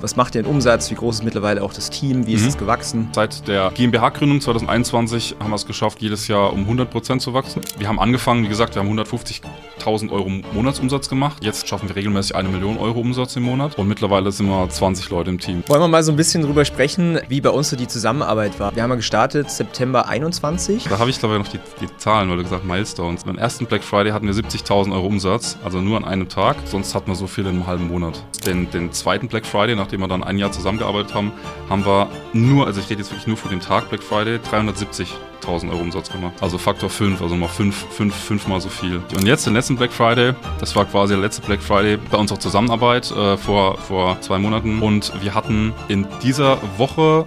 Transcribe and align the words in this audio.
Was 0.00 0.16
macht 0.16 0.34
ihr 0.34 0.40
in 0.40 0.46
Umsatz? 0.46 0.90
Wie 0.90 0.94
groß 0.94 1.16
ist 1.16 1.24
mittlerweile 1.24 1.62
auch 1.62 1.74
das 1.74 1.90
Team? 1.90 2.26
Wie 2.26 2.32
ist 2.32 2.42
Mhm. 2.42 2.48
es 2.48 2.56
gewachsen? 2.58 3.08
Seit 3.12 3.46
der 3.46 3.70
GmbH-Gründung 3.74 4.40
2021 4.40 5.36
haben 5.40 5.50
wir 5.50 5.56
es 5.56 5.66
geschafft, 5.66 6.00
jedes 6.00 6.26
Jahr 6.26 6.52
um 6.54 6.66
100% 6.66 7.20
zu 7.20 7.34
wachsen. 7.34 7.60
Wir 7.78 7.86
haben 7.86 7.98
angefangen, 8.00 8.42
wie 8.44 8.48
gesagt, 8.48 8.74
wir 8.74 8.80
haben 8.80 8.88
150.000 8.88 10.10
Euro 10.10 10.30
Monatsumsatz 10.54 11.08
gemacht. 11.10 11.36
Jetzt 11.42 11.68
schaffen 11.68 11.88
wir 11.88 11.96
regelmäßig 11.96 12.34
eine 12.34 12.48
Million 12.48 12.78
Euro 12.78 13.00
Umsatz 13.00 13.36
im 13.36 13.42
Monat 13.42 13.78
und 13.78 13.88
mittlerweile 13.88 14.32
sind 14.32 14.46
wir 14.48 14.68
20 14.68 15.10
Leute 15.10 15.28
im 15.30 15.38
Team. 15.38 15.62
Wollen 15.66 15.80
wir 15.82 15.88
mal 15.88 16.02
so 16.02 16.12
ein 16.12 16.16
bisschen 16.16 16.42
drüber 16.42 16.64
sprechen, 16.64 17.18
wie 17.28 17.42
bei 17.42 17.50
uns 17.50 17.68
so 17.68 17.76
die 17.76 17.88
Zusammenarbeit 17.88 18.58
war? 18.58 18.74
Wir 18.74 18.82
haben 18.82 18.90
ja 18.90 18.96
gestartet 18.96 19.50
September 19.50 20.08
21. 20.08 20.84
Da 20.88 20.98
habe 20.98 21.10
ich 21.10 21.18
dabei 21.18 21.36
noch 21.38 21.48
die, 21.48 21.58
die 21.80 21.94
Zahlen, 21.98 22.30
weil 22.30 22.38
du 22.38 22.42
gesagt 22.44 22.64
Milestones. 22.64 23.24
Beim 23.24 23.36
ersten 23.36 23.66
Black 23.66 23.84
Friday 23.84 24.12
hatten 24.12 24.26
wir 24.26 24.34
70.000 24.34 24.92
Euro 24.94 25.06
Umsatz, 25.06 25.58
also 25.62 25.80
nur 25.82 25.98
an 25.98 26.04
einem 26.06 26.28
Tag. 26.28 26.56
Sonst 26.64 26.94
hatten 26.94 27.08
wir 27.10 27.14
so 27.16 27.26
viel 27.26 27.44
in 27.44 27.50
einem 27.50 27.66
halben 27.66 27.88
Monat. 27.88 28.22
Den, 28.46 28.70
den 28.70 28.92
zweiten 28.92 29.28
Black 29.28 29.44
Friday, 29.44 29.74
nachdem 29.90 30.00
wir 30.02 30.08
dann 30.08 30.22
ein 30.22 30.38
Jahr 30.38 30.52
zusammengearbeitet 30.52 31.14
haben, 31.14 31.32
haben 31.68 31.84
wir 31.84 32.08
nur, 32.32 32.66
also 32.66 32.78
ich 32.80 32.88
rede 32.88 33.00
jetzt 33.00 33.10
wirklich 33.10 33.26
nur 33.26 33.36
von 33.36 33.50
dem 33.50 33.58
Tag 33.58 33.88
Black 33.88 34.04
Friday, 34.04 34.38
370.000 34.38 35.68
Euro 35.68 35.80
Umsatz 35.80 36.12
gemacht. 36.12 36.34
Also 36.40 36.58
Faktor 36.58 36.88
5, 36.88 37.20
also 37.20 37.34
mal 37.34 37.48
5, 37.48 37.86
5, 37.90 38.14
5 38.14 38.46
mal 38.46 38.60
so 38.60 38.68
viel. 38.68 39.02
Und 39.16 39.26
jetzt 39.26 39.46
den 39.46 39.54
letzten 39.54 39.74
Black 39.74 39.92
Friday, 39.92 40.34
das 40.60 40.76
war 40.76 40.84
quasi 40.84 41.14
der 41.14 41.22
letzte 41.22 41.42
Black 41.42 41.60
Friday 41.60 41.96
bei 41.96 42.18
unserer 42.18 42.38
Zusammenarbeit 42.38 43.10
äh, 43.10 43.36
vor, 43.36 43.78
vor 43.78 44.20
zwei 44.20 44.38
Monaten. 44.38 44.80
Und 44.80 45.12
wir 45.20 45.34
hatten 45.34 45.72
in 45.88 46.06
dieser 46.22 46.58
Woche 46.78 47.26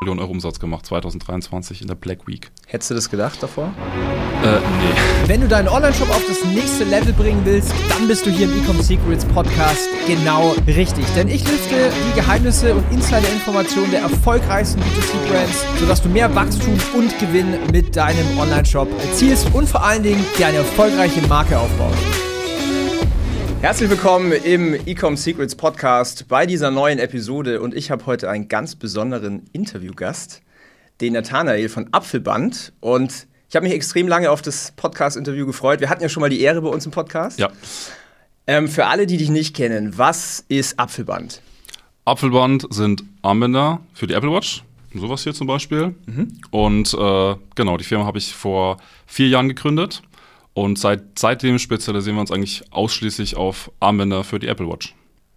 Millionen 0.00 0.20
Euro 0.20 0.30
Umsatz 0.30 0.60
gemacht, 0.60 0.86
2023 0.86 1.82
in 1.82 1.88
der 1.88 1.96
Black 1.96 2.26
Week. 2.28 2.50
Hättest 2.66 2.90
du 2.90 2.94
das 2.94 3.10
gedacht 3.10 3.42
davor? 3.42 3.72
Äh, 4.44 4.58
nee. 4.58 5.26
Wenn 5.26 5.40
du 5.40 5.48
deinen 5.48 5.68
Online-Shop 5.68 6.08
auf 6.10 6.22
das 6.28 6.44
nächste 6.44 6.84
Level 6.84 7.12
bringen 7.12 7.40
willst, 7.44 7.72
dann 7.88 8.06
bist 8.06 8.24
du 8.24 8.30
hier 8.30 8.46
im 8.46 8.62
Ecom 8.62 8.80
Secrets 8.80 9.24
Podcast 9.24 9.88
genau 10.06 10.54
richtig. 10.66 11.04
Denn 11.16 11.28
ich 11.28 11.42
lüfte 11.48 11.90
die 12.08 12.20
Geheimnisse 12.20 12.74
und 12.74 12.84
Insider-Informationen 12.92 13.90
der 13.90 14.02
erfolgreichsten 14.02 14.80
B2C-Brands, 14.80 15.64
sodass 15.80 16.02
du 16.02 16.08
mehr 16.08 16.32
Wachstum 16.34 16.78
und 16.94 17.18
Gewinn 17.18 17.58
mit 17.72 17.96
deinem 17.96 18.38
Online-Shop 18.38 18.88
erzielst 19.10 19.52
und 19.52 19.68
vor 19.68 19.82
allen 19.82 20.04
Dingen 20.04 20.24
dir 20.38 20.46
eine 20.46 20.58
erfolgreiche 20.58 21.22
Marke 21.26 21.58
aufbaust. 21.58 21.98
Herzlich 23.60 23.90
willkommen 23.90 24.30
im 24.30 24.72
Ecom 24.86 25.16
Secrets 25.16 25.56
Podcast 25.56 26.28
bei 26.28 26.46
dieser 26.46 26.70
neuen 26.70 27.00
Episode 27.00 27.60
und 27.60 27.74
ich 27.74 27.90
habe 27.90 28.06
heute 28.06 28.30
einen 28.30 28.46
ganz 28.46 28.76
besonderen 28.76 29.46
Interviewgast, 29.52 30.42
den 31.00 31.14
Nathanael 31.14 31.68
von 31.68 31.88
Apfelband 31.90 32.72
und 32.78 33.26
ich 33.48 33.56
habe 33.56 33.66
mich 33.66 33.74
extrem 33.74 34.06
lange 34.06 34.30
auf 34.30 34.42
das 34.42 34.72
Podcast-Interview 34.76 35.44
gefreut. 35.44 35.80
Wir 35.80 35.90
hatten 35.90 36.02
ja 36.02 36.08
schon 36.08 36.20
mal 36.20 36.30
die 36.30 36.40
Ehre 36.40 36.62
bei 36.62 36.68
uns 36.68 36.86
im 36.86 36.92
Podcast. 36.92 37.40
Ja. 37.40 37.50
Ähm, 38.46 38.68
für 38.68 38.86
alle, 38.86 39.08
die 39.08 39.16
dich 39.16 39.28
nicht 39.28 39.56
kennen, 39.56 39.98
was 39.98 40.44
ist 40.46 40.78
Apfelband? 40.78 41.42
Apfelband 42.04 42.72
sind 42.72 43.02
Armbänder 43.22 43.80
für 43.92 44.06
die 44.06 44.14
Apple 44.14 44.30
Watch. 44.30 44.62
Sowas 44.94 45.24
hier 45.24 45.34
zum 45.34 45.48
Beispiel. 45.48 45.94
Und 46.50 46.94
äh, 46.94 47.34
genau, 47.56 47.76
die 47.76 47.84
Firma 47.84 48.06
habe 48.06 48.18
ich 48.18 48.32
vor 48.34 48.78
vier 49.06 49.28
Jahren 49.28 49.48
gegründet. 49.48 50.02
Und 50.60 50.78
seit, 50.78 51.18
seitdem 51.18 51.58
spezialisieren 51.58 52.16
wir 52.16 52.20
uns 52.20 52.32
eigentlich 52.32 52.64
ausschließlich 52.70 53.36
auf 53.36 53.70
Armbänder 53.80 54.24
für 54.24 54.38
die 54.38 54.48
Apple 54.48 54.68
Watch. 54.68 54.94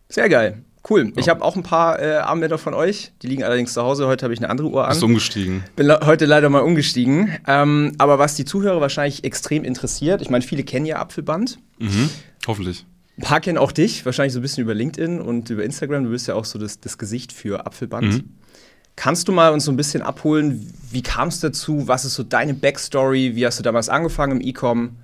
Sehr 0.09 0.29
geil. 0.29 0.63
Cool. 0.89 1.13
Ich 1.15 1.29
habe 1.29 1.43
auch 1.43 1.55
ein 1.55 1.61
paar 1.61 2.01
äh, 2.01 2.15
Armbänder 2.15 2.57
von 2.57 2.73
euch. 2.73 3.11
Die 3.21 3.27
liegen 3.27 3.43
allerdings 3.43 3.73
zu 3.73 3.83
Hause. 3.83 4.07
Heute 4.07 4.23
habe 4.25 4.33
ich 4.33 4.39
eine 4.39 4.49
andere 4.49 4.67
Uhr 4.69 4.83
an. 4.83 4.89
Bist 4.89 5.03
umgestiegen. 5.03 5.63
Bin 5.75 5.85
le- 5.85 5.99
heute 6.05 6.25
leider 6.25 6.49
mal 6.49 6.61
umgestiegen. 6.61 7.37
Ähm, 7.45 7.93
aber 7.99 8.17
was 8.17 8.33
die 8.33 8.45
Zuhörer 8.45 8.81
wahrscheinlich 8.81 9.23
extrem 9.23 9.63
interessiert, 9.63 10.23
ich 10.23 10.31
meine, 10.31 10.43
viele 10.43 10.63
kennen 10.63 10.87
ja 10.87 10.95
Apfelband. 10.95 11.59
Mhm. 11.77 12.09
Hoffentlich. 12.47 12.87
Ein 13.17 13.23
paar 13.23 13.41
kennen 13.41 13.59
auch 13.59 13.71
dich, 13.71 14.03
wahrscheinlich 14.07 14.33
so 14.33 14.39
ein 14.39 14.41
bisschen 14.41 14.63
über 14.63 14.73
LinkedIn 14.73 15.21
und 15.21 15.51
über 15.51 15.63
Instagram. 15.63 16.05
Du 16.05 16.09
bist 16.09 16.27
ja 16.27 16.33
auch 16.33 16.45
so 16.45 16.57
das, 16.57 16.79
das 16.79 16.97
Gesicht 16.97 17.31
für 17.31 17.67
Apfelband. 17.67 18.07
Mhm. 18.07 18.23
Kannst 18.95 19.27
du 19.27 19.31
mal 19.31 19.53
uns 19.53 19.65
so 19.65 19.71
ein 19.71 19.77
bisschen 19.77 20.01
abholen, 20.01 20.73
wie 20.89 21.03
kam 21.03 21.27
es 21.27 21.39
dazu? 21.39 21.87
Was 21.87 22.05
ist 22.05 22.15
so 22.15 22.23
deine 22.23 22.55
Backstory? 22.55 23.35
Wie 23.35 23.45
hast 23.45 23.59
du 23.59 23.63
damals 23.63 23.87
angefangen 23.87 24.41
im 24.41 24.47
E-Com? 24.47 24.97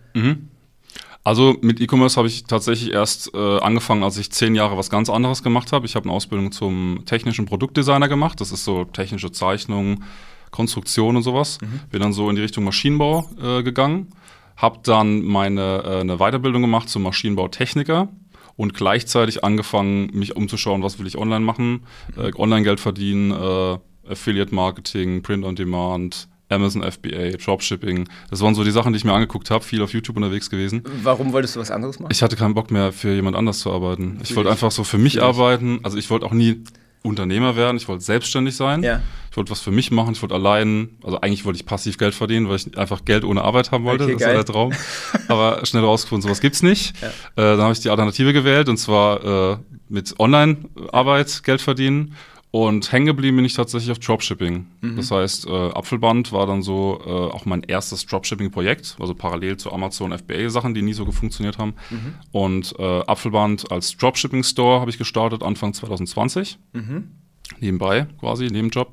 Also 1.23 1.57
mit 1.61 1.81
E-Commerce 1.81 2.15
habe 2.15 2.29
ich 2.29 2.45
tatsächlich 2.45 2.93
erst 2.93 3.33
äh, 3.33 3.59
angefangen, 3.59 4.01
als 4.03 4.17
ich 4.17 4.31
zehn 4.31 4.55
Jahre 4.55 4.77
was 4.77 4.89
ganz 4.89 5.09
anderes 5.09 5.43
gemacht 5.43 5.73
habe. 5.73 5.85
Ich 5.85 5.95
habe 5.95 6.05
eine 6.05 6.13
Ausbildung 6.13 6.53
zum 6.53 7.03
technischen 7.05 7.45
Produktdesigner 7.45 8.07
gemacht. 8.07 8.39
Das 8.39 8.53
ist 8.53 8.63
so 8.63 8.85
technische 8.85 9.33
Zeichnung, 9.33 10.03
Konstruktion 10.51 11.17
und 11.17 11.23
sowas. 11.23 11.57
Bin 11.91 12.01
dann 12.01 12.13
so 12.13 12.29
in 12.29 12.37
die 12.37 12.41
Richtung 12.41 12.63
Maschinenbau 12.63 13.29
äh, 13.41 13.61
gegangen. 13.61 14.07
Habe 14.55 14.79
dann 14.83 15.21
meine 15.21 15.83
äh, 15.83 15.99
eine 15.99 16.17
Weiterbildung 16.17 16.61
gemacht 16.61 16.87
zum 16.87 17.03
Maschinenbautechniker 17.03 18.07
und 18.55 18.73
gleichzeitig 18.73 19.43
angefangen, 19.43 20.09
mich 20.13 20.35
umzuschauen, 20.35 20.81
was 20.81 20.97
will 20.97 21.07
ich 21.07 21.17
online 21.17 21.43
machen. 21.43 21.81
Äh, 22.15 22.31
Online-Geld 22.35 22.79
verdienen, 22.79 23.31
äh, 23.31 23.77
Affiliate-Marketing, 24.09 25.21
Print-on-Demand, 25.23 26.29
Amazon 26.49 26.83
FBA, 26.83 27.37
Dropshipping. 27.43 28.07
Das 28.29 28.41
waren 28.41 28.55
so 28.55 28.63
die 28.63 28.71
Sachen, 28.71 28.93
die 28.93 28.97
ich 28.97 29.05
mir 29.05 29.13
angeguckt 29.13 29.51
habe, 29.51 29.63
viel 29.63 29.81
auf 29.81 29.93
YouTube 29.93 30.15
unterwegs 30.15 30.49
gewesen. 30.49 30.83
Warum 31.03 31.33
wolltest 31.33 31.55
du 31.55 31.59
was 31.59 31.71
anderes 31.71 31.99
machen? 31.99 32.11
Ich 32.11 32.21
hatte 32.23 32.35
keinen 32.35 32.53
Bock 32.53 32.71
mehr, 32.71 32.91
für 32.91 33.13
jemand 33.13 33.35
anders 33.35 33.59
zu 33.59 33.71
arbeiten. 33.71 34.03
Ich 34.03 34.07
Natürlich. 34.13 34.35
wollte 34.37 34.49
einfach 34.51 34.71
so 34.71 34.83
für 34.83 34.97
mich 34.97 35.15
Natürlich. 35.15 35.37
arbeiten. 35.37 35.79
Also 35.83 35.97
ich 35.97 36.09
wollte 36.09 36.25
auch 36.25 36.31
nie 36.31 36.63
Unternehmer 37.03 37.55
werden. 37.55 37.77
Ich 37.77 37.87
wollte 37.87 38.03
selbstständig 38.03 38.55
sein. 38.55 38.83
Ja. 38.83 39.01
Ich 39.31 39.37
wollte 39.37 39.51
was 39.51 39.61
für 39.61 39.71
mich 39.71 39.91
machen. 39.91 40.13
Ich 40.13 40.21
wollte 40.21 40.35
allein, 40.35 40.89
also 41.03 41.21
eigentlich 41.21 41.45
wollte 41.45 41.57
ich 41.57 41.65
passiv 41.65 41.97
Geld 41.97 42.15
verdienen, 42.15 42.49
weil 42.49 42.55
ich 42.55 42.77
einfach 42.77 43.05
Geld 43.05 43.23
ohne 43.23 43.43
Arbeit 43.43 43.71
haben 43.71 43.83
wollte. 43.83 44.05
Okay, 44.05 44.13
das 44.13 44.21
geil. 44.21 44.35
war 44.35 44.43
der 44.43 44.53
Traum. 44.53 44.73
Aber 45.27 45.65
schnell 45.65 45.83
rausgefunden, 45.83 46.23
sowas 46.23 46.41
gibt's 46.41 46.63
nicht. 46.63 46.93
Ja. 47.01 47.07
Äh, 47.07 47.11
dann 47.55 47.61
habe 47.61 47.73
ich 47.73 47.79
die 47.79 47.89
Alternative 47.89 48.33
gewählt 48.33 48.67
und 48.69 48.77
zwar 48.77 49.53
äh, 49.53 49.57
mit 49.89 50.19
Online-Arbeit 50.19 51.43
Geld 51.43 51.61
verdienen. 51.61 52.15
Und 52.57 52.91
hängen 52.91 53.05
geblieben 53.05 53.37
bin 53.37 53.45
ich 53.45 53.53
tatsächlich 53.53 53.91
auf 53.91 53.99
Dropshipping. 53.99 54.65
Mhm. 54.81 54.95
Das 54.95 55.11
heißt, 55.11 55.45
äh, 55.45 55.51
Apfelband 55.51 56.31
war 56.31 56.47
dann 56.47 56.63
so 56.63 56.99
äh, 57.05 57.09
auch 57.09 57.45
mein 57.45 57.61
erstes 57.61 58.07
Dropshipping-Projekt, 58.07 58.97
also 58.99 59.13
parallel 59.13 59.57
zu 59.57 59.71
Amazon 59.71 60.11
FBA-Sachen, 60.11 60.73
die 60.73 60.81
nie 60.81 60.93
so 60.93 61.05
funktioniert 61.11 61.59
haben. 61.59 61.75
Mhm. 61.91 62.15
Und 62.31 62.73
äh, 62.79 63.01
Apfelband 63.01 63.71
als 63.71 63.95
Dropshipping-Store 63.97 64.79
habe 64.79 64.89
ich 64.89 64.97
gestartet 64.97 65.43
Anfang 65.43 65.71
2020. 65.71 66.57
Mhm. 66.73 67.11
Nebenbei 67.59 68.07
quasi, 68.19 68.47
Nebenjob. 68.47 68.91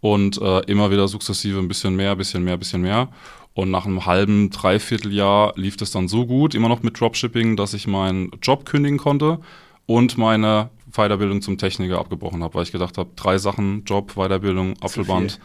Und 0.00 0.42
äh, 0.42 0.62
immer 0.62 0.90
wieder 0.90 1.06
sukzessive 1.06 1.60
ein 1.60 1.68
bisschen 1.68 1.94
mehr, 1.94 2.16
bisschen 2.16 2.42
mehr, 2.42 2.56
bisschen 2.56 2.82
mehr. 2.82 3.10
Und 3.54 3.70
nach 3.70 3.86
einem 3.86 4.04
halben, 4.06 4.50
dreiviertel 4.50 5.14
Jahr 5.14 5.52
lief 5.54 5.76
das 5.76 5.92
dann 5.92 6.08
so 6.08 6.26
gut, 6.26 6.56
immer 6.56 6.68
noch 6.68 6.82
mit 6.82 6.98
Dropshipping, 6.98 7.56
dass 7.56 7.72
ich 7.72 7.86
meinen 7.86 8.32
Job 8.42 8.66
kündigen 8.66 8.98
konnte 8.98 9.38
und 9.86 10.18
meine 10.18 10.70
Weiterbildung 10.96 11.42
zum 11.42 11.58
Techniker 11.58 11.98
abgebrochen 11.98 12.42
habe, 12.42 12.54
weil 12.54 12.62
ich 12.64 12.72
gedacht 12.72 12.98
habe, 12.98 13.10
drei 13.16 13.38
Sachen, 13.38 13.84
Job, 13.84 14.14
Weiterbildung, 14.16 14.74
Apfelband. 14.80 15.38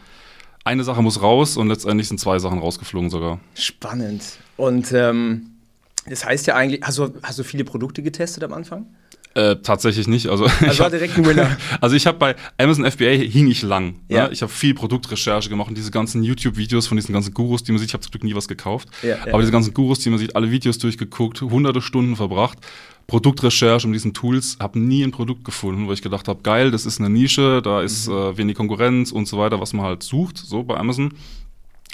Eine 0.64 0.84
Sache 0.84 1.02
muss 1.02 1.20
raus 1.22 1.56
und 1.56 1.68
letztendlich 1.68 2.08
sind 2.08 2.18
zwei 2.18 2.38
Sachen 2.38 2.58
rausgeflogen 2.60 3.10
sogar. 3.10 3.40
Spannend. 3.54 4.22
Und 4.56 4.92
ähm, 4.92 5.46
das 6.08 6.24
heißt 6.24 6.46
ja 6.46 6.54
eigentlich, 6.54 6.82
hast 6.84 6.98
du, 6.98 7.12
hast 7.22 7.38
du 7.38 7.42
viele 7.44 7.64
Produkte 7.64 8.02
getestet 8.02 8.44
am 8.44 8.52
Anfang? 8.52 8.86
Äh, 9.34 9.56
tatsächlich 9.62 10.06
nicht. 10.08 10.28
Also, 10.28 10.44
ich 10.60 10.62
Also 10.62 10.78
war 10.80 10.84
hab- 10.86 10.92
direkt 10.92 11.16
ein 11.16 11.24
Winner. 11.24 11.56
Also 11.80 11.96
ich 11.96 12.06
habe 12.06 12.18
bei 12.18 12.36
Amazon 12.58 12.88
FBA 12.88 13.06
hing 13.12 13.48
ich 13.50 13.62
lang. 13.62 13.94
Ja. 14.08 14.26
Ne? 14.26 14.32
Ich 14.32 14.42
habe 14.42 14.52
viel 14.52 14.74
Produktrecherche 14.74 15.48
gemacht 15.48 15.68
und 15.68 15.76
diese 15.78 15.90
ganzen 15.90 16.22
YouTube-Videos 16.22 16.86
von 16.86 16.96
diesen 16.96 17.12
ganzen 17.14 17.32
Gurus, 17.34 17.62
die 17.64 17.72
man 17.72 17.78
sieht, 17.78 17.88
ich 17.88 17.94
habe 17.94 18.02
zum 18.02 18.10
Glück 18.12 18.24
nie 18.24 18.34
was 18.34 18.46
gekauft, 18.46 18.88
Ja, 19.02 19.08
ja, 19.08 19.18
aber 19.32 19.38
diese 19.40 19.50
ganzen 19.50 19.72
Gurus, 19.74 20.00
die 20.00 20.10
man 20.10 20.18
sieht, 20.18 20.36
alle 20.36 20.50
Videos 20.50 20.78
durchgeguckt, 20.78 21.40
hunderte 21.40 21.80
Stunden 21.80 22.14
verbracht, 22.14 22.58
Produktrecherche 23.06 23.86
mit 23.86 23.94
diesen 23.96 24.14
Tools, 24.14 24.56
habe 24.60 24.78
nie 24.78 25.02
ein 25.02 25.10
Produkt 25.10 25.44
gefunden, 25.44 25.86
wo 25.86 25.92
ich 25.92 26.02
gedacht 26.02 26.28
habe, 26.28 26.42
geil, 26.42 26.70
das 26.70 26.86
ist 26.86 27.00
eine 27.00 27.10
Nische, 27.10 27.60
da 27.62 27.82
ist 27.82 28.08
Mhm. 28.08 28.14
äh, 28.14 28.36
wenig 28.38 28.56
Konkurrenz 28.56 29.12
und 29.12 29.26
so 29.26 29.38
weiter, 29.38 29.60
was 29.60 29.72
man 29.72 29.84
halt 29.84 30.02
sucht, 30.02 30.38
so 30.38 30.62
bei 30.62 30.76
Amazon. 30.76 31.14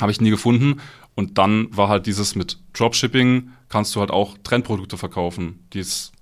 Habe 0.01 0.13
ich 0.13 0.21
nie 0.21 0.31
gefunden. 0.31 0.81
Und 1.17 1.39
dann 1.39 1.69
war 1.77 1.89
halt 1.89 2.07
dieses 2.07 2.37
mit 2.37 2.59
Dropshipping, 2.73 3.51
kannst 3.69 3.97
du 3.97 4.01
halt 4.01 4.11
auch 4.13 4.39
Trendprodukte 4.45 4.97
verkaufen, 4.97 5.67
die 5.73 5.81
es 5.81 6.13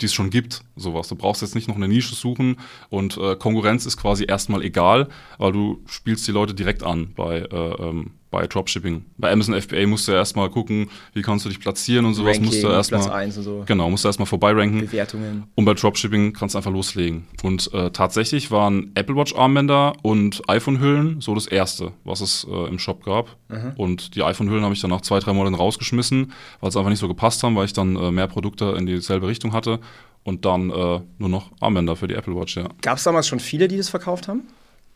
die 0.00 0.04
es 0.04 0.12
schon 0.12 0.28
gibt, 0.28 0.64
sowas. 0.76 1.08
Du 1.08 1.14
brauchst 1.16 1.40
jetzt 1.40 1.54
nicht 1.54 1.66
noch 1.66 1.76
eine 1.76 1.88
Nische 1.88 2.14
suchen 2.14 2.56
und 2.90 3.16
äh, 3.16 3.36
Konkurrenz 3.36 3.86
ist 3.86 3.96
quasi 3.96 4.26
erstmal 4.28 4.62
egal, 4.62 5.08
weil 5.38 5.52
du 5.52 5.80
spielst 5.86 6.28
die 6.28 6.32
Leute 6.32 6.52
direkt 6.52 6.82
an 6.82 7.12
bei, 7.16 7.38
äh, 7.38 7.82
ähm, 7.82 8.10
bei 8.32 8.46
Dropshipping. 8.46 9.04
Bei 9.18 9.30
Amazon 9.30 9.60
FBA 9.60 9.86
musst 9.86 10.08
du 10.08 10.12
ja 10.12 10.18
erstmal 10.18 10.50
gucken, 10.50 10.90
wie 11.12 11.22
kannst 11.22 11.44
du 11.44 11.50
dich 11.50 11.60
platzieren 11.60 12.06
und 12.06 12.14
sowas. 12.14 12.40
musst 12.40 12.62
du 12.62 12.66
Platz 12.66 12.90
erstmal 12.90 13.20
1 13.20 13.36
und 13.36 13.42
so. 13.44 13.62
genau, 13.66 13.88
musst 13.90 14.04
du 14.04 14.08
erstmal 14.08 14.26
vorbeiranken. 14.26 14.80
Bewertungen. 14.80 15.44
Und 15.54 15.64
bei 15.66 15.74
Dropshipping 15.74 16.32
kannst 16.32 16.54
du 16.54 16.58
einfach 16.58 16.72
loslegen. 16.72 17.28
Und 17.44 17.72
äh, 17.74 17.90
tatsächlich 17.90 18.50
waren 18.50 18.90
Apple 18.94 19.14
Watch 19.14 19.34
Armbänder 19.36 19.92
und 20.02 20.42
iPhone-Hüllen 20.48 21.20
so 21.20 21.34
das 21.34 21.46
erste, 21.46 21.92
was 22.04 22.22
es 22.22 22.44
äh, 22.50 22.68
im 22.68 22.78
Shop 22.78 23.04
gab. 23.04 23.36
Und 23.76 24.16
die 24.16 24.22
iPhone-Hüllen 24.22 24.64
habe 24.64 24.74
ich 24.74 24.80
dann 24.80 24.90
nach 24.90 25.02
zwei, 25.02 25.18
drei 25.18 25.34
Monaten 25.34 25.54
rausgeschmissen, 25.54 26.32
weil 26.60 26.70
es 26.70 26.76
einfach 26.76 26.88
nicht 26.88 27.00
so 27.00 27.08
gepasst 27.08 27.42
haben, 27.42 27.54
weil 27.54 27.66
ich 27.66 27.74
dann 27.74 27.96
äh, 27.96 28.10
mehr 28.10 28.28
Produkte 28.28 28.74
in 28.78 28.86
dieselbe 28.86 29.28
Richtung 29.28 29.52
hatte. 29.52 29.78
Und 30.24 30.44
dann 30.46 30.70
äh, 30.70 31.00
nur 31.18 31.28
noch 31.28 31.50
Armbänder 31.60 31.96
für 31.96 32.08
die 32.08 32.14
Apple 32.14 32.34
Watch, 32.34 32.56
ja. 32.56 32.68
Gab 32.80 32.96
es 32.96 33.04
damals 33.04 33.26
schon 33.26 33.40
viele, 33.40 33.68
die 33.68 33.76
das 33.76 33.90
verkauft 33.90 34.28
haben? 34.28 34.44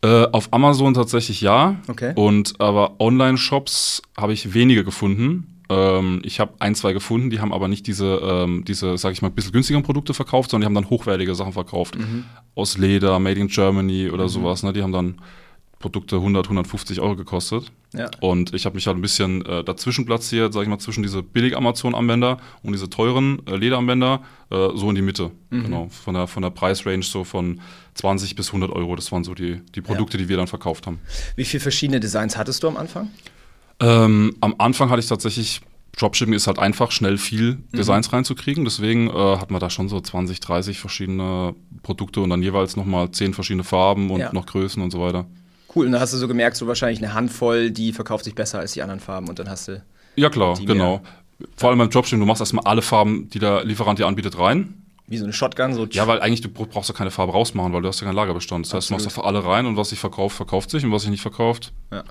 Äh, 0.02 0.26
auf 0.32 0.52
Amazon 0.52 0.94
tatsächlich 0.94 1.40
ja. 1.40 1.76
Okay. 1.88 2.12
Und 2.14 2.60
aber 2.60 3.00
Online-Shops 3.00 4.02
habe 4.16 4.32
ich 4.32 4.54
wenige 4.54 4.84
gefunden. 4.84 5.62
Ähm, 5.68 6.20
ich 6.24 6.38
habe 6.38 6.52
ein, 6.58 6.74
zwei 6.74 6.92
gefunden, 6.92 7.30
die 7.30 7.40
haben 7.40 7.52
aber 7.52 7.68
nicht 7.68 7.86
diese, 7.86 8.20
ähm, 8.22 8.64
diese 8.66 8.96
sage 8.98 9.14
ich 9.14 9.22
mal, 9.22 9.28
ein 9.28 9.34
bisschen 9.34 9.52
günstigeren 9.52 9.82
Produkte 9.82 10.14
verkauft, 10.14 10.50
sondern 10.50 10.62
die 10.62 10.76
haben 10.76 10.82
dann 10.84 10.90
hochwertige 10.90 11.34
Sachen 11.34 11.52
verkauft. 11.52 11.96
Mhm. 11.96 12.24
Aus 12.54 12.78
Leder, 12.78 13.18
Made 13.18 13.40
in 13.40 13.48
Germany 13.48 14.10
oder 14.10 14.28
sowas. 14.28 14.62
Ne? 14.62 14.72
Die 14.72 14.82
haben 14.82 14.92
dann 14.92 15.16
Produkte 15.86 16.16
100, 16.16 16.46
150 16.46 17.00
Euro 17.00 17.14
gekostet. 17.14 17.70
Ja. 17.94 18.10
Und 18.20 18.52
ich 18.54 18.66
habe 18.66 18.74
mich 18.74 18.88
halt 18.88 18.96
ein 18.98 19.00
bisschen 19.02 19.46
äh, 19.46 19.62
dazwischen 19.62 20.04
platziert, 20.04 20.52
sage 20.52 20.64
ich 20.64 20.68
mal, 20.68 20.80
zwischen 20.80 21.04
diese 21.04 21.22
billig 21.22 21.56
Amazon-Anwender 21.56 22.38
und 22.64 22.72
diese 22.72 22.90
teuren 22.90 23.40
äh, 23.46 23.54
Lederanwender, 23.54 24.20
äh, 24.50 24.70
so 24.74 24.88
in 24.88 24.96
die 24.96 25.02
Mitte. 25.02 25.30
Mhm. 25.50 25.62
Genau, 25.62 25.88
von 25.90 26.14
der, 26.14 26.26
von 26.26 26.42
der 26.42 26.50
Preisrange 26.50 27.04
so 27.04 27.22
von 27.22 27.60
20 27.94 28.34
bis 28.34 28.48
100 28.48 28.72
Euro. 28.72 28.96
Das 28.96 29.12
waren 29.12 29.22
so 29.22 29.32
die, 29.34 29.60
die 29.76 29.80
Produkte, 29.80 30.18
die 30.18 30.28
wir 30.28 30.36
dann 30.36 30.48
verkauft 30.48 30.88
haben. 30.88 30.98
Wie 31.36 31.44
viele 31.44 31.60
verschiedene 31.60 32.00
Designs 32.00 32.36
hattest 32.36 32.64
du 32.64 32.68
am 32.68 32.76
Anfang? 32.76 33.10
Ähm, 33.78 34.34
am 34.40 34.56
Anfang 34.58 34.90
hatte 34.90 34.98
ich 35.00 35.06
tatsächlich, 35.06 35.60
Dropshipping 35.96 36.34
ist 36.34 36.48
halt 36.48 36.58
einfach, 36.58 36.90
schnell 36.90 37.18
viel 37.18 37.52
Mhm. 37.52 37.76
Designs 37.76 38.12
reinzukriegen. 38.12 38.64
Deswegen 38.64 39.08
äh, 39.08 39.12
hatten 39.12 39.54
wir 39.54 39.60
da 39.60 39.70
schon 39.70 39.88
so 39.88 40.00
20, 40.00 40.40
30 40.40 40.80
verschiedene 40.80 41.54
Produkte 41.84 42.20
und 42.20 42.30
dann 42.30 42.42
jeweils 42.42 42.74
nochmal 42.76 43.12
10 43.12 43.32
verschiedene 43.32 43.62
Farben 43.64 44.10
und 44.10 44.18
Ja. 44.20 44.32
noch 44.32 44.46
Größen 44.46 44.82
und 44.82 44.90
so 44.90 45.00
weiter. 45.00 45.26
Cool, 45.76 45.86
und 45.86 45.92
dann 45.92 46.00
hast 46.00 46.14
du 46.14 46.16
so 46.16 46.26
gemerkt, 46.26 46.56
so 46.56 46.66
wahrscheinlich 46.66 46.98
eine 47.04 47.12
Handvoll, 47.12 47.70
die 47.70 47.92
verkauft 47.92 48.24
sich 48.24 48.34
besser 48.34 48.58
als 48.60 48.72
die 48.72 48.80
anderen 48.82 49.00
Farben 49.00 49.28
und 49.28 49.38
dann 49.38 49.50
hast 49.50 49.68
du. 49.68 49.82
Ja, 50.16 50.30
klar, 50.30 50.58
genau. 50.64 51.02
Vor 51.54 51.68
allem 51.68 51.78
beim 51.78 51.90
Dropshipping, 51.90 52.20
du 52.20 52.26
machst 52.26 52.40
erstmal 52.40 52.64
alle 52.64 52.80
Farben, 52.80 53.28
die 53.28 53.38
der 53.38 53.62
Lieferant 53.62 53.98
dir 53.98 54.06
anbietet, 54.06 54.38
rein. 54.38 54.82
Wie 55.08 55.18
so 55.18 55.24
eine 55.24 55.32
Shotgun, 55.34 55.74
so 55.74 55.86
Ja, 55.92 56.08
weil 56.08 56.20
eigentlich 56.20 56.40
du 56.40 56.48
brauchst 56.48 56.88
ja 56.88 56.94
keine 56.94 57.12
Farbe 57.12 57.32
rausmachen, 57.32 57.72
weil 57.72 57.82
du 57.82 57.88
hast 57.88 58.00
ja 58.00 58.06
keinen 58.06 58.16
Lagerbestand. 58.16 58.66
Das 58.66 58.72
heißt, 58.74 58.88
du 58.88 58.94
machst 58.94 59.06
Absolut. 59.06 59.26
einfach 59.26 59.40
alle 59.46 59.54
rein 59.54 59.66
und 59.66 59.76
was 59.76 59.90
sich 59.90 60.00
verkauft, 60.00 60.34
verkauft 60.34 60.70
sich 60.70 60.82
und 60.84 60.90
was 60.90 61.02
sich 61.02 61.10
nicht 61.10 61.20
verkauft, 61.20 61.72
Ja. 61.92 62.02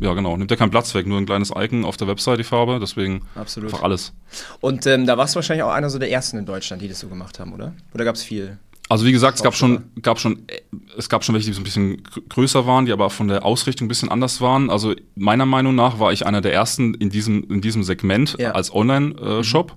ja 0.00 0.12
genau, 0.14 0.36
nimmt 0.36 0.50
ja 0.50 0.56
keinen 0.56 0.70
Platz 0.70 0.92
weg, 0.94 1.06
nur 1.06 1.16
ein 1.18 1.24
kleines 1.26 1.50
Icon 1.56 1.84
auf 1.84 1.96
der 1.96 2.08
Website, 2.08 2.40
die 2.40 2.44
Farbe, 2.44 2.78
deswegen 2.78 3.22
Absolut. 3.36 3.72
einfach 3.72 3.84
alles. 3.84 4.12
Und 4.60 4.84
ähm, 4.86 5.06
da 5.06 5.16
warst 5.16 5.34
du 5.34 5.36
wahrscheinlich 5.36 5.62
auch 5.62 5.70
einer 5.72 5.88
so 5.88 5.98
der 5.98 6.10
ersten 6.10 6.36
in 6.36 6.44
Deutschland, 6.44 6.82
die 6.82 6.88
das 6.88 6.98
so 7.00 7.08
gemacht 7.08 7.38
haben, 7.38 7.54
oder? 7.54 7.72
Oder 7.94 8.04
gab 8.04 8.16
es 8.16 8.22
viel? 8.24 8.58
Also 8.88 9.04
wie 9.04 9.12
gesagt, 9.12 9.36
es 9.38 9.42
gab 9.42 9.54
schon, 9.56 9.90
gab 10.00 10.20
schon, 10.20 10.46
es 10.96 11.08
gab 11.08 11.24
schon 11.24 11.34
welche, 11.34 11.48
die 11.48 11.54
so 11.54 11.60
ein 11.60 11.64
bisschen 11.64 12.02
gr- 12.04 12.20
größer 12.28 12.66
waren, 12.66 12.86
die 12.86 12.92
aber 12.92 13.10
von 13.10 13.26
der 13.26 13.44
Ausrichtung 13.44 13.86
ein 13.86 13.88
bisschen 13.88 14.10
anders 14.10 14.40
waren. 14.40 14.70
Also 14.70 14.94
meiner 15.16 15.46
Meinung 15.46 15.74
nach 15.74 15.98
war 15.98 16.12
ich 16.12 16.24
einer 16.24 16.40
der 16.40 16.52
ersten 16.52 16.94
in 16.94 17.10
diesem, 17.10 17.42
in 17.50 17.60
diesem 17.60 17.82
Segment 17.82 18.36
Ja. 18.38 18.52
als 18.52 18.72
Online-Shop. 18.72 19.76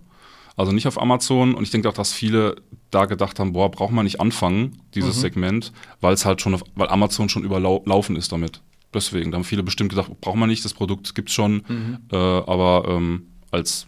Also 0.56 0.72
nicht 0.74 0.88
auf 0.88 1.02
Amazon. 1.02 1.56
Und 1.56 1.64
ich 1.64 1.72
denke 1.72 1.90
auch, 1.90 1.94
dass 1.94 2.14
viele 2.14 2.58
da 2.92 3.06
gedacht 3.06 3.40
haben, 3.40 3.54
boah, 3.54 3.72
braucht 3.72 3.94
man 3.94 4.04
nicht 4.04 4.20
anfangen, 4.20 4.78
dieses 4.94 5.22
Segment, 5.22 5.72
weil 6.02 6.14
es 6.14 6.26
halt 6.26 6.42
schon, 6.42 6.54
auf, 6.54 6.64
weil 6.76 6.90
Amazon 6.90 7.30
schon 7.30 7.44
überlaufen 7.44 8.16
ist 8.16 8.32
damit. 8.32 8.62
Deswegen, 8.94 9.32
da 9.32 9.38
haben 9.38 9.44
viele 9.44 9.64
bestimmt 9.64 9.90
gedacht, 9.90 10.12
braucht 10.22 10.36
man 10.38 10.50
nicht, 10.50 10.66
das 10.66 10.74
Produkt 10.74 11.16
gibt's 11.16 11.34
schon. 11.34 11.64
Äh, 12.12 12.16
aber 12.16 12.86
ähm, 12.90 13.28
als, 13.52 13.88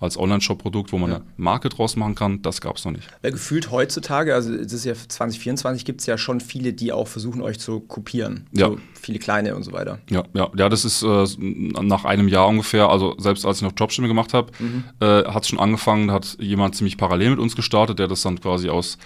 als 0.00 0.16
Online-Shop-Produkt, 0.16 0.92
wo 0.92 0.98
man 0.98 1.10
Ja. 1.10 1.16
eine 1.16 1.24
Marke 1.36 1.68
draus 1.68 1.96
machen 1.96 2.14
kann, 2.14 2.40
das 2.42 2.60
gab's 2.60 2.84
noch 2.84 2.92
nicht. 2.92 3.08
Gefühlt 3.22 3.70
heutzutage, 3.70 4.34
also 4.34 4.54
es 4.54 4.72
ist 4.72 4.84
ja 4.84 4.94
2024, 4.94 5.84
gibt 5.84 6.00
es 6.00 6.06
ja 6.06 6.16
schon 6.18 6.40
viele, 6.40 6.72
die 6.72 6.92
auch 6.92 7.08
versuchen, 7.08 7.42
euch 7.42 7.58
zu 7.58 7.80
kopieren. 7.80 8.46
Ja. 8.52 8.68
So 8.68 8.78
viele 9.00 9.18
kleine 9.18 9.56
und 9.56 9.62
so 9.64 9.72
weiter. 9.72 9.98
Ja, 10.10 10.22
ja, 10.34 10.50
ja, 10.56 10.68
das 10.68 10.84
ist 10.84 11.02
äh, 11.02 11.24
nach 11.38 12.04
einem 12.04 12.28
Jahr 12.28 12.46
ungefähr, 12.48 12.88
also 12.88 13.14
selbst 13.18 13.44
als 13.44 13.58
ich 13.58 13.62
noch 13.62 13.72
Dropshipping 13.72 14.08
gemacht 14.08 14.34
habe, 14.34 14.52
äh, 15.00 15.24
hat 15.24 15.42
es 15.42 15.48
schon 15.48 15.58
angefangen, 15.58 16.10
hat 16.12 16.36
jemand 16.40 16.76
ziemlich 16.76 16.96
parallel 16.96 17.30
mit 17.30 17.38
uns 17.40 17.56
gestartet, 17.56 17.98
der 17.98 18.06
das 18.08 18.22
dann 18.22 18.40
quasi 18.40 18.68
aus, 18.68 18.98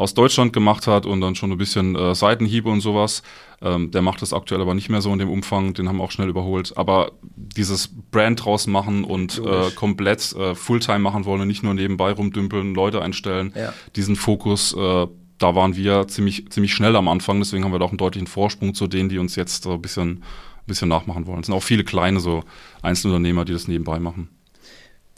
aus 0.00 0.14
Deutschland 0.14 0.54
gemacht 0.54 0.86
hat 0.86 1.04
und 1.04 1.20
dann 1.20 1.34
schon 1.34 1.52
ein 1.52 1.58
bisschen 1.58 1.94
äh, 1.94 2.14
Seitenhiebe 2.14 2.70
und 2.70 2.80
sowas. 2.80 3.22
Ähm, 3.60 3.90
der 3.90 4.00
macht 4.00 4.22
das 4.22 4.32
aktuell 4.32 4.62
aber 4.62 4.72
nicht 4.72 4.88
mehr 4.88 5.02
so 5.02 5.12
in 5.12 5.18
dem 5.18 5.28
Umfang, 5.28 5.74
den 5.74 5.90
haben 5.90 5.98
wir 5.98 6.04
auch 6.04 6.10
schnell 6.10 6.30
überholt. 6.30 6.72
Aber 6.76 7.12
dieses 7.22 7.90
Brand 8.10 8.42
draus 8.42 8.66
machen 8.66 9.04
und 9.04 9.36
äh, 9.44 9.70
komplett 9.72 10.32
äh, 10.32 10.54
Fulltime 10.54 11.00
machen 11.00 11.26
wollen 11.26 11.42
und 11.42 11.48
nicht 11.48 11.62
nur 11.62 11.74
nebenbei 11.74 12.12
rumdümpeln, 12.12 12.74
Leute 12.74 13.02
einstellen, 13.02 13.52
Ja. 13.54 13.74
diesen 13.94 14.16
Fokus, 14.16 14.72
äh, 14.72 15.06
da 15.36 15.54
waren 15.54 15.76
wir 15.76 16.08
ziemlich, 16.08 16.50
ziemlich 16.50 16.72
schnell 16.72 16.96
am 16.96 17.06
Anfang, 17.06 17.38
deswegen 17.38 17.64
haben 17.64 17.72
wir 17.72 17.78
da 17.78 17.84
auch 17.84 17.90
einen 17.90 17.98
deutlichen 17.98 18.26
Vorsprung 18.26 18.72
zu 18.72 18.86
denen, 18.86 19.10
die 19.10 19.18
uns 19.18 19.36
jetzt 19.36 19.64
so 19.64 19.74
ein 19.74 19.82
bisschen, 19.82 20.08
ein 20.10 20.22
bisschen 20.66 20.88
nachmachen 20.88 21.26
wollen. 21.26 21.40
Es 21.40 21.46
sind 21.46 21.54
auch 21.54 21.62
viele 21.62 21.84
kleine 21.84 22.20
so 22.20 22.42
Einzelunternehmer, 22.80 23.44
die 23.44 23.52
das 23.52 23.68
nebenbei 23.68 23.98
machen. 24.00 24.30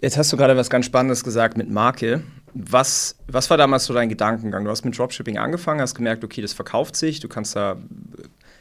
Jetzt 0.01 0.17
hast 0.17 0.33
du 0.33 0.37
gerade 0.37 0.57
was 0.57 0.69
ganz 0.71 0.87
Spannendes 0.87 1.23
gesagt 1.23 1.57
mit 1.57 1.71
Marke. 1.71 2.25
Was, 2.55 3.17
was 3.29 3.49
war 3.51 3.57
damals 3.57 3.87
so 3.87 3.95
dein 3.95 4.09
Gedankengang? 4.09 4.65
Du 4.65 4.71
hast 4.71 4.85
mit 4.85 4.97
Dropshipping 4.97 5.39
angefangen, 5.39 5.81
hast 5.81 5.95
gemerkt, 5.95 6.23
okay, 6.23 6.43
das 6.43 6.53
verkauft 6.53 6.97
sich, 6.97 7.21
du 7.21 7.29
kannst 7.29 7.57
da 7.57 7.73
äh, 7.73 7.77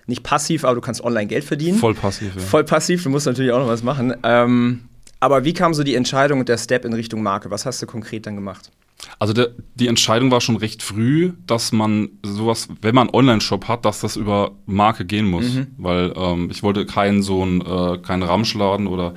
nicht 0.07 0.23
passiv, 0.23 0.63
aber 0.63 0.75
du 0.75 0.81
kannst 0.81 1.03
online 1.03 1.27
Geld 1.27 1.43
verdienen. 1.43 1.77
Voll 1.77 1.93
passiv, 1.93 2.35
ja. 2.35 2.41
Voll 2.41 2.63
passiv, 2.63 3.03
du 3.03 3.09
musst 3.09 3.25
natürlich 3.25 3.51
auch 3.51 3.59
noch 3.59 3.67
was 3.67 3.83
machen. 3.83 4.15
Ähm, 4.23 4.89
aber 5.19 5.45
wie 5.45 5.53
kam 5.53 5.73
so 5.73 5.83
die 5.83 5.95
Entscheidung 5.95 6.39
und 6.39 6.49
der 6.49 6.57
Step 6.57 6.83
in 6.85 6.93
Richtung 6.93 7.21
Marke? 7.21 7.51
Was 7.51 7.65
hast 7.65 7.81
du 7.81 7.85
konkret 7.85 8.25
dann 8.25 8.35
gemacht? 8.35 8.71
Also 9.19 9.33
der, 9.33 9.49
die 9.75 9.87
Entscheidung 9.87 10.31
war 10.31 10.41
schon 10.41 10.57
recht 10.57 10.83
früh, 10.83 11.33
dass 11.47 11.71
man 11.71 12.09
sowas, 12.23 12.67
wenn 12.81 12.95
man 12.95 13.07
einen 13.07 13.15
Online-Shop 13.15 13.67
hat, 13.67 13.85
dass 13.85 14.01
das 14.01 14.15
über 14.15 14.51
Marke 14.65 15.05
gehen 15.05 15.25
muss. 15.25 15.45
Weil 15.77 16.13
ähm, 16.15 16.49
ich 16.51 16.63
wollte 16.63 16.85
keinen 16.85 17.21
so 17.21 17.41
einen, 17.41 17.61
äh, 17.61 17.97
keinen 17.99 18.23
Ramschladen 18.23 18.87
oder 18.87 19.13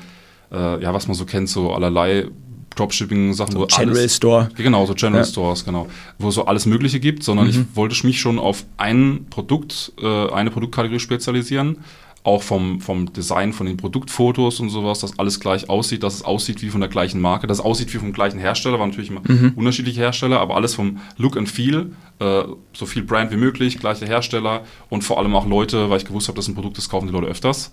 äh, 0.53 0.83
ja, 0.83 0.95
was 0.95 1.07
man 1.07 1.15
so 1.15 1.25
kennt, 1.25 1.49
so 1.49 1.73
allerlei 1.73 2.29
Dropshipping-Sachen, 2.77 3.55
wo 3.57 3.67
General 3.67 3.99
alles, 3.99 4.17
Store. 4.17 4.49
Genau, 4.57 4.87
so 4.87 4.95
General 4.95 5.23
Ja. 5.23 5.27
Stores, 5.27 5.65
genau. 5.65 5.87
Wo 6.19 6.31
so 6.31 6.47
alles 6.47 6.67
Mögliche 6.67 7.01
gibt, 7.01 7.23
sondern 7.23 7.49
ich 7.49 7.59
wollte 7.75 8.07
mich 8.07 8.21
schon 8.21 8.39
auf 8.39 8.65
ein 8.77 9.27
Produkt, 9.31 9.93
äh, 10.01 10.31
eine 10.31 10.51
Produktkategorie 10.51 11.01
spezialisieren. 11.01 11.79
Auch 12.27 12.43
vom, 12.43 12.81
vom 12.81 13.13
Design, 13.13 13.53
von 13.53 13.67
den 13.67 13.77
Produktfotos 13.77 14.59
und 14.59 14.71
sowas, 14.71 15.01
dass 15.01 15.19
alles 15.19 15.41
gleich 15.41 15.69
aussieht, 15.69 16.03
dass 16.03 16.15
es 16.15 16.23
aussieht 16.23 16.63
wie 16.63 16.71
von 16.71 16.81
der 16.81 16.89
gleichen 16.89 17.21
Marke, 17.21 17.47
dass 17.47 17.59
es 17.59 17.65
aussieht 17.65 17.93
wie 17.93 17.99
vom 17.99 18.15
gleichen 18.15 18.39
Hersteller, 18.41 18.79
waren 18.79 18.89
natürlich 18.89 19.11
immer 19.11 19.21
unterschiedliche 19.57 20.01
Hersteller, 20.01 20.41
aber 20.41 20.57
alles 20.57 20.75
vom 20.75 21.01
Look 21.19 21.37
and 21.37 21.51
Feel, 21.51 21.91
äh, 22.21 22.45
so 22.73 22.87
viel 22.87 23.03
Brand 23.03 23.31
wie 23.31 23.37
möglich, 23.37 23.79
gleiche 23.79 24.07
Hersteller 24.07 24.63
und 24.89 25.05
vor 25.05 25.19
allem 25.19 25.37
auch 25.37 25.47
Leute, 25.47 25.91
weil 25.91 25.99
ich 25.99 26.07
gewusst 26.07 26.29
habe, 26.29 26.37
dass 26.37 26.49
ein 26.49 26.55
Produkt 26.55 26.79
ist, 26.79 26.89
kaufen 26.89 27.09
die 27.09 27.13
Leute 27.13 27.27
öfters, 27.27 27.73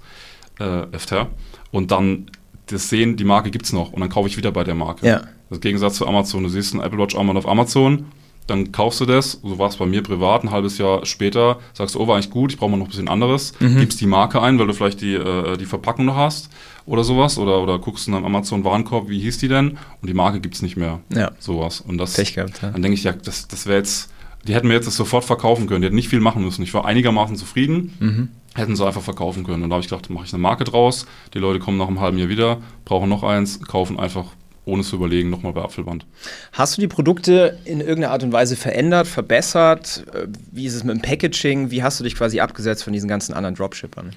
äh, 0.60 0.64
öfter. 0.92 1.30
Und 1.72 1.92
dann 1.92 2.26
das 2.72 2.90
sehen, 2.90 3.16
die 3.18 3.24
Marke 3.24 3.52
gibt 3.52 3.66
es 3.66 3.74
noch 3.74 3.92
und 3.94 4.00
dann 4.02 4.10
kaufe 4.10 4.28
ich 4.28 4.38
wieder 4.38 4.52
bei 4.52 4.64
der 4.64 4.76
Marke. 4.76 5.06
Ja. 5.06 5.22
Das 5.50 5.60
Gegensatz 5.60 5.96
zu 5.96 6.08
Amazon. 6.08 6.44
Du 6.44 6.50
siehst 6.50 6.74
ein 6.74 6.80
Apple 6.80 6.98
Watch 6.98 7.16
Armband 7.16 7.38
auf 7.38 7.48
Amazon, 7.48 8.06
dann 8.48 8.72
kaufst 8.72 9.00
du 9.00 9.06
das, 9.06 9.40
so 9.44 9.60
war 9.60 9.70
es 9.70 9.78
bei 9.78 9.86
mir 9.86 10.02
privat, 10.02 10.44
ein 10.44 10.52
halbes 10.52 10.78
Jahr 10.78 11.06
später, 11.06 11.60
sagst 11.74 11.96
du, 11.96 12.00
oh, 12.00 12.08
war 12.08 12.16
eigentlich 12.16 12.32
gut, 12.32 12.52
ich 12.52 12.58
brauche 12.58 12.72
mal 12.72 12.78
noch 12.78 12.88
ein 12.88 12.90
bisschen 12.90 13.08
anderes, 13.08 13.54
gibst 13.60 14.02
die 14.02 14.08
Marke 14.08 14.42
ein, 14.42 14.58
weil 14.60 14.68
du 14.68 14.74
vielleicht 14.74 15.02
die, 15.02 15.14
äh, 15.14 15.58
die 15.58 15.66
Verpackung 15.66 16.06
noch 16.06 16.16
hast 16.16 16.50
oder 16.86 17.04
sowas, 17.04 17.38
oder, 17.38 17.62
oder 17.62 17.80
guckst 17.80 18.08
in 18.08 18.14
einem 18.16 18.26
Amazon-Warenkorb, 18.26 19.10
wie 19.10 19.20
hieß 19.20 19.38
die 19.38 19.48
denn, 19.48 19.78
und 20.02 20.08
die 20.10 20.14
Marke 20.14 20.40
gibt 20.42 20.56
es 20.56 20.62
nicht 20.62 20.76
mehr. 20.76 21.00
Ja. 21.14 21.32
Sowas. 21.40 21.82
Und 21.82 21.98
das, 21.98 22.14
Pech 22.14 22.34
gehabt, 22.34 22.62
ja. 22.62 22.72
dann 22.72 22.82
denke 22.82 22.96
ich, 22.96 23.04
ja, 23.04 23.14
das, 23.14 23.48
das 23.48 23.68
wäre 23.68 23.78
jetzt, 23.78 24.10
die 24.48 24.56
hätten 24.56 24.68
mir 24.68 24.74
jetzt 24.74 24.88
das 24.88 24.96
sofort 24.96 25.24
verkaufen 25.24 25.68
können, 25.68 25.82
die 25.82 25.86
hätten 25.86 25.96
nicht 25.96 26.10
viel 26.10 26.20
machen 26.20 26.44
müssen. 26.44 26.64
Ich 26.64 26.74
war 26.74 26.86
einigermaßen 26.86 27.36
zufrieden, 27.36 27.94
Mhm. 28.00 28.30
Hätten 28.56 28.76
sie 28.76 28.86
einfach 28.86 29.02
verkaufen 29.02 29.44
können. 29.44 29.64
Und 29.64 29.70
da 29.70 29.76
habe 29.76 29.84
ich 29.84 29.90
gedacht, 29.90 30.10
mache 30.10 30.26
ich 30.26 30.34
eine 30.34 30.42
Marke 30.42 30.64
draus, 30.64 31.06
die 31.34 31.40
Leute 31.40 31.60
kommen 31.60 31.78
nach 31.78 31.88
einem 31.88 32.00
halben 32.00 32.18
Jahr 32.18 32.30
wieder, 32.30 32.58
brauchen 32.86 33.10
noch 33.10 33.24
eins, 33.24 33.62
kaufen 33.62 34.00
einfach 34.00 34.26
ohne 34.66 34.84
zu 34.84 34.96
überlegen 34.96 35.30
nochmal 35.30 35.54
bei 35.54 35.62
Apfelband. 35.62 36.06
Hast 36.54 36.78
du 36.78 36.82
die 36.82 36.88
Produkte 36.88 37.58
in 37.66 37.80
irgendeiner 37.80 38.12
Art 38.12 38.24
und 38.24 38.32
Weise 38.32 38.56
verändert, 38.56 39.08
verbessert? 39.08 40.06
Äh, 40.14 40.28
Wie 40.52 40.66
ist 40.66 40.76
es 40.76 40.84
mit 40.84 40.96
dem 40.96 41.02
Packaging? 41.02 41.72
Wie 41.72 41.82
hast 41.82 42.00
du 42.00 42.04
dich 42.04 42.16
quasi 42.16 42.40
abgesetzt 42.40 42.84
von 42.84 42.94
diesen 42.94 43.10
ganzen 43.10 43.34
anderen 43.34 43.56
Dropshippern? 43.56 44.12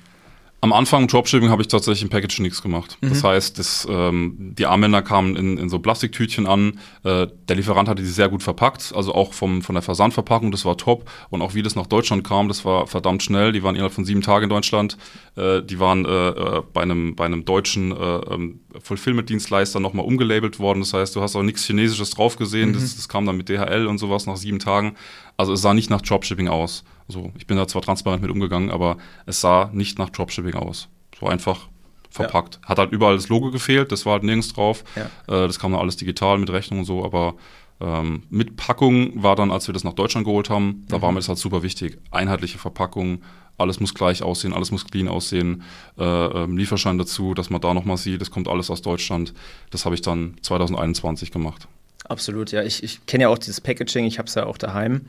Am 0.64 0.72
Anfang 0.72 1.02
im 1.02 1.08
Dropshipping 1.08 1.50
habe 1.50 1.60
ich 1.60 1.68
tatsächlich 1.68 2.00
im 2.04 2.08
Packaging 2.08 2.42
nichts 2.42 2.62
gemacht. 2.62 2.96
Das 3.02 3.22
Mhm. 3.22 3.26
heißt, 3.26 3.58
das, 3.58 3.86
ähm, 3.90 4.54
die 4.58 4.64
Armbänder 4.64 5.02
kamen 5.02 5.36
in, 5.36 5.58
in 5.58 5.68
so 5.68 5.78
Plastiktütchen 5.78 6.46
an. 6.46 6.78
Äh, 7.02 7.26
der 7.50 7.56
Lieferant 7.56 7.86
hatte 7.86 8.00
die 8.02 8.08
sehr 8.08 8.30
gut 8.30 8.42
verpackt, 8.42 8.94
also 8.96 9.14
auch 9.14 9.34
vom, 9.34 9.60
von 9.60 9.74
der 9.74 9.82
Versandverpackung, 9.82 10.50
das 10.52 10.64
war 10.64 10.78
top. 10.78 11.10
Und 11.28 11.42
auch 11.42 11.52
wie 11.52 11.60
das 11.62 11.76
nach 11.76 11.86
Deutschland 11.86 12.24
kam, 12.24 12.48
das 12.48 12.64
war 12.64 12.86
verdammt 12.86 13.22
schnell. 13.22 13.52
Die 13.52 13.62
waren 13.62 13.74
innerhalb 13.74 13.92
von 13.92 14.06
sieben 14.06 14.22
Tagen 14.22 14.44
in 14.44 14.48
Deutschland. 14.48 14.96
Äh, 15.36 15.60
die 15.60 15.78
waren 15.80 16.06
äh, 16.06 16.28
äh, 16.28 16.62
bei, 16.72 16.80
einem, 16.80 17.14
bei 17.14 17.26
einem 17.26 17.44
deutschen 17.44 17.92
äh, 17.92 17.96
ähm, 18.32 18.60
Fulfillment-Dienstleister 18.80 19.80
nochmal 19.80 20.06
umgelabelt 20.06 20.58
worden. 20.60 20.80
Das 20.80 20.94
heißt, 20.94 21.14
du 21.14 21.20
hast 21.20 21.36
auch 21.36 21.42
nichts 21.42 21.66
Chinesisches 21.66 22.08
drauf 22.08 22.36
gesehen. 22.36 22.72
Das, 22.72 22.96
das 22.96 23.10
kam 23.10 23.26
dann 23.26 23.36
mit 23.36 23.50
DHL 23.50 23.86
und 23.86 23.98
sowas 23.98 24.24
nach 24.26 24.38
sieben 24.38 24.60
Tagen. 24.60 24.94
Also 25.36 25.52
es 25.52 25.60
sah 25.60 25.74
nicht 25.74 25.90
nach 25.90 26.00
Dropshipping 26.00 26.48
aus. 26.48 26.84
Also 27.08 27.32
ich 27.36 27.46
bin 27.46 27.56
da 27.56 27.66
zwar 27.66 27.82
transparent 27.82 28.22
mit 28.22 28.30
umgegangen, 28.30 28.70
aber 28.70 28.96
es 29.26 29.40
sah 29.40 29.70
nicht 29.72 29.98
nach 29.98 30.10
Dropshipping 30.10 30.54
aus. 30.54 30.88
So 31.18 31.26
einfach 31.26 31.68
verpackt. 32.10 32.60
Hat 32.62 32.78
halt 32.78 32.92
überall 32.92 33.16
das 33.16 33.28
Logo 33.28 33.50
gefehlt, 33.50 33.92
das 33.92 34.06
war 34.06 34.14
halt 34.14 34.22
nirgends 34.22 34.52
drauf. 34.52 34.84
Ja. 34.96 35.04
Äh, 35.26 35.46
das 35.46 35.58
kam 35.58 35.72
dann 35.72 35.80
alles 35.80 35.96
digital 35.96 36.38
mit 36.38 36.50
Rechnung 36.50 36.80
und 36.80 36.84
so, 36.84 37.04
aber 37.04 37.34
ähm, 37.80 38.22
mit 38.30 38.56
Packung 38.56 39.22
war 39.22 39.36
dann, 39.36 39.50
als 39.50 39.66
wir 39.66 39.72
das 39.72 39.84
nach 39.84 39.94
Deutschland 39.94 40.26
geholt 40.26 40.48
haben, 40.48 40.84
da 40.88 41.02
war 41.02 41.10
mir 41.10 41.18
das 41.18 41.28
halt 41.28 41.38
super 41.38 41.62
wichtig. 41.62 41.98
Einheitliche 42.10 42.58
Verpackung, 42.58 43.22
alles 43.58 43.80
muss 43.80 43.94
gleich 43.94 44.22
aussehen, 44.22 44.52
alles 44.52 44.70
muss 44.70 44.86
clean 44.86 45.08
aussehen, 45.08 45.62
äh, 45.98 46.04
ähm, 46.04 46.56
Lieferschein 46.56 46.98
dazu, 46.98 47.34
dass 47.34 47.50
man 47.50 47.60
da 47.60 47.74
nochmal 47.74 47.96
sieht, 47.96 48.20
das 48.20 48.30
kommt 48.30 48.48
alles 48.48 48.70
aus 48.70 48.82
Deutschland. 48.82 49.34
Das 49.70 49.84
habe 49.84 49.94
ich 49.94 50.02
dann 50.02 50.36
2021 50.42 51.32
gemacht. 51.32 51.68
Absolut, 52.06 52.52
ja. 52.52 52.62
Ich, 52.62 52.82
ich 52.82 53.06
kenne 53.06 53.22
ja 53.22 53.28
auch 53.28 53.38
dieses 53.38 53.62
Packaging, 53.62 54.04
ich 54.04 54.18
habe 54.18 54.28
es 54.28 54.34
ja 54.34 54.44
auch 54.44 54.58
daheim. 54.58 55.06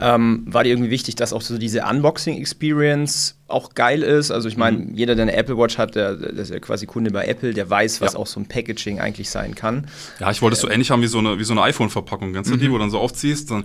Ähm, 0.00 0.44
war 0.46 0.62
dir 0.62 0.70
irgendwie 0.70 0.90
wichtig, 0.90 1.16
dass 1.16 1.32
auch 1.32 1.42
so 1.42 1.58
diese 1.58 1.82
Unboxing-Experience 1.82 3.36
auch 3.48 3.74
geil 3.74 4.02
ist? 4.02 4.30
Also 4.30 4.48
ich 4.48 4.56
meine, 4.56 4.78
mhm. 4.78 4.94
jeder, 4.94 5.16
der 5.16 5.22
eine 5.22 5.34
Apple 5.34 5.58
Watch 5.58 5.76
hat, 5.76 5.96
der, 5.96 6.14
der, 6.14 6.30
ist 6.30 6.50
ja 6.50 6.60
quasi 6.60 6.86
Kunde 6.86 7.10
bei 7.10 7.26
Apple, 7.26 7.52
der 7.52 7.68
weiß, 7.68 8.00
was 8.00 8.12
ja. 8.12 8.18
auch 8.18 8.28
so 8.28 8.38
ein 8.38 8.46
Packaging 8.46 9.00
eigentlich 9.00 9.28
sein 9.28 9.56
kann. 9.56 9.88
Ja, 10.20 10.30
ich 10.30 10.40
wollte 10.40 10.54
es 10.54 10.60
so 10.60 10.68
ähnlich 10.68 10.92
haben 10.92 11.02
wie 11.02 11.08
so 11.08 11.18
eine, 11.18 11.38
wie 11.40 11.44
so 11.44 11.52
eine 11.52 11.62
iPhone-Verpackung. 11.62 12.32
Du 12.32 12.38
mhm. 12.38 12.60
die, 12.60 12.70
wo 12.70 12.74
du 12.74 12.80
dann 12.80 12.90
so 12.90 13.00
aufziehst, 13.00 13.50
dann 13.50 13.64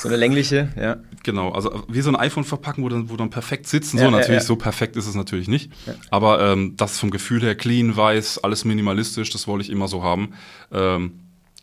so 0.00 0.08
eine 0.08 0.16
längliche, 0.16 0.70
ja. 0.76 0.96
Genau, 1.22 1.52
also 1.52 1.84
wie 1.88 2.00
so 2.00 2.10
ein 2.10 2.16
iPhone-Verpackung, 2.16 2.82
wo 2.82 2.88
dann, 2.88 3.10
wo 3.10 3.16
dann 3.16 3.30
perfekt 3.30 3.68
sitzen. 3.68 3.98
Ja, 3.98 4.06
so, 4.06 4.10
natürlich, 4.10 4.40
ja, 4.42 4.46
so 4.46 4.56
perfekt 4.56 4.96
ist 4.96 5.06
es 5.06 5.14
natürlich 5.14 5.46
nicht. 5.46 5.70
Aber 6.10 6.40
ähm, 6.40 6.74
das 6.76 6.98
vom 6.98 7.10
Gefühl 7.10 7.42
her 7.42 7.54
clean, 7.54 7.96
weiß, 7.96 8.42
alles 8.42 8.64
minimalistisch, 8.64 9.30
das 9.30 9.46
wollte 9.46 9.62
ich 9.62 9.70
immer 9.70 9.86
so 9.86 10.02
haben. 10.02 10.32
Ähm, 10.72 11.12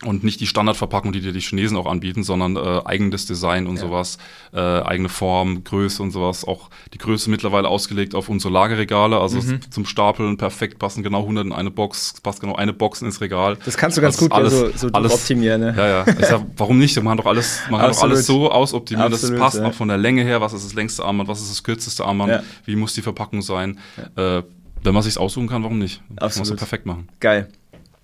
und 0.05 0.23
nicht 0.23 0.39
die 0.39 0.47
Standardverpackung, 0.47 1.11
die 1.11 1.19
dir 1.19 1.33
die 1.33 1.41
Chinesen 1.41 1.75
auch 1.75 1.85
anbieten, 1.85 2.23
sondern 2.23 2.55
äh, 2.55 2.81
eigenes 2.85 3.25
Design 3.25 3.67
und 3.67 3.75
ja. 3.75 3.81
sowas, 3.81 4.17
äh, 4.53 4.59
eigene 4.59 5.09
Form, 5.09 5.65
Größe 5.65 6.01
und 6.01 6.11
sowas. 6.11 6.45
Auch 6.45 6.69
die 6.93 6.97
Größe 6.97 7.29
mittlerweile 7.29 7.67
ausgelegt 7.67 8.15
auf 8.15 8.29
unsere 8.29 8.53
Lagerregale, 8.53 9.19
also 9.19 9.41
mhm. 9.41 9.59
zum 9.69 9.85
Stapeln 9.85 10.37
perfekt 10.37 10.79
passen 10.79 11.03
genau 11.03 11.19
100 11.21 11.47
in 11.47 11.51
eine 11.51 11.69
Box, 11.69 12.13
passt 12.23 12.39
genau 12.39 12.55
eine 12.55 12.71
Box 12.71 13.01
ins 13.01 13.19
Regal. 13.19 13.57
Das 13.65 13.75
kannst 13.75 13.97
du 13.97 14.01
ganz 14.01 14.17
gut 14.17 14.31
alles, 14.31 14.57
so, 14.57 14.71
so 14.73 14.87
alles, 14.93 15.11
optimieren. 15.11 15.59
Ne? 15.61 15.73
Ja, 15.75 15.87
ja. 15.87 16.05
Sag, 16.25 16.45
warum 16.55 16.79
nicht? 16.79 16.95
Man 16.95 17.07
kann 17.07 17.17
doch 17.17 17.25
alles, 17.25 17.59
man 17.69 17.81
kann 17.81 17.91
doch 17.91 18.01
alles 18.01 18.25
so 18.25 18.49
ausoptimieren, 18.49 19.11
dass 19.11 19.23
es 19.23 19.37
passt 19.37 19.57
ja. 19.57 19.65
auch 19.65 19.73
von 19.73 19.89
der 19.89 19.97
Länge 19.97 20.23
her. 20.23 20.39
Was 20.39 20.53
ist 20.53 20.63
das 20.65 20.73
längste 20.75 21.03
Armband? 21.03 21.27
Was 21.27 21.41
ist 21.41 21.51
das 21.51 21.63
kürzeste 21.63 22.05
Armband? 22.05 22.31
Ja. 22.31 22.43
Wie 22.63 22.77
muss 22.77 22.93
die 22.93 23.01
Verpackung 23.01 23.41
sein? 23.41 23.79
Äh, 24.15 24.43
wenn 24.81 24.93
man 24.93 25.03
sich 25.03 25.17
aussuchen 25.17 25.49
kann, 25.49 25.63
warum 25.63 25.77
nicht? 25.77 26.01
Absolut. 26.15 26.47
Kann 26.47 26.51
man 26.51 26.57
perfekt 26.57 26.85
machen. 26.85 27.09
Geil. 27.19 27.49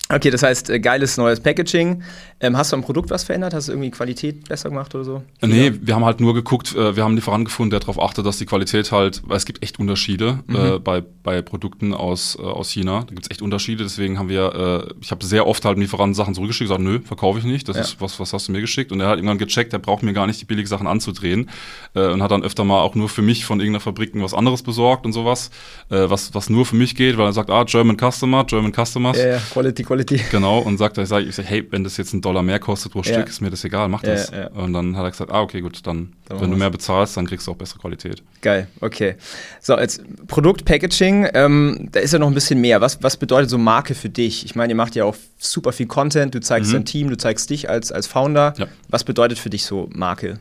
Okay, 0.08 0.30
das 0.30 0.44
heißt, 0.44 0.70
äh, 0.70 0.80
geiles 0.80 1.18
neues 1.18 1.40
Packaging. 1.40 2.04
Ähm, 2.40 2.56
hast 2.56 2.72
du 2.72 2.76
am 2.76 2.84
Produkt 2.84 3.10
was 3.10 3.24
verändert? 3.24 3.56
Hast 3.56 3.70
du 3.70 3.72
irgendwie 3.72 3.90
Qualität 3.90 4.48
besser 4.48 4.70
gemacht 4.70 4.94
oder 4.94 5.04
so? 5.04 5.24
Nee, 5.42 5.72
wir 5.82 5.96
haben 5.96 6.06
halt 6.06 6.20
nur 6.20 6.36
geguckt, 6.36 6.76
äh, 6.76 6.96
wir 6.96 7.04
haben 7.04 7.12
einen 7.12 7.16
Lieferanten 7.16 7.46
gefunden, 7.46 7.72
der 7.72 7.80
darauf 7.80 8.00
achtet, 8.00 8.24
dass 8.24 8.38
die 8.38 8.46
Qualität 8.46 8.92
halt, 8.92 9.24
weil 9.26 9.38
es 9.38 9.46
gibt 9.46 9.64
echt 9.64 9.80
Unterschiede 9.80 10.44
mhm. 10.46 10.56
äh, 10.56 10.80
bei, 10.80 11.02
bei 11.02 11.42
Produkten 11.42 11.96
aus, 11.96 12.38
äh, 12.40 12.44
aus 12.44 12.70
China. 12.70 13.00
Da 13.00 13.16
gibt 13.16 13.24
es 13.24 13.32
echt 13.32 13.42
Unterschiede, 13.42 13.82
deswegen 13.84 14.20
haben 14.20 14.30
wir, 14.30 14.86
äh, 14.92 14.94
ich 15.02 15.10
habe 15.10 15.26
sehr 15.26 15.48
oft 15.48 15.66
halt 15.66 15.80
Lieferanten 15.80 16.14
Sachen 16.14 16.36
zurückgeschickt, 16.36 16.70
gesagt, 16.70 16.84
nö, 16.84 17.00
verkaufe 17.00 17.40
ich 17.40 17.46
nicht, 17.46 17.68
das 17.68 17.78
ja. 17.78 17.82
ist 17.82 18.00
was, 18.00 18.20
was 18.20 18.32
hast 18.32 18.48
du 18.48 18.52
mir 18.52 18.62
geschickt? 18.62 18.92
Und 18.92 19.00
er 19.00 19.08
hat 19.08 19.18
irgendwann 19.18 19.40
gecheckt, 19.40 19.74
der 19.74 19.80
braucht 19.80 20.04
mir 20.04 20.14
gar 20.14 20.28
nicht 20.28 20.40
die 20.40 20.46
billigen 20.46 20.68
Sachen 20.68 20.86
anzudrehen 20.86 21.50
äh, 21.96 22.10
und 22.10 22.22
hat 22.22 22.30
dann 22.30 22.44
öfter 22.44 22.64
mal 22.64 22.82
auch 22.82 22.94
nur 22.94 23.10
für 23.10 23.24
mich 23.24 23.44
von 23.44 23.60
irgendeiner 23.60 23.80
Fabrik 23.82 24.12
was 24.14 24.36
anderes 24.36 24.62
besorgt 24.62 25.06
und 25.06 25.14
sowas, 25.14 25.50
was, 25.90 26.34
was 26.34 26.50
nur 26.50 26.66
für 26.66 26.76
mich 26.76 26.96
geht, 26.96 27.18
weil 27.18 27.26
er 27.26 27.34
sagt, 27.34 27.50
ah, 27.50 27.64
German 27.64 27.98
Customer, 27.98 28.44
German 28.44 28.72
Customers. 28.72 29.18
Ja, 29.18 29.28
ja, 29.28 29.38
Quality, 29.52 29.84
Quality. 29.84 29.95
Genau, 30.32 30.60
und 30.60 30.78
sagt, 30.78 30.98
ich 30.98 31.08
sage, 31.08 31.26
ich 31.26 31.36
sag, 31.36 31.46
hey, 31.46 31.66
wenn 31.72 31.84
das 31.84 31.98
jetzt 31.98 32.14
ein 32.14 32.22
Dollar 32.22 32.44
mehr 32.44 32.60
kostet 32.60 32.92
pro 32.92 33.04
Stück, 33.04 33.28
ist 33.28 33.42
mir 33.42 33.50
das 33.50 33.64
egal, 33.64 33.88
mach 33.90 34.02
das. 34.02 34.32
Und 34.54 34.74
dann 34.74 34.98
hat 34.98 35.04
er 35.04 35.12
gesagt, 35.12 35.32
ah, 35.32 35.42
okay, 35.42 35.62
gut, 35.62 35.86
dann, 35.86 36.14
dann 36.28 36.42
wenn 36.42 36.52
du 36.52 36.58
mehr 36.58 36.70
bezahlst, 36.70 37.18
dann 37.18 37.26
kriegst 37.26 37.48
du 37.48 37.52
auch 37.52 37.56
bessere 37.56 37.80
Qualität. 37.80 38.24
Geil, 38.42 38.68
okay. 38.82 39.16
So, 39.62 39.78
jetzt 39.78 40.02
Produktpackaging, 40.28 41.30
ähm, 41.34 41.90
da 41.92 42.00
ist 42.00 42.14
ja 42.14 42.20
noch 42.20 42.28
ein 42.28 42.34
bisschen 42.34 42.60
mehr. 42.60 42.82
Was, 42.82 43.02
was 43.02 43.18
bedeutet 43.18 43.50
so 43.50 43.58
Marke 43.58 43.96
für 43.96 44.10
dich? 44.10 44.46
Ich 44.46 44.56
meine, 44.56 44.74
ihr 44.74 44.78
macht 44.78 44.96
ja 44.96 45.06
auch 45.06 45.16
super 45.38 45.72
viel 45.72 45.88
Content, 45.88 46.36
du 46.36 46.40
zeigst 46.40 46.72
mhm. 46.72 46.76
dein 46.76 46.86
Team, 46.86 47.10
du 47.10 47.18
zeigst 47.18 47.50
dich 47.50 47.70
als, 47.70 47.92
als 47.92 48.08
Founder. 48.08 48.54
Ja. 48.58 48.68
Was 48.90 49.04
bedeutet 49.04 49.40
für 49.40 49.50
dich 49.50 49.66
so 49.66 49.90
Marke? 49.94 50.40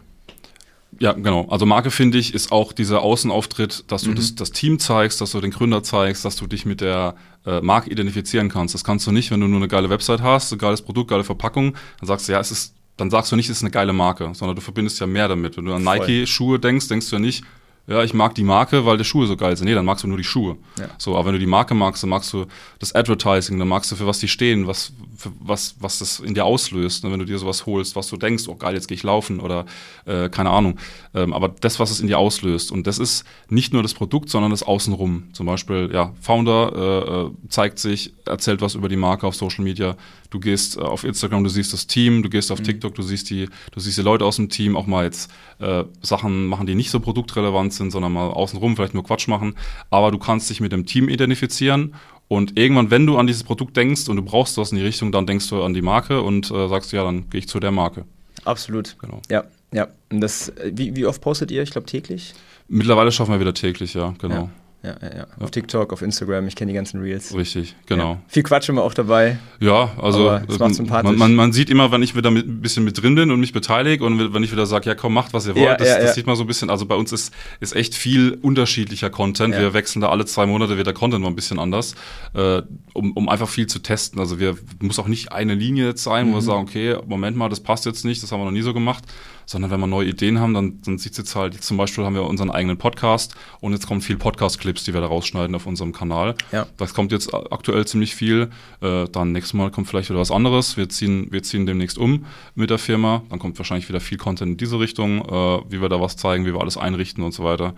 Ja, 1.01 1.13
genau. 1.13 1.47
Also 1.49 1.67
Marke 1.67 1.91
finde 1.91 2.19
ich 2.19 2.35
ist 2.35 2.53
auch 2.53 2.73
dieser 2.73 3.03
Außenauftritt, 3.03 3.85
dass 3.89 4.03
du 4.03 4.11
mhm. 4.11 4.17
das, 4.17 4.35
das, 4.35 4.51
Team 4.53 4.79
zeigst, 4.79 5.21
dass 5.21 5.33
du 5.33 5.41
den 5.41 5.51
Gründer 5.51 5.83
zeigst, 5.83 6.25
dass 6.25 6.37
du 6.37 6.47
dich 6.47 6.67
mit 6.67 6.81
der 6.81 7.15
äh, 7.47 7.61
Marke 7.61 7.91
identifizieren 7.91 8.49
kannst. 8.49 8.75
Das 8.75 8.85
kannst 8.85 9.07
du 9.07 9.13
nicht, 9.13 9.31
wenn 9.31 9.41
du 9.41 9.47
nur 9.47 9.59
eine 9.59 9.69
geile 9.69 9.91
Website 9.91 10.23
hast, 10.23 10.53
ein 10.53 10.59
geiles 10.59 10.83
Produkt, 10.83 11.11
geile 11.11 11.25
Verpackung, 11.25 11.75
dann 12.01 12.07
sagst 12.07 12.29
du, 12.29 12.33
ja, 12.33 12.41
es 12.41 12.51
ist, 12.51 12.75
dann 12.97 13.11
sagst 13.11 13.33
du 13.33 13.37
nicht, 13.37 13.49
es 13.49 13.59
ist 13.59 13.63
eine 13.63 13.71
geile 13.71 13.93
Marke, 13.93 14.31
sondern 14.35 14.57
du 14.57 14.63
verbindest 14.63 15.01
ja 15.01 15.07
mehr 15.07 15.29
damit. 15.29 15.57
Wenn 15.57 15.65
du 15.65 15.75
an 15.75 15.83
Nike-Schuhe 15.83 16.59
denkst, 16.59 16.89
denkst 16.89 17.11
du 17.11 17.17
ja 17.17 17.21
nicht, 17.21 17.45
ja, 17.87 18.03
ich 18.03 18.14
mag 18.14 18.35
die 18.35 18.45
Marke, 18.45 18.87
weil 18.87 18.97
die 18.97 19.05
Schuhe 19.05 19.26
so 19.26 19.37
geil 19.37 19.57
sind. 19.57 19.67
Nee, 19.67 19.75
dann 19.75 19.85
magst 19.85 20.05
du 20.05 20.09
nur 20.09 20.17
die 20.17 20.25
Schuhe. 20.25 20.57
Ja. 20.79 20.88
So, 20.97 21.17
aber 21.17 21.26
wenn 21.26 21.33
du 21.35 21.38
die 21.38 21.47
Marke 21.47 21.75
magst, 21.75 22.03
dann 22.03 22.11
magst 22.11 22.33
du 22.33 22.47
das 22.79 22.95
Advertising, 22.95 23.59
dann 23.59 23.69
magst 23.69 23.93
du, 23.93 23.97
für 23.97 24.07
was 24.07 24.21
die 24.21 24.29
stehen, 24.29 24.67
was, 24.67 24.93
was, 25.38 25.76
was 25.81 25.99
das 25.99 26.21
in 26.21 26.33
dir 26.33 26.47
auslöst. 26.47 27.05
Ne? 27.05 27.12
Wenn 27.12 27.19
du 27.19 27.26
dir 27.26 27.38
sowas 27.38 27.67
holst, 27.67 27.95
was 27.95 28.09
du 28.09 28.17
denkst, 28.17 28.45
oh 28.49 28.55
geil, 28.55 28.75
jetzt 28.75 28.88
gehe 28.88 28.97
ich 28.97 29.03
laufen 29.03 29.38
oder 29.38 29.67
äh, 30.07 30.31
keine 30.31 30.49
Ahnung. 30.49 30.79
Ähm, 31.14 31.35
aber 31.35 31.49
das, 31.49 31.79
was 31.79 31.91
es 31.91 32.00
in 32.00 32.07
dir 32.07 32.19
auslöst. 32.19 32.73
Und 32.73 32.87
das 32.87 32.99
ist 32.99 33.25
nicht 33.50 33.75
nur 33.75 33.83
das 33.83 33.93
Produkt, 33.93 34.31
sondern 34.31 34.50
das 34.50 34.62
Außenrum. 34.62 35.25
Zum 35.35 35.45
Beispiel, 35.45 35.91
ja, 35.93 36.14
Founder 36.23 36.73
äh, 36.75 37.26
äh 37.26 37.31
zeigt 37.50 37.79
sich, 37.79 38.14
erzählt 38.25 38.62
was 38.62 38.76
über 38.76 38.88
die 38.88 38.97
Marke 38.97 39.26
auf 39.26 39.35
Social 39.35 39.62
Media. 39.62 39.97
Du 40.35 40.41
gehst 40.41 40.76
äh, 40.76 40.81
auf 40.81 41.05
Instagram, 41.05 41.45
du 41.45 41.49
siehst 41.49 41.73
das 41.73 41.87
Team, 41.87 42.25
du 42.25 42.29
gehst 42.29 42.50
auf 42.50 42.59
mhm. 42.59 42.64
TikTok, 42.64 42.93
du 42.97 43.03
siehst 43.03 43.31
die, 43.31 43.49
du 43.71 43.79
siehst 43.79 43.99
die 43.99 44.03
Leute 44.03 44.25
aus 44.25 44.35
dem 44.35 44.49
Team 44.49 44.76
auch 44.76 44.88
mal 44.88 45.05
jetzt 45.05 45.31
äh, 45.61 45.85
Sachen 46.03 46.47
machen, 46.47 46.67
die 46.67 46.75
nicht 46.75 46.91
so 46.91 46.99
produktrelevant 46.99 47.73
sind, 47.73 47.93
sondern 47.93 48.12
mal 48.12 48.31
außenrum 48.31 48.75
vielleicht 48.75 48.95
nur 48.95 49.05
Quatsch 49.05 49.29
machen. 49.29 49.55
Aber 49.91 50.11
du 50.11 50.19
kannst 50.19 50.50
dich 50.50 50.61
mit 50.61 50.73
dem 50.73 50.87
Team 50.87 51.09
identifizieren 51.09 51.95
und 52.26 52.59
irgendwann, 52.59 52.91
wenn 52.91 53.07
du 53.07 53.17
an 53.17 53.29
dieses 53.29 53.45
Produkt 53.45 53.76
denkst 53.76 54.09
und 54.09 54.17
du 54.17 54.23
brauchst 54.23 54.59
was 54.59 54.73
in 54.73 54.79
die 54.79 54.85
Richtung, 54.85 55.12
dann 55.12 55.25
denkst 55.25 55.49
du 55.50 55.62
an 55.62 55.73
die 55.73 55.83
Marke 55.83 56.21
und 56.21 56.50
äh, 56.50 56.67
sagst, 56.67 56.91
ja, 56.93 57.05
dann 57.05 57.31
gehe 57.31 57.38
ich 57.38 57.49
zu 57.49 57.61
der 57.61 57.71
Marke. 57.71 58.05
Absolut. 58.45 58.97
Genau. 58.99 59.23
Ja, 59.31 59.45
ja. 59.73 59.87
Und 60.11 60.21
das, 60.21 60.53
wie, 60.64 60.97
wie 60.97 61.07
oft 61.07 61.21
postet 61.21 61.53
ihr? 61.53 61.62
Ich 61.62 61.71
glaube 61.71 61.87
täglich? 61.87 62.35
Mittlerweile 62.67 63.12
schaffen 63.12 63.35
wir 63.35 63.38
wieder 63.38 63.55
täglich, 63.55 63.95
ja, 63.95 64.14
genau. 64.19 64.35
Ja 64.35 64.50
ja, 64.85 64.97
ja, 65.00 65.17
ja. 65.17 65.26
Auf 65.41 65.50
TikTok, 65.50 65.93
auf 65.93 66.03
Instagram, 66.03 66.47
ich 66.47 66.57
kenne 66.57 66.73
die 66.73 66.76
ganzen 66.76 67.00
Reels. 67.00 67.35
Richtig, 67.35 67.75
genau. 67.87 68.12
Ja. 68.12 68.23
Viel 68.29 68.43
Quatsch 68.43 68.69
immer 68.69 68.83
auch 68.83 68.93
dabei. 68.93 69.38
Ja, 69.61 69.93
also 70.00 70.38
man, 70.59 71.17
man, 71.17 71.35
man, 71.35 71.53
sieht 71.53 71.71
immer, 71.71 71.91
wenn 71.91 72.03
ich 72.03 72.14
wieder 72.14 72.31
mit, 72.31 72.47
ein 72.47 72.61
bisschen 72.61 72.85
mit 72.85 73.00
drin 73.00 73.14
bin 73.14 73.31
und 73.31 73.41
mich 73.41 73.53
beteilige 73.53 74.05
und 74.05 74.35
wenn 74.35 74.43
ich 74.43 74.53
wieder 74.53 74.67
sage, 74.67 74.87
ja 74.87 74.95
komm, 74.95 75.14
macht, 75.14 75.33
was 75.33 75.47
ihr 75.47 75.57
wollt, 75.57 75.81
das, 75.81 75.88
das 75.99 76.14
sieht 76.14 76.26
man 76.26 76.37
so 76.37 76.45
ein 76.45 76.47
bisschen, 76.47 76.69
also 76.69 76.85
bei 76.85 76.95
uns 76.95 77.12
ist, 77.12 77.33
ist 77.61 77.75
echt 77.75 77.95
viel 77.95 78.38
unterschiedlicher 78.43 79.09
Content. 79.09 79.55
Wir 79.57 79.73
wechseln 79.73 80.03
da 80.03 80.11
alle 80.11 80.26
zwei 80.26 80.45
Monate, 80.45 80.76
wird 80.76 80.87
der 80.87 80.95
Content 80.95 81.23
mal 81.23 81.29
ein 81.29 81.37
bisschen 81.37 81.59
anders, 81.59 81.95
äh, 82.35 82.61
um, 82.93 83.12
um 83.12 83.29
einfach 83.29 83.49
viel 83.49 83.67
zu 83.67 83.79
testen. 83.79 84.21
Also 84.21 84.38
wir 84.38 84.57
muss 84.81 84.99
auch 84.99 85.09
nicht 85.09 85.33
eine 85.33 85.55
Linie 85.55 85.87
jetzt 85.87 86.03
sein, 86.03 86.26
mhm. 86.26 86.33
wo 86.33 86.35
wir 86.37 86.43
sagen, 86.43 86.62
okay, 86.62 86.97
Moment 87.07 87.37
mal, 87.37 87.49
das 87.49 87.61
passt 87.61 87.87
jetzt 87.87 88.05
nicht, 88.05 88.23
das 88.23 88.33
haben 88.33 88.41
wir 88.41 88.45
noch 88.45 88.53
nie 88.53 88.62
so 88.62 88.75
gemacht, 88.75 89.05
sondern 89.47 89.71
wenn 89.71 89.81
wir 89.81 89.87
neue 89.87 90.09
Ideen 90.09 90.41
haben, 90.41 90.55
dann, 90.55 90.81
dann 90.83 90.99
sieht 90.99 91.13
es 91.13 91.19
jetzt 91.19 91.37
halt, 91.37 91.63
zum 91.63 91.77
Beispiel 91.77 92.05
haben 92.05 92.15
wir 92.15 92.25
unseren 92.25 92.51
eigenen 92.51 92.79
Podcast 92.79 93.35
und 93.61 93.73
jetzt 93.73 93.87
kommen 93.87 94.01
viel 94.01 94.17
Podcast-Clips, 94.17 94.85
die 94.85 94.95
wir 94.95 95.01
da 95.01 95.07
rausschneiden 95.07 95.55
auf 95.55 95.67
unserem 95.67 95.93
Kanal. 95.93 96.35
Ja. 96.53 96.67
Das 96.77 96.95
kommt 96.95 97.13
jetzt 97.13 97.33
aktuell 97.35 97.87
ziemlich 97.87 98.15
viel. 98.15 98.51
Äh, 98.81 99.07
dann 99.11 99.33
nächstes 99.33 99.55
Mal 99.55 99.71
kommt 99.71 99.89
vielleicht 99.89 100.11
wieder 100.11 100.21
was 100.21 100.31
anderes. 100.31 100.77
Wir 100.77 100.89
ziehen, 100.89 101.29
wir 101.31 101.43
ziehen 101.43 101.67
demnächst 101.67 101.99
um 101.99 102.27
mit 102.55 102.71
der 102.71 102.79
Firma. 102.79 103.23
Dann 103.31 103.39
kommt 103.39 103.59
wahrscheinlich 103.59 103.89
wieder 103.89 104.01
viel 104.01 104.19
Content 104.19 104.53
in 104.53 104.57
diese 104.57 104.79
Richtung, 104.79 105.23
äh, 105.23 105.61
wie 105.71 105.81
wir 105.81 105.89
da 105.89 106.01
was 106.01 106.17
zeigen, 106.17 106.47
wie 106.47 106.53
wir 106.53 106.61
alles 106.61 106.77
einrichten 106.77 107.23
und 107.23 107.33
so 107.33 107.45
weiter. 107.45 107.75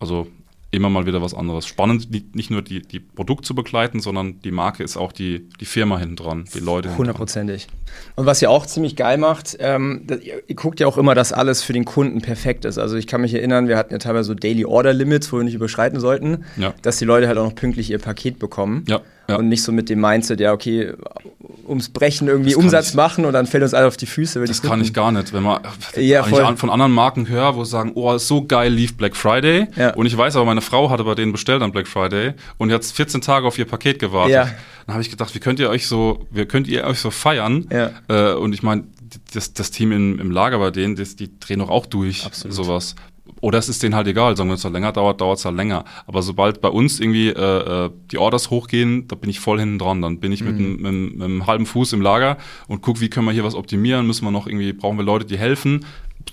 Also 0.00 0.28
immer 0.70 0.90
mal 0.90 1.06
wieder 1.06 1.22
was 1.22 1.32
anderes. 1.32 1.66
Spannend, 1.66 2.08
nicht 2.34 2.50
nur 2.50 2.60
die, 2.60 2.82
die 2.82 3.00
Produkt 3.00 3.46
zu 3.46 3.54
begleiten, 3.54 4.00
sondern 4.00 4.40
die 4.40 4.50
Marke 4.50 4.82
ist 4.82 4.96
auch 4.98 5.12
die, 5.12 5.48
die 5.60 5.64
Firma 5.64 5.98
hinten 5.98 6.16
dran, 6.16 6.44
die 6.54 6.60
Leute. 6.60 6.96
Hundertprozentig. 6.96 7.68
Und 8.16 8.26
was 8.26 8.42
ihr 8.42 8.50
auch 8.50 8.66
ziemlich 8.66 8.94
geil 8.94 9.16
macht, 9.16 9.56
ähm, 9.60 10.06
ihr, 10.10 10.42
ihr, 10.46 10.54
guckt 10.54 10.78
ja 10.80 10.86
auch 10.86 10.98
immer, 10.98 11.14
dass 11.14 11.32
alles 11.32 11.62
für 11.62 11.72
den 11.72 11.86
Kunden 11.86 12.20
perfekt 12.20 12.66
ist. 12.66 12.76
Also 12.76 12.96
ich 12.96 13.06
kann 13.06 13.22
mich 13.22 13.32
erinnern, 13.32 13.66
wir 13.66 13.78
hatten 13.78 13.92
ja 13.94 13.98
teilweise 13.98 14.24
so 14.24 14.34
Daily 14.34 14.66
Order 14.66 14.92
Limits, 14.92 15.32
wo 15.32 15.38
wir 15.38 15.44
nicht 15.44 15.54
überschreiten 15.54 16.00
sollten, 16.00 16.44
ja. 16.58 16.74
dass 16.82 16.98
die 16.98 17.06
Leute 17.06 17.28
halt 17.28 17.38
auch 17.38 17.44
noch 17.44 17.54
pünktlich 17.54 17.90
ihr 17.90 17.98
Paket 17.98 18.38
bekommen. 18.38 18.84
Ja. 18.88 19.00
Ja. 19.28 19.36
Und 19.36 19.48
nicht 19.48 19.62
so 19.62 19.72
mit 19.72 19.90
dem 19.90 20.00
Mindset, 20.00 20.40
ja, 20.40 20.52
okay, 20.52 20.94
ums 21.66 21.90
Brechen 21.90 22.28
irgendwie 22.28 22.54
Umsatz 22.54 22.90
ich, 22.90 22.94
machen 22.94 23.26
und 23.26 23.34
dann 23.34 23.46
fällt 23.46 23.62
uns 23.62 23.74
alle 23.74 23.86
auf 23.86 23.98
die 23.98 24.06
Füße. 24.06 24.42
Das 24.44 24.62
kann 24.62 24.80
ich 24.80 24.94
gar 24.94 25.12
nicht. 25.12 25.34
Wenn 25.34 25.42
man 25.42 25.60
ja, 25.96 26.22
voll. 26.22 26.56
von 26.56 26.70
anderen 26.70 26.92
Marken 26.92 27.28
höre, 27.28 27.54
wo 27.54 27.64
sie 27.64 27.70
sagen, 27.70 27.92
oh, 27.94 28.16
so 28.16 28.46
geil, 28.46 28.72
lief 28.72 28.96
Black 28.96 29.14
Friday. 29.14 29.68
Ja. 29.76 29.92
Und 29.94 30.06
ich 30.06 30.16
weiß 30.16 30.36
aber, 30.36 30.46
meine 30.46 30.62
Frau 30.62 30.88
hatte 30.88 31.04
bei 31.04 31.14
denen 31.14 31.32
bestellt 31.32 31.62
am 31.62 31.72
Black 31.72 31.88
Friday 31.88 32.32
und 32.56 32.72
hat 32.72 32.84
14 32.84 33.20
Tage 33.20 33.46
auf 33.46 33.58
ihr 33.58 33.66
Paket 33.66 33.98
gewartet. 33.98 34.34
Ja. 34.34 34.48
Dann 34.86 34.94
habe 34.94 35.02
ich 35.02 35.10
gedacht, 35.10 35.34
wie 35.34 35.40
könnt 35.40 35.60
ihr 35.60 35.68
euch 35.68 35.86
so, 35.86 36.26
wie 36.30 36.46
könnt 36.46 36.66
ihr 36.66 36.84
euch 36.84 36.98
so 36.98 37.10
feiern? 37.10 37.66
Äh, 38.08 38.32
und 38.32 38.54
ich 38.54 38.62
meine, 38.62 38.84
das, 39.34 39.52
das 39.52 39.70
Team 39.70 39.92
im, 39.92 40.18
im 40.18 40.30
Lager 40.30 40.58
bei 40.58 40.70
denen, 40.70 40.96
das, 40.96 41.16
die 41.16 41.38
drehen 41.38 41.58
doch 41.58 41.70
auch 41.70 41.86
durch 41.86 42.24
Absolut. 42.24 42.54
sowas. 42.54 42.94
Oder 43.40 43.58
es 43.58 43.68
ist 43.68 43.82
denen 43.82 43.94
halt 43.94 44.06
egal, 44.06 44.36
sagen 44.36 44.48
wir, 44.48 44.52
wenn 44.52 44.58
es 44.58 44.64
halt 44.64 44.74
länger 44.74 44.92
dauert, 44.92 45.20
dauert 45.20 45.38
es 45.38 45.44
halt 45.44 45.56
länger. 45.56 45.84
Aber 46.06 46.22
sobald 46.22 46.60
bei 46.60 46.68
uns 46.68 47.00
irgendwie 47.00 47.28
äh, 47.28 47.86
äh, 47.86 47.90
die 48.10 48.18
Orders 48.18 48.50
hochgehen, 48.50 49.06
da 49.08 49.16
bin 49.16 49.30
ich 49.30 49.40
voll 49.40 49.60
hinten 49.60 49.78
dran. 49.78 50.02
Dann 50.02 50.18
bin 50.20 50.32
ich 50.32 50.42
mhm. 50.42 50.46
mit, 50.46 50.58
einem, 50.58 50.72
mit, 50.76 51.12
mit, 51.14 51.22
einem 51.22 51.46
halben 51.46 51.66
Fuß 51.66 51.92
im 51.92 52.00
Lager 52.00 52.38
und 52.66 52.82
guck, 52.82 53.00
wie 53.00 53.08
können 53.08 53.26
wir 53.26 53.32
hier 53.32 53.44
was 53.44 53.54
optimieren? 53.54 54.06
Müssen 54.06 54.24
wir 54.24 54.30
noch 54.30 54.46
irgendwie, 54.46 54.72
brauchen 54.72 54.98
wir 54.98 55.04
Leute, 55.04 55.24
die 55.24 55.38
helfen? 55.38 55.84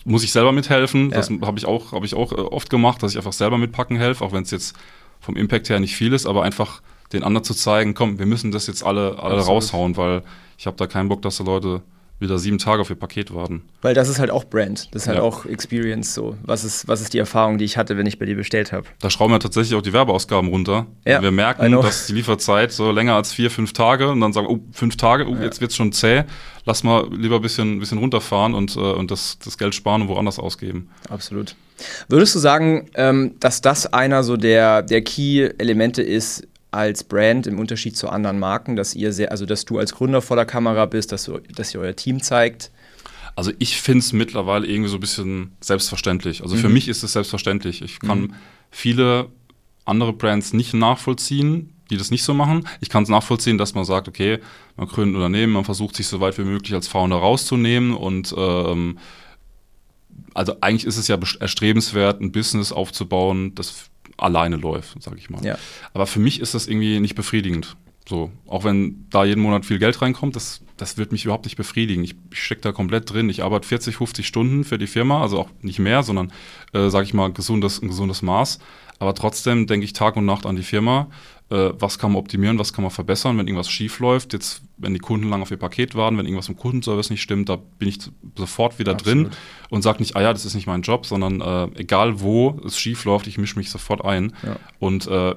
Muss 0.04 0.24
ich 0.24 0.32
selber 0.32 0.52
mithelfen? 0.52 1.12
Ja. 1.12 1.18
Das 1.18 1.30
habe 1.30 1.58
ich 1.58 1.66
auch, 1.66 1.92
habe 1.92 2.06
ich 2.06 2.16
auch 2.16 2.32
äh, 2.32 2.36
oft 2.36 2.70
gemacht, 2.70 3.04
dass 3.04 3.12
ich 3.12 3.18
einfach 3.18 3.34
selber 3.34 3.58
mitpacken 3.58 3.98
helfe, 3.98 4.24
auch 4.24 4.32
wenn 4.32 4.44
es 4.44 4.52
jetzt 4.52 4.76
vom 5.20 5.36
Impact 5.36 5.70
her 5.70 5.80
nicht 5.80 5.96
viel 5.96 6.14
ist, 6.14 6.26
aber 6.26 6.44
einfach 6.44 6.82
den 7.14 7.24
anderen 7.24 7.44
zu 7.44 7.54
zeigen, 7.54 7.94
komm, 7.94 8.20
wir 8.20 8.26
müssen 8.26 8.52
das 8.52 8.68
jetzt 8.68 8.84
alle, 8.84 9.20
alle 9.20 9.42
raushauen, 9.42 9.96
weil 9.98 10.24
ich 10.58 10.68
habe 10.68 10.78
da 10.78 10.88
keinen 10.88 11.10
Bock, 11.10 11.22
dass 11.22 11.38
die 11.38 11.44
Leute 11.44 11.82
wieder 12.20 12.40
sieben 12.40 12.58
Tage 12.58 12.82
auf 12.82 12.90
ihr 12.90 12.96
Paket 12.96 13.34
warten. 13.34 13.64
Weil 13.82 13.94
das 13.94 14.08
ist 14.08 14.20
halt 14.20 14.32
auch 14.32 14.46
Brand, 14.46 14.94
das 14.96 15.04
ist 15.04 15.08
halt 15.08 15.18
Ja. 15.18 15.24
auch 15.24 15.46
Experience 15.46 16.14
so. 16.14 16.38
Was 16.44 16.64
ist, 16.64 16.88
was 16.88 17.02
ist 17.02 17.14
die 17.14 17.18
Erfahrung, 17.18 17.58
die 17.58 17.66
ich 17.66 17.78
hatte, 17.78 17.98
wenn 17.98 18.06
ich 18.06 18.18
bei 18.20 18.26
dir 18.26 18.36
bestellt 18.36 18.72
habe? 18.72 18.86
Da 19.00 19.10
schrauben 19.10 19.34
wir 19.34 19.40
tatsächlich 19.40 19.76
auch 19.78 19.82
die 19.82 19.92
Werbeausgaben 19.94 20.50
runter. 20.50 20.88
Ja, 21.06 21.22
wir 21.22 21.32
merken, 21.32 21.72
dass 21.74 22.08
die 22.08 22.14
Lieferzeit 22.14 22.72
so 22.72 22.92
länger 22.92 23.16
als 23.16 23.34
vier, 23.34 23.52
fünf 23.52 23.74
Tage 23.74 24.10
und 24.10 24.22
dann 24.22 24.32
sagen, 24.34 24.48
oh, 24.48 24.60
fünf 24.72 24.96
Tage, 24.98 25.28
oh, 25.28 25.36
jetzt 25.42 25.60
wird's 25.62 25.76
schon 25.76 25.92
zäh. 25.92 26.24
Lass 26.66 26.84
mal 26.84 27.08
lieber 27.14 27.36
ein 27.36 27.42
bisschen, 27.42 27.80
bisschen 27.80 27.98
runterfahren 28.00 28.54
und, 28.54 28.76
äh, 28.76 28.80
und 28.80 29.12
das, 29.12 29.38
das 29.44 29.58
Geld 29.58 29.76
sparen 29.76 30.04
und 30.04 30.08
woanders 30.08 30.40
ausgeben. 30.40 30.90
Absolut. 31.10 31.56
Würdest 32.08 32.34
du 32.34 32.40
sagen, 32.40 32.90
ähm, 32.96 33.36
dass 33.42 33.60
das 33.62 33.86
einer 33.94 34.24
so 34.24 34.38
der, 34.38 34.82
der 34.82 35.02
Key-Elemente 35.04 36.02
ist 36.02 36.48
als 36.76 37.04
Brand 37.04 37.48
im 37.48 37.60
Unterschied 37.60 37.98
zu 37.98 38.10
anderen 38.10 38.40
Marken, 38.40 38.76
dass 38.76 38.94
ihr 38.94 39.14
sehr, 39.14 39.32
also 39.32 39.46
dass 39.46 39.66
du 39.66 39.80
als 39.80 39.94
Gründer 39.94 40.22
vor 40.22 40.36
der 40.36 40.46
Kamera 40.46 40.86
bist, 40.86 41.12
dass, 41.12 41.24
du, 41.24 41.40
dass 41.56 41.74
ihr 41.74 41.80
euer 41.80 41.96
Team 41.96 42.22
zeigt? 42.22 42.72
Also 43.36 43.52
ich 43.60 43.82
finde 43.82 44.00
es 44.00 44.14
mittlerweile 44.14 44.66
irgendwie 44.68 44.90
so 44.90 44.98
ein 44.98 45.02
bisschen 45.02 45.52
selbstverständlich. 45.60 46.42
Also 46.42 46.56
für 46.56 46.70
mich 46.70 46.88
ist 46.88 47.04
es 47.04 47.14
selbstverständlich. 47.14 47.82
Ich 47.82 48.00
kann 48.00 48.36
viele 48.72 49.28
andere 49.84 50.14
Brands 50.14 50.54
nicht 50.54 50.74
nachvollziehen, 50.74 51.74
die 51.90 51.98
das 51.98 52.12
nicht 52.12 52.24
so 52.24 52.34
machen. 52.34 52.68
Ich 52.82 52.90
kann 52.90 53.04
es 53.04 53.10
nachvollziehen, 53.10 53.58
dass 53.58 53.76
man 53.76 53.86
sagt, 53.86 54.08
okay, 54.08 54.40
man 54.78 54.88
gründet 54.88 55.16
ein 55.16 55.18
Unternehmen, 55.18 55.54
man 55.54 55.66
versucht 55.66 55.96
sich 55.96 56.08
so 56.08 56.20
weit 56.22 56.38
wie 56.38 56.44
möglich 56.44 56.74
als 56.74 56.88
Founder 56.88 57.18
rauszunehmen 57.18 57.94
und 57.94 58.34
ähm, 58.38 58.98
also 60.34 60.56
eigentlich 60.62 60.86
ist 60.86 60.98
es 60.98 61.08
ja 61.08 61.18
erstrebenswert, 61.40 62.22
ein 62.22 62.32
Business 62.32 62.72
aufzubauen, 62.72 63.54
das 63.56 63.90
alleine 64.18 64.58
läuft, 64.58 65.02
sage 65.02 65.18
ich 65.18 65.30
mal. 65.30 65.44
Ja. 65.44 65.58
Aber 65.94 66.08
für 66.08 66.20
mich 66.20 66.40
ist 66.40 66.54
das 66.54 66.68
irgendwie 66.68 67.00
nicht 67.00 67.16
befriedigend. 67.16 67.76
So, 68.08 68.32
auch 68.46 68.64
wenn 68.64 69.08
da 69.10 69.26
jeden 69.26 69.42
Monat 69.42 69.66
viel 69.66 69.80
Geld 69.80 70.00
reinkommt, 70.02 70.36
das, 70.36 70.62
das 70.78 70.98
wird 70.98 71.12
mich 71.12 71.26
überhaupt 71.26 71.46
nicht 71.46 71.56
befriedigen. 71.56 72.04
Ich, 72.04 72.16
ich 72.32 72.44
stecke 72.44 72.62
da 72.62 72.72
komplett 72.72 73.12
drin. 73.12 73.30
Ich 73.30 73.42
arbeite 73.42 73.68
40, 73.68 73.96
50 73.96 74.28
Stunden 74.28 74.64
für 74.64 74.78
die 74.78 74.86
Firma, 74.86 75.22
also 75.22 75.40
auch 75.40 75.50
nicht 75.62 75.80
mehr, 75.80 76.04
sondern, 76.04 76.32
äh, 76.74 76.90
sage 76.90 77.06
ich 77.06 77.16
mal, 77.16 77.32
gesundes, 77.32 77.82
ein 77.82 77.88
gesundes 77.88 78.22
Maß. 78.22 78.60
Aber 79.00 79.16
trotzdem 79.16 79.66
denke 79.66 79.86
ich 79.86 79.94
Tag 79.94 80.18
und 80.18 80.26
Nacht 80.26 80.46
an 80.46 80.56
die 80.56 80.64
Firma. 80.64 81.08
Äh, 81.52 81.74
was 81.78 82.00
kann 82.00 82.12
man 82.12 82.20
optimieren, 82.20 82.58
was 82.58 82.74
kann 82.74 82.84
man 82.84 82.90
verbessern, 82.90 83.38
wenn 83.38 83.48
irgendwas 83.48 83.70
schief 83.70 84.00
läuft. 84.00 84.34
Jetzt, 84.34 84.64
wenn 84.78 84.96
die 84.96 85.00
Kunden 85.00 85.30
lang 85.30 85.44
auf 85.44 85.52
ihr 85.52 85.58
Paket 85.58 85.94
warten, 85.94 86.18
wenn 86.18 86.26
irgendwas 86.26 86.50
im 86.50 86.58
Kundenservice 86.58 87.12
nicht 87.12 87.22
stimmt, 87.22 87.50
da 87.50 87.58
bin 87.78 87.88
ich 87.88 88.00
sofort 88.36 88.80
wieder 88.80 88.96
drin 88.96 89.28
Absolut. 89.28 89.38
und 89.70 89.82
sage 89.84 90.00
nicht, 90.00 90.16
ah 90.16 90.24
ja, 90.24 90.34
das 90.34 90.44
ist 90.44 90.56
nicht 90.56 90.66
mein 90.66 90.82
Job, 90.82 91.06
sondern 91.06 91.42
äh, 91.42 91.80
egal 91.80 92.20
wo 92.20 92.60
es 92.66 92.80
schief 92.80 93.06
läuft, 93.06 93.28
ich 93.28 93.38
mische 93.38 93.60
mich 93.60 93.70
sofort 93.70 94.04
ein. 94.04 94.34
Ja. 94.42 94.56
Und 94.80 95.06
äh, 95.06 95.36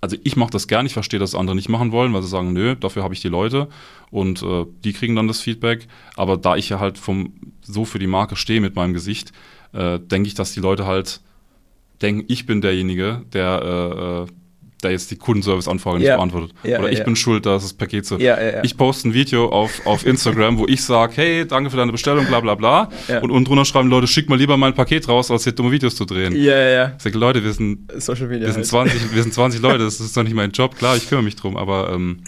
also 0.00 0.16
ich 0.22 0.36
mache 0.36 0.50
das 0.50 0.68
gern, 0.68 0.86
ich 0.86 0.92
verstehe, 0.92 1.18
dass 1.18 1.34
andere 1.34 1.56
nicht 1.56 1.68
machen 1.68 1.90
wollen, 1.90 2.14
weil 2.14 2.22
sie 2.22 2.28
sagen, 2.28 2.52
nö, 2.52 2.76
dafür 2.76 3.02
habe 3.02 3.12
ich 3.12 3.20
die 3.20 3.28
Leute 3.28 3.68
und 4.12 4.42
äh, 4.42 4.64
die 4.84 4.92
kriegen 4.92 5.16
dann 5.16 5.26
das 5.26 5.40
Feedback. 5.40 5.88
Aber 6.14 6.36
da 6.36 6.54
ich 6.54 6.68
ja 6.68 6.78
halt 6.78 6.98
vom 6.98 7.34
so 7.62 7.84
für 7.84 7.98
die 7.98 8.06
Marke 8.06 8.36
stehe 8.36 8.60
mit 8.60 8.76
meinem 8.76 8.94
Gesicht, 8.94 9.32
äh, 9.72 9.98
denke 9.98 10.28
ich, 10.28 10.34
dass 10.34 10.52
die 10.52 10.60
Leute 10.60 10.86
halt 10.86 11.20
denken, 12.00 12.24
ich 12.28 12.46
bin 12.46 12.60
derjenige, 12.60 13.22
der, 13.32 14.26
äh, 14.28 14.32
der 14.80 14.92
jetzt 14.92 15.10
die 15.10 15.16
Kundenservice-Anfrage 15.16 15.98
nicht 15.98 16.06
Ja. 16.08 16.16
beantwortet. 16.16 16.52
Ja, 16.62 16.78
Oder 16.78 16.90
ich 16.92 17.04
bin 17.04 17.16
schuld, 17.16 17.46
dass 17.46 17.62
das 17.62 17.72
Paket 17.74 18.06
so. 18.06 18.16
Ja, 18.18 18.40
ja, 18.40 18.52
ja. 18.56 18.64
Ich 18.64 18.76
poste 18.76 19.08
ein 19.08 19.14
Video 19.14 19.48
auf, 19.48 19.86
auf 19.86 20.06
Instagram, 20.06 20.58
wo 20.58 20.66
ich 20.66 20.82
sage, 20.84 21.12
hey, 21.16 21.46
danke 21.46 21.70
für 21.70 21.76
deine 21.76 21.92
Bestellung, 21.92 22.26
bla 22.26 22.40
bla 22.40 22.54
bla. 22.54 22.88
Und 23.22 23.30
unten 23.30 23.44
drunter 23.44 23.64
schreiben 23.64 23.88
Leute, 23.90 24.06
schick 24.06 24.28
mal 24.28 24.38
lieber 24.38 24.56
mein 24.56 24.74
Paket 24.74 25.08
raus, 25.08 25.30
als 25.30 25.44
hier 25.44 25.52
dumme 25.52 25.70
Videos 25.72 25.96
zu 25.96 26.04
drehen. 26.04 26.34
Ja, 26.34 26.56
ja, 26.56 26.68
ja. 26.70 26.92
Ich 26.96 27.02
sage, 27.02 27.18
Leute, 27.18 27.42
wir 27.44 27.52
sind 27.52 27.90
Social 27.98 28.26
Media. 28.28 28.46
wir 28.46 28.52
sind, 28.52 28.62
halt. 28.72 28.90
20, 28.90 29.14
wir 29.14 29.22
sind 29.22 29.34
20 29.34 29.60
Leute, 29.62 29.78
das 29.84 30.00
ist 30.00 30.16
doch 30.16 30.22
nicht 30.22 30.34
mein 30.34 30.50
Job. 30.52 30.76
Klar, 30.76 30.96
ich 30.96 31.08
kümmere 31.08 31.24
mich 31.24 31.36
drum, 31.36 31.56
aber 31.56 31.92
ähm, 31.92 32.18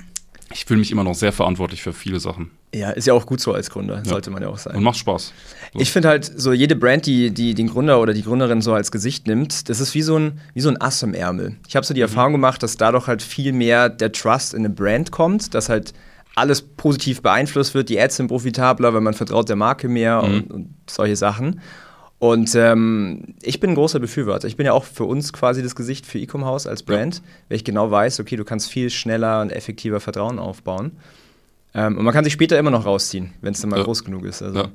ich 0.53 0.65
fühle 0.65 0.81
mich 0.81 0.91
immer 0.91 1.05
noch 1.05 1.15
sehr 1.15 1.33
verantwortlich 1.33 1.83
für 1.83 1.93
viele 1.93 2.21
Sachen. 2.21 2.51
Ja, 2.75 2.91
ist 2.91 3.07
ja 3.07 3.13
auch 3.13 3.27
gut 3.27 3.39
so 3.41 3.53
als 3.53 3.69
Gründer, 3.69 4.03
sollte 4.05 4.31
man 4.31 4.43
ja 4.43 4.49
auch 4.49 4.57
sein. 4.57 4.77
Und 4.77 4.83
macht 4.83 4.97
Spaß. 4.97 5.33
So. 5.75 5.79
Ich 5.81 5.93
finde 5.93 6.09
halt, 6.09 6.25
so 6.25 6.53
jede 6.55 6.75
Brand, 6.75 7.05
die, 7.05 7.31
die 7.31 7.53
den 7.55 7.67
Gründer 7.69 8.01
oder 8.01 8.15
die 8.15 8.23
Gründerin 8.23 8.63
so 8.63 8.73
als 8.73 8.91
Gesicht 8.91 9.27
nimmt, 9.27 9.69
das 9.69 9.79
ist 9.81 9.95
wie 9.95 10.01
so 10.01 10.17
ein, 10.19 10.41
wie 10.55 10.61
so 10.63 10.71
ein 10.71 10.81
Ass 10.81 11.03
im 11.03 11.13
Ärmel. 11.13 11.57
Ich 11.69 11.77
habe 11.77 11.85
so 11.85 11.93
die 11.93 12.01
Mhm. 12.01 12.05
Erfahrung 12.07 12.33
gemacht, 12.33 12.63
dass 12.63 12.79
dadurch 12.79 13.09
halt 13.09 13.21
viel 13.23 13.53
mehr 13.53 13.91
der 13.91 14.11
Trust 14.13 14.55
in 14.55 14.61
eine 14.61 14.71
Brand 14.71 15.11
kommt, 15.11 15.53
dass 15.55 15.69
halt 15.69 15.93
alles 16.35 16.63
positiv 16.63 17.21
beeinflusst 17.21 17.75
wird, 17.75 17.91
die 17.91 18.01
Ads 18.01 18.17
sind 18.17 18.29
profitabler, 18.29 18.95
weil 18.95 19.03
man 19.03 19.13
vertraut 19.13 19.51
der 19.51 19.57
Marke 19.57 19.89
mehr 19.89 20.23
Mhm. 20.23 20.35
und, 20.35 20.51
und 20.51 20.75
solche 20.89 21.17
Sachen. 21.17 21.61
Und 22.19 22.55
ähm, 22.55 23.35
ich 23.43 23.61
bin 23.61 23.71
ein 23.71 23.75
großer 23.75 23.99
Befürworter. 24.01 24.47
Ich 24.49 24.57
bin 24.57 24.65
ja 24.65 24.73
auch 24.73 24.85
für 24.85 25.05
uns 25.05 25.33
quasi 25.35 25.63
das 25.63 25.75
Gesicht 25.75 26.07
für 26.07 26.19
Ecom 26.21 26.47
House 26.47 26.67
als 26.67 26.85
Brand, 26.85 27.21
weil 27.49 27.57
ich 27.57 27.65
genau 27.65 27.91
weiß, 27.91 28.21
okay, 28.21 28.37
du 28.37 28.45
kannst 28.45 28.71
viel 28.71 28.89
schneller 28.91 29.43
und 29.43 29.51
effektiver 29.51 30.01
Vertrauen 30.01 30.39
aufbauen. 30.39 30.93
Ähm, 31.75 31.97
und 31.99 32.05
man 32.05 32.13
kann 32.13 32.25
sich 32.25 32.33
später 32.33 32.59
immer 32.59 32.71
noch 32.71 32.85
rausziehen, 32.87 33.33
wenn 33.41 33.53
es 33.55 33.61
dann 33.61 33.71
mal 33.71 33.79
Ja. 33.79 33.85
groß 33.85 34.05
genug 34.05 34.25
ist. 34.25 34.43
Also 34.43 34.59
Ja, 34.59 34.69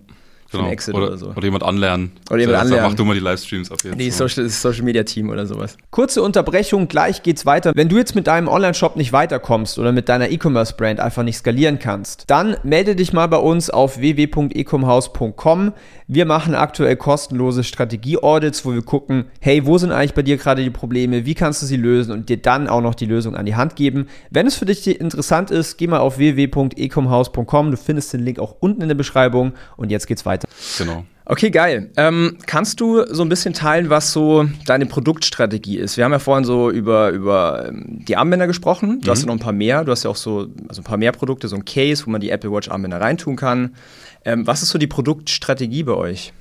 einen 0.54 0.70
Exit 0.70 0.96
oder, 0.96 1.08
oder 1.08 1.18
so. 1.18 1.28
oder 1.28 1.44
jemand 1.44 1.64
anlernen. 1.64 2.12
Oder 2.30 2.40
jemand 2.40 2.58
sagt, 2.58 2.66
anlernen. 2.66 2.92
Mach 2.92 2.96
du 2.96 3.06
mal 3.06 3.14
die 3.14 3.20
Livestreams 3.20 3.72
ab 3.72 3.80
jetzt. 3.84 3.98
Nee, 3.98 4.10
so. 4.10 4.28
Social, 4.28 4.46
das 4.46 4.62
Social 4.62 4.84
Media 4.84 5.04
Team 5.04 5.30
oder 5.30 5.46
sowas. 5.46 5.78
Kurze 5.92 6.22
Unterbrechung, 6.22 6.88
gleich 6.88 7.24
geht's 7.24 7.46
weiter. 7.46 7.74
Wenn 7.76 7.90
du 7.90 7.98
jetzt 7.98 8.16
mit 8.16 8.28
deinem 8.28 8.48
Online-Shop 8.48 8.96
nicht 8.96 9.12
weiterkommst 9.12 9.78
oder 9.80 9.92
mit 9.92 10.08
deiner 10.08 10.30
E-Commerce-Brand 10.30 11.00
einfach 11.00 11.24
nicht 11.24 11.38
skalieren 11.38 11.80
kannst, 11.80 12.24
dann 12.28 12.56
melde 12.64 12.96
dich 12.96 13.12
mal 13.12 13.28
bei 13.28 13.38
uns 13.38 13.70
auf 13.70 14.00
www.ecomhouse.com. 14.00 15.74
Wir 16.08 16.26
machen 16.26 16.56
aktuell 16.56 16.96
kostenlose 16.96 17.66
Strategie-Audits, 17.66 18.66
wo 18.66 18.74
wir 18.74 18.84
gucken, 18.84 19.26
hey, 19.42 19.66
wo 19.66 19.78
sind 19.78 19.92
eigentlich 19.92 20.14
bei 20.14 20.22
dir 20.22 20.38
gerade 20.38 20.64
die 20.64 20.70
Probleme, 20.70 21.26
wie 21.26 21.34
kannst 21.34 21.62
du 21.62 21.66
sie 21.66 21.76
lösen 21.76 22.14
und 22.14 22.30
dir 22.30 22.38
dann 22.38 22.70
auch 22.70 22.82
noch 22.82 22.96
die 22.96 23.06
Lösung 23.06 23.36
an 23.36 23.46
die 23.46 23.56
Hand 23.56 23.76
geben. 23.76 24.08
Wenn 24.30 24.48
es 24.48 24.56
für 24.56 24.66
dich 24.66 24.88
interessant 24.88 25.52
ist, 25.52 25.78
geh 25.78 25.88
mal 25.88 26.00
auf 26.00 26.18
www.ecomhouse.com. 26.18 27.72
Du 27.72 27.78
findest 27.78 28.14
den 28.14 28.22
Link 28.22 28.40
auch 28.40 28.56
unten 28.62 28.82
in 28.82 28.88
der 28.88 28.96
Beschreibung 28.96 29.52
und 29.76 29.92
jetzt 29.92 30.08
geht's 30.08 30.26
weiter. 30.26 30.37
Genau. 30.78 31.06
Okay, 31.30 31.52
geil. 31.52 31.92
Ähm, 31.98 32.38
kannst 32.46 32.80
du 32.80 33.04
so 33.14 33.22
ein 33.22 33.28
bisschen 33.28 33.54
teilen, 33.54 33.90
was 33.90 34.14
so 34.14 34.48
deine 34.66 34.86
Produktstrategie 34.86 35.78
ist? 35.78 35.98
Wir 35.98 36.06
haben 36.06 36.14
ja 36.14 36.20
vorhin 36.20 36.46
so 36.46 36.72
über, 36.72 37.10
über 37.10 37.68
ähm, 37.68 38.06
die 38.08 38.16
Armbänder 38.16 38.48
gesprochen. 38.48 39.02
Du 39.02 39.12
hast 39.12 39.22
ja 39.22 39.28
noch 39.28 39.34
ein 39.34 39.40
paar 39.40 39.52
mehr. 39.52 39.84
Du 39.84 39.92
hast 39.92 40.04
ja 40.04 40.10
auch 40.10 40.16
so 40.16 40.48
also 40.70 40.82
ein 40.82 40.86
paar 40.86 40.98
mehr 40.98 41.12
Produkte, 41.12 41.50
so 41.50 41.58
ein 41.58 41.66
Case, 41.66 42.06
wo 42.06 42.12
man 42.12 42.22
die 42.22 42.30
Apple 42.30 42.50
Watch 42.50 42.70
Armbänder 42.70 43.02
reintun 43.02 43.36
kann. 43.36 43.76
Ähm, 44.24 44.48
was 44.48 44.64
ist 44.64 44.70
so 44.70 44.80
die 44.80 44.88
Produktstrategie 44.88 45.84
bei 45.84 45.94
euch? 45.94 46.32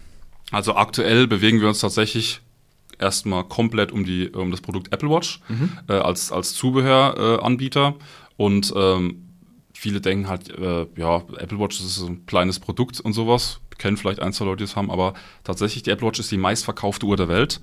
Also 0.52 0.76
aktuell 0.76 1.26
bewegen 1.26 1.60
wir 1.60 1.66
uns 1.66 1.80
tatsächlich 1.80 2.40
erstmal 3.00 3.42
komplett 3.42 3.90
um, 3.90 4.04
die, 4.04 4.28
um 4.28 4.52
das 4.52 4.60
Produkt 4.60 4.92
Apple 4.92 5.10
Watch 5.10 5.40
äh, 5.88 5.94
als, 5.94 6.30
als 6.30 6.54
Zubehöranbieter. 6.54 7.94
Äh, 7.98 8.42
und 8.42 8.72
ähm, 8.76 9.30
viele 9.72 10.00
denken 10.00 10.28
halt, 10.28 10.48
äh, 10.50 10.86
ja, 10.96 11.22
Apple 11.38 11.58
Watch 11.58 11.80
ist 11.80 11.96
so 11.96 12.06
ein 12.06 12.24
kleines 12.26 12.60
Produkt 12.60 13.00
und 13.00 13.12
sowas. 13.12 13.60
Kennen 13.78 13.96
vielleicht 13.96 14.20
ein, 14.20 14.32
zwei 14.32 14.44
Leute, 14.46 14.58
die 14.58 14.64
es 14.64 14.76
haben, 14.76 14.90
aber 14.90 15.14
tatsächlich, 15.44 15.82
die 15.82 15.90
Apple 15.90 16.06
Watch 16.06 16.20
ist 16.20 16.30
die 16.30 16.38
meistverkaufte 16.38 17.06
Uhr 17.06 17.16
der 17.16 17.28
Welt. 17.28 17.60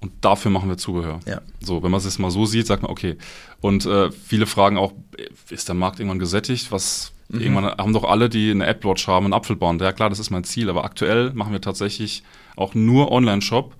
Und 0.00 0.12
dafür 0.20 0.50
machen 0.50 0.68
wir 0.68 0.76
Zubehör. 0.76 1.20
Ja. 1.24 1.40
So, 1.60 1.82
wenn 1.82 1.90
man 1.90 1.98
es 1.98 2.04
jetzt 2.04 2.18
mal 2.18 2.30
so 2.30 2.44
sieht, 2.44 2.66
sagt 2.66 2.82
man, 2.82 2.90
okay. 2.90 3.16
Und 3.60 3.86
äh, 3.86 4.10
viele 4.10 4.44
fragen 4.44 4.76
auch, 4.76 4.92
ist 5.48 5.68
der 5.68 5.74
Markt 5.74 5.98
irgendwann 5.98 6.18
gesättigt? 6.18 6.70
Was 6.72 7.12
irgendwann 7.30 7.64
haben 7.66 7.92
doch 7.92 8.04
alle, 8.04 8.28
die 8.28 8.50
eine 8.50 8.66
Apple 8.66 8.90
Watch 8.90 9.06
haben, 9.08 9.26
einen 9.26 9.32
Apfelband. 9.32 9.80
Ja 9.80 9.92
klar, 9.92 10.10
das 10.10 10.18
ist 10.18 10.30
mein 10.30 10.44
Ziel, 10.44 10.68
aber 10.68 10.84
aktuell 10.84 11.32
machen 11.32 11.52
wir 11.52 11.60
tatsächlich 11.60 12.22
auch 12.56 12.74
nur 12.74 13.10
Online-Shop. 13.10 13.74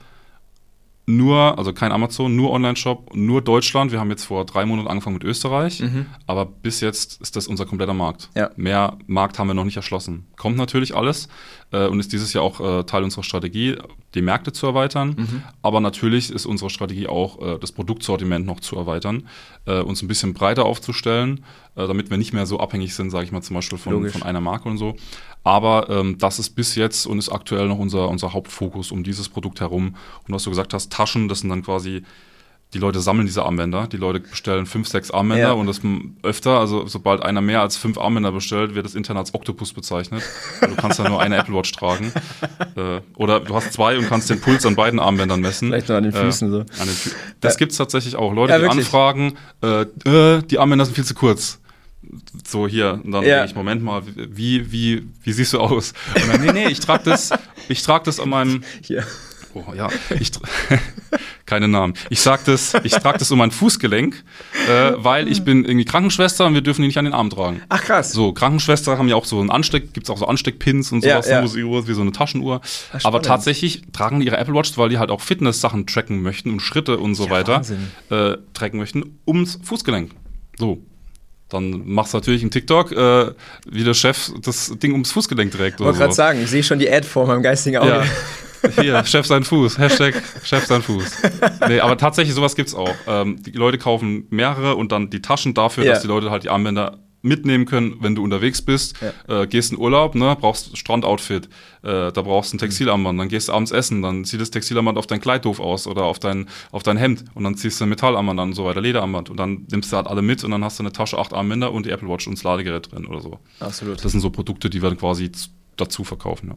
Nur, 1.07 1.59
also 1.59 1.75
kein 1.75 1.93
Amazon, 1.93 2.35
nur 2.35 2.51
Online-Shop, 2.51 3.15
nur 3.15 3.43
Deutschland. 3.43 3.93
Wir 3.93 4.01
haben 4.01 4.11
jetzt 4.11 4.25
vor 4.25 4.47
drei 4.47 4.65
Monaten 4.65 4.89
angefangen 4.89 5.15
mit 5.15 5.25
Österreich, 5.25 5.83
aber 6.27 6.47
bis 6.47 6.81
jetzt 6.81 7.21
ist 7.21 7.37
das 7.37 7.47
unser 7.47 7.67
kompletter 7.67 7.93
Markt. 7.93 8.31
Ja. 8.35 8.51
Mehr 8.57 8.97
Markt 9.07 9.39
haben 9.39 9.49
wir 9.49 9.55
noch 9.55 9.65
nicht 9.65 9.77
erschlossen. 9.77 10.27
Kommt 10.37 10.57
natürlich 10.57 10.97
alles 10.97 11.29
äh, 11.73 11.87
und 11.87 12.01
ist 12.01 12.13
dieses 12.13 12.33
Jahr 12.33 12.43
auch 12.43 12.61
äh, 12.61 12.85
Teil 12.85 13.05
unserer 13.05 13.23
Strategie, 13.23 13.77
die 14.15 14.23
Märkte 14.23 14.53
zu 14.53 14.67
erweitern. 14.67 15.45
Aber 15.61 15.81
natürlich 15.81 16.31
ist 16.31 16.47
unsere 16.47 16.71
Strategie 16.71 17.07
auch, 17.07 17.41
äh, 17.41 17.59
das 17.59 17.73
Produktsortiment 17.73 18.47
noch 18.47 18.61
zu 18.61 18.77
erweitern, 18.77 19.29
äh, 19.67 19.81
uns 19.81 20.03
ein 20.03 20.09
bisschen 20.09 20.33
breiter 20.33 20.65
aufzustellen, 20.65 21.45
äh, 21.77 21.87
damit 21.87 22.11
wir 22.11 22.17
nicht 22.17 22.33
mehr 22.33 22.47
so 22.47 22.61
abhängig 22.61 22.95
sind, 22.95 23.11
sage 23.11 23.25
ich 23.25 23.33
mal 23.33 23.43
zum 23.43 23.55
Beispiel 23.55 23.79
von, 23.79 23.93
Logisch. 23.93 24.13
von 24.13 24.23
einer 24.23 24.41
Marke 24.41 24.69
und 24.69 24.79
so. 24.79 24.95
Aber 25.43 25.89
ähm, 25.91 26.17
das 26.19 26.39
ist 26.39 26.51
bis 26.51 26.75
jetzt 26.75 27.07
und 27.07 27.19
ist 27.19 27.31
aktuell 27.31 27.69
noch 27.69 27.79
unser, 27.79 28.09
unser 28.09 28.33
Hauptfokus 28.33 28.91
um 28.93 29.05
dieses 29.05 29.29
Produkt 29.29 29.61
herum. 29.61 29.97
Und 30.27 30.35
was 30.35 30.45
du 30.45 30.51
gesagt 30.51 30.73
hast, 30.75 30.93
Taschen, 30.93 31.29
das 31.29 31.41
sind 31.41 31.51
dann 31.51 31.63
quasi 31.63 32.03
die 32.73 32.79
Leute 32.81 32.99
sammeln 32.99 33.27
diese 33.27 33.45
Armbänder. 33.45 33.87
Die 33.87 33.99
Leute 33.99 34.19
bestellen 34.21 34.67
fünf, 34.67 34.89
sechs 34.89 35.11
Armbänder 35.13 35.49
Ja. 35.49 35.53
und 35.53 35.67
das 35.69 35.81
öfter, 36.25 36.59
also 36.59 36.87
sobald 36.89 37.23
einer 37.23 37.41
mehr 37.41 37.61
als 37.61 37.77
fünf 37.77 37.99
Armbänder 37.99 38.33
bestellt, 38.33 38.75
wird 38.75 38.85
das 38.85 38.97
intern 38.97 39.17
als 39.17 39.33
Oktopus 39.33 39.73
bezeichnet. 39.73 40.23
Weil 40.61 40.71
Du 40.71 40.77
kannst 40.77 40.99
ja 40.99 41.09
nur 41.09 41.21
eine 41.21 41.37
Apple 41.37 41.55
Watch 41.55 41.73
tragen. 41.73 42.13
Äh, 42.77 43.03
oder 43.15 43.39
du 43.39 43.55
hast 43.55 43.73
zwei 43.73 43.97
und 43.97 44.09
kannst 44.09 44.29
den 44.31 44.41
Puls 44.41 44.67
an 44.67 44.75
beiden 44.75 44.99
Armbändern 44.99 45.41
messen. 45.41 45.69
Vielleicht 45.69 45.89
noch 45.89 45.95
an 45.95 46.03
den 46.03 46.13
Füßen 46.13 46.51
so. 46.51 46.59
An 46.59 46.67
den 46.81 46.89
Fü 46.89 47.11
das 47.41 47.57
gibt's 47.57 47.77
tatsächlich 47.77 48.17
auch. 48.17 48.35
Leute, 48.35 48.53
Ja, 48.53 48.59
die 48.59 48.67
anfragen, 48.67 49.35
äh, 49.63 49.83
äh, 49.83 50.43
die 50.43 50.59
Armbänder 50.59 50.85
sind 50.85 50.95
viel 50.97 51.05
zu 51.05 51.15
kurz. 51.15 51.61
So 52.47 52.67
hier, 52.69 53.01
und 53.05 53.13
dann 53.13 53.23
Ja. 53.25 53.37
denke 53.39 53.51
ich, 53.51 53.55
Moment 53.57 53.83
mal, 53.83 54.03
wie, 54.15 54.71
wie, 54.73 55.07
wie 55.23 55.33
siehst 55.33 55.53
du 55.53 55.61
aus? 55.61 55.93
Und 56.15 56.29
dann, 56.29 56.41
nee, 56.45 56.53
nee, 56.53 56.67
ich 56.69 56.81
trage 56.81 57.05
das, 57.05 57.31
ich 57.69 57.83
trage 57.83 58.05
das 58.05 58.21
an 58.21 58.29
meinem, 58.29 58.63
Hier. 58.83 59.05
Oh 59.57 59.73
ja, 59.73 59.89
ich 60.19 60.33
keine 61.47 61.69
Namen. 61.69 61.95
Ich 62.11 62.21
sag 62.21 62.45
das, 62.45 62.75
ich 62.83 62.93
trage 62.93 63.19
das 63.19 63.31
um 63.31 63.39
mein 63.39 63.53
Fußgelenk, 63.53 64.25
äh, 64.69 64.93
weil 64.97 65.29
ich 65.29 65.45
bin 65.45 65.65
irgendwie 65.65 65.85
Krankenschwester 65.85 66.45
und 66.47 66.55
wir 66.55 66.61
dürfen 66.61 66.83
die 66.83 66.89
nicht 66.89 66.99
an 66.99 67.05
den 67.05 67.15
Arm 67.15 67.31
tragen. 67.31 67.63
Ach 67.69 67.81
krass. 67.81 68.11
So, 68.13 68.33
Krankenschwester 68.33 68.99
haben 68.99 69.07
ja 69.09 69.15
auch 69.15 69.25
so 69.27 69.39
einen 69.41 69.51
Ansteck, 69.51 69.93
gibt's 69.95 70.11
auch 70.11 70.19
so 70.19 70.27
Ansteckpins 70.27 70.91
und 70.91 71.05
Ja, 71.05 71.23
sowas, 71.23 71.29
ja. 71.31 71.47
so 71.47 71.59
Uhr, 71.59 71.87
wie 71.87 71.95
so 71.95 72.01
eine 72.01 72.11
Taschenuhr. 72.11 72.63
Ach, 72.93 73.05
Aber 73.05 73.23
tatsächlich 73.23 73.83
tragen 73.93 74.19
die 74.19 74.27
ihre 74.27 74.39
Apple 74.39 74.55
Watch, 74.55 74.77
weil 74.77 74.89
die 74.89 74.99
halt 74.99 75.11
auch 75.13 75.21
Fitness-Sachen 75.21 75.87
tracken 75.87 76.21
möchten 76.23 76.51
und 76.51 76.59
Schritte 76.61 76.99
und 76.99 77.15
so 77.15 77.27
Ja, 77.27 77.31
weiter 77.31 77.63
äh, 78.11 78.37
tracken 78.55 78.81
möchten, 78.81 79.21
ums 79.25 79.61
Fußgelenk. 79.63 80.11
So. 80.59 80.83
Dann 81.55 81.83
machst 81.87 82.13
du 82.13 82.19
natürlich 82.19 82.43
einen 82.43 82.51
TikTok, 82.51 82.93
äh, 82.93 83.31
wie 83.67 83.83
der 83.85 83.95
Chef 83.95 84.31
das 84.43 84.73
Ding 84.79 84.93
ums 84.93 85.11
Fußgelenk 85.13 85.53
trägt 85.53 85.81
Ich 85.81 85.87
wollte 85.87 85.99
gerade 85.99 86.13
so. 86.13 86.17
sagen, 86.17 86.43
ich 86.43 86.51
sehe 86.51 86.63
schon 86.63 86.79
die 86.79 86.91
Ad 86.91 87.07
vor 87.07 87.27
meinem 87.27 87.43
geistigen 87.43 87.79
Auge. 87.79 87.89
Ja. 87.89 88.05
Hier, 88.81 89.05
Chef 89.05 89.27
sein 89.27 89.45
Fuß. 89.45 89.77
Hashtag 89.79 90.15
Chef 90.43 90.65
sein 90.65 90.81
Fuß. 90.81 91.05
Nee, 91.69 91.81
aber 91.81 91.99
tatsächlich, 91.99 92.35
sowas 92.35 92.57
gibt's 92.57 92.75
auch. 92.75 92.95
Ähm, 93.07 93.43
die 93.43 93.51
Leute 93.53 93.77
kaufen 93.77 94.27
mehrere 94.31 94.75
und 94.77 94.91
dann 94.91 95.11
die 95.11 95.21
Taschen 95.21 95.53
dafür, 95.53 95.85
Ja. 95.85 95.93
dass 95.93 96.03
die 96.03 96.09
Leute 96.09 96.31
halt 96.31 96.45
die 96.45 96.49
Armbänder 96.49 96.99
mitnehmen 97.25 97.65
können, 97.65 97.97
wenn 98.01 98.15
du 98.15 98.23
unterwegs 98.23 98.63
bist. 98.63 98.97
Äh, 99.29 99.47
gehst 99.47 99.73
in 99.73 99.79
Urlaub, 99.79 100.15
ne, 100.15 100.37
brauchst 100.39 100.77
Strandoutfit, 100.77 101.47
äh, 101.83 102.13
da 102.13 102.23
brauchst 102.23 102.53
du 102.53 102.57
ein 102.57 102.59
Textilarmband, 102.59 103.19
dann 103.19 103.29
gehst 103.29 103.49
du 103.49 103.53
abends 103.53 103.73
essen, 103.73 104.03
dann 104.03 104.25
sieht 104.25 104.41
das 104.41 104.51
Textilarmband 104.51 104.99
auf 104.99 105.07
dein 105.07 105.21
Kleid 105.21 105.45
doof 105.45 105.59
aus 105.59 105.87
oder 105.87 106.05
auf 106.05 106.19
dein, 106.19 106.49
auf 106.71 106.83
dein 106.83 106.97
Hemd 106.97 107.25
und 107.35 107.45
dann 107.45 107.57
ziehst 107.57 107.81
du 107.81 107.85
ein 107.85 107.89
Metallarmband 107.89 108.39
an 108.39 108.49
und 108.51 108.55
so 108.55 108.65
weiter, 108.65 108.81
Lederarmband 108.81 109.31
und 109.31 109.39
dann 109.39 109.67
nimmst 109.71 109.93
du 109.93 109.97
halt 109.97 110.07
alle 110.07 110.23
mit 110.23 110.45
und 110.45 110.51
dann 110.51 110.63
hast 110.63 110.79
du 110.79 110.83
eine 110.83 110.93
Tasche, 110.93 111.19
acht 111.19 111.33
Armbänder 111.33 111.73
und 111.73 111.87
die 111.87 111.91
Apple 111.91 112.09
Watch 112.09 112.27
und 112.27 112.37
das 112.37 112.45
Ladegerät 112.45 112.93
drin 112.93 113.07
oder 113.07 113.21
so. 113.21 113.39
Absolut. 113.61 114.05
Das 114.05 114.13
sind 114.13 114.21
so 114.21 114.31
Produkte, 114.31 114.69
die 114.69 114.83
wir 114.83 114.91
dann 114.91 114.99
quasi 114.99 115.31
dazu 115.77 116.05
verkaufen. 116.05 116.49
Ja. 116.51 116.55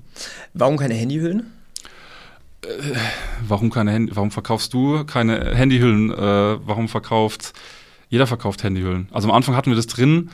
Warum 0.54 0.78
keine 0.78 0.94
Handyhüllen? 0.94 1.54
Warum 3.48 3.70
keine 3.70 3.92
Handy, 3.92 4.16
warum 4.16 4.32
verkaufst 4.32 4.74
du 4.74 5.06
keine 5.06 5.56
Handyhüllen? 5.56 6.12
Äh, 6.12 6.16
warum 6.68 6.90
verkauft 6.90 7.54
jeder 8.10 8.28
verkauft 8.28 8.64
Handyhüllen? 8.64 9.10
Also 9.12 9.28
am 9.30 9.36
Anfang 9.36 9.56
hatten 9.56 9.70
wir 9.70 9.76
das 9.76 9.88
drin. 9.88 10.30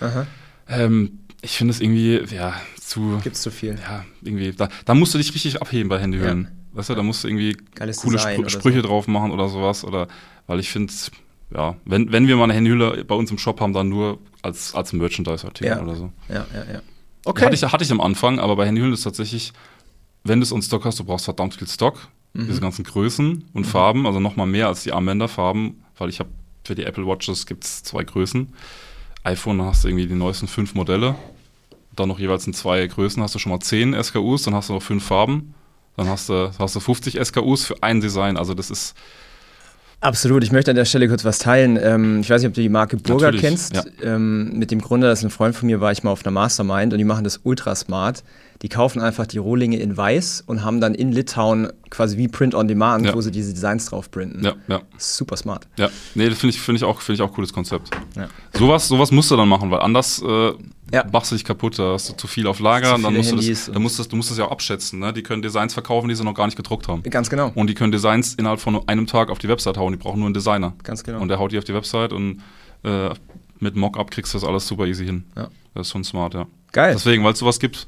Ähm, 0.67 1.19
ich 1.41 1.57
finde 1.57 1.71
es 1.71 1.81
irgendwie 1.81 2.21
ja 2.33 2.53
zu 2.79 3.19
Gibt's 3.23 3.41
zu 3.41 3.51
viel? 3.51 3.77
ja 3.81 4.05
irgendwie 4.21 4.53
da, 4.53 4.69
da 4.85 4.93
musst 4.93 5.13
du 5.13 5.17
dich 5.17 5.33
richtig 5.33 5.61
abheben 5.61 5.89
bei 5.89 5.99
Handyhüllen. 5.99 6.47
Weißt 6.71 6.89
du, 6.89 6.95
da 6.95 7.03
musst 7.03 7.23
du 7.23 7.27
irgendwie 7.27 7.55
Geiles 7.75 7.97
coole 7.97 8.17
Spr 8.17 8.49
Sprüche 8.49 8.81
so. 8.81 8.87
drauf 8.87 9.07
machen 9.07 9.31
oder 9.31 9.49
sowas 9.49 9.83
oder 9.83 10.07
weil 10.47 10.59
ich 10.59 10.69
finde 10.69 10.91
ja, 11.55 11.75
wenn, 11.85 12.11
wenn 12.11 12.27
wir 12.27 12.35
mal 12.35 12.45
eine 12.45 12.53
Handyhülle 12.53 13.03
bei 13.05 13.15
uns 13.15 13.29
im 13.31 13.37
Shop 13.37 13.61
haben, 13.61 13.73
dann 13.73 13.89
nur 13.89 14.19
als, 14.41 14.73
als 14.73 14.91
Merchandise-Artikel 14.93 15.67
Ja. 15.67 15.81
oder 15.81 15.95
so. 15.95 16.11
Ja, 16.27 16.45
ja, 16.53 16.73
ja. 16.73 16.81
Okay. 17.25 17.45
Hatte, 17.45 17.55
ich, 17.55 17.63
hatte 17.63 17.83
ich 17.83 17.91
am 17.91 18.01
Anfang, 18.01 18.39
aber 18.39 18.55
bei 18.55 18.65
Handyhüllen 18.65 18.93
ist 18.93 19.03
tatsächlich, 19.03 19.53
wenn 20.23 20.39
du 20.39 20.43
es 20.43 20.51
on 20.51 20.61
Stock 20.61 20.85
hast, 20.85 20.99
du 20.99 21.03
brauchst 21.03 21.25
verdammt 21.25 21.53
viel 21.55 21.67
Stock. 21.67 22.07
Mhm. 22.33 22.47
Diese 22.47 22.59
ganzen 22.61 22.83
Größen 22.83 23.45
und 23.53 23.65
Farben, 23.65 24.07
also 24.07 24.19
nochmal 24.19 24.47
mehr 24.47 24.67
als 24.67 24.83
die 24.83 24.91
Armbänderfarben, 24.91 25.83
weil 25.97 26.09
ich 26.09 26.19
habe 26.19 26.29
für 26.63 26.75
die 26.75 26.83
Apple 26.83 27.05
Watches 27.05 27.45
gibt 27.45 27.63
es 27.63 27.83
zwei 27.83 28.03
Größen. 28.03 28.53
iPhone 29.23 29.61
hast 29.61 29.83
du 29.83 29.89
irgendwie 29.89 30.07
die 30.07 30.15
neuesten 30.15 30.47
fünf 30.47 30.73
Modelle. 30.73 31.15
Dann 31.95 32.09
noch 32.09 32.19
jeweils 32.19 32.47
in 32.47 32.53
zwei 32.53 32.85
Größen 32.87 33.21
hast 33.21 33.35
du 33.35 33.39
schon 33.39 33.51
mal 33.51 33.59
zehn 33.59 34.01
SKUs, 34.01 34.43
dann 34.43 34.55
hast 34.55 34.69
du 34.69 34.73
noch 34.73 34.83
fünf 34.83 35.03
Farben. 35.05 35.53
Dann 35.95 36.07
hast 36.07 36.29
du, 36.29 36.51
hast 36.57 36.75
du 36.75 36.79
50 36.79 37.23
SKUs 37.23 37.65
für 37.65 37.83
ein 37.83 38.01
Design. 38.01 38.37
Also 38.37 38.53
das 38.53 38.71
ist, 38.71 38.95
Absolut. 40.03 40.43
Ich 40.43 40.51
möchte 40.51 40.69
an 40.71 40.75
der 40.75 40.85
Stelle 40.85 41.07
kurz 41.07 41.23
was 41.23 41.39
teilen. 41.39 41.79
Ähm, 41.81 42.19
ich 42.21 42.29
weiß 42.29 42.41
nicht, 42.41 42.49
ob 42.49 42.53
du 42.53 42.61
die 42.61 42.69
Marke 42.69 42.97
Burger 42.97 43.25
Natürlich, 43.27 43.41
kennst. 43.41 43.73
ja. 43.75 43.83
Ähm, 44.03 44.51
mit 44.57 44.69
dem 44.69 44.81
Gründer, 44.81 45.07
das 45.07 45.19
ist 45.19 45.25
ein 45.25 45.29
Freund 45.29 45.55
von 45.55 45.67
mir, 45.67 45.79
war 45.81 45.91
ich 45.93 46.03
mal 46.03 46.11
auf 46.11 46.25
einer 46.25 46.31
Mastermind 46.31 46.91
und 46.93 46.99
die 46.99 47.05
machen 47.05 47.23
das 47.23 47.39
ultra 47.43 47.73
smart. 47.75 48.23
Die 48.61 48.69
kaufen 48.69 49.01
einfach 49.01 49.25
die 49.27 49.37
Rohlinge 49.39 49.77
in 49.77 49.95
weiß 49.97 50.43
und 50.45 50.63
haben 50.63 50.79
dann 50.81 50.93
in 50.93 51.11
Litauen 51.11 51.69
quasi 51.89 52.17
wie 52.17 52.27
Print 52.27 52.53
on 52.55 52.67
Demand, 52.67 53.05
Ja. 53.05 53.13
wo 53.13 53.21
sie 53.21 53.31
diese 53.31 53.53
Designs 53.53 53.85
drauf 53.87 54.11
printen. 54.11 54.43
ja, 54.43 54.53
ja. 54.67 54.81
Super 54.97 55.35
smart. 55.37 55.67
Ja, 55.77 55.89
nee, 56.15 56.29
das 56.29 56.37
finde 56.39 56.55
ich, 56.55 56.61
finde 56.61 56.77
ich 56.77 56.83
auch, 56.83 57.01
finde 57.01 57.15
ich 57.15 57.21
auch 57.29 57.33
cooles 57.33 57.51
Konzept. 57.53 57.89
Ja. 58.15 58.27
Sowas, 58.57 58.87
sowas 58.87 59.11
musst 59.11 59.31
du 59.31 59.35
dann 59.37 59.47
machen, 59.49 59.71
weil 59.71 59.79
anders 59.79 60.21
äh, 60.21 60.51
Ja. 60.93 61.05
machst 61.11 61.31
du 61.31 61.35
dich 61.35 61.43
kaputt, 61.43 61.79
da 61.79 61.93
hast 61.93 62.09
du 62.09 62.13
zu 62.13 62.27
viel 62.27 62.45
auf 62.47 62.59
Lager 62.59 62.95
und 62.95 63.03
dann 63.03 63.13
musst 63.15 63.31
du, 63.31 63.35
Handys 63.35 63.59
das, 63.59 63.67
und- 63.69 63.73
dann 63.75 63.83
musst 63.83 63.97
du, 63.97 64.03
das, 64.03 64.07
du 64.09 64.15
musst 64.15 64.29
das 64.31 64.37
ja 64.37 64.45
auch 64.45 64.51
abschätzen. 64.51 64.99
Ne? 64.99 65.11
Die 65.11 65.23
können 65.23 65.41
Designs 65.41 65.73
verkaufen, 65.73 66.07
die 66.07 66.15
sie 66.15 66.23
noch 66.23 66.33
gar 66.35 66.45
nicht 66.45 66.55
gedruckt 66.55 66.87
haben. 66.87 67.03
Ganz 67.03 67.29
genau. 67.29 67.51
Und 67.55 67.67
die 67.67 67.73
können 67.73 67.91
Designs 67.91 68.35
innerhalb 68.35 68.59
von 68.59 68.73
nur 68.73 68.87
einem 68.87 69.07
Tag 69.07 69.29
auf 69.29 69.39
die 69.39 69.49
Website 69.49 69.77
hauen, 69.77 69.91
die 69.93 69.97
brauchen 69.97 70.19
nur 70.19 70.27
einen 70.27 70.33
Designer. 70.33 70.73
Ganz 70.83 71.03
genau. 71.03 71.19
Und 71.19 71.27
der 71.29 71.39
haut 71.39 71.51
die 71.51 71.57
auf 71.57 71.63
die 71.63 71.73
Website 71.73 72.13
und 72.13 72.41
äh, 72.83 73.09
mit 73.59 73.75
Mockup 73.75 74.11
kriegst 74.11 74.33
du 74.33 74.37
das 74.39 74.47
alles 74.47 74.67
super 74.67 74.85
easy 74.85 75.05
hin. 75.05 75.23
Ja. 75.35 75.47
Das 75.73 75.87
ist 75.87 75.91
schon 75.91 76.03
smart, 76.03 76.33
ja. 76.35 76.45
Geil. 76.71 76.93
Deswegen, 76.93 77.23
weil 77.23 77.33
es 77.33 77.39
sowas 77.39 77.59
gibt, 77.59 77.87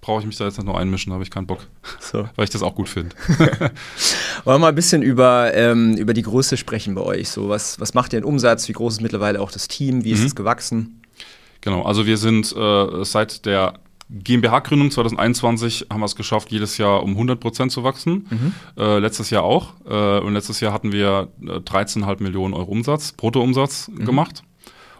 brauche 0.00 0.20
ich 0.20 0.26
mich 0.26 0.36
da 0.36 0.46
jetzt 0.46 0.56
nicht 0.56 0.66
nur 0.66 0.78
einmischen, 0.78 1.10
da 1.10 1.14
habe 1.14 1.22
ich 1.24 1.30
keinen 1.30 1.46
Bock. 1.46 1.66
So. 2.00 2.26
Weil 2.36 2.44
ich 2.44 2.50
das 2.50 2.62
auch 2.62 2.74
gut 2.74 2.88
finde. 2.88 3.14
Wollen 4.44 4.54
wir 4.54 4.58
mal 4.58 4.68
ein 4.68 4.74
bisschen 4.74 5.02
über, 5.02 5.52
ähm, 5.54 5.94
über 5.96 6.14
die 6.14 6.22
Größe 6.22 6.56
sprechen 6.56 6.94
bei 6.94 7.02
euch. 7.02 7.28
So, 7.28 7.48
was, 7.50 7.78
was 7.80 7.92
macht 7.94 8.12
ihr 8.14 8.18
in 8.18 8.24
Umsatz? 8.24 8.66
Wie 8.68 8.72
groß 8.72 8.94
ist 8.94 9.00
mittlerweile 9.02 9.40
auch 9.40 9.52
das 9.52 9.68
Team? 9.68 10.02
Wie 10.04 10.12
ist 10.12 10.20
Mhm. 10.20 10.26
es 10.26 10.34
gewachsen? 10.34 10.99
Genau, 11.60 11.82
also 11.82 12.06
wir 12.06 12.16
sind 12.16 12.54
äh, 12.56 13.04
seit 13.04 13.44
der 13.46 13.74
GmbH-Gründung 14.10 14.90
2021 14.90 15.86
haben 15.90 16.00
wir 16.00 16.06
es 16.06 16.16
geschafft, 16.16 16.50
jedes 16.50 16.78
Jahr 16.78 17.02
um 17.02 17.10
100 17.10 17.38
Prozent 17.38 17.70
zu 17.70 17.84
wachsen. 17.84 18.26
Äh, 18.76 18.98
letztes 18.98 19.30
Jahr 19.30 19.44
auch. 19.44 19.74
Äh, 19.88 20.18
und 20.18 20.34
letztes 20.34 20.60
Jahr 20.60 20.72
hatten 20.72 20.90
wir 20.92 21.28
äh, 21.42 21.58
13,5 21.58 22.22
Millionen 22.22 22.54
Euro 22.54 22.72
Umsatz, 22.72 23.12
Bruttoumsatz 23.12 23.90
gemacht. 23.94 24.42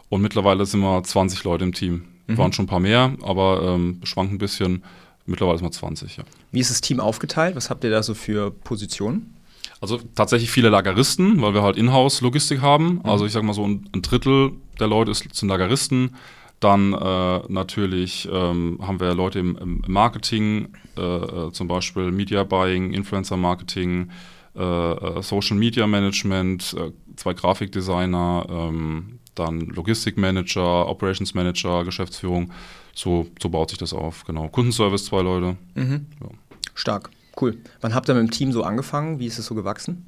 Und 0.08 0.22
mittlerweile 0.22 0.64
sind 0.64 0.80
wir 0.80 1.02
20 1.02 1.42
Leute 1.44 1.64
im 1.64 1.72
Team. 1.72 2.04
Waren 2.28 2.52
schon 2.52 2.66
ein 2.66 2.68
paar 2.68 2.78
mehr, 2.78 3.14
aber 3.22 3.62
ähm, 3.64 4.00
schwankt 4.04 4.32
ein 4.32 4.38
bisschen. 4.38 4.84
Mittlerweile 5.26 5.58
sind 5.58 5.66
wir 5.66 5.72
20, 5.72 6.16
ja. 6.16 6.24
Wie 6.52 6.60
ist 6.60 6.70
das 6.70 6.80
Team 6.80 7.00
aufgeteilt? 7.00 7.56
Was 7.56 7.70
habt 7.70 7.82
ihr 7.82 7.90
da 7.90 8.04
so 8.04 8.14
für 8.14 8.52
Positionen? 8.52 9.34
Also 9.80 9.98
tatsächlich 10.14 10.50
viele 10.50 10.68
Lageristen, 10.68 11.42
weil 11.42 11.54
wir 11.54 11.62
halt 11.62 11.76
Inhouse-Logistik 11.76 12.60
haben. 12.60 13.00
Also 13.04 13.26
ich 13.26 13.32
sag 13.32 13.42
mal 13.42 13.52
so 13.52 13.66
ein, 13.66 13.88
ein 13.94 14.02
Drittel 14.02 14.52
der 14.78 14.86
Leute 14.86 15.10
ist, 15.10 15.34
sind 15.34 15.48
Lageristen. 15.48 16.14
Dann 16.60 16.92
äh, 16.92 17.40
natürlich 17.48 18.28
ähm, 18.30 18.78
haben 18.82 19.00
wir 19.00 19.14
Leute 19.14 19.38
im, 19.38 19.56
im 19.56 19.82
Marketing, 19.86 20.68
äh, 20.96 21.00
äh, 21.00 21.52
zum 21.52 21.68
Beispiel 21.68 22.12
Media 22.12 22.44
Buying, 22.44 22.92
Influencer 22.92 23.38
Marketing, 23.38 24.10
äh, 24.54 24.62
äh, 24.62 25.22
Social 25.22 25.56
Media 25.56 25.86
Management, 25.86 26.74
äh, 26.78 26.92
zwei 27.16 27.32
Grafikdesigner, 27.32 28.46
ähm, 28.50 29.20
dann 29.34 29.60
Logistikmanager, 29.60 30.86
Operations 30.86 31.32
Manager, 31.32 31.84
Geschäftsführung. 31.84 32.52
So, 32.94 33.26
so 33.40 33.48
baut 33.48 33.70
sich 33.70 33.78
das 33.78 33.94
auf, 33.94 34.24
genau. 34.24 34.48
Kundenservice, 34.48 35.06
zwei 35.06 35.22
Leute. 35.22 35.56
Stark. 36.74 37.10
Cool. 37.40 37.56
Wann 37.80 37.94
habt 37.94 38.10
ihr 38.10 38.14
mit 38.14 38.24
dem 38.24 38.30
Team 38.30 38.52
so 38.52 38.64
angefangen? 38.64 39.18
Wie 39.18 39.26
ist 39.26 39.38
es 39.38 39.46
so 39.46 39.54
gewachsen? 39.54 40.04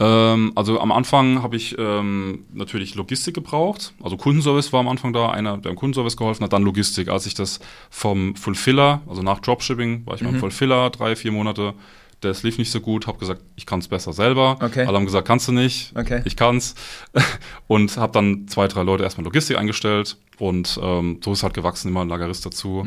Ähm, 0.00 0.52
also 0.54 0.80
am 0.80 0.92
Anfang 0.92 1.42
habe 1.42 1.56
ich 1.56 1.76
ähm, 1.78 2.44
natürlich 2.52 2.94
Logistik 2.94 3.34
gebraucht. 3.34 3.92
Also 4.02 4.16
Kundenservice 4.16 4.72
war 4.72 4.80
am 4.80 4.88
Anfang 4.88 5.12
da, 5.12 5.30
einer, 5.30 5.58
der 5.58 5.70
im 5.70 5.76
Kundenservice 5.76 6.16
geholfen 6.16 6.44
hat, 6.44 6.52
dann 6.52 6.62
Logistik. 6.62 7.08
Als 7.08 7.26
ich 7.26 7.34
das 7.34 7.60
vom 7.90 8.36
Fulfiller, 8.36 9.02
also 9.08 9.22
nach 9.22 9.40
Dropshipping, 9.40 10.06
war 10.06 10.14
ich 10.14 10.22
beim 10.22 10.36
Fulfiller 10.36 10.90
drei, 10.90 11.16
vier 11.16 11.32
Monate. 11.32 11.74
Das 12.20 12.42
lief 12.42 12.58
nicht 12.58 12.72
so 12.72 12.80
gut, 12.80 13.06
habe 13.06 13.18
gesagt, 13.18 13.42
ich 13.54 13.64
kann 13.64 13.78
es 13.78 13.86
besser 13.86 14.12
selber. 14.12 14.58
Okay. 14.60 14.84
Alle 14.84 14.96
haben 14.96 15.06
gesagt, 15.06 15.26
kannst 15.26 15.46
du 15.46 15.52
nicht. 15.52 15.92
Okay. 15.96 16.20
Ich 16.24 16.36
kann's. 16.36 16.74
Und 17.68 17.96
habe 17.96 18.12
dann 18.12 18.48
zwei, 18.48 18.66
drei 18.66 18.82
Leute 18.82 19.04
erstmal 19.04 19.24
Logistik 19.24 19.56
eingestellt. 19.56 20.16
Und 20.38 20.80
ähm, 20.82 21.20
so 21.24 21.32
ist 21.32 21.44
halt 21.44 21.54
gewachsen, 21.54 21.88
immer 21.88 22.02
ein 22.02 22.08
Lagerist 22.08 22.44
dazu. 22.44 22.86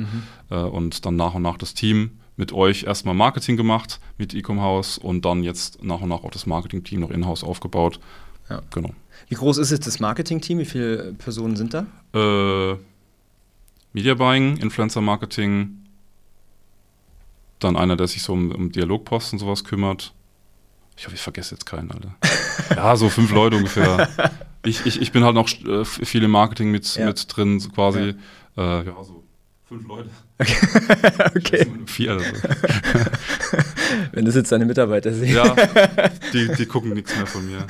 Äh, 0.50 0.56
und 0.56 1.06
dann 1.06 1.18
nach 1.18 1.34
und 1.34 1.42
nach 1.42 1.58
das 1.58 1.74
Team 1.74 2.21
mit 2.38 2.54
euch 2.54 2.84
erstmal 2.84 3.14
Marketing 3.14 3.58
gemacht 3.58 4.00
mit 4.18 4.34
Ecom 4.34 4.62
House 4.62 4.98
und 4.98 5.26
dann 5.26 5.44
jetzt 5.44 5.84
nach 5.84 6.02
und 6.02 6.10
nach 6.10 6.24
auch 6.24 6.32
das 6.32 6.46
Marketing-Team 6.46 7.00
noch 7.02 7.12
in-house 7.12 7.44
aufgebaut. 7.44 8.00
Ja. 8.50 8.62
Genau. 8.74 8.92
Wie 9.30 9.36
groß 9.36 9.58
ist 9.58 9.72
jetzt 9.72 9.88
das 9.88 10.00
Marketing-Team? 10.00 10.60
Wie 10.60 10.66
viele 10.66 11.14
Personen 11.14 11.56
sind 11.56 11.74
da? 11.74 11.86
Äh, 12.14 12.78
Media 13.94 14.14
Buying, 14.16 14.58
Influencer 14.58 15.02
Marketing, 15.02 15.78
dann 17.60 17.76
einer, 17.78 17.96
der 17.96 18.08
sich 18.08 18.24
so 18.24 18.34
um, 18.34 18.52
um 18.52 18.72
Dialogpost 18.72 19.34
und 19.34 19.40
sowas 19.40 19.64
kümmert. 19.64 20.14
Ich 20.98 21.06
hoffe, 21.06 21.16
ich 21.16 21.22
vergesse 21.22 21.56
jetzt 21.56 21.66
keinen, 21.66 21.92
Alter. 21.92 22.16
ja, 22.76 22.96
so 22.96 23.10
fünf 23.10 23.32
Leute 23.32 23.58
ungefähr. 23.58 24.10
Ich, 24.64 24.86
ich, 24.86 25.02
ich 25.02 25.12
bin 25.12 25.24
halt 25.24 25.36
noch 25.36 25.50
äh, 25.66 25.86
viel 25.86 26.24
im 26.24 26.32
Marketing 26.32 26.72
mit, 26.72 26.96
Ja. 26.96 27.08
mit 27.08 27.26
drin, 27.36 27.60
so 27.60 27.70
quasi. 27.70 28.16
Äh, 28.58 28.86
ja, 28.86 29.04
so 29.04 29.21
fünf 29.72 29.88
Leute. 29.88 30.10
okay. 31.38 31.66
Vier 31.86 32.16
oder 32.16 32.26
so. 32.26 32.32
Wenn 34.12 34.26
das 34.26 34.36
jetzt 34.36 34.52
deine 34.52 34.66
Mitarbeiter 34.66 35.14
sehen. 35.14 35.34
Ja, 35.34 35.56
die, 36.34 36.50
die 36.58 36.66
gucken 36.66 36.94
nichts 36.94 37.16
mehr 37.16 37.26
von 37.26 37.46
mir. 37.46 37.66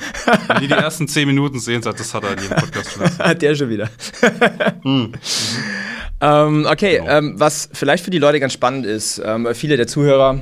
Wenn 0.48 0.62
die 0.62 0.66
die 0.66 0.74
ersten 0.74 1.06
zehn 1.06 1.28
Minuten 1.28 1.60
sehen, 1.60 1.80
sagt, 1.80 2.00
das 2.00 2.12
hat 2.12 2.24
er 2.24 2.32
in 2.32 2.42
jedem 2.42 2.56
Podcast 2.56 2.90
schon 2.92 3.02
erzählt. 3.02 3.28
Hat 3.28 3.42
der 3.42 3.54
schon 3.54 3.68
wieder. 3.70 3.88
ähm, 6.20 6.66
okay, 6.68 6.96
Genau. 6.98 7.10
ähm, 7.10 7.34
was 7.38 7.68
vielleicht 7.72 8.04
für 8.04 8.10
die 8.10 8.18
Leute 8.18 8.40
ganz 8.40 8.52
spannend 8.52 8.84
ist, 8.84 9.22
ähm, 9.24 9.46
viele 9.54 9.76
der 9.76 9.86
Zuhörer 9.86 10.40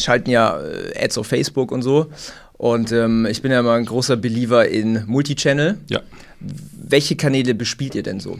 schalten 0.00 0.30
ja 0.30 0.58
äh, 0.58 1.04
Ads 1.04 1.18
auf 1.18 1.26
Facebook 1.26 1.70
und 1.70 1.82
so. 1.82 2.10
Und 2.54 2.92
ähm, 2.92 3.26
ich 3.26 3.42
bin 3.42 3.52
ja 3.52 3.62
mal 3.62 3.76
ein 3.78 3.84
großer 3.84 4.16
Believer 4.16 4.66
in 4.66 5.04
Multichannel. 5.06 5.78
Ja. 5.88 6.00
Welche 6.40 7.14
Kanäle 7.16 7.54
bespielt 7.54 7.94
ihr 7.94 8.02
denn 8.02 8.20
so? 8.20 8.38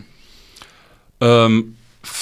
Ähm, 1.21 1.75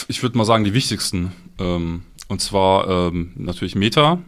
ich 0.09 0.23
würde 0.23 0.37
mal 0.39 0.45
sagen, 0.45 0.65
die 0.65 0.75
wichtigsten. 0.75 1.33
Ähm, 1.59 2.03
und 2.29 2.41
zwar 2.41 2.89
ähm, 2.89 3.33
natürlich 3.37 3.75
Meta, 3.75 4.19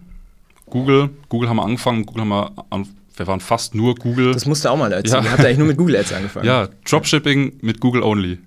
Google. 0.66 1.11
Google 1.28 1.48
haben 1.48 1.56
wir 1.56 1.64
angefangen. 1.64 2.06
Google 2.06 2.22
haben 2.22 2.28
wir 2.28 2.52
an, 2.70 2.87
wir 3.16 3.26
waren 3.26 3.40
fast 3.40 3.74
nur 3.74 3.94
Google. 3.94 4.32
Das 4.32 4.46
musst 4.46 4.64
du 4.64 4.68
auch 4.70 4.76
mal 4.76 4.92
erzählen. 4.92 5.24
Ja. 5.24 5.30
Ihr 5.30 5.32
habt 5.32 5.44
eigentlich 5.44 5.58
nur 5.58 5.66
mit 5.66 5.76
Google 5.76 5.96
Ads 5.96 6.12
angefangen. 6.12 6.46
ja, 6.46 6.68
Dropshipping 6.88 7.58
mit 7.62 7.80
Google 7.80 8.02
Only. 8.02 8.38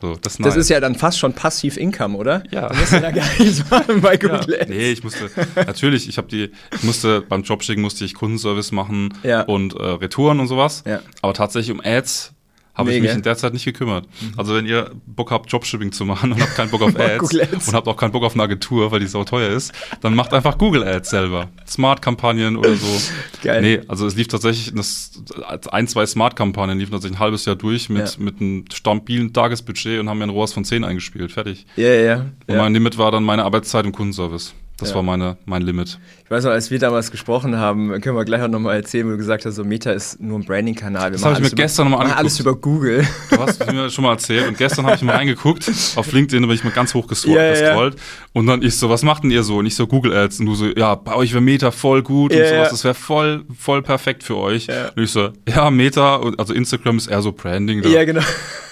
So, 0.00 0.14
das 0.14 0.34
ist 0.34 0.44
Das 0.46 0.54
ist 0.56 0.68
ja 0.70 0.78
dann 0.78 0.94
fast 0.94 1.18
schon 1.18 1.32
passiv 1.32 1.76
Income, 1.76 2.16
oder? 2.16 2.44
Ja. 2.52 2.68
Du 2.68 2.76
musst 2.76 2.92
ja 2.92 3.00
da 3.00 3.10
gar 3.10 3.26
nichts 3.38 3.64
machen 3.70 4.00
bei 4.00 4.12
Ja. 4.12 4.16
Google 4.38 4.60
Ads. 4.60 4.68
Nee, 4.70 4.92
ich 4.92 5.02
musste, 5.02 5.28
natürlich, 5.56 6.08
ich 6.08 6.18
habe 6.18 6.28
die, 6.28 6.50
ich 6.76 6.82
musste, 6.84 7.20
beim 7.20 7.42
Dropshipping 7.42 7.82
musste 7.82 8.04
ich 8.04 8.14
Kundenservice 8.14 8.70
machen 8.70 9.12
Ja. 9.24 9.42
und 9.42 9.74
äh, 9.74 9.82
Retouren 9.82 10.38
und 10.38 10.46
sowas. 10.46 10.84
Ja. 10.86 11.00
Aber 11.22 11.34
tatsächlich 11.34 11.72
um 11.72 11.80
Ads 11.84 12.32
habe 12.78 12.90
ich 12.90 12.94
Nee, 12.96 13.00
mich 13.02 13.08
gell? 13.10 13.16
in 13.18 13.22
der 13.22 13.36
Zeit 13.36 13.52
nicht 13.52 13.64
gekümmert. 13.64 14.06
Also 14.36 14.54
wenn 14.54 14.64
ihr 14.64 14.92
Bock 15.06 15.30
habt, 15.30 15.52
Dropshipping 15.52 15.92
zu 15.92 16.04
machen 16.06 16.32
und 16.32 16.40
habt 16.40 16.54
keinen 16.54 16.70
Bock 16.70 16.80
auf 16.82 16.94
Ads, 16.98 17.34
und 17.68 17.74
habt 17.74 17.86
auch 17.88 17.96
keinen 17.96 18.12
Bock 18.12 18.22
auf 18.22 18.34
eine 18.34 18.44
Agentur, 18.44 18.90
weil 18.92 19.00
die 19.00 19.06
so 19.06 19.22
teuer 19.24 19.50
ist, 19.50 19.72
dann 20.00 20.14
macht 20.14 20.32
einfach 20.32 20.56
Google 20.56 20.84
Ads 20.84 21.10
selber. 21.10 21.48
Smart-Kampagnen 21.66 22.56
oder 22.56 22.74
so. 22.76 22.86
Geil. 23.42 23.60
Nee, 23.62 23.80
also 23.88 24.06
es 24.06 24.14
lief 24.16 24.28
tatsächlich, 24.28 24.72
das, 24.74 25.22
ein, 25.70 25.88
zwei 25.88 26.06
Smart-Kampagnen 26.06 26.78
liefen 26.78 26.92
tatsächlich 26.92 27.18
ein 27.18 27.20
halbes 27.20 27.44
Jahr 27.44 27.56
durch 27.56 27.88
mit, 27.88 28.16
Ja. 28.16 28.24
mit 28.24 28.40
einem 28.40 28.64
stabilen 28.72 29.32
Tagesbudget 29.32 30.00
und 30.00 30.08
haben 30.08 30.18
mir 30.18 30.24
ein 30.24 30.30
ROAS 30.30 30.52
von 30.52 30.64
10 30.64 30.84
eingespielt. 30.84 31.32
Fertig. 31.32 31.66
Ja, 31.76 31.88
ja, 31.88 32.00
ja. 32.00 32.16
Und 32.46 32.54
ja. 32.54 32.62
mein 32.62 32.72
Limit 32.74 32.96
war 32.98 33.10
dann 33.10 33.24
meine 33.24 33.44
Arbeitszeit 33.44 33.84
im 33.84 33.92
Kundenservice. 33.92 34.54
Das 34.80 34.90
Ja. 34.90 34.94
war 34.94 35.02
meine, 35.02 35.36
mein 35.44 35.62
Limit. 35.62 35.98
Ich 36.24 36.30
weiß 36.30 36.44
noch, 36.44 36.52
als 36.52 36.70
wir 36.70 36.78
damals 36.78 37.10
gesprochen 37.10 37.56
haben, 37.56 38.00
können 38.00 38.14
wir 38.16 38.24
gleich 38.24 38.42
auch 38.42 38.48
nochmal 38.48 38.76
erzählen, 38.76 39.06
wo 39.06 39.10
du 39.10 39.16
gesagt 39.16 39.44
hast, 39.44 39.56
so 39.56 39.64
Meta 39.64 39.90
ist 39.90 40.20
nur 40.20 40.38
ein 40.38 40.44
Branding-Kanal. 40.44 41.10
Das 41.10 41.20
machen 41.22 41.30
hab 41.34 41.38
ich 41.38 41.42
mir 41.42 41.48
über- 41.48 41.56
gestern 41.56 41.90
noch 41.90 41.98
mal 41.98 42.04
machen 42.06 42.16
alles 42.16 42.38
über 42.38 42.54
Google. 42.54 43.04
Du 43.30 43.38
hast 43.40 43.66
mir 43.72 43.90
schon 43.90 44.04
mal 44.04 44.12
erzählt 44.12 44.46
und 44.46 44.56
gestern 44.56 44.86
habe 44.86 44.94
ich 44.94 45.02
mal 45.02 45.16
reingeguckt. 45.16 45.68
Auf 45.96 46.12
LinkedIn 46.12 46.42
bin 46.42 46.50
ich 46.52 46.62
mal 46.62 46.70
ganz 46.72 46.94
hoch 46.94 47.08
gescrollt. 47.08 47.60
Ja, 47.60 47.74
ja. 47.74 47.90
Und 48.34 48.46
dann 48.46 48.62
ich 48.62 48.76
so, 48.76 48.88
was 48.88 49.02
macht 49.02 49.24
denn 49.24 49.32
ihr 49.32 49.42
so? 49.42 49.56
Und 49.56 49.66
ich 49.66 49.74
so, 49.74 49.88
Google 49.88 50.16
Ads. 50.16 50.38
Und 50.40 50.46
du 50.46 50.54
so, 50.54 50.66
ja, 50.66 50.94
bei 50.94 51.14
euch 51.16 51.32
wäre 51.32 51.40
Meta 51.42 51.72
voll 51.72 52.02
gut 52.04 52.32
und 52.32 52.38
sowas. 52.38 52.70
Das 52.70 52.84
wäre 52.84 52.94
voll, 52.94 53.44
voll 53.58 53.82
perfekt 53.82 54.22
für 54.22 54.36
euch. 54.36 54.68
Und 54.94 55.02
ich 55.02 55.10
so, 55.10 55.30
ja, 55.48 55.70
Meta, 55.72 56.20
also 56.38 56.54
Instagram 56.54 56.98
ist 56.98 57.08
eher 57.08 57.20
so 57.22 57.32
Branding. 57.32 57.82
Da. 57.82 57.88
ja, 57.88 58.04
genau. 58.04 58.22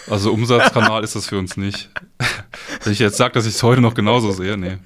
Also 0.08 0.32
Umsatzkanal 0.32 1.02
ist 1.04 1.16
das 1.16 1.26
für 1.26 1.38
uns 1.38 1.56
nicht. 1.56 1.90
Wenn 2.84 2.92
ich 2.92 2.98
jetzt 2.98 3.16
sage, 3.16 3.34
dass 3.34 3.46
ich 3.46 3.54
es 3.54 3.62
heute 3.62 3.80
noch 3.80 3.94
genauso 3.94 4.30
sehe, 4.30 4.56
nee, 4.56 4.78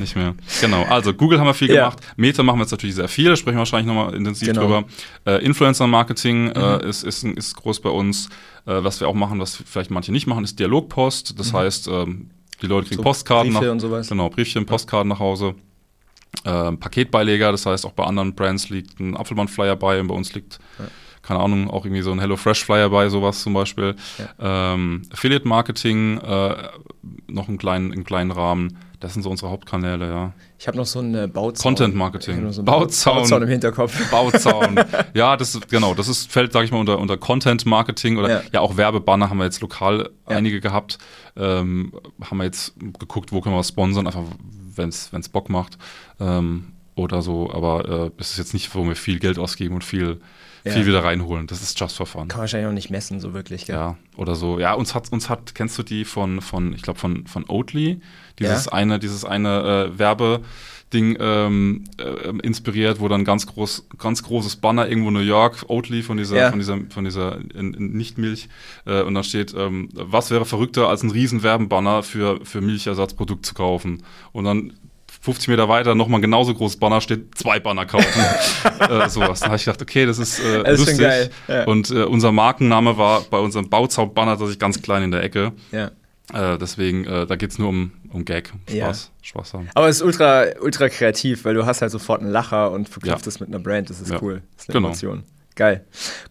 nicht 0.00 0.14
mehr. 0.16 0.34
Genau, 0.60 0.84
also 0.84 1.12
Google 1.12 1.40
haben 1.40 1.46
wir 1.46 1.54
viel 1.54 1.68
Ja. 1.70 1.88
gemacht. 1.90 1.98
Meta 2.16 2.42
machen 2.42 2.58
wir 2.58 2.62
jetzt 2.62 2.70
natürlich 2.70 2.94
sehr 2.96 3.08
viel, 3.08 3.28
da 3.30 3.36
sprechen 3.36 3.56
wir 3.56 3.60
wahrscheinlich 3.60 3.92
nochmal 3.92 4.14
intensiv 4.14 4.48
Genau. 4.48 4.60
drüber. 4.62 4.84
Äh, 5.26 5.44
Influencer-Marketing 5.44 6.52
äh, 6.52 6.88
ist, 6.88 7.02
ist, 7.04 7.24
ist 7.24 7.56
groß 7.56 7.80
bei 7.80 7.90
uns. 7.90 8.28
Äh, 8.66 8.84
was 8.84 9.00
wir 9.00 9.08
auch 9.08 9.14
machen, 9.14 9.40
was 9.40 9.56
vielleicht 9.56 9.90
manche 9.90 10.12
nicht 10.12 10.26
machen, 10.26 10.44
ist 10.44 10.58
Dialogpost. 10.58 11.38
Das 11.38 11.52
heißt, 11.52 11.88
ähm, 11.88 12.30
die 12.62 12.66
Leute 12.66 12.86
kriegen 12.88 12.98
So 12.98 13.02
Postkarten 13.02 13.52
Briefe 13.52 13.64
nach, 13.66 13.72
und 13.72 13.80
sowas. 13.80 14.08
Genau, 14.08 14.28
Briefchen, 14.30 14.66
Postkarten 14.66 15.08
nach 15.08 15.18
Hause. 15.20 15.54
Ähm, 16.44 16.78
Paketbeileger, 16.78 17.50
das 17.52 17.66
heißt 17.66 17.86
auch 17.86 17.92
bei 17.92 18.04
anderen 18.04 18.34
Brands 18.34 18.68
liegt 18.68 19.00
ein 19.00 19.16
Apfelmann-Flyer 19.16 19.76
bei 19.76 20.00
und 20.00 20.08
bei 20.08 20.14
uns 20.14 20.34
liegt, 20.34 20.58
keine 21.28 21.40
Ahnung, 21.40 21.68
auch 21.68 21.84
irgendwie 21.84 22.00
so 22.00 22.10
ein 22.10 22.20
HelloFresh-Flyer 22.20 22.88
bei, 22.88 23.10
sowas 23.10 23.42
zum 23.42 23.52
Beispiel. 23.52 23.94
Ähm, 24.40 25.02
Affiliate-Marketing, 25.12 26.16
äh, 26.18 26.54
noch 27.26 27.48
einen 27.48 27.58
kleinen, 27.58 27.92
einen 27.92 28.04
kleinen 28.04 28.30
Rahmen. 28.30 28.78
Das 28.98 29.12
sind 29.12 29.22
so 29.22 29.30
unsere 29.30 29.50
Hauptkanäle, 29.50 30.08
ja. 30.08 30.32
Ich 30.58 30.66
habe 30.66 30.78
noch 30.78 30.86
so 30.86 31.00
einen 31.00 31.14
äh, 31.14 31.28
Bauzaun. 31.28 31.76
Hab 31.76 32.42
noch 32.42 32.52
so 32.52 32.62
Bauzaun. 32.62 33.16
Bauzaun 33.18 33.42
im 33.42 33.48
Hinterkopf. 33.50 34.10
Bauzaun. 34.10 34.80
ja, 35.14 35.36
das 35.36 35.54
ist, 35.54 35.68
genau, 35.68 35.92
das 35.94 36.08
ist, 36.08 36.32
fällt, 36.32 36.54
sage 36.54 36.64
ich 36.64 36.72
mal, 36.72 36.80
unter, 36.80 36.98
unter 36.98 37.18
Content-Marketing 37.18 38.16
oder 38.16 38.30
Ja. 38.30 38.42
ja. 38.54 38.60
auch 38.60 38.78
Werbebanner 38.78 39.28
haben 39.28 39.36
wir 39.36 39.44
jetzt 39.44 39.60
lokal 39.60 40.08
Ja. 40.30 40.36
einige 40.38 40.62
gehabt. 40.62 40.98
Ähm, 41.36 41.92
haben 42.22 42.38
wir 42.38 42.44
jetzt 42.44 42.72
geguckt, 42.98 43.32
wo 43.32 43.42
können 43.42 43.54
wir 43.54 43.62
sponsern, 43.64 44.06
einfach 44.06 44.24
wenn 44.74 44.88
es 44.88 45.28
Bock 45.28 45.50
macht. 45.50 45.76
Ähm, 46.18 46.72
oder 46.98 47.22
so, 47.22 47.50
aber 47.52 47.88
äh, 48.06 48.10
es 48.18 48.30
ist 48.32 48.38
jetzt 48.38 48.54
nicht, 48.54 48.74
wo 48.74 48.84
wir 48.84 48.96
viel 48.96 49.18
Geld 49.18 49.38
ausgeben 49.38 49.74
und 49.76 49.84
viel, 49.84 50.20
Ja. 50.64 50.72
viel 50.72 50.86
wieder 50.86 51.04
reinholen. 51.04 51.46
Das 51.46 51.62
ist 51.62 51.78
just 51.78 51.96
for 51.96 52.06
fun. 52.06 52.28
Kann 52.28 52.38
man 52.38 52.42
wahrscheinlich 52.42 52.68
auch 52.68 52.72
nicht 52.74 52.90
messen, 52.90 53.20
so 53.20 53.32
wirklich. 53.34 53.66
Gell? 53.66 53.76
Ja, 53.76 53.96
oder 54.16 54.34
so. 54.34 54.58
Ja, 54.58 54.74
uns 54.74 54.94
hat, 54.94 55.12
uns 55.12 55.28
hat, 55.28 55.54
kennst 55.54 55.78
du 55.78 55.82
die 55.82 56.04
von, 56.04 56.40
von 56.40 56.72
ich 56.72 56.82
glaube, 56.82 56.98
von, 56.98 57.26
von 57.26 57.44
Oatly? 57.48 58.00
Dieses 58.38 58.66
Ja. 58.66 58.72
eine, 58.72 58.98
dieses 58.98 59.24
eine 59.24 59.90
äh, 59.94 59.98
Werbeding 59.98 61.16
ähm, 61.20 61.84
äh, 61.98 62.28
inspiriert, 62.42 63.00
wo 63.00 63.08
dann 63.08 63.24
ganz 63.24 63.46
groß, 63.46 63.88
ganz 63.98 64.22
großes 64.22 64.56
Banner 64.56 64.88
irgendwo 64.88 65.10
New 65.10 65.20
York, 65.20 65.64
Oatly 65.68 66.02
von 66.02 66.16
dieser, 66.16 66.36
Ja. 66.36 66.50
von 66.50 66.58
dieser, 66.58 66.78
von 66.90 67.04
dieser 67.04 67.38
Nichtmilch, 67.54 68.48
äh, 68.86 69.02
und 69.02 69.14
da 69.14 69.22
steht, 69.22 69.54
ähm, 69.56 69.88
was 69.92 70.30
wäre 70.30 70.44
verrückter 70.44 70.88
als 70.88 71.02
ein 71.02 71.10
riesen 71.10 71.42
Werbenbanner 71.42 72.02
für, 72.02 72.44
für 72.44 72.60
Milchersatzprodukt 72.60 73.44
zu 73.44 73.54
kaufen? 73.54 74.02
Und 74.32 74.44
dann 74.44 74.72
50 75.20 75.48
Meter 75.48 75.68
weiter 75.68 75.94
nochmal 75.94 76.20
genauso 76.20 76.54
großes 76.54 76.78
Banner 76.78 77.00
steht, 77.00 77.36
zwei 77.36 77.58
Banner 77.60 77.86
kaufen. 77.86 78.20
äh, 78.80 79.08
sowas. 79.08 79.40
Da 79.40 79.46
habe 79.46 79.56
ich 79.56 79.64
gedacht, 79.64 79.82
okay, 79.82 80.06
das 80.06 80.18
ist, 80.18 80.38
äh, 80.40 80.62
Das 80.62 80.74
ist 80.74 80.78
lustig. 80.80 80.98
geil, 80.98 81.30
ja. 81.48 81.64
Und 81.64 81.90
äh, 81.90 82.04
unser 82.04 82.32
Markenname 82.32 82.96
war 82.98 83.22
bei 83.22 83.38
unserem 83.38 83.68
Bauzaun-Banner 83.68 84.32
tatsächlich 84.32 84.58
ganz 84.58 84.80
klein 84.82 85.02
in 85.02 85.10
der 85.10 85.22
Ecke. 85.22 85.52
Ja. 85.72 85.90
Äh, 86.32 86.58
deswegen, 86.58 87.04
äh, 87.06 87.26
da 87.26 87.36
geht's 87.36 87.58
nur 87.58 87.68
um, 87.70 87.92
um 88.12 88.24
Gag, 88.24 88.52
um 88.52 88.60
Ja. 88.74 88.86
Spaß, 88.86 89.10
Spaß 89.22 89.54
haben. 89.54 89.68
Aber 89.74 89.88
es 89.88 89.96
ist 89.96 90.02
ultra, 90.02 90.44
ultra 90.60 90.88
kreativ, 90.88 91.44
weil 91.44 91.54
du 91.54 91.64
hast 91.66 91.80
halt 91.82 91.90
sofort 91.90 92.20
einen 92.20 92.30
Lacher 92.30 92.70
und 92.70 92.88
verknüpft 92.88 93.24
Ja. 93.24 93.28
es 93.28 93.40
mit 93.40 93.48
einer 93.48 93.58
Brand. 93.58 93.88
Das 93.90 94.00
ist 94.00 94.10
Ja. 94.10 94.18
cool. 94.22 94.42
Das 94.56 94.64
ist 94.64 94.68
eine 94.70 94.74
Genau. 94.74 94.88
Emotion. 94.88 95.22
Geil. 95.56 95.84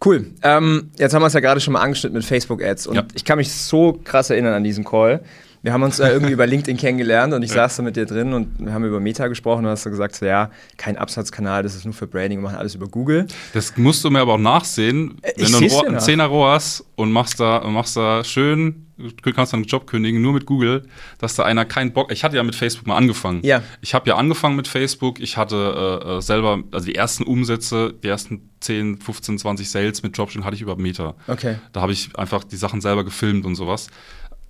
Cool. 0.05 0.27
Ähm, 0.43 0.91
jetzt 0.97 1.13
haben 1.13 1.21
wir 1.21 1.27
es 1.27 1.33
ja 1.33 1.41
gerade 1.41 1.59
schon 1.59 1.73
mal 1.73 1.81
angeschnitten 1.81 2.15
mit 2.15 2.25
Facebook-Ads 2.25 2.87
und 2.87 2.95
Ja. 2.95 3.03
ich 3.13 3.25
kann 3.25 3.37
mich 3.37 3.51
so 3.51 3.99
krass 4.03 4.29
erinnern 4.29 4.53
an 4.53 4.63
diesen 4.63 4.85
Call. 4.85 5.21
Wir 5.63 5.73
haben 5.73 5.83
uns 5.83 5.99
äh, 5.99 6.07
irgendwie 6.09 6.33
über 6.33 6.45
LinkedIn 6.47 6.77
kennengelernt 6.77 7.33
und 7.33 7.43
ich 7.43 7.49
Ja. 7.49 7.55
saß 7.67 7.77
da 7.77 7.83
mit 7.83 7.95
dir 7.95 8.05
drin 8.05 8.33
und 8.33 8.59
wir 8.59 8.73
haben 8.73 8.85
über 8.85 8.99
Meta 8.99 9.27
gesprochen 9.27 9.65
und 9.65 9.71
hast 9.71 9.85
du 9.85 9.89
gesagt, 9.89 10.15
so, 10.15 10.25
ja, 10.25 10.51
kein 10.77 10.97
Absatzkanal, 10.97 11.63
das 11.63 11.75
ist 11.75 11.85
nur 11.85 11.93
für 11.93 12.07
Branding, 12.07 12.39
wir 12.39 12.43
machen 12.43 12.57
alles 12.57 12.75
über 12.75 12.87
Google. 12.87 13.27
Das 13.53 13.75
musst 13.77 14.03
du 14.03 14.09
mir 14.09 14.19
aber 14.19 14.33
auch 14.33 14.37
nachsehen, 14.39 15.17
Äh, 15.21 15.33
wenn 15.37 15.51
du 15.51 15.57
einen 15.57 15.59
seh's 15.59 15.71
dir 15.71 15.77
Rohr- 15.79 15.85
einen 15.87 15.95
nach. 15.95 16.01
10er 16.03 16.25
Rohr 16.25 16.51
hast 16.51 16.85
und 16.95 17.11
machst 17.11 17.39
da, 17.39 17.61
machst 17.67 17.97
da 17.97 18.23
schön, 18.23 18.83
du 18.97 19.31
kannst 19.31 19.53
dann 19.53 19.59
einen 19.59 19.67
Job 19.67 19.85
kündigen, 19.87 20.21
nur 20.21 20.33
mit 20.33 20.45
Google, 20.45 20.87
dass 21.19 21.35
da 21.35 21.43
einer 21.43 21.65
keinen 21.65 21.91
Bock, 21.93 22.11
ich 22.11 22.23
hatte 22.23 22.35
ja 22.35 22.43
mit 22.43 22.55
Facebook 22.55 22.87
mal 22.87 22.97
angefangen. 22.97 23.41
Ja. 23.43 23.61
Ich 23.81 23.93
habe 23.93 24.07
ja 24.09 24.15
angefangen 24.15 24.55
mit 24.55 24.67
Facebook, 24.67 25.19
ich 25.19 25.37
hatte 25.37 26.01
äh, 26.05 26.17
äh, 26.17 26.21
selber, 26.21 26.59
also 26.71 26.85
die 26.85 26.95
ersten 26.95 27.23
Umsätze, 27.23 27.93
die 28.03 28.07
ersten 28.07 28.49
10, 28.59 28.97
15, 28.99 29.37
20 29.37 29.69
Sales 29.69 30.01
mit 30.03 30.17
Dropshipping 30.17 30.45
hatte 30.45 30.55
ich 30.55 30.61
über 30.61 30.75
Meta. 30.77 31.15
Okay. 31.27 31.57
Da 31.73 31.81
habe 31.81 31.91
ich 31.91 32.09
einfach 32.17 32.43
die 32.43 32.55
Sachen 32.57 32.81
selber 32.81 33.03
gefilmt 33.03 33.45
und 33.45 33.53
sowas. 33.55 33.87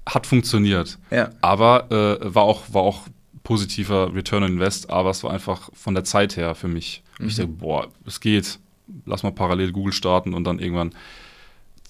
Hat 0.08 0.26
funktioniert. 0.26 0.98
Ja. 1.12 1.30
Aber 1.41 1.91
äh, 1.91 2.34
war, 2.34 2.43
auch, 2.43 2.63
war 2.72 2.82
auch 2.82 3.02
positiver 3.43 4.13
Return 4.15 4.43
on 4.43 4.54
Invest, 4.54 4.89
aber 4.89 5.10
es 5.12 5.24
war 5.24 5.32
einfach 5.32 5.70
von 5.74 5.93
der 5.93 6.04
Zeit 6.04 6.36
her 6.38 6.56
für 6.56 6.67
mich. 6.67 7.04
Ich 7.20 7.26
Mhm. 7.38 7.41
denke, 7.41 7.54
boah, 7.60 7.88
es 8.06 8.20
geht. 8.20 8.60
Lass 9.06 9.24
mal 9.24 9.32
parallel 9.32 9.72
Google 9.72 9.93
starten 9.93 10.34
und 10.34 10.43
dann 10.46 10.60
irgendwann 10.60 10.91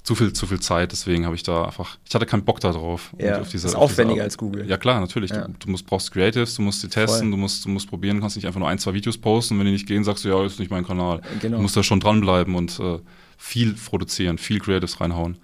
zu 0.03 0.15
viel, 0.15 0.31
zu 0.33 0.47
viel 0.47 0.59
Zeit. 0.59 0.91
Deswegen 0.93 1.25
habe 1.25 1.35
ich 1.35 1.43
da 1.43 1.65
einfach, 1.65 1.97
ich 2.07 2.15
hatte 2.15 2.25
keinen 2.25 2.43
Bock 2.45 2.59
da 2.59 2.71
drauf. 2.71 3.11
Ja, 3.19 3.41
auf 3.41 3.49
diese- 3.49 3.67
ist 3.67 3.75
auf 3.75 3.83
aufwendiger 3.83 4.21
Arbeit. 4.21 4.23
als 4.23 4.37
Google. 4.37 4.67
Ja 4.69 4.77
klar, 4.77 4.99
natürlich. 5.01 5.31
Ja. 5.31 5.47
Du, 5.47 5.53
du 5.59 5.69
musst, 5.71 5.85
brauchst 5.85 6.11
Creatives, 6.11 6.55
du 6.55 6.61
musst 6.61 6.81
sie 6.81 6.87
testen, 6.87 7.23
Voll. 7.27 7.31
du 7.31 7.37
musst, 7.37 7.65
du 7.65 7.69
musst 7.69 7.89
probieren, 7.89 8.19
kannst 8.21 8.35
nicht 8.35 8.45
einfach 8.45 8.59
nur 8.59 8.69
ein, 8.69 8.79
zwei 8.79 8.93
Videos 8.93 9.17
posten. 9.17 9.59
Wenn 9.59 9.65
die 9.65 9.73
nicht 9.73 9.85
gehen, 9.87 10.03
sagst 10.03 10.23
du, 10.25 10.29
ja, 10.29 10.43
ist 10.45 10.59
nicht 10.59 10.71
mein 10.71 10.85
Kanal. 10.87 11.21
Genau. 11.41 11.57
Du 11.57 11.61
musst 11.61 11.75
da 11.75 11.83
schon 11.83 11.99
dranbleiben 11.99 12.55
und 12.55 12.79
äh, 12.79 12.99
viel 13.37 13.73
produzieren, 13.73 14.37
viel 14.37 14.59
Creatives 14.59 14.99
reinhauen. 15.01 15.37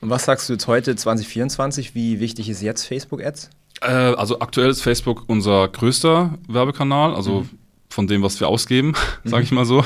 Und 0.00 0.10
was 0.10 0.24
sagst 0.24 0.48
du 0.48 0.52
jetzt 0.54 0.66
heute, 0.66 0.94
2024? 0.94 1.94
Wie 1.94 2.20
wichtig 2.20 2.48
ist 2.48 2.62
jetzt 2.62 2.84
Facebook-Ads? 2.86 3.50
Äh, 3.80 3.86
also 3.86 4.40
aktuell 4.40 4.70
ist 4.70 4.82
Facebook 4.82 5.24
unser 5.26 5.68
größter 5.68 6.34
Werbekanal, 6.48 7.14
also 7.14 7.40
Mhm. 7.40 7.48
von 7.90 8.06
dem, 8.06 8.22
was 8.22 8.38
wir 8.40 8.48
ausgeben, 8.48 8.94
sage 9.24 9.42
ich 9.44 9.50
mal 9.52 9.64
so. 9.64 9.84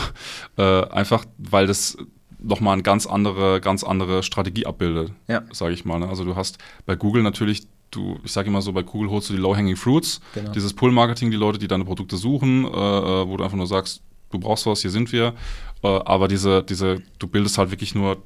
Äh, 0.58 0.86
einfach, 0.88 1.24
weil 1.38 1.66
das 1.66 1.96
nochmal 2.38 2.74
eine 2.74 2.82
ganz 2.82 3.06
andere, 3.06 3.60
ganz 3.60 3.84
andere 3.84 4.22
Strategie 4.22 4.66
abbildet, 4.66 5.12
Ja. 5.28 5.42
sage 5.52 5.72
ich 5.74 5.84
mal. 5.84 5.98
Ne? 6.00 6.08
Also 6.08 6.24
du 6.24 6.34
hast 6.36 6.58
bei 6.86 6.96
Google 6.96 7.22
natürlich, 7.22 7.62
du, 7.90 8.18
ich 8.24 8.32
sage 8.32 8.48
immer 8.48 8.60
so, 8.62 8.72
bei 8.72 8.82
Google 8.82 9.10
holst 9.10 9.30
du 9.30 9.34
die 9.34 9.38
Low-Hanging 9.38 9.76
Fruits, 9.76 10.20
Genau. 10.34 10.50
dieses 10.52 10.74
Pull-Marketing, 10.74 11.30
die 11.30 11.36
Leute, 11.36 11.58
die 11.58 11.68
deine 11.68 11.84
Produkte 11.84 12.16
suchen, 12.16 12.64
äh, 12.64 12.68
äh, 12.68 13.28
wo 13.28 13.36
du 13.36 13.44
einfach 13.44 13.56
nur 13.56 13.66
sagst, 13.68 14.02
du 14.30 14.38
brauchst 14.38 14.66
was, 14.66 14.82
hier 14.82 14.90
sind 14.90 15.12
wir. 15.12 15.34
Äh, 15.82 15.86
aber 15.88 16.26
diese, 16.28 16.62
diese, 16.64 17.02
du 17.18 17.26
bildest 17.28 17.58
halt 17.58 17.70
wirklich 17.70 17.94
nur 17.94 18.16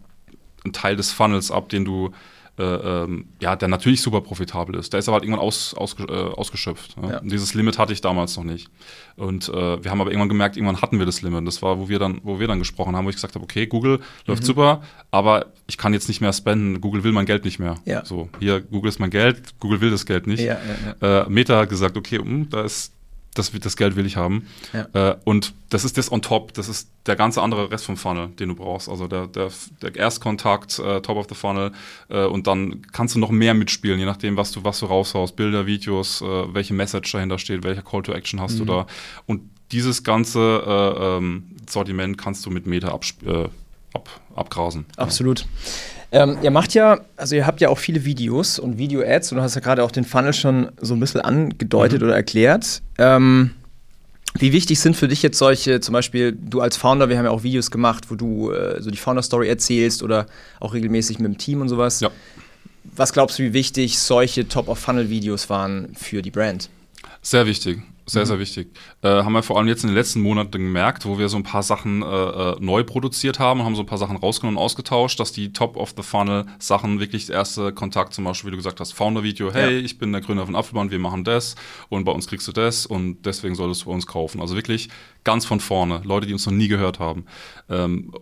einen 0.67 0.73
Teil 0.73 0.97
des 0.97 1.13
Funnels 1.13 1.51
ab, 1.51 1.69
den 1.69 1.85
du 1.85 2.11
äh, 2.59 2.63
ähm, 2.63 3.27
ja, 3.39 3.55
der 3.55 3.69
natürlich 3.69 4.01
super 4.01 4.23
profitabel 4.23 4.77
ist. 4.77 4.95
Der 4.95 4.99
ist 5.01 5.09
aber 5.09 5.17
halt 5.17 5.25
irgendwann 5.25 5.45
aus, 5.45 5.75
ausge, 5.75 6.05
äh, 6.05 6.35
ausgeschöpft. 6.35 6.97
Ja? 7.03 7.11
Ja. 7.11 7.21
Dieses 7.21 7.53
Limit 7.53 7.77
hatte 7.79 7.93
ich 7.93 8.01
damals 8.01 8.35
noch 8.39 8.45
nicht. 8.45 8.71
Und 9.17 9.51
äh, 9.51 9.85
wir 9.85 9.91
haben 9.91 10.01
aber 10.01 10.09
irgendwann 10.11 10.31
gemerkt, 10.31 10.57
irgendwann 10.57 10.81
hatten 10.81 10.99
wir 10.99 11.05
das 11.05 11.21
Limit. 11.21 11.47
Das 11.47 11.61
war, 11.61 11.79
wo 11.79 11.91
wir 11.91 11.99
dann, 11.99 12.21
wo 12.23 12.41
wir 12.41 12.49
dann 12.49 12.59
gesprochen 12.59 12.97
haben, 12.97 13.05
wo 13.05 13.11
ich 13.11 13.17
gesagt 13.17 13.35
habe, 13.35 13.45
okay, 13.45 13.67
Google 13.67 14.01
läuft 14.27 14.41
Mhm. 14.43 14.47
super, 14.47 14.81
aber 15.11 15.53
ich 15.67 15.77
kann 15.77 15.93
jetzt 15.93 16.09
nicht 16.09 16.23
mehr 16.23 16.33
spenden. 16.33 16.81
Google 16.81 17.05
will 17.05 17.13
mein 17.13 17.27
Geld 17.27 17.45
nicht 17.45 17.59
mehr. 17.59 17.75
Ja. 17.85 18.07
So, 18.07 18.31
hier, 18.41 18.63
Google 18.63 18.89
ist 18.89 19.01
mein 19.01 19.11
Geld, 19.11 19.61
Google 19.61 19.83
will 19.83 19.91
das 19.91 20.07
Geld 20.07 20.27
nicht. 20.27 20.41
Ja, 20.43 20.57
Äh, 21.03 21.29
Meta 21.29 21.59
hat 21.59 21.69
gesagt, 21.69 21.99
okay, 21.99 22.17
hm, 22.21 22.49
da 22.49 22.63
ist 22.63 22.95
das, 23.39 23.53
das 23.53 23.77
Geld 23.77 23.97
will 23.97 24.07
ich 24.07 24.17
haben. 24.17 24.47
Ja. 24.73 25.11
Äh, 25.11 25.17
und 25.25 25.55
das 25.71 25.85
ist 25.85 25.97
das 25.99 26.11
on 26.11 26.23
top, 26.23 26.55
das 26.55 26.69
ist 26.69 26.89
der 27.07 27.17
ganze 27.17 27.43
andere 27.43 27.71
Rest 27.71 27.85
vom 27.85 27.97
Funnel, 27.97 28.29
den 28.39 28.49
du 28.51 28.55
brauchst. 28.55 28.89
Also 28.89 29.07
der, 29.09 29.27
der, 29.27 29.51
der 29.83 29.95
Erstkontakt, 29.95 30.79
äh, 30.79 31.01
top 31.01 31.17
of 31.17 31.27
the 31.29 31.35
funnel 31.35 31.73
äh, 32.09 32.25
und 32.25 32.47
dann 32.47 32.83
kannst 32.93 33.15
du 33.15 33.19
noch 33.19 33.31
mehr 33.31 33.55
mitspielen, 33.55 33.99
je 33.99 34.07
nachdem, 34.07 34.37
was 34.37 34.53
du, 34.53 34.65
was 34.65 34.81
du 34.81 34.87
raushaust. 34.87 35.37
Bilder, 35.37 35.67
Videos, 35.67 36.21
äh, 36.23 36.25
welche 36.55 36.75
Message 36.75 37.13
dahinter 37.13 37.39
steht, 37.39 37.63
welcher 37.65 37.83
Call 37.83 38.03
to 38.03 38.13
Action 38.13 38.41
hast 38.41 38.59
du 38.59 38.63
Mhm. 38.65 38.69
da. 38.69 38.87
Und 39.27 39.43
dieses 39.73 40.03
ganze 40.05 40.39
äh, 40.41 41.17
ähm, 41.19 41.45
Sortiment 41.69 42.17
kannst 42.19 42.47
du 42.47 42.51
mit 42.51 42.67
Meta 42.67 42.89
ab, 42.89 43.05
äh, 43.25 43.49
ab, 43.93 44.09
abgrasen. 44.35 44.87
Absolut. 44.97 45.47
Ähm, 46.13 46.39
ihr 46.43 46.51
macht 46.51 46.75
ja, 46.75 47.01
also 47.17 47.35
ihr 47.35 47.47
habt 47.47 47.61
ja 47.61 47.69
auch 47.69 47.79
viele 47.79 48.05
Videos 48.05 48.59
und 48.59 48.79
Video-Ads 48.79 49.33
und 49.33 49.39
du 49.39 49.43
hast 49.43 49.55
ja 49.55 49.61
gerade 49.61 49.83
auch 49.83 49.91
den 49.91 50.05
Funnel 50.05 50.33
schon 50.33 50.71
so 50.81 50.95
ein 50.95 51.01
bisschen 51.01 51.21
angedeutet 51.21 52.01
mhm. 52.01 52.09
oder 52.09 52.17
erklärt. 52.17 52.83
Ähm, 52.99 53.51
wie 54.39 54.53
wichtig 54.53 54.79
sind 54.81 54.97
für 54.97 55.09
dich 55.09 55.23
jetzt 55.23 55.39
solche, 55.39 55.81
zum 55.81 55.95
Beispiel 55.95 56.37
du 56.39 56.61
als 56.61 56.77
Founder, 56.77 57.09
wir 57.09 57.19
haben 57.19 57.25
ja 57.25 57.31
auch 57.31 57.43
Videos 57.43 57.71
gemacht, 57.71 58.11
wo 58.11 58.15
du 58.15 58.53
äh, 58.53 58.81
so 58.83 58.91
die 58.91 58.99
Founder-Story 58.99 59.49
erzählst 59.49 60.03
oder 60.03 60.27
auch 60.61 60.75
regelmäßig 60.75 61.19
mit 61.19 61.27
dem 61.27 61.39
Team 61.39 61.61
und 61.61 61.69
sowas. 61.69 62.01
Ja. 62.01 62.11
Was 62.95 63.13
glaubst 63.13 63.39
du, 63.39 63.45
wie 63.45 63.53
wichtig 63.53 63.99
solche 63.99 64.47
Top-of-Funnel-Videos 64.47 65.51
waren 65.51 65.95
für 65.95 66.23
die 66.23 66.31
Brand? 66.31 66.71
Sehr 67.27 67.45
wichtig. 67.45 67.83
Sehr, 68.09 68.23
mhm. 68.23 68.27
sehr 68.27 68.39
wichtig. 68.39 68.69
Äh, 69.03 69.09
haben 69.09 69.33
wir 69.33 69.43
vor 69.43 69.59
allem 69.59 69.67
jetzt 69.67 69.83
in 69.83 69.89
den 69.89 69.97
letzten 69.97 70.21
Monaten 70.21 70.53
gemerkt, 70.53 71.07
wo 71.07 71.19
wir 71.19 71.29
so 71.29 71.37
ein 71.37 71.43
paar 71.43 71.65
Sachen 71.65 72.03
äh, 72.03 72.07
äh 72.07 72.57
neu 72.61 72.85
produziert 72.85 73.41
haben, 73.41 73.65
haben 73.65 73.75
so 73.75 73.83
ein 73.83 73.87
paar 73.87 73.99
Sachen 73.99 74.17
rausgenommen 74.17 74.59
und 74.59 74.63
ausgetauscht, 74.63 75.19
dass 75.19 75.33
die 75.33 75.53
Top-of-the-Funnel-Sachen 75.53 77.01
wirklich 77.01 77.27
der 77.27 77.35
erste 77.35 77.73
Kontakt, 77.73 78.15
zum 78.15 78.23
Beispiel, 78.23 78.47
wie 78.47 78.53
du 78.53 78.59
gesagt 78.59 78.79
hast, 78.79 78.93
Founder-Video, 78.93 79.53
hey, 79.53 79.75
ja. 79.77 79.85
ich 79.85 79.99
bin 79.99 80.13
der 80.13 80.21
Gründer 80.21 80.47
von 80.47 80.55
Apfelband, 80.55 80.93
wir 80.93 81.01
machen 81.01 81.25
das 81.25 81.57
und 81.89 82.05
bei 82.05 82.13
uns 82.13 82.29
kriegst 82.29 82.47
du 82.47 82.53
das 82.53 82.87
und 82.87 83.27
deswegen 83.27 83.57
solltest 83.57 83.83
du 83.83 83.87
bei 83.87 83.93
uns 83.93 84.07
kaufen. 84.07 84.41
Also 84.41 84.55
wirklich 84.55 84.89
ganz 85.25 85.45
von 85.45 85.59
vorne, 85.59 86.03
Leute, 86.05 86.29
die 86.29 86.33
uns 86.33 86.47
noch 86.47 86.53
nie 86.53 86.69
gehört 86.69 87.01
haben. 87.01 87.25
Ähm, 87.69 88.13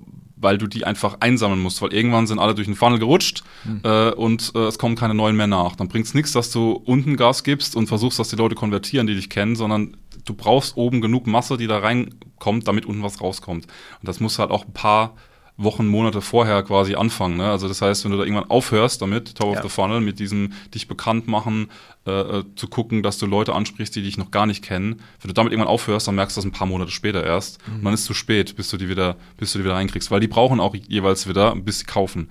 weil 0.45 0.59
du 0.59 0.69
die 0.69 0.85
einfach 0.85 1.17
einsammeln 1.19 1.61
musst, 1.61 1.83
weil 1.83 1.93
irgendwann 1.93 2.29
sind 2.29 2.39
alle 2.39 2.55
durch 2.55 2.69
den 2.69 2.77
Funnel 2.77 3.01
gerutscht 3.01 3.43
mhm. 3.65 3.81
äh, 3.83 4.11
und 4.11 4.53
äh, 4.55 4.67
es 4.67 4.79
kommen 4.79 4.95
keine 4.95 5.15
neuen 5.15 5.35
mehr 5.35 5.49
nach. 5.49 5.75
Dann 5.75 5.89
bringt 5.89 6.07
es 6.07 6.15
nichts, 6.15 6.31
dass 6.31 6.53
du 6.53 6.73
unten 6.73 7.17
Gas 7.17 7.43
gibst 7.43 7.75
und 7.75 7.89
versuchst, 7.89 8.21
dass 8.21 8.29
die 8.29 8.37
Leute 8.37 8.55
konvertieren, 8.55 9.09
die 9.09 9.17
dich 9.17 9.31
kennen, 9.31 9.57
sondern 9.57 9.97
du 10.25 10.35
brauchst 10.35 10.77
oben 10.77 11.01
genug 11.01 11.27
Masse, 11.27 11.57
die 11.57 11.67
da 11.67 11.79
reinkommt, 11.79 12.69
damit 12.69 12.87
unten 12.87 13.03
was 13.03 13.21
rauskommt. 13.21 13.67
Und 13.67 14.09
das 14.09 14.21
muss 14.21 14.39
halt 14.39 14.51
auch 14.51 14.67
ein 14.67 14.73
paar 14.73 15.17
Wochen, 15.57 15.87
Monate 15.87 16.21
vorher 16.21 16.63
quasi 16.65 16.97
anfangen. 16.97 17.37
Ne? 17.37 17.49
Also 17.49 17.69
das 17.69 17.81
heißt, 17.81 18.05
wenn 18.05 18.11
du 18.11 18.19
da 18.19 18.25
irgendwann 18.25 18.51
aufhörst 18.51 19.01
damit, 19.01 19.37
Top 19.37 19.53
ja. 19.53 19.59
of 19.59 19.63
the 19.63 19.69
Funnel, 19.69 20.01
mit 20.01 20.19
diesem 20.19 20.53
dich 20.75 20.89
bekannt 20.89 21.29
machen, 21.29 21.69
äh, 22.07 22.11
äh, 22.11 22.45
zu 22.57 22.67
gucken, 22.67 23.03
dass 23.05 23.19
du 23.19 23.27
Leute 23.27 23.55
ansprichst, 23.55 23.95
die 23.95 24.03
dich 24.03 24.19
noch 24.19 24.33
gar 24.33 24.47
nicht 24.47 24.65
kennen. 24.65 25.01
Wenn 25.21 25.29
du 25.29 25.35
damit 25.35 25.53
irgendwann 25.53 25.73
aufhörst, 25.73 26.09
dann 26.09 26.17
merkst 26.17 26.37
du 26.37 26.41
das 26.41 26.45
ein 26.45 26.53
paar 26.53 26.67
Monate 26.67 26.91
später 26.91 27.25
erst. 27.25 27.67
Mhm. 27.69 27.77
Und 27.77 27.85
dann 27.85 27.95
ist 27.95 28.01
es 28.01 28.07
zu 28.07 28.15
spät, 28.15 28.57
bis 28.57 28.69
du 28.71 28.77
die 28.77 28.89
wieder, 28.89 29.17
bis 29.37 29.53
du 29.53 29.59
die 29.59 29.65
wieder 29.65 29.75
reinkriegst. 29.75 30.11
Weil 30.11 30.21
die 30.21 30.29
brauchen 30.29 30.59
auch 30.59 30.75
jeweils 30.75 31.29
wieder, 31.29 31.55
bis 31.55 31.81
sie 31.81 31.85
kaufen. 31.85 32.31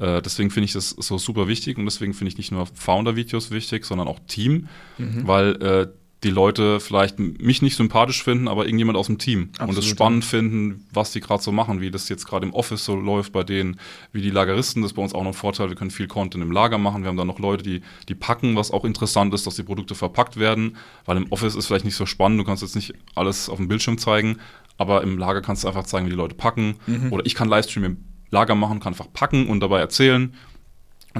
Äh, 0.00 0.20
deswegen 0.22 0.50
finde 0.50 0.64
ich 0.64 0.72
das 0.72 0.90
so 0.90 1.18
super 1.18 1.46
wichtig 1.46 1.78
und 1.78 1.84
deswegen 1.84 2.14
finde 2.14 2.32
ich 2.32 2.38
nicht 2.38 2.50
nur 2.50 2.66
Founder-Videos 2.66 3.52
wichtig, 3.52 3.84
sondern 3.84 4.08
auch 4.08 4.18
Team, 4.26 4.68
mhm. 4.98 5.26
weil 5.26 5.62
äh, 5.62 5.86
die 6.24 6.30
Leute 6.30 6.80
vielleicht 6.80 7.18
mich 7.18 7.62
nicht 7.62 7.76
sympathisch 7.76 8.24
finden, 8.24 8.48
aber 8.48 8.64
irgendjemand 8.64 8.98
aus 8.98 9.06
dem 9.06 9.18
Team 9.18 9.50
Absolut, 9.52 9.76
und 9.76 9.78
es 9.78 9.86
spannend 9.86 10.24
ja. 10.24 10.30
finden, 10.30 10.86
was 10.92 11.12
die 11.12 11.20
gerade 11.20 11.42
so 11.42 11.52
machen, 11.52 11.80
wie 11.80 11.90
das 11.90 12.08
jetzt 12.08 12.26
gerade 12.26 12.46
im 12.46 12.54
Office 12.54 12.84
so 12.84 12.96
läuft 12.96 13.32
bei 13.32 13.44
denen, 13.44 13.78
wie 14.12 14.22
die 14.22 14.30
Lageristen, 14.30 14.82
das 14.82 14.92
ist 14.92 14.96
bei 14.96 15.02
uns 15.02 15.14
auch 15.14 15.22
noch 15.22 15.30
ein 15.30 15.34
Vorteil, 15.34 15.68
wir 15.68 15.76
können 15.76 15.90
viel 15.90 16.08
Content 16.08 16.42
im 16.42 16.50
Lager 16.50 16.78
machen, 16.78 17.02
wir 17.02 17.08
haben 17.08 17.16
dann 17.16 17.26
noch 17.26 17.38
Leute, 17.38 17.62
die, 17.62 17.82
die 18.08 18.14
packen, 18.14 18.56
was 18.56 18.70
auch 18.70 18.84
interessant 18.84 19.32
ist, 19.34 19.46
dass 19.46 19.56
die 19.56 19.62
Produkte 19.62 19.94
verpackt 19.94 20.38
werden, 20.38 20.76
weil 21.04 21.18
im 21.18 21.30
Office 21.30 21.54
ist 21.54 21.66
vielleicht 21.66 21.84
nicht 21.84 21.96
so 21.96 22.06
spannend, 22.06 22.40
du 22.40 22.44
kannst 22.44 22.62
jetzt 22.62 22.74
nicht 22.74 22.94
alles 23.14 23.48
auf 23.48 23.58
dem 23.58 23.68
Bildschirm 23.68 23.98
zeigen, 23.98 24.38
aber 24.78 25.02
im 25.02 25.18
Lager 25.18 25.42
kannst 25.42 25.64
du 25.64 25.68
einfach 25.68 25.84
zeigen, 25.84 26.06
wie 26.06 26.10
die 26.10 26.16
Leute 26.16 26.34
packen 26.34 26.76
mhm. 26.86 27.12
oder 27.12 27.24
ich 27.26 27.34
kann 27.34 27.48
Livestream 27.48 27.84
im 27.84 27.96
Lager 28.30 28.54
machen, 28.54 28.80
kann 28.80 28.94
einfach 28.94 29.12
packen 29.12 29.46
und 29.46 29.60
dabei 29.60 29.78
erzählen 29.78 30.34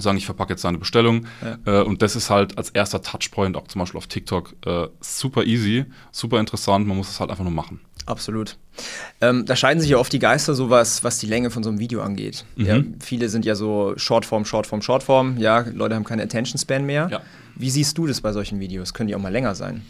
sagen, 0.00 0.18
ich 0.18 0.26
verpacke 0.26 0.52
jetzt 0.52 0.64
deine 0.64 0.78
Bestellung. 0.78 1.26
Ja. 1.66 1.80
Äh, 1.80 1.84
und 1.84 2.02
das 2.02 2.16
ist 2.16 2.30
halt 2.30 2.58
als 2.58 2.70
erster 2.70 3.02
Touchpoint, 3.02 3.56
auch 3.56 3.68
zum 3.68 3.80
Beispiel 3.80 3.98
auf 3.98 4.06
TikTok, 4.06 4.54
äh, 4.66 4.88
super 5.00 5.44
easy, 5.44 5.84
super 6.12 6.40
interessant. 6.40 6.86
Man 6.86 6.96
muss 6.96 7.08
es 7.08 7.20
halt 7.20 7.30
einfach 7.30 7.44
nur 7.44 7.52
machen. 7.52 7.80
Absolut. 8.06 8.56
Ähm, 9.20 9.46
da 9.46 9.56
scheiden 9.56 9.80
sich 9.80 9.90
ja 9.90 9.96
oft 9.96 10.12
die 10.12 10.18
Geister, 10.18 10.54
so 10.54 10.68
was, 10.68 11.04
was 11.04 11.18
die 11.18 11.26
Länge 11.26 11.50
von 11.50 11.62
so 11.62 11.70
einem 11.70 11.78
Video 11.78 12.02
angeht. 12.02 12.44
Mhm. 12.56 12.66
Ja, 12.66 12.82
viele 13.00 13.28
sind 13.28 13.44
ja 13.44 13.54
so 13.54 13.94
Shortform, 13.96 14.44
Shortform, 14.44 14.82
Shortform. 14.82 15.38
Ja, 15.38 15.60
Leute 15.72 15.94
haben 15.94 16.04
keine 16.04 16.22
Attention 16.22 16.58
Span 16.58 16.84
mehr. 16.84 17.08
Ja. 17.10 17.22
Wie 17.56 17.70
siehst 17.70 17.96
du 17.96 18.06
das 18.06 18.20
bei 18.20 18.32
solchen 18.32 18.60
Videos? 18.60 18.92
Können 18.92 19.08
die 19.08 19.14
auch 19.14 19.20
mal 19.20 19.32
länger 19.32 19.54
sein? 19.54 19.82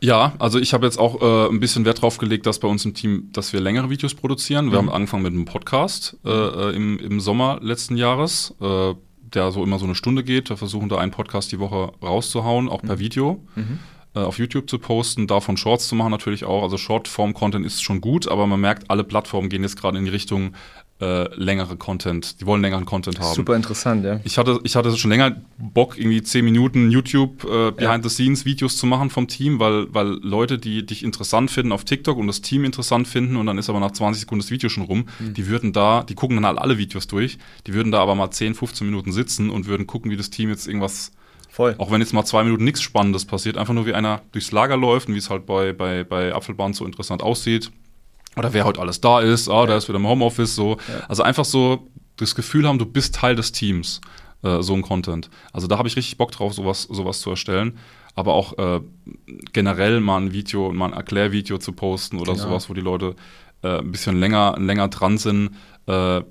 Ja, 0.00 0.34
also 0.38 0.58
ich 0.60 0.74
habe 0.74 0.86
jetzt 0.86 0.98
auch 0.98 1.20
äh, 1.20 1.48
ein 1.48 1.58
bisschen 1.58 1.84
Wert 1.84 2.02
drauf 2.02 2.18
gelegt, 2.18 2.46
dass 2.46 2.60
bei 2.60 2.68
uns 2.68 2.84
im 2.84 2.94
Team, 2.94 3.30
dass 3.32 3.52
wir 3.52 3.60
längere 3.60 3.90
Videos 3.90 4.14
produzieren. 4.14 4.66
Wir 4.66 4.80
mhm. 4.80 4.88
haben 4.88 4.94
angefangen 4.94 5.22
mit 5.24 5.32
einem 5.32 5.44
Podcast 5.44 6.16
äh, 6.24 6.30
äh 6.30 6.76
im, 6.76 6.98
im 6.98 7.20
Sommer 7.20 7.58
letzten 7.62 7.96
Jahres. 7.96 8.54
Äh, 8.60 8.94
der 9.34 9.50
so 9.50 9.62
immer 9.62 9.78
so 9.78 9.84
eine 9.84 9.94
Stunde 9.94 10.24
geht. 10.24 10.50
Wir 10.50 10.56
versuchen 10.56 10.88
da 10.88 10.98
einen 10.98 11.12
Podcast 11.12 11.52
die 11.52 11.58
Woche 11.58 11.92
rauszuhauen, 12.02 12.68
auch 12.68 12.82
per 12.82 12.96
mhm. 12.96 13.00
Video. 13.00 13.44
Mhm. 13.54 13.78
Äh, 14.14 14.20
auf 14.20 14.38
YouTube 14.38 14.68
zu 14.68 14.78
posten, 14.78 15.26
davon 15.26 15.56
Shorts 15.56 15.88
zu 15.88 15.94
machen 15.94 16.10
natürlich 16.10 16.44
auch. 16.44 16.62
Also 16.62 16.76
Shortform-Content 16.76 17.64
ist 17.64 17.82
schon 17.82 18.00
gut, 18.00 18.28
aber 18.28 18.46
man 18.46 18.60
merkt, 18.60 18.90
alle 18.90 19.04
Plattformen 19.04 19.48
gehen 19.48 19.62
jetzt 19.62 19.80
gerade 19.80 19.98
in 19.98 20.04
die 20.04 20.10
Richtung 20.10 20.54
äh, 21.00 21.32
längere 21.36 21.76
Content. 21.76 22.40
Die 22.40 22.46
wollen 22.46 22.60
längeren 22.60 22.84
Content 22.84 23.20
haben. 23.20 23.34
Super 23.34 23.54
interessant, 23.54 24.04
ja. 24.04 24.20
Ich 24.24 24.36
hatte, 24.36 24.60
ich 24.64 24.74
hatte 24.74 24.96
schon 24.96 25.10
länger 25.10 25.36
Bock, 25.56 25.96
irgendwie 25.98 26.22
10 26.22 26.44
Minuten 26.44 26.90
YouTube 26.90 27.44
äh, 27.44 27.70
Behind-the-Scenes-Videos 27.70 28.76
zu 28.76 28.86
machen 28.86 29.10
vom 29.10 29.28
Team, 29.28 29.60
weil, 29.60 29.92
weil 29.94 30.18
Leute, 30.22 30.58
die 30.58 30.84
dich 30.84 31.04
interessant 31.04 31.50
finden 31.50 31.72
auf 31.72 31.84
TikTok 31.84 32.18
und 32.18 32.26
das 32.26 32.40
Team 32.40 32.64
interessant 32.64 33.06
finden 33.06 33.36
und 33.36 33.46
dann 33.46 33.58
ist 33.58 33.70
aber 33.70 33.80
nach 33.80 33.92
20 33.92 34.20
Sekunden 34.20 34.42
das 34.42 34.50
Video 34.50 34.68
schon 34.68 34.84
rum, 34.84 35.06
mhm. 35.18 35.34
die 35.34 35.46
würden 35.46 35.72
da, 35.72 36.02
die 36.02 36.14
gucken 36.14 36.36
dann 36.36 36.46
halt 36.46 36.58
alle 36.58 36.78
Videos 36.78 37.06
durch, 37.06 37.38
die 37.66 37.74
würden 37.74 37.92
da 37.92 38.00
aber 38.00 38.14
mal 38.14 38.30
10, 38.30 38.54
15 38.54 38.86
Minuten 38.86 39.12
sitzen 39.12 39.50
und 39.50 39.66
würden 39.66 39.86
gucken, 39.86 40.10
wie 40.10 40.16
das 40.16 40.30
Team 40.30 40.48
jetzt 40.48 40.66
irgendwas 40.66 41.12
Voll. 41.50 41.74
Auch 41.78 41.90
wenn 41.90 42.00
jetzt 42.00 42.12
mal 42.12 42.24
zwei 42.24 42.44
Minuten 42.44 42.62
nichts 42.62 42.82
Spannendes 42.82 43.24
passiert, 43.24 43.56
einfach 43.56 43.74
nur 43.74 43.84
wie 43.84 43.94
einer 43.94 44.20
durchs 44.30 44.52
Lager 44.52 44.76
läuft 44.76 45.08
und 45.08 45.14
wie 45.14 45.18
es 45.18 45.28
halt 45.28 45.44
bei, 45.44 45.72
bei, 45.72 46.04
bei 46.04 46.32
Apfelbahn 46.32 46.72
so 46.72 46.84
interessant 46.84 47.20
aussieht. 47.20 47.72
Oder 48.36 48.52
wer 48.52 48.64
heute 48.64 48.80
alles 48.80 49.00
da 49.00 49.20
ist, 49.20 49.48
ah, 49.48 49.60
ja. 49.60 49.66
der 49.66 49.76
ist 49.78 49.88
wieder 49.88 49.98
im 49.98 50.06
Homeoffice, 50.06 50.54
so. 50.54 50.76
Ja. 50.88 51.06
Also 51.08 51.22
einfach 51.22 51.44
so 51.44 51.88
das 52.16 52.34
Gefühl 52.34 52.66
haben, 52.66 52.78
du 52.78 52.86
bist 52.86 53.14
Teil 53.14 53.36
des 53.36 53.52
Teams, 53.52 54.00
äh, 54.42 54.62
so 54.62 54.74
ein 54.74 54.82
Content. 54.82 55.30
Also 55.52 55.66
da 55.66 55.78
habe 55.78 55.88
ich 55.88 55.96
richtig 55.96 56.16
Bock 56.18 56.30
drauf, 56.32 56.52
sowas, 56.54 56.82
sowas 56.82 57.20
zu 57.20 57.30
erstellen. 57.30 57.78
Aber 58.14 58.34
auch 58.34 58.58
äh, 58.58 58.80
generell 59.52 60.00
mal 60.00 60.20
ein 60.20 60.32
Video, 60.32 60.72
mal 60.72 60.86
ein 60.86 60.92
Erklärvideo 60.92 61.58
zu 61.58 61.72
posten 61.72 62.18
oder 62.18 62.32
genau. 62.32 62.48
sowas, 62.48 62.68
wo 62.68 62.74
die 62.74 62.80
Leute 62.80 63.14
äh, 63.62 63.78
ein 63.78 63.92
bisschen 63.92 64.18
länger, 64.18 64.56
länger 64.58 64.88
dran 64.88 65.18
sind. 65.18 65.50
Äh, 65.86 66.22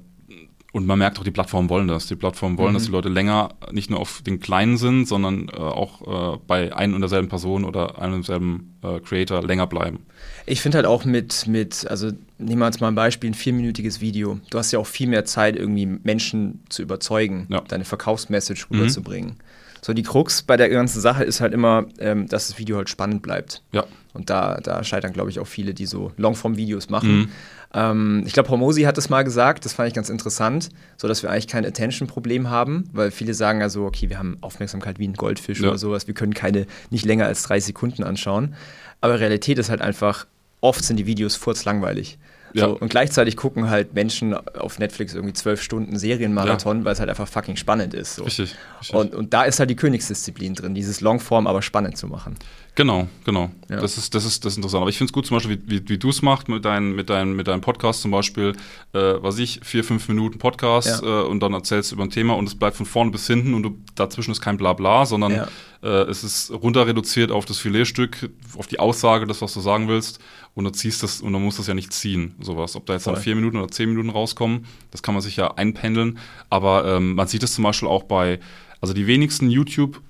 und 0.78 0.86
man 0.86 1.00
merkt 1.00 1.20
auch, 1.20 1.24
die 1.24 1.32
Plattformen 1.32 1.70
wollen 1.70 1.88
das. 1.88 2.06
Die 2.06 2.16
Plattformen 2.16 2.58
wollen, 2.58 2.72
mhm. 2.72 2.76
dass 2.76 2.86
die 2.86 2.92
Leute 2.92 3.10
länger 3.10 3.50
nicht 3.72 3.90
nur 3.90 4.00
auf 4.00 4.22
den 4.22 4.40
Kleinen 4.40 4.78
sind, 4.78 5.08
sondern 5.08 5.50
äh, 5.50 5.58
auch 5.58 6.36
äh, 6.36 6.38
bei 6.46 6.74
ein 6.76 6.94
und 6.94 7.02
derselben 7.02 7.30
Person 7.30 7.66
oder 7.66 8.00
einem 8.00 8.14
und 8.14 8.28
derselben 8.28 8.78
äh, 8.84 9.00
Creator 9.00 9.42
länger 9.42 9.66
bleiben. 9.66 10.06
Ich 10.46 10.62
finde 10.62 10.78
halt 10.78 10.86
auch 10.86 11.04
mit, 11.04 11.48
mit, 11.48 11.88
also 11.90 12.12
nehmen 12.38 12.60
wir 12.60 12.66
jetzt 12.68 12.80
mal 12.80 12.90
ein 12.90 12.96
Beispiel, 12.96 13.32
ein 13.32 13.34
vierminütiges 13.34 14.02
Video. 14.02 14.40
Du 14.52 14.60
hast 14.60 14.72
ja 14.72 14.80
auch 14.80 14.88
viel 14.88 15.08
mehr 15.08 15.26
Zeit, 15.26 15.56
irgendwie 15.56 15.86
Menschen 15.86 16.62
zu 16.70 16.84
überzeugen, 16.84 17.48
ja. 17.50 17.62
deine 17.62 17.84
Verkaufsmessage 17.84 18.68
mhm. 18.70 18.78
rüberzubringen. 18.78 19.30
Mhm. 19.32 19.82
So, 19.82 19.94
die 19.94 20.04
Krux 20.04 20.44
bei 20.44 20.58
der 20.58 20.70
ganzen 20.70 21.02
Sache 21.02 21.24
ist 21.24 21.42
halt 21.42 21.54
immer, 21.54 21.86
ähm, 22.00 22.28
dass 22.28 22.48
das 22.48 22.60
Video 22.60 22.78
halt 22.78 22.90
spannend 22.90 23.22
bleibt. 23.22 23.64
Ja. 23.72 23.86
Und 24.14 24.30
da, 24.30 24.60
da 24.62 24.84
scheitern, 24.84 25.14
glaube 25.14 25.30
ich, 25.30 25.40
auch 25.40 25.48
viele, 25.48 25.74
die 25.74 25.86
so 25.86 26.12
Longform-Videos 26.18 26.90
machen. 26.90 27.18
Mhm. 27.18 27.30
Ähm, 27.74 28.24
ich 28.26 28.34
glaube, 28.34 28.50
Hormosi 28.50 28.84
hat 28.84 28.98
es 28.98 29.10
mal 29.10 29.24
gesagt, 29.24 29.66
das 29.66 29.74
fand 29.74 29.88
ich 29.88 29.94
ganz 29.94 30.10
interessant, 30.10 30.70
so 30.96 31.08
dass 31.08 31.24
wir 31.24 31.30
eigentlich 31.30 31.48
kein 31.48 31.66
Attention-Problem 31.66 32.50
haben, 32.50 32.90
weil 32.94 33.12
viele 33.12 33.34
sagen 33.34 33.62
also, 33.62 33.86
okay, 33.86 34.10
wir 34.10 34.18
haben 34.18 34.38
Aufmerksamkeit 34.42 35.00
wie 35.00 35.08
ein 35.08 35.14
Goldfisch 35.14 35.62
ja. 35.62 35.70
oder 35.70 35.78
sowas, 35.78 36.08
wir 36.08 36.14
können 36.14 36.34
keine 36.34 36.66
nicht 36.90 37.06
länger 37.06 37.26
als 37.26 37.44
drei 37.44 37.60
Sekunden 37.60 38.04
anschauen. 38.04 38.56
Aber 39.02 39.20
Realität 39.20 39.60
ist 39.60 39.70
halt 39.70 39.82
einfach, 39.82 40.28
oft 40.62 40.84
sind 40.84 40.98
die 40.98 41.06
Videos 41.06 41.36
furzlangweilig. 41.36 42.18
Ja. 42.58 42.68
So, 42.68 42.78
und 42.78 42.90
gleichzeitig 42.90 43.38
gucken 43.38 43.70
halt 43.70 43.94
Menschen 43.94 44.34
auf 44.34 44.80
Netflix 44.80 45.14
irgendwie 45.14 45.34
zwölf 45.34 45.62
Stunden 45.62 45.98
Serienmarathon, 45.98 46.80
ja. 46.80 46.86
weil 46.86 46.94
es 46.94 47.00
halt 47.00 47.10
einfach 47.10 47.28
fucking 47.28 47.56
spannend 47.56 47.94
ist. 47.94 48.16
So. 48.16 48.24
Richtig, 48.24 48.56
richtig. 48.80 48.96
Und, 48.96 49.16
und 49.16 49.34
da 49.34 49.44
ist 49.44 49.60
halt 49.60 49.70
die 49.70 49.76
Königsdisziplin 49.76 50.56
drin, 50.56 50.74
dieses 50.74 51.02
Longform 51.02 51.48
aber 51.48 51.62
spannend 51.62 51.98
zu 51.98 52.08
machen. 52.08 52.36
Genau, 52.78 53.08
genau. 53.26 53.50
Ja. 53.70 53.78
Das, 53.78 53.98
ist, 53.98 54.14
das, 54.14 54.24
ist, 54.24 54.46
das 54.46 54.54
ist 54.54 54.58
interessant. 54.58 54.82
Aber 54.82 54.90
ich 54.92 55.00
finde 55.00 55.10
es 55.10 55.14
gut, 55.14 55.26
zum 55.26 55.38
Beispiel, 55.38 55.60
wie, 55.66 55.80
wie, 55.80 55.90
wie 55.90 55.98
du 55.98 56.10
es 56.10 56.22
machst 56.22 56.48
mit, 56.48 56.64
dein, 56.64 56.92
mit, 56.92 57.10
dein, 57.10 57.34
mit 57.34 57.48
deinem 57.48 57.62
Podcast 57.62 58.04
zum 58.04 58.12
Beispiel, 58.12 58.54
äh, 58.94 59.00
was 59.00 59.40
ich, 59.40 59.62
vier, 59.64 59.84
fünf 59.84 60.08
Minuten 60.08 60.38
Podcast 60.38 61.02
ja. 61.02 61.22
äh, 61.22 61.26
und 61.26 61.40
dann 61.40 61.54
erzählst 61.54 61.90
du 61.90 61.96
über 61.96 62.04
ein 62.04 62.12
Thema 62.12 62.36
und 62.36 62.48
es 62.48 62.54
bleibt 62.54 62.78
von 62.78 62.86
vorne 62.86 63.10
bis 63.10 63.26
hinten 63.26 63.56
und 63.56 63.64
du, 63.64 63.78
dazwischen 63.96 64.30
ist 64.30 64.42
kein 64.42 64.58
Blabla, 64.58 65.08
sondern 65.08 65.32
ja. 65.32 65.48
äh, 65.82 66.04
es 66.04 66.24
ist 66.24 66.52
runter 66.52 66.86
reduziert 66.86 67.32
auf 67.32 67.46
das 67.46 67.58
Filetstück, 67.58 68.30
auf 68.56 68.68
die 68.68 68.78
Aussage, 68.78 69.26
das, 69.26 69.42
was 69.42 69.56
du 69.56 69.60
sagen 69.60 69.88
willst 69.88 70.20
und 70.58 70.64
du 70.64 70.72
ziehst 70.72 71.04
das 71.04 71.22
und 71.22 71.34
dann 71.34 71.44
musst 71.44 71.60
du 71.60 71.62
das 71.62 71.68
ja 71.68 71.76
nicht 71.76 71.94
ziehen, 71.94 72.34
sowas. 72.40 72.76
Ob 72.76 72.88
da 72.88 72.94
jetzt 72.94 73.04
Voll. 73.04 73.14
dann 73.14 73.22
vier 73.22 73.36
Minuten 73.36 73.58
oder 73.58 73.68
zehn 73.68 73.90
Minuten 73.90 74.10
rauskommen, 74.10 74.66
das 74.90 75.04
kann 75.04 75.14
man 75.14 75.22
sich 75.22 75.36
ja 75.36 75.54
einpendeln. 75.54 76.18
Aber 76.50 76.84
ähm, 76.96 77.14
man 77.14 77.28
sieht 77.28 77.44
es 77.44 77.54
zum 77.54 77.64
Beispiel 77.64 77.88
auch 77.88 78.04
bei, 78.04 78.40
also 78.82 78.94
die 78.94 79.08
wenigsten 79.08 79.50
YouTube- 79.50 80.02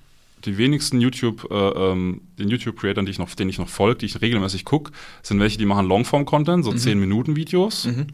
die 0.44 0.56
wenigsten 0.56 1.00
YouTube, 1.00 1.48
äh, 1.50 1.54
ähm, 1.54 2.20
den 2.38 2.48
YouTube-Creatern, 2.48 3.04
die 3.04 3.10
ich 3.10 3.18
noch, 3.18 3.34
denen 3.34 3.50
ich 3.50 3.58
noch 3.58 3.68
folge, 3.68 3.98
die 3.98 4.06
ich 4.06 4.20
regelmäßig 4.20 4.64
gucke, 4.64 4.92
sind 5.20 5.40
welche, 5.40 5.58
die 5.58 5.66
machen 5.66 5.86
Longform-Content, 5.86 6.64
so 6.64 6.70
mhm. 6.70 6.76
10-Minuten-Videos, 6.76 7.86
mhm. 7.86 8.06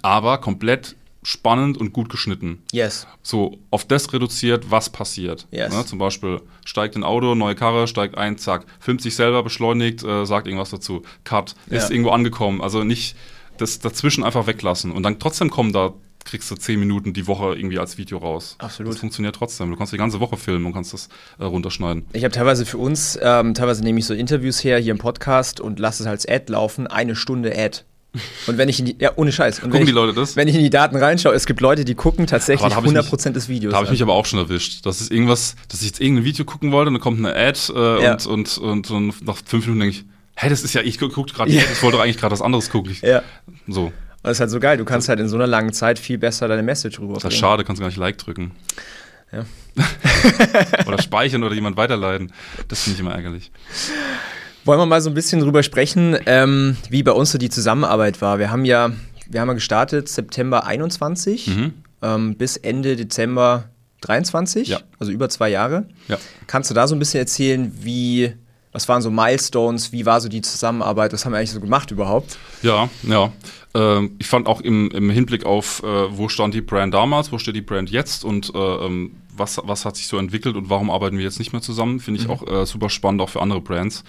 aber 0.00 0.38
komplett 0.38 0.96
spannend 1.24 1.76
und 1.78 1.92
gut 1.92 2.08
geschnitten. 2.10 2.62
Yes. 2.70 3.06
So 3.22 3.58
auf 3.70 3.84
das 3.84 4.12
reduziert, 4.12 4.70
was 4.70 4.90
passiert. 4.90 5.48
Yes. 5.50 5.74
Ne, 5.74 5.84
zum 5.84 5.98
Beispiel 5.98 6.40
steigt 6.64 6.94
ein 6.94 7.02
Auto, 7.02 7.34
neue 7.34 7.54
Karre, 7.56 7.88
steigt 7.88 8.16
ein, 8.16 8.38
zack, 8.38 8.66
filmt 8.78 9.02
sich 9.02 9.16
selber, 9.16 9.42
beschleunigt, 9.42 10.04
äh, 10.04 10.24
sagt 10.26 10.46
irgendwas 10.46 10.70
dazu, 10.70 11.02
cut, 11.24 11.56
ist 11.68 11.84
Ja. 11.84 11.90
irgendwo 11.90 12.10
angekommen. 12.10 12.60
Also 12.60 12.84
nicht 12.84 13.16
das 13.56 13.78
dazwischen 13.80 14.22
einfach 14.22 14.46
weglassen. 14.46 14.92
Und 14.92 15.02
dann 15.02 15.18
trotzdem 15.18 15.48
kommen 15.50 15.72
da, 15.72 15.94
kriegst 16.24 16.50
du 16.50 16.54
zehn 16.56 16.78
Minuten 16.80 17.12
die 17.12 17.26
Woche 17.26 17.54
irgendwie 17.54 17.78
als 17.78 17.98
Video 17.98 18.18
raus. 18.18 18.56
Absolut. 18.58 18.92
Das 18.92 19.00
funktioniert 19.00 19.34
trotzdem. 19.36 19.70
Du 19.70 19.76
kannst 19.76 19.92
die 19.92 19.98
ganze 19.98 20.20
Woche 20.20 20.36
filmen 20.36 20.64
und 20.66 20.72
kannst 20.72 20.92
das 20.94 21.08
äh, 21.38 21.44
runterschneiden. 21.44 22.06
Ich 22.12 22.24
habe 22.24 22.32
teilweise 22.32 22.64
für 22.66 22.78
uns, 22.78 23.18
ähm, 23.22 23.52
teilweise 23.54 23.82
nehme 23.82 23.98
ich 23.98 24.06
so 24.06 24.14
Interviews 24.14 24.62
her 24.64 24.78
hier 24.78 24.92
im 24.92 24.98
Podcast 24.98 25.60
und 25.60 25.78
lasse 25.78 26.02
es 26.02 26.06
als 26.06 26.26
Ad 26.26 26.50
laufen, 26.50 26.86
eine 26.86 27.14
Stunde 27.14 27.52
Ad. 27.58 27.80
Und 28.46 28.58
wenn 28.58 28.68
ich 28.68 28.78
in 28.78 28.86
die, 28.86 28.96
ja, 29.00 29.10
ohne 29.16 29.32
Scheiß. 29.32 29.58
Und 29.60 29.70
Gucken 29.70 29.80
ich, 29.82 29.86
die 29.86 29.92
Leute 29.92 30.14
das? 30.14 30.36
Wenn 30.36 30.46
ich 30.48 30.54
in 30.54 30.62
die 30.62 30.70
Daten 30.70 30.96
reinschaue, 30.96 31.34
es 31.34 31.46
gibt 31.46 31.60
Leute, 31.60 31.84
die 31.84 31.94
gucken 31.94 32.26
tatsächlich 32.26 32.60
Aber 32.62 32.70
da 32.70 32.76
hab 32.76 32.84
ich 32.86 32.92
mich- 32.92 33.00
100% 33.28 33.32
des 33.32 33.48
Videos. 33.48 33.72
Da 33.72 33.76
habe 33.78 33.86
ich 33.86 33.90
mich 33.90 34.02
aber 34.02 34.12
auch 34.14 34.26
schon 34.26 34.38
erwischt. 34.38 34.86
Das 34.86 35.00
ist 35.00 35.10
irgendwas, 35.10 35.56
dass 35.68 35.80
ich 35.80 35.86
jetzt 35.88 36.00
irgendein 36.00 36.24
Video 36.24 36.44
gucken 36.44 36.70
wollte 36.72 36.88
und 36.88 36.94
dann 36.94 37.00
kommt 37.02 37.18
eine 37.18 37.34
Ad 37.34 37.58
äh, 37.74 38.02
Ja. 38.04 38.12
und, 38.12 38.26
und, 38.26 38.58
und, 38.58 38.90
und 38.90 39.26
nach 39.26 39.36
fünf 39.44 39.66
Minuten 39.66 39.80
denke 39.80 39.96
ich, 39.96 40.04
hä, 40.36 40.48
das 40.48 40.62
ist 40.62 40.74
ja, 40.74 40.82
ich 40.82 40.98
gu- 40.98 41.08
guck 41.08 41.26
gerade, 41.32 41.50
Ja. 41.50 41.62
ich 41.62 41.82
wollte 41.82 41.96
doch 41.96 42.04
eigentlich 42.04 42.18
gerade 42.18 42.32
was 42.32 42.42
anderes 42.42 42.70
gucken. 42.70 42.92
Ich, 42.92 43.02
ja. 43.02 43.22
So, 43.66 43.86
Und 43.86 43.92
das 44.22 44.32
ist 44.36 44.40
halt 44.40 44.50
so 44.50 44.60
geil. 44.60 44.76
Du 44.78 44.84
kannst 44.84 45.08
halt 45.08 45.18
in 45.20 45.28
so 45.28 45.36
einer 45.36 45.46
langen 45.46 45.72
Zeit 45.72 45.98
viel 45.98 46.18
besser 46.18 46.46
deine 46.48 46.62
Message 46.62 46.96
das 46.96 47.02
rüberbringen. 47.02 47.32
ist 47.32 47.38
schade, 47.38 47.64
kannst 47.64 47.80
gar 47.80 47.88
nicht 47.88 47.98
Like 47.98 48.18
drücken. 48.18 48.52
Ja. 49.32 49.44
oder 50.86 51.02
speichern 51.02 51.42
oder 51.42 51.54
jemand 51.54 51.76
weiterleiten. 51.76 52.32
Das 52.68 52.82
finde 52.84 52.94
ich 52.94 53.00
immer 53.00 53.12
ärgerlich. 53.14 53.50
Wollen 54.64 54.78
wir 54.80 54.86
mal 54.86 55.00
so 55.00 55.10
ein 55.10 55.14
bisschen 55.14 55.40
drüber 55.40 55.62
sprechen, 55.62 56.16
ähm, 56.26 56.76
wie 56.88 57.02
bei 57.02 57.12
uns 57.12 57.32
so 57.32 57.38
die 57.38 57.50
Zusammenarbeit 57.50 58.22
war. 58.22 58.38
Wir 58.38 58.50
haben 58.50 58.64
ja, 58.64 58.90
wir 59.28 59.40
haben 59.40 59.48
ja 59.48 59.54
gestartet 59.54 60.08
September 60.08 60.64
21 60.66 61.48
Mhm. 61.48 61.72
ähm, 62.02 62.34
bis 62.36 62.56
Ende 62.56 62.96
Dezember 62.96 63.64
23, 64.00 64.68
Ja. 64.68 64.80
also 64.98 65.12
über 65.12 65.28
zwei 65.28 65.50
Jahre. 65.50 65.86
Ja. 66.08 66.18
Kannst 66.46 66.70
du 66.70 66.74
da 66.74 66.86
so 66.88 66.94
ein 66.94 66.98
bisschen 66.98 67.20
erzählen, 67.20 67.72
wie, 67.82 68.32
was 68.72 68.88
waren 68.88 69.02
so 69.02 69.10
Milestones, 69.10 69.92
wie 69.92 70.06
war 70.06 70.20
so 70.20 70.28
die 70.28 70.40
Zusammenarbeit, 70.42 71.12
was 71.12 71.24
haben 71.24 71.32
wir 71.32 71.38
eigentlich 71.38 71.50
so 71.52 71.60
gemacht 71.60 71.90
überhaupt? 71.90 72.38
Ja, 72.62 72.88
ja. 73.02 73.32
Ähm, 73.74 74.12
ich 74.18 74.26
fand 74.28 74.46
auch 74.46 74.60
im, 74.60 74.90
im 74.92 75.10
Hinblick 75.10 75.44
auf, 75.44 75.82
äh, 75.82 75.86
wo 76.16 76.28
stand 76.28 76.54
die 76.54 76.60
Brand 76.62 76.94
damals, 76.94 77.32
wo 77.32 77.38
steht 77.38 77.56
die 77.56 77.60
Brand 77.62 77.90
jetzt 77.90 78.24
und 78.24 78.54
äh, 78.54 78.58
ähm, 78.58 79.16
was, 79.36 79.60
was 79.64 79.84
hat 79.84 79.96
sich 79.96 80.06
so 80.06 80.16
entwickelt 80.16 80.54
und 80.56 80.70
warum 80.70 80.90
arbeiten 80.90 81.18
wir 81.18 81.24
jetzt 81.24 81.38
nicht 81.40 81.52
mehr 81.52 81.60
zusammen, 81.62 81.98
finde 82.00 82.20
ich 82.20 82.28
auch 82.28 82.46
äh, 82.46 82.64
super 82.66 82.88
spannend, 82.88 83.20
auch 83.20 83.30
für 83.30 83.42
andere 83.42 83.60
Brands. 83.60 84.04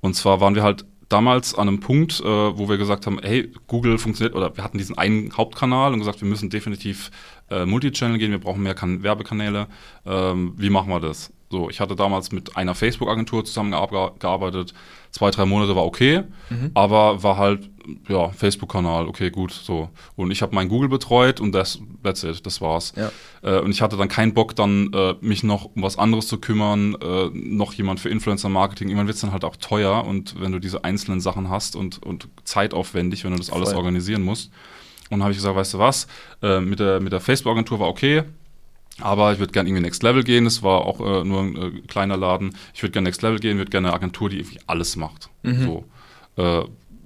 Und 0.00 0.14
zwar 0.14 0.40
waren 0.40 0.54
wir 0.54 0.62
halt 0.62 0.84
damals 1.08 1.54
an 1.54 1.68
einem 1.68 1.80
Punkt, 1.80 2.20
äh, 2.20 2.24
wo 2.24 2.68
wir 2.68 2.78
gesagt 2.78 3.06
haben, 3.06 3.18
hey, 3.22 3.52
Google 3.66 3.98
funktioniert, 3.98 4.34
oder 4.34 4.56
wir 4.56 4.64
hatten 4.64 4.78
diesen 4.78 4.96
einen 4.96 5.36
Hauptkanal 5.36 5.92
und 5.92 5.98
gesagt, 5.98 6.20
wir 6.20 6.28
müssen 6.28 6.50
definitiv 6.50 7.10
äh, 7.50 7.66
Multichannel 7.66 8.18
gehen, 8.18 8.30
wir 8.30 8.38
brauchen 8.38 8.62
mehr 8.62 8.74
kan 8.74 9.02
Werbekanäle. 9.02 9.66
Ähm, 10.06 10.54
wie 10.56 10.70
machen 10.70 10.88
wir 10.88 11.00
das? 11.00 11.32
So, 11.50 11.68
ich 11.68 11.80
hatte 11.80 11.96
damals 11.96 12.30
mit 12.30 12.56
einer 12.56 12.76
Facebook-Agentur 12.76 13.44
zusammengearbeitet. 13.44 14.72
Zwei, 15.10 15.32
drei 15.32 15.46
Monate 15.46 15.74
war 15.74 15.84
okay, 15.84 16.22
aber 16.74 17.24
war 17.24 17.36
halt, 17.36 17.68
ja, 18.08 18.28
Facebook-Kanal, 18.28 19.08
okay, 19.08 19.30
gut, 19.30 19.50
so. 19.50 19.88
Und 20.14 20.30
ich 20.30 20.42
habe 20.42 20.54
mein 20.54 20.68
Google 20.68 20.88
betreut 20.88 21.40
und 21.40 21.50
das, 21.50 21.80
that's 22.04 22.22
it, 22.22 22.46
das 22.46 22.60
war's. 22.60 22.92
Ja. 22.96 23.10
Äh, 23.42 23.60
und 23.60 23.72
ich 23.72 23.82
hatte 23.82 23.96
dann 23.96 24.06
keinen 24.06 24.32
Bock, 24.32 24.54
dann 24.54 24.92
äh, 24.92 25.16
mich 25.20 25.42
noch 25.42 25.64
um 25.74 25.82
was 25.82 25.98
anderes 25.98 26.28
zu 26.28 26.38
kümmern, 26.38 26.94
äh, 27.02 27.30
noch 27.32 27.72
jemand 27.72 27.98
für 27.98 28.10
Influencer-Marketing. 28.10 28.86
Irgendwann 28.86 29.08
wird's 29.08 29.22
dann 29.22 29.32
halt 29.32 29.44
auch 29.44 29.56
teuer 29.56 30.04
und 30.04 30.40
wenn 30.40 30.52
du 30.52 30.60
diese 30.60 30.84
einzelnen 30.84 31.20
Sachen 31.20 31.50
hast 31.50 31.74
und, 31.74 32.00
und 32.00 32.28
zeitaufwendig, 32.44 33.24
wenn 33.24 33.32
du 33.32 33.38
das 33.38 33.50
alles 33.50 33.70
Voll. 33.70 33.78
organisieren 33.78 34.22
musst. 34.22 34.52
Und 35.10 35.18
dann 35.18 35.22
habe 35.24 35.32
ich 35.32 35.38
gesagt, 35.38 35.56
weißt 35.56 35.74
du 35.74 35.78
was, 35.78 36.06
äh, 36.42 36.60
mit 36.60 36.78
der, 36.78 37.00
mit 37.00 37.12
der 37.12 37.20
Facebook-Agentur 37.20 37.80
war 37.80 37.88
okay, 37.88 38.22
aber 39.02 39.32
ich 39.32 39.38
würde 39.38 39.52
gerne 39.52 39.68
irgendwie 39.68 39.82
Next 39.82 40.02
Level 40.02 40.22
gehen. 40.24 40.46
Es 40.46 40.62
war 40.62 40.86
auch 40.86 41.00
äh, 41.00 41.24
nur 41.24 41.40
ein 41.42 41.56
äh, 41.56 41.70
kleiner 41.86 42.16
Laden. 42.16 42.54
Ich 42.74 42.82
würde 42.82 42.92
gerne 42.92 43.08
Next 43.08 43.22
Level 43.22 43.38
gehen, 43.38 43.58
würde 43.58 43.70
gerne 43.70 43.88
eine 43.88 43.96
Agentur, 43.96 44.28
die 44.30 44.38
irgendwie 44.38 44.60
alles 44.66 44.96
macht. 44.96 45.30
So. 45.42 45.84
Äh, 46.36 46.62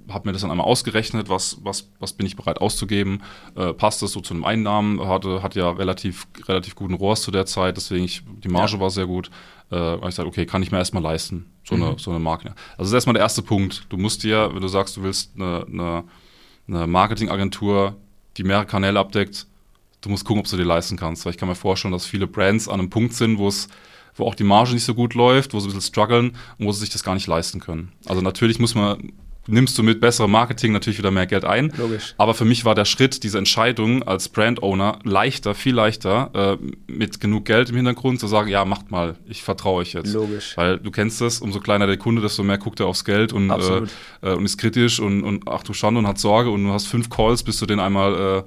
habe 0.07 0.27
mir 0.29 0.33
das 0.33 0.43
dann 0.43 0.51
einmal 0.51 0.67
ausgerechnet, 0.67 1.29
was, 1.29 1.57
was, 1.63 1.89
was 1.99 2.13
bin 2.13 2.27
ich 2.27 2.35
bereit 2.35 2.61
auszugeben. 2.61 3.23
Äh, 3.55 3.73
passt 3.73 4.03
das 4.03 4.11
so 4.11 4.21
zu 4.21 4.35
einem 4.35 4.45
Einnahmen? 4.45 4.99
Hatte, 5.07 5.41
hat 5.41 5.55
ja 5.55 5.71
relativ, 5.71 6.27
relativ 6.47 6.75
guten 6.75 6.93
ROAS 6.93 7.23
zu 7.23 7.31
der 7.31 7.47
Zeit, 7.47 7.75
deswegen 7.77 8.05
ich, 8.05 8.21
die 8.43 8.47
Marge 8.49 8.73
Ja. 8.73 8.79
war 8.79 8.91
sehr 8.91 9.07
gut. 9.07 9.31
Äh, 9.71 9.75
habe 9.77 9.97
ich 10.01 10.05
gesagt, 10.09 10.27
okay, 10.27 10.45
kann 10.45 10.61
ich 10.61 10.71
mir 10.71 10.77
erstmal 10.77 11.01
leisten, 11.01 11.47
so, 11.63 11.73
eine, 11.73 11.95
so 11.97 12.11
eine 12.11 12.19
Marke. 12.19 12.49
Also 12.77 12.81
das 12.81 12.87
ist 12.89 12.93
erstmal 12.93 13.15
der 13.15 13.23
erste 13.23 13.41
Punkt. 13.41 13.87
Du 13.89 13.97
musst 13.97 14.21
dir, 14.23 14.51
wenn 14.53 14.61
du 14.61 14.67
sagst, 14.67 14.95
du 14.95 15.01
willst 15.01 15.31
eine, 15.35 15.65
eine, 15.71 16.03
eine 16.67 16.85
Marketingagentur, 16.85 17.95
die 18.37 18.43
mehrere 18.43 18.67
Kanäle 18.67 18.99
abdeckt, 18.99 19.47
du 20.05 20.09
musst 20.09 20.23
gucken, 20.25 20.41
ob 20.41 20.47
du 20.47 20.55
dir 20.55 20.63
leisten 20.63 20.97
kannst. 20.97 21.25
Weil 21.25 21.31
ich 21.31 21.37
kann 21.37 21.49
mir 21.49 21.55
vorstellen, 21.55 21.91
dass 21.91 22.05
viele 22.05 22.27
Brands 22.27 22.67
an 22.67 22.79
einem 22.79 22.89
Punkt 22.89 23.13
sind, 23.13 23.37
wo 23.37 23.47
es 23.47 23.67
wo 24.15 24.25
auch 24.25 24.35
die 24.35 24.43
Marge 24.43 24.73
nicht 24.73 24.85
so 24.85 24.93
gut 24.93 25.13
läuft, 25.13 25.53
wo 25.53 25.59
sie 25.59 25.65
ein 25.65 25.73
bisschen 25.73 25.81
strugglen 25.81 26.37
und 26.57 26.65
wo 26.65 26.71
sie 26.71 26.79
sich 26.79 26.89
das 26.89 27.03
gar 27.03 27.15
nicht 27.15 27.27
leisten 27.27 27.59
können. 27.59 27.91
Also 28.05 28.21
natürlich 28.21 28.59
muss 28.59 28.73
man, 28.73 29.11
nimmst 29.47 29.77
du 29.77 29.83
mit 29.83 29.99
besserem 29.99 30.31
Marketing 30.31 30.71
natürlich 30.71 30.97
wieder 30.97 31.11
mehr 31.11 31.27
Geld 31.27 31.45
ein. 31.45 31.71
Logisch. 31.77 32.15
Aber 32.17 32.33
für 32.33 32.45
mich 32.45 32.65
war 32.65 32.75
der 32.75 32.85
Schritt, 32.85 33.23
diese 33.23 33.37
Entscheidung 33.37 34.03
als 34.03 34.29
Brand-Owner 34.29 34.99
leichter, 35.03 35.53
viel 35.53 35.75
leichter, 35.75 36.57
äh, 36.57 36.91
mit 36.91 37.19
genug 37.19 37.45
Geld 37.45 37.69
im 37.69 37.75
Hintergrund 37.75 38.19
zu 38.19 38.27
sagen, 38.27 38.49
ja, 38.49 38.65
macht 38.65 38.91
mal, 38.91 39.15
ich 39.27 39.43
vertraue 39.43 39.81
euch 39.81 39.93
jetzt. 39.93 40.13
Logisch. 40.13 40.55
Weil 40.55 40.79
du 40.79 40.91
kennst 40.91 41.21
das, 41.21 41.41
umso 41.41 41.59
kleiner 41.59 41.87
der 41.87 41.97
Kunde, 41.97 42.21
desto 42.21 42.43
mehr 42.43 42.57
guckt 42.57 42.79
er 42.79 42.87
aufs 42.87 43.05
Geld 43.05 43.33
und, 43.33 43.49
äh, 43.49 43.81
äh, 44.21 44.33
und 44.33 44.45
ist 44.45 44.57
kritisch 44.57 44.99
und, 44.99 45.23
und 45.23 45.47
ach 45.47 45.63
du 45.63 45.73
Schande 45.73 45.99
und 45.99 46.07
hat 46.07 46.19
Sorge 46.19 46.49
und 46.49 46.63
du 46.63 46.71
hast 46.71 46.87
fünf 46.87 47.09
Calls, 47.09 47.43
bis 47.43 47.59
du 47.59 47.65
den 47.65 47.79
einmal, 47.79 48.15
äh, 48.15 48.43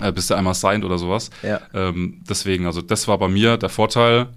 äh, 0.00 0.12
bis 0.12 0.28
der 0.28 0.38
einmal 0.38 0.54
signed 0.54 0.84
oder 0.84 0.98
sowas. 0.98 1.30
Ja. 1.42 1.60
Ähm, 1.72 2.22
deswegen, 2.28 2.66
also 2.66 2.82
das 2.82 3.08
war 3.08 3.18
bei 3.18 3.28
mir 3.28 3.56
der 3.56 3.68
Vorteil. 3.68 4.28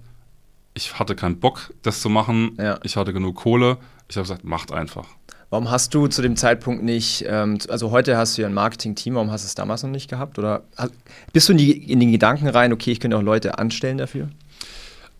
Ich 0.74 0.98
hatte 0.98 1.14
keinen 1.16 1.40
Bock, 1.40 1.72
das 1.82 2.00
zu 2.00 2.08
machen. 2.08 2.52
Ja. 2.58 2.78
Ich 2.82 2.96
hatte 2.96 3.12
genug 3.12 3.36
Kohle. 3.36 3.78
Ich 4.08 4.16
habe 4.16 4.24
gesagt, 4.24 4.44
macht 4.44 4.72
einfach. 4.72 5.06
Warum 5.50 5.70
hast 5.70 5.94
du 5.94 6.08
zu 6.08 6.20
dem 6.20 6.36
Zeitpunkt 6.36 6.82
nicht, 6.82 7.24
ähm, 7.26 7.58
also 7.68 7.90
heute 7.90 8.18
hast 8.18 8.36
du 8.36 8.42
ja 8.42 8.48
ein 8.48 8.54
Marketing-Team, 8.54 9.14
warum 9.14 9.30
hast 9.30 9.44
du 9.44 9.46
es 9.46 9.54
damals 9.54 9.82
noch 9.82 9.90
nicht 9.90 10.10
gehabt? 10.10 10.38
Oder 10.38 10.62
hast, 10.76 10.92
bist 11.32 11.48
du 11.48 11.52
in, 11.52 11.58
die, 11.58 11.90
in 11.90 12.00
den 12.00 12.12
Gedanken 12.12 12.48
rein, 12.48 12.72
okay, 12.72 12.92
ich 12.92 13.00
könnte 13.00 13.16
auch 13.16 13.22
Leute 13.22 13.58
anstellen 13.58 13.96
dafür? 13.96 14.28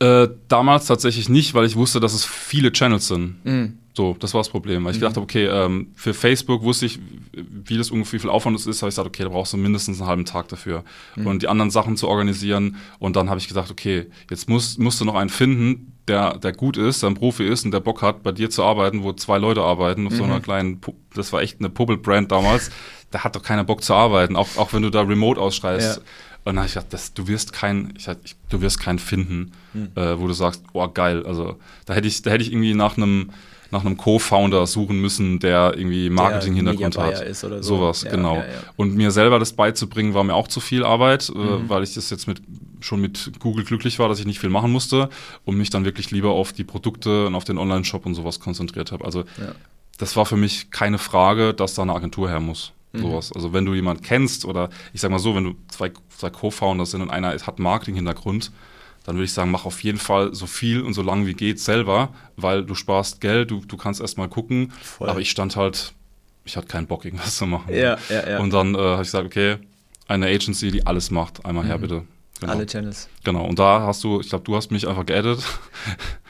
Äh, 0.00 0.28
damals 0.48 0.86
tatsächlich 0.86 1.30
nicht, 1.30 1.54
weil 1.54 1.64
ich 1.64 1.76
wusste, 1.76 1.98
dass 1.98 2.12
es 2.12 2.24
viele 2.26 2.72
Channels 2.72 3.08
sind. 3.08 3.44
Mhm. 3.44 3.78
So, 3.98 4.16
das 4.20 4.32
war 4.32 4.38
das 4.40 4.48
Problem. 4.48 4.84
Weil 4.84 4.92
ich 4.92 5.00
gedacht 5.00 5.16
habe, 5.16 5.24
okay, 5.24 5.46
ähm, 5.46 5.88
für 5.96 6.14
Facebook 6.14 6.62
wusste 6.62 6.86
ich, 6.86 7.00
wie 7.32 7.76
das 7.76 7.90
ungefähr, 7.90 8.18
wie 8.18 8.20
viel 8.22 8.30
Aufwand 8.30 8.56
es 8.56 8.64
ist, 8.66 8.80
habe 8.80 8.88
ich 8.90 8.92
gesagt, 8.94 9.08
okay, 9.08 9.24
da 9.24 9.28
brauchst 9.30 9.52
du 9.52 9.56
mindestens 9.56 9.98
einen 10.00 10.08
halben 10.08 10.24
Tag 10.24 10.46
dafür. 10.48 10.84
Und 11.16 11.42
die 11.42 11.48
anderen 11.48 11.72
Sachen 11.72 11.96
zu 11.96 12.06
organisieren. 12.06 12.76
Und 13.00 13.16
dann 13.16 13.28
habe 13.28 13.40
ich 13.40 13.48
gesagt, 13.48 13.72
okay, 13.72 14.06
jetzt 14.30 14.48
musst, 14.48 14.78
musst 14.78 15.00
du 15.00 15.04
noch 15.04 15.16
einen 15.16 15.30
finden, 15.30 15.92
der, 16.06 16.38
der 16.38 16.52
gut 16.52 16.76
ist, 16.76 17.02
der 17.02 17.10
ein 17.10 17.16
Profi 17.16 17.44
ist 17.44 17.64
und 17.64 17.72
der 17.72 17.80
Bock 17.80 18.00
hat, 18.00 18.22
bei 18.22 18.30
dir 18.30 18.50
zu 18.50 18.62
arbeiten, 18.62 19.02
wo 19.02 19.12
zwei 19.14 19.38
Leute 19.38 19.62
arbeiten, 19.62 20.06
auf 20.06 20.14
so 20.14 20.22
einer 20.22 20.38
kleinen, 20.40 20.80
Pu- 20.80 20.94
das 21.14 21.32
war 21.32 21.42
echt 21.42 21.58
eine 21.58 21.68
Puppel-Brand 21.68 22.30
damals. 22.30 22.70
Da 23.10 23.24
hat 23.24 23.34
doch 23.34 23.42
keiner 23.42 23.64
Bock 23.64 23.82
zu 23.82 23.94
arbeiten, 23.94 24.36
auch, 24.36 24.48
auch 24.58 24.74
wenn 24.74 24.82
du 24.82 24.90
da 24.90 25.00
remote 25.00 25.40
ausschreist. 25.40 25.96
Ja. 25.96 26.02
Und 26.44 26.44
dann 26.44 26.58
habe 26.58 26.66
ich 26.66 26.74
gedacht, 26.74 26.92
das, 26.92 27.14
du 27.14 27.26
wirst 27.26 27.54
keinen, 27.54 27.94
ich, 27.96 28.06
ich, 28.22 28.36
du 28.50 28.60
wirst 28.60 28.78
keinen 28.80 28.98
finden, 28.98 29.52
äh, 29.96 30.18
wo 30.18 30.26
du 30.26 30.34
sagst, 30.34 30.62
oh 30.74 30.86
geil. 30.88 31.24
Also 31.24 31.56
da 31.86 31.94
hätte 31.94 32.06
ich, 32.06 32.20
da 32.20 32.30
hätte 32.32 32.42
ich 32.44 32.52
irgendwie 32.52 32.74
nach 32.74 32.98
einem 32.98 33.30
nach 33.70 33.84
einem 33.84 33.96
Co-Founder 33.96 34.66
suchen 34.66 35.00
müssen, 35.00 35.38
der 35.40 35.74
irgendwie 35.76 36.08
Marketing-Hintergrund 36.10 36.96
hat. 36.96 37.20
Ist 37.22 37.44
oder 37.44 37.62
so. 37.62 37.76
Sowas, 37.76 38.02
Ja, 38.02 38.10
genau. 38.10 38.36
ja, 38.36 38.40
ja. 38.44 38.44
Und 38.76 38.94
mir 38.94 39.10
selber 39.10 39.38
das 39.38 39.52
beizubringen, 39.52 40.14
war 40.14 40.24
mir 40.24 40.34
auch 40.34 40.48
zu 40.48 40.60
viel 40.60 40.84
Arbeit, 40.84 41.30
Mhm. 41.34 41.40
äh, 41.42 41.68
weil 41.68 41.82
ich 41.82 41.94
das 41.94 42.08
jetzt 42.10 42.26
mit 42.26 42.40
schon 42.80 43.00
mit 43.00 43.32
Google 43.40 43.64
glücklich 43.64 43.98
war, 43.98 44.08
dass 44.08 44.20
ich 44.20 44.26
nicht 44.26 44.38
viel 44.38 44.50
machen 44.50 44.70
musste 44.70 45.08
und 45.44 45.56
mich 45.58 45.68
dann 45.68 45.84
wirklich 45.84 46.10
lieber 46.12 46.30
auf 46.30 46.52
die 46.52 46.62
Produkte 46.64 47.26
und 47.26 47.34
auf 47.34 47.44
den 47.44 47.58
Online-Shop 47.58 48.06
und 48.06 48.14
sowas 48.14 48.38
konzentriert 48.40 48.92
habe. 48.92 49.04
Also 49.04 49.24
das 49.98 50.14
war 50.16 50.24
für 50.26 50.36
mich 50.36 50.70
keine 50.70 50.98
Frage, 50.98 51.52
dass 51.54 51.74
da 51.74 51.82
eine 51.82 51.92
Agentur 51.94 52.28
her 52.30 52.38
muss. 52.40 52.72
Mhm. 52.92 53.00
Sowas. 53.02 53.32
Also 53.34 53.52
wenn 53.52 53.64
du 53.66 53.74
jemanden 53.74 54.02
kennst 54.04 54.44
oder 54.44 54.70
ich 54.92 55.00
sag 55.00 55.10
mal 55.10 55.18
so, 55.18 55.34
wenn 55.34 55.44
du 55.44 55.54
zwei, 55.68 55.90
zwei 56.16 56.30
Co-Founders 56.30 56.92
sind 56.92 57.02
und 57.02 57.10
einer 57.10 57.32
hat 57.32 57.58
Marketing-Hintergrund, 57.58 58.52
dann 59.08 59.16
würde 59.16 59.24
ich 59.24 59.32
sagen, 59.32 59.50
mach 59.50 59.64
auf 59.64 59.82
jeden 59.82 59.96
Fall 59.96 60.34
so 60.34 60.44
viel 60.46 60.82
und 60.82 60.92
so 60.92 61.00
lange 61.00 61.26
wie 61.26 61.32
geht 61.32 61.58
selber, 61.60 62.10
weil 62.36 62.62
du 62.62 62.74
sparst 62.74 63.22
Geld, 63.22 63.50
du, 63.50 63.62
du 63.66 63.78
kannst 63.78 64.02
erst 64.02 64.18
mal 64.18 64.28
gucken. 64.28 64.70
Voll. 64.82 65.08
Aber 65.08 65.18
ich 65.18 65.30
stand 65.30 65.56
halt, 65.56 65.94
ich 66.44 66.58
hatte 66.58 66.66
keinen 66.66 66.86
Bock, 66.86 67.06
irgendwas 67.06 67.38
zu 67.38 67.46
machen. 67.46 67.72
Ja, 67.74 67.96
ja, 68.10 68.28
ja. 68.28 68.38
Und 68.38 68.52
dann 68.52 68.74
äh, 68.74 68.78
habe 68.78 69.00
ich 69.00 69.08
gesagt, 69.08 69.24
okay, 69.24 69.56
eine 70.08 70.26
Agency, 70.26 70.70
die 70.70 70.84
alles 70.86 71.10
macht, 71.10 71.46
einmal 71.46 71.64
Mhm. 71.64 71.68
her 71.68 71.78
bitte. 71.78 72.04
Genau. 72.40 72.52
Alle 72.52 72.66
Channels. 72.66 73.08
Genau, 73.24 73.44
und 73.44 73.58
da 73.58 73.80
hast 73.82 74.04
du, 74.04 74.20
ich 74.20 74.28
glaube, 74.28 74.44
du 74.44 74.54
hast 74.56 74.70
mich 74.70 74.86
einfach 74.86 75.04
geaddet. 75.04 75.40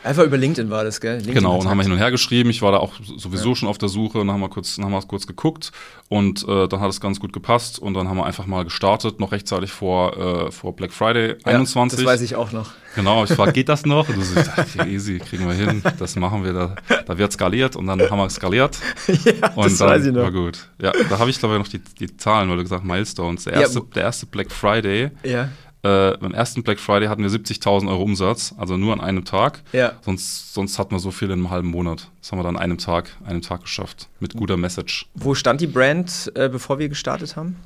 Einfach 0.04 0.22
über 0.22 0.36
LinkedIn 0.36 0.70
war 0.70 0.84
das, 0.84 1.00
gell? 1.00 1.14
LinkedIn 1.16 1.34
Genau, 1.34 1.58
und 1.58 1.68
haben 1.68 1.76
wir 1.76 1.82
hin 1.82 1.90
und 1.90 1.98
her 1.98 2.12
geschrieben. 2.12 2.50
Ich 2.50 2.62
war 2.62 2.70
da 2.70 2.78
auch 2.78 2.92
sowieso 3.16 3.56
schon 3.56 3.68
auf 3.68 3.78
der 3.78 3.88
Suche 3.88 4.20
und 4.20 4.28
dann 4.28 4.34
haben 4.34 4.40
wir 4.40 4.48
kurz, 4.48 4.78
haben 4.78 4.92
wir 4.92 5.02
kurz 5.02 5.26
geguckt 5.26 5.72
und 6.08 6.46
äh, 6.46 6.68
dann 6.68 6.78
hat 6.80 6.88
es 6.90 7.00
ganz 7.00 7.18
gut 7.18 7.32
gepasst 7.32 7.80
und 7.80 7.94
dann 7.94 8.08
haben 8.08 8.16
wir 8.16 8.24
einfach 8.24 8.46
mal 8.46 8.62
gestartet, 8.62 9.18
noch 9.18 9.32
rechtzeitig 9.32 9.72
vor, 9.72 10.16
äh, 10.16 10.50
vor 10.52 10.76
Black 10.76 10.92
Friday 10.92 11.30
Ja, 11.44 11.52
21. 11.52 11.98
Das 11.98 12.06
weiß 12.06 12.20
ich 12.22 12.36
auch 12.36 12.52
noch. 12.52 12.70
Genau, 12.94 13.24
ich 13.24 13.32
frage, 13.32 13.52
geht 13.52 13.68
das 13.68 13.84
noch? 13.86 14.08
Und 14.08 14.18
du 14.18 14.22
so, 14.22 14.38
ich 14.38 14.46
dachte, 14.46 14.82
easy, 14.88 15.18
kriegen 15.18 15.46
wir 15.48 15.54
hin, 15.54 15.82
das 15.98 16.14
machen 16.14 16.44
wir, 16.44 16.52
da, 16.52 16.76
da 17.04 17.18
wird 17.18 17.32
skaliert 17.32 17.74
und 17.74 17.86
dann 17.88 18.00
haben 18.00 18.18
wir 18.18 18.30
skaliert. 18.30 18.78
ja, 19.08 19.48
Und 19.56 19.64
das 19.66 19.78
dann 19.78 19.88
weiß 19.88 20.06
ich 20.06 20.12
noch. 20.12 20.22
war 20.22 20.30
gut. 20.32 20.68
Ja, 20.80 20.92
da 21.10 21.18
habe 21.18 21.28
ich 21.28 21.40
glaube 21.40 21.56
ich 21.56 21.58
noch 21.60 21.68
die, 21.68 21.80
die 21.80 22.16
Zahlen, 22.16 22.48
weil 22.48 22.58
du 22.58 22.62
gesagt 22.62 22.84
Milestones. 22.84 23.44
Der 23.44 23.54
Ja, 23.54 23.60
erste, 23.62 23.80
wo- 23.80 23.84
der 23.92 24.04
erste 24.04 24.26
Black 24.26 24.52
Friday, 24.52 25.10
Ja, 25.24 25.48
äh, 25.88 26.16
beim 26.18 26.32
ersten 26.32 26.62
Black 26.62 26.78
Friday 26.80 27.08
hatten 27.08 27.22
wir 27.22 27.30
70.000 27.30 27.88
Euro 27.88 28.02
Umsatz, 28.02 28.54
also 28.58 28.76
nur 28.76 28.92
an 28.92 29.00
einem 29.00 29.24
Tag. 29.24 29.62
ja. 29.72 29.92
Sonst, 30.02 30.54
sonst 30.54 30.78
hatten 30.78 30.92
wir 30.92 30.98
so 30.98 31.10
viel 31.10 31.28
in 31.28 31.34
einem 31.34 31.50
halben 31.50 31.68
Monat. 31.68 32.08
Das 32.20 32.32
haben 32.32 32.38
wir 32.38 32.42
dann 32.44 32.56
an 32.56 32.62
einem 32.62 32.78
Tag, 32.78 33.10
einem 33.24 33.42
Tag 33.42 33.62
geschafft. 33.62 34.08
Mit 34.20 34.34
guter 34.34 34.56
Message. 34.56 35.06
Wo 35.14 35.34
stand 35.34 35.60
die 35.60 35.66
Brand, 35.66 36.32
äh, 36.34 36.48
bevor 36.48 36.78
wir 36.78 36.88
gestartet 36.88 37.36
haben? 37.36 37.56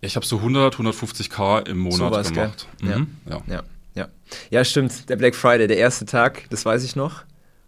Ja, 0.00 0.06
ich 0.06 0.16
habe 0.16 0.26
so 0.26 0.36
100, 0.36 0.76
150k 0.76 1.68
im 1.68 1.78
Monat 1.78 2.12
gell? 2.12 2.32
gemacht. 2.32 2.66
Mhm, 2.80 3.06
ja. 3.28 3.42
Ja, 3.46 3.62
ja. 3.94 4.08
Ja, 4.50 4.64
stimmt. 4.64 5.08
Der 5.08 5.16
Black 5.16 5.34
Friday, 5.34 5.66
der 5.66 5.78
erste 5.78 6.04
Tag, 6.04 6.44
das 6.50 6.64
weiß 6.64 6.84
ich 6.84 6.96
noch. 6.96 7.22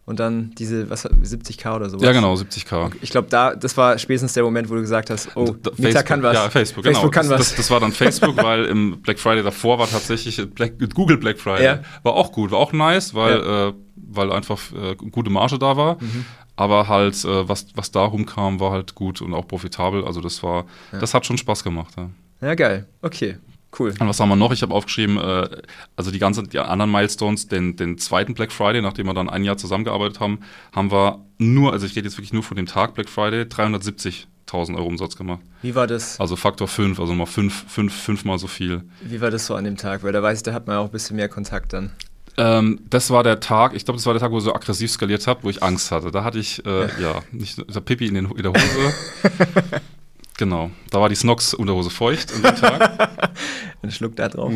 Und 0.07 0.21
dann 0.21 0.53
diese, 0.57 0.89
was, 0.89 1.05
70k 1.05 1.75
oder 1.75 1.91
sowas. 1.91 2.05
ja, 2.05 2.13
genau, 2.13 2.33
70k. 2.35 2.93
Ich 3.03 3.11
glaube, 3.11 3.27
da, 3.29 3.57
das 3.57 3.77
war 3.77 3.99
spätestens 3.99 4.35
der 4.35 4.45
Moment, 4.45 4.71
wo 4.71 4.75
du 4.77 4.81
gesagt 4.81 5.11
hast, 5.11 5.37
oh, 5.37 5.57
Da- 5.61 5.73
Meta 5.79 6.05
kann 6.05 6.23
was. 6.23 6.35
Ja, 6.35 6.49
Facebook, 6.49 6.85
Facebook 6.85 7.11
genau. 7.13 7.23
kann 7.23 7.29
das, 7.29 7.41
was. 7.41 7.49
Das, 7.49 7.57
das 7.57 7.71
war 7.73 7.81
dann 7.81 7.91
Facebook, 7.91 8.37
weil 8.37 8.67
im 8.67 9.01
Black 9.03 9.19
Friday 9.19 9.43
davor 9.43 9.81
war 9.81 9.91
tatsächlich 9.91 10.41
Black, 10.55 10.75
Google 10.95 11.19
Black 11.19 11.41
Friday. 11.41 11.65
Ja. 11.65 11.81
War 12.05 12.13
auch 12.15 12.31
gut, 12.31 12.53
war 12.53 12.61
auch 12.61 12.73
nice, 12.73 13.15
weil, 13.15 13.41
äh, 13.41 13.73
weil 13.97 14.31
einfach 14.31 14.61
äh, 14.73 14.95
gute 14.95 15.29
Marge 15.31 15.59
da 15.59 15.77
war. 15.77 15.97
Mhm. 16.01 16.25
Aber 16.55 16.87
halt, 16.87 17.25
äh, 17.25 17.49
was, 17.49 17.67
was 17.75 17.91
da 17.91 18.05
rumkam, 18.05 18.61
war 18.61 18.71
halt 18.71 18.95
gut 18.95 19.21
und 19.21 19.35
auch 19.35 19.49
profitabel. 19.49 20.05
Also 20.05 20.21
das 20.21 20.41
war, 20.45 20.67
das 20.93 21.15
hat 21.15 21.27
schon 21.27 21.37
Spaß 21.37 21.65
gemacht. 21.65 21.95
Ja. 21.97 22.11
ja, 22.49 22.55
geil. 22.55 22.87
Okay, 23.03 23.39
cool. 23.79 23.95
Und 23.99 24.09
was 24.09 24.21
haben 24.21 24.29
wir 24.29 24.37
noch? 24.37 24.53
Ich 24.53 24.63
habe 24.63 24.75
aufgeschrieben, 24.75 25.19
äh, 25.19 25.49
also 25.97 26.11
die 26.11 26.19
ganzen 26.19 26.49
die 26.49 26.59
anderen 26.59 26.91
Milestones, 26.91 27.49
den, 27.49 27.77
den 27.77 27.99
zweiten 27.99 28.35
Black 28.35 28.53
Friday, 28.53 28.83
nachdem 28.83 29.07
wir 29.07 29.15
dann 29.15 29.29
ein 29.29 29.45
Jahr 29.45 29.57
zusammengearbeitet 29.57 30.21
haben, 30.21 30.41
haben 30.75 30.91
wir 30.91 31.25
nur, 31.39 31.73
also 31.73 31.87
ich 31.87 31.97
rede 31.97 32.07
jetzt 32.09 32.17
wirklich 32.17 32.33
nur 32.33 32.43
von 32.43 32.57
dem 32.57 32.67
Tag 32.67 32.95
Black 32.95 33.09
Friday, 33.09 33.43
370.000 33.43 34.77
Euro 34.77 34.87
Umsatz 34.87 35.17
gemacht. 35.17 35.41
Wie 35.63 35.75
war 35.75 35.87
das? 35.87 36.19
Also 36.21 36.37
Faktor 36.37 36.69
5, 36.69 36.99
also 37.01 37.15
mal 37.15 37.27
5, 37.27 37.67
5, 37.69 37.95
5 37.95 38.25
mal 38.25 38.39
so 38.39 38.47
viel. 38.47 38.83
Wie 39.03 39.21
war 39.21 39.31
das 39.31 39.47
so 39.47 39.55
an 39.55 39.65
dem 39.65 39.77
Tag? 39.77 40.03
Weil 40.03 40.13
da 40.13 40.23
weiß 40.23 40.39
ich, 40.39 40.43
da 40.43 40.53
hat 40.53 40.67
man 40.67 40.77
ja 40.77 40.81
auch 40.81 40.87
ein 40.87 40.93
bisschen 40.93 41.17
mehr 41.17 41.29
Kontakt 41.29 41.73
dann. 41.73 41.93
Ähm, 42.39 42.81
das 42.91 43.11
war 43.11 43.23
der 43.23 43.41
Tag, 43.41 43.75
ich 43.75 43.85
glaube, 43.85 43.97
das 43.97 44.07
war 44.07 44.13
der 44.13 44.21
Tag, 44.21 44.31
wo 44.31 44.39
ich 44.39 44.45
so 44.45 44.55
aggressiv 44.55 44.91
skaliert 44.91 45.27
habe, 45.27 45.43
wo 45.43 45.51
ich 45.51 45.63
Angst 45.63 45.91
hatte. 45.91 46.11
Da 46.11 46.23
hatte 46.23 46.39
ich, 46.39 46.65
äh, 46.67 46.89
ja, 47.01 47.23
nicht, 47.33 47.63
der 47.75 47.81
Pipi 47.81 48.07
in, 48.07 48.15
den, 48.15 48.31
in 48.31 48.43
der 48.43 48.53
Hose. 48.53 48.95
genau, 50.39 50.71
da 50.91 51.01
war 51.01 51.09
die 51.09 51.15
Snox-Unterhose 51.15 51.91
feucht 51.91 52.33
an 52.35 52.43
dem 52.43 52.57
Tag. 52.57 53.31
Ein 53.83 53.91
Schluck 53.91 54.17
da 54.17 54.29
drauf. 54.29 54.53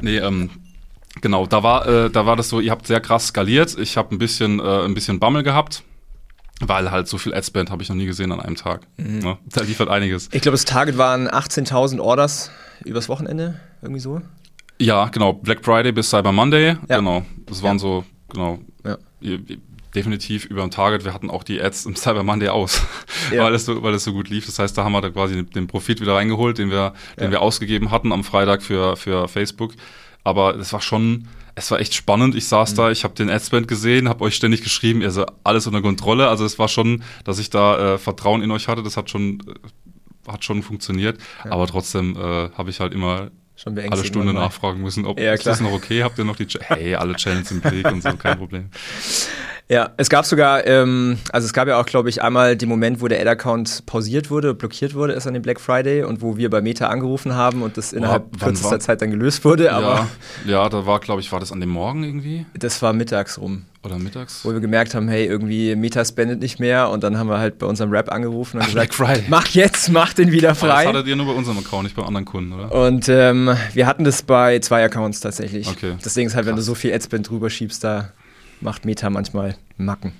Nee, 0.00 0.18
ähm, 0.18 0.50
genau, 1.20 1.46
da 1.46 1.62
war, 1.62 1.86
äh, 1.86 2.10
da 2.10 2.26
war 2.26 2.36
das 2.36 2.48
so, 2.48 2.60
ihr 2.60 2.70
habt 2.70 2.86
sehr 2.86 3.00
krass 3.00 3.28
skaliert. 3.28 3.76
Ich 3.78 3.96
habe 3.96 4.14
ein 4.14 4.18
bisschen, 4.18 4.60
äh, 4.60 4.84
ein 4.84 4.94
bisschen 4.94 5.18
Bammel 5.20 5.42
gehabt, 5.42 5.82
weil 6.60 6.90
halt 6.90 7.08
so 7.08 7.18
viel 7.18 7.34
Adspend 7.34 7.70
habe 7.70 7.82
ich 7.82 7.88
noch 7.88 7.96
nie 7.96 8.06
gesehen 8.06 8.32
an 8.32 8.40
einem 8.40 8.56
Tag. 8.56 8.86
Ne? 8.96 9.38
Da 9.46 9.62
liefert 9.62 9.88
einiges. 9.88 10.28
Ich 10.32 10.42
glaube, 10.42 10.52
das 10.54 10.64
Target 10.64 10.98
waren 10.98 11.28
18.000 11.28 12.00
Orders 12.00 12.50
übers 12.84 13.08
Wochenende, 13.08 13.60
irgendwie 13.82 14.00
so. 14.00 14.20
Ja, 14.78 15.06
genau, 15.08 15.32
Black 15.32 15.64
Friday 15.64 15.92
bis 15.92 16.10
Cyber 16.10 16.32
Monday, 16.32 16.76
Ja. 16.88 16.98
genau. 16.98 17.24
Das 17.46 17.62
waren 17.62 17.76
Ja. 17.76 17.80
so, 17.80 18.04
genau, 18.28 18.58
Ja. 18.84 18.98
Ihr- 19.96 20.00
ihr- 20.00 20.02
definitiv 20.04 20.44
über 20.44 20.60
dem 20.62 20.70
Target. 20.70 21.04
Wir 21.04 21.12
hatten 21.14 21.30
auch 21.30 21.42
die 21.42 21.60
Ads 21.60 21.86
im 21.86 21.96
Cyber 21.96 22.22
Monday 22.22 22.48
aus, 22.48 22.80
Ja. 23.32 23.44
weil, 23.44 23.54
es 23.54 23.64
so, 23.64 23.82
weil 23.82 23.94
es 23.94 24.04
so 24.04 24.12
gut 24.12 24.28
lief. 24.28 24.46
Das 24.46 24.58
heißt, 24.58 24.76
da 24.78 24.84
haben 24.84 24.92
wir 24.92 25.00
da 25.00 25.10
quasi 25.10 25.44
den 25.44 25.66
Profit 25.66 26.00
wieder 26.00 26.14
reingeholt, 26.14 26.58
den 26.58 26.70
wir, 26.70 26.94
den 27.18 27.24
Ja. 27.24 27.30
wir 27.32 27.42
ausgegeben 27.42 27.90
hatten 27.90 28.12
am 28.12 28.22
Freitag 28.24 28.62
für, 28.62 28.96
für 28.96 29.28
Facebook. 29.28 29.74
Aber 30.24 30.56
es 30.56 30.72
war 30.72 30.80
schon, 30.80 31.28
es 31.54 31.70
war 31.70 31.78
echt 31.80 31.94
spannend. 31.94 32.34
Ich 32.34 32.46
saß 32.48 32.72
Mhm. 32.72 32.76
da, 32.76 32.90
ich 32.90 33.04
habe 33.04 33.14
den 33.14 33.30
Adspend 33.30 33.68
gesehen, 33.68 34.08
habe 34.08 34.24
euch 34.24 34.34
ständig 34.34 34.62
geschrieben, 34.62 35.02
also 35.02 35.24
alles 35.44 35.66
unter 35.66 35.82
Kontrolle. 35.82 36.28
Also 36.28 36.44
es 36.44 36.58
war 36.58 36.68
schon, 36.68 37.02
dass 37.24 37.38
ich 37.38 37.48
da 37.50 37.94
äh, 37.94 37.98
Vertrauen 37.98 38.42
in 38.42 38.50
euch 38.50 38.68
hatte. 38.68 38.82
Das 38.82 38.96
hat 38.96 39.08
schon, 39.10 39.40
äh, 39.46 40.32
hat 40.32 40.44
schon 40.44 40.62
funktioniert. 40.62 41.18
Aber 41.44 41.66
trotzdem 41.66 42.16
äh, 42.16 42.50
habe 42.56 42.70
ich 42.70 42.80
halt 42.80 42.92
immer 42.92 43.30
Schon 43.58 43.78
alle. 43.78 44.04
Stunde 44.04 44.34
nachfragen 44.34 44.82
müssen, 44.82 45.06
ob 45.06 45.18
Ja, 45.18 45.32
ist 45.32 45.46
das 45.46 45.60
noch 45.60 45.72
okay? 45.72 46.02
Habt 46.02 46.18
ihr 46.18 46.24
noch 46.24 46.36
die 46.36 46.46
Ch 46.46 46.58
Hey, 46.60 46.94
alle 46.96 47.14
Channels 47.14 47.50
im 47.52 47.60
Blick 47.60 47.90
und 47.90 48.02
so, 48.02 48.14
kein 48.16 48.36
Problem. 48.38 48.68
Ja, 49.68 49.90
es 49.96 50.08
gab 50.08 50.24
sogar, 50.26 50.64
ähm, 50.64 51.18
also 51.32 51.44
es 51.44 51.52
gab 51.52 51.66
ja 51.66 51.80
auch, 51.80 51.86
glaube 51.86 52.08
ich, 52.08 52.22
einmal 52.22 52.54
den 52.56 52.68
Moment, 52.68 53.00
wo 53.00 53.08
der 53.08 53.20
Ad-Account 53.20 53.84
pausiert 53.84 54.30
wurde, 54.30 54.54
blockiert 54.54 54.94
wurde, 54.94 55.14
ist 55.14 55.26
an 55.26 55.34
dem 55.34 55.42
Black 55.42 55.60
Friday 55.60 56.04
und 56.04 56.22
wo 56.22 56.36
wir 56.36 56.50
bei 56.50 56.60
Meta 56.62 56.86
angerufen 56.86 57.34
haben 57.34 57.62
und 57.62 57.76
das 57.76 57.92
innerhalb 57.92 58.26
wann 58.38 58.50
kürzester 58.50 58.70
war- 58.70 58.78
Zeit 58.78 59.02
dann 59.02 59.10
gelöst 59.10 59.44
wurde, 59.44 59.72
aber 59.72 60.06
ja, 60.44 60.52
ja, 60.62 60.68
da 60.68 60.86
war, 60.86 61.00
glaube 61.00 61.20
ich, 61.20 61.32
war 61.32 61.40
das 61.40 61.50
an 61.50 61.58
dem 61.58 61.70
Morgen 61.70 62.04
irgendwie 62.04 62.46
das 62.56 62.80
war 62.80 62.92
mittags 62.92 63.40
rum, 63.40 63.64
oder 63.82 63.98
mittags? 63.98 64.44
wo 64.44 64.52
wir 64.52 64.60
gemerkt 64.60 64.94
haben, 64.94 65.08
hey, 65.08 65.26
irgendwie 65.26 65.74
Meta 65.74 66.04
spendet 66.04 66.38
nicht 66.38 66.60
mehr 66.60 66.88
und 66.90 67.02
dann 67.02 67.18
haben 67.18 67.28
wir 67.28 67.38
halt 67.38 67.58
bei 67.58 67.66
unserem 67.66 67.90
Rap 67.90 68.12
angerufen 68.12 68.58
und 68.58 68.62
Ach, 68.62 68.66
gesagt, 68.68 68.96
Black 68.96 69.08
Friday. 69.08 69.24
mach 69.28 69.48
jetzt, 69.48 69.90
mach 69.90 70.12
den 70.12 70.30
wieder 70.30 70.50
Aber 70.50 70.60
Das 70.60 70.70
frei. 70.70 70.86
hattet 70.86 71.08
ihr 71.08 71.16
nur 71.16 71.26
bei 71.26 71.32
unserem 71.32 71.58
Account, 71.58 71.82
nicht 71.82 71.96
bei 71.96 72.04
anderen 72.04 72.24
Kunden, 72.24 72.52
oder? 72.52 72.70
Und 72.72 73.08
ähm, 73.08 73.50
wir 73.72 73.88
hatten 73.88 74.04
das 74.04 74.22
bei 74.22 74.60
zwei 74.60 74.84
Accounts 74.84 75.18
tatsächlich. 75.18 75.66
Okay. 75.66 75.94
Deswegen 76.04 76.28
ist 76.28 76.36
halt, 76.36 76.46
wenn 76.46 76.52
du 76.54 76.58
Krass. 76.60 76.66
so 76.66 76.76
viel 76.76 76.94
Adspend 76.94 77.28
drüber 77.28 77.50
schiebst, 77.50 77.82
da 77.82 78.12
macht 78.60 78.84
Meta 78.84 79.10
manchmal 79.10 79.56
Macken. 79.76 80.12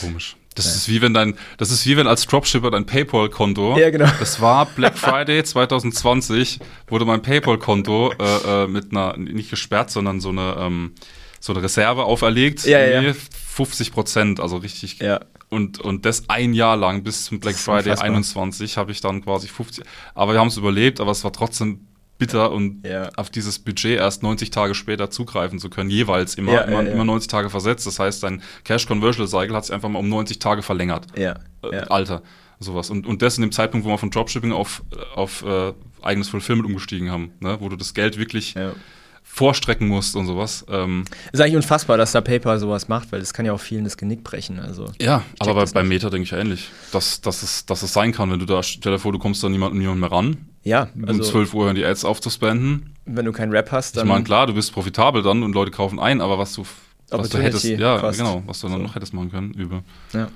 Komisch. 0.00 0.36
Das 0.56 0.74
ist 0.74 0.88
wie 0.88 1.02
wenn 1.02 1.12
dein, 1.12 1.36
das 1.58 1.70
ist 1.70 1.86
wie 1.86 1.96
wenn 1.98 2.06
als 2.06 2.26
Dropshipper 2.26 2.70
dein 2.70 2.86
PayPal-Konto. 2.86 3.78
Ja, 3.78 3.90
genau. 3.90 4.08
Das 4.18 4.40
war 4.40 4.64
Black 4.64 4.96
Friday 4.96 5.44
2020, 5.44 6.60
wurde 6.88 7.04
mein 7.04 7.20
PayPal-Konto 7.20 8.14
äh, 8.18 8.64
äh, 8.64 8.66
mit 8.66 8.90
einer, 8.90 9.16
nicht 9.18 9.50
gesperrt, 9.50 9.90
sondern 9.90 10.20
so 10.20 10.30
eine, 10.30 10.56
ähm, 10.58 10.94
so 11.40 11.52
eine 11.52 11.62
Reserve 11.62 12.04
auferlegt. 12.04 12.64
Ja, 12.64 12.78
ja, 12.78 13.02
Irgendwie 13.02 13.20
50 13.54 13.92
Prozent, 13.92 14.40
also 14.40 14.56
richtig. 14.56 14.98
Ja. 14.98 15.20
Und, 15.50 15.78
und 15.78 16.06
das 16.06 16.28
ein 16.28 16.54
Jahr 16.54 16.76
lang 16.76 17.02
bis 17.02 17.26
zum 17.26 17.38
Black 17.38 17.56
Friday 17.56 17.90
unfassbar. 17.90 18.06
21 18.06 18.78
habe 18.78 18.92
ich 18.92 19.00
dann 19.02 19.22
quasi 19.22 19.48
50. 19.48 19.84
Aber 20.14 20.32
wir 20.32 20.40
haben 20.40 20.48
es 20.48 20.56
überlebt, 20.56 21.00
aber 21.00 21.12
es 21.12 21.22
war 21.22 21.32
trotzdem 21.32 21.86
bitter 22.18 22.50
und 22.52 22.86
Ja. 22.86 23.10
auf 23.16 23.30
dieses 23.30 23.58
Budget 23.58 23.98
erst 23.98 24.22
90 24.22 24.50
Tage 24.50 24.74
später 24.74 25.10
zugreifen 25.10 25.58
zu 25.58 25.68
können, 25.70 25.90
jeweils 25.90 26.34
immer, 26.34 26.52
Ja, 26.52 26.60
immer, 26.62 26.82
ja, 26.82 26.88
ja. 26.88 26.92
immer 26.94 27.04
90 27.04 27.28
Tage 27.28 27.50
versetzt. 27.50 27.86
Das 27.86 27.98
heißt, 27.98 28.22
dein 28.22 28.42
Cash 28.64 28.86
Conversion 28.86 29.26
Cycle 29.26 29.54
hat 29.54 29.64
sich 29.64 29.74
einfach 29.74 29.88
mal 29.88 29.98
um 29.98 30.08
90 30.08 30.38
Tage 30.38 30.62
verlängert. 30.62 31.06
Ja. 31.16 31.34
Äh, 31.62 31.76
ja. 31.76 31.82
Alter, 31.84 32.22
sowas. 32.58 32.90
Und, 32.90 33.06
und 33.06 33.22
das 33.22 33.36
in 33.36 33.42
dem 33.42 33.52
Zeitpunkt, 33.52 33.86
wo 33.86 33.90
wir 33.90 33.98
von 33.98 34.10
Dropshipping 34.10 34.52
auf, 34.52 34.82
auf 35.14 35.44
äh, 35.44 35.72
eigenes 36.02 36.28
Fulfillment 36.28 36.66
umgestiegen 36.66 37.10
haben, 37.10 37.32
ne? 37.40 37.58
wo 37.60 37.68
du 37.68 37.76
das 37.76 37.92
Geld 37.94 38.18
wirklich 38.18 38.54
ja. 38.54 38.72
vorstrecken 39.22 39.88
musst 39.88 40.16
und 40.16 40.26
sowas. 40.26 40.64
Ähm, 40.70 41.04
Ist 41.32 41.40
eigentlich 41.40 41.56
unfassbar, 41.56 41.96
dass 41.98 42.12
da 42.12 42.20
PayPal 42.20 42.58
sowas 42.58 42.88
macht, 42.88 43.12
weil 43.12 43.20
das 43.20 43.34
kann 43.34 43.44
ja 43.44 43.52
auch 43.52 43.60
vielen 43.60 43.84
das 43.84 43.96
Genick 43.96 44.24
brechen. 44.24 44.58
Also. 44.58 44.90
ja, 45.00 45.22
aber 45.38 45.54
bei, 45.54 45.64
bei. 45.66 45.82
Meta 45.82 46.08
denke 46.10 46.24
ich 46.24 46.32
ähnlich, 46.32 46.70
dass, 46.92 47.20
dass, 47.20 47.42
es, 47.42 47.66
dass 47.66 47.82
es 47.82 47.92
sein 47.92 48.12
kann, 48.12 48.30
wenn 48.30 48.38
du 48.38 48.46
da, 48.46 48.62
stell 48.62 48.92
dir 48.92 48.98
vor, 48.98 49.12
du 49.12 49.18
kommst 49.18 49.42
da 49.42 49.48
niemand, 49.48 49.74
niemand 49.74 50.00
mehr 50.00 50.12
ran, 50.12 50.36
Ja, 50.66 50.88
um 50.94 51.04
also 51.06 51.22
12 51.22 51.54
Uhr 51.54 51.64
hören 51.66 51.76
die 51.76 51.84
Ads 51.84 52.04
aufzuspenden. 52.04 52.94
wenn 53.04 53.24
du 53.24 53.32
keinen 53.32 53.52
Rap 53.52 53.70
hast, 53.72 53.94
Ich 53.94 54.00
dann. 54.00 54.08
meine, 54.08 54.24
klar, 54.24 54.46
du 54.46 54.54
bist 54.54 54.72
profitabel 54.72 55.22
dann 55.22 55.42
und 55.42 55.52
Leute 55.54 55.70
kaufen 55.70 55.98
ein, 56.00 56.20
aber 56.20 56.38
was 56.38 56.52
du, 56.54 56.64
was 57.10 57.28
du 57.28 57.38
hättest, 57.38 57.64
ja, 57.64 57.98
cost. 57.98 58.18
genau, 58.18 58.42
was 58.46 58.60
du 58.60 58.68
dann 58.68 58.78
So. 58.78 58.82
noch 58.82 58.94
hättest 58.96 59.14
machen 59.14 59.30
können, 59.30 59.54
übel. 59.54 59.82
Ja. 60.12 60.28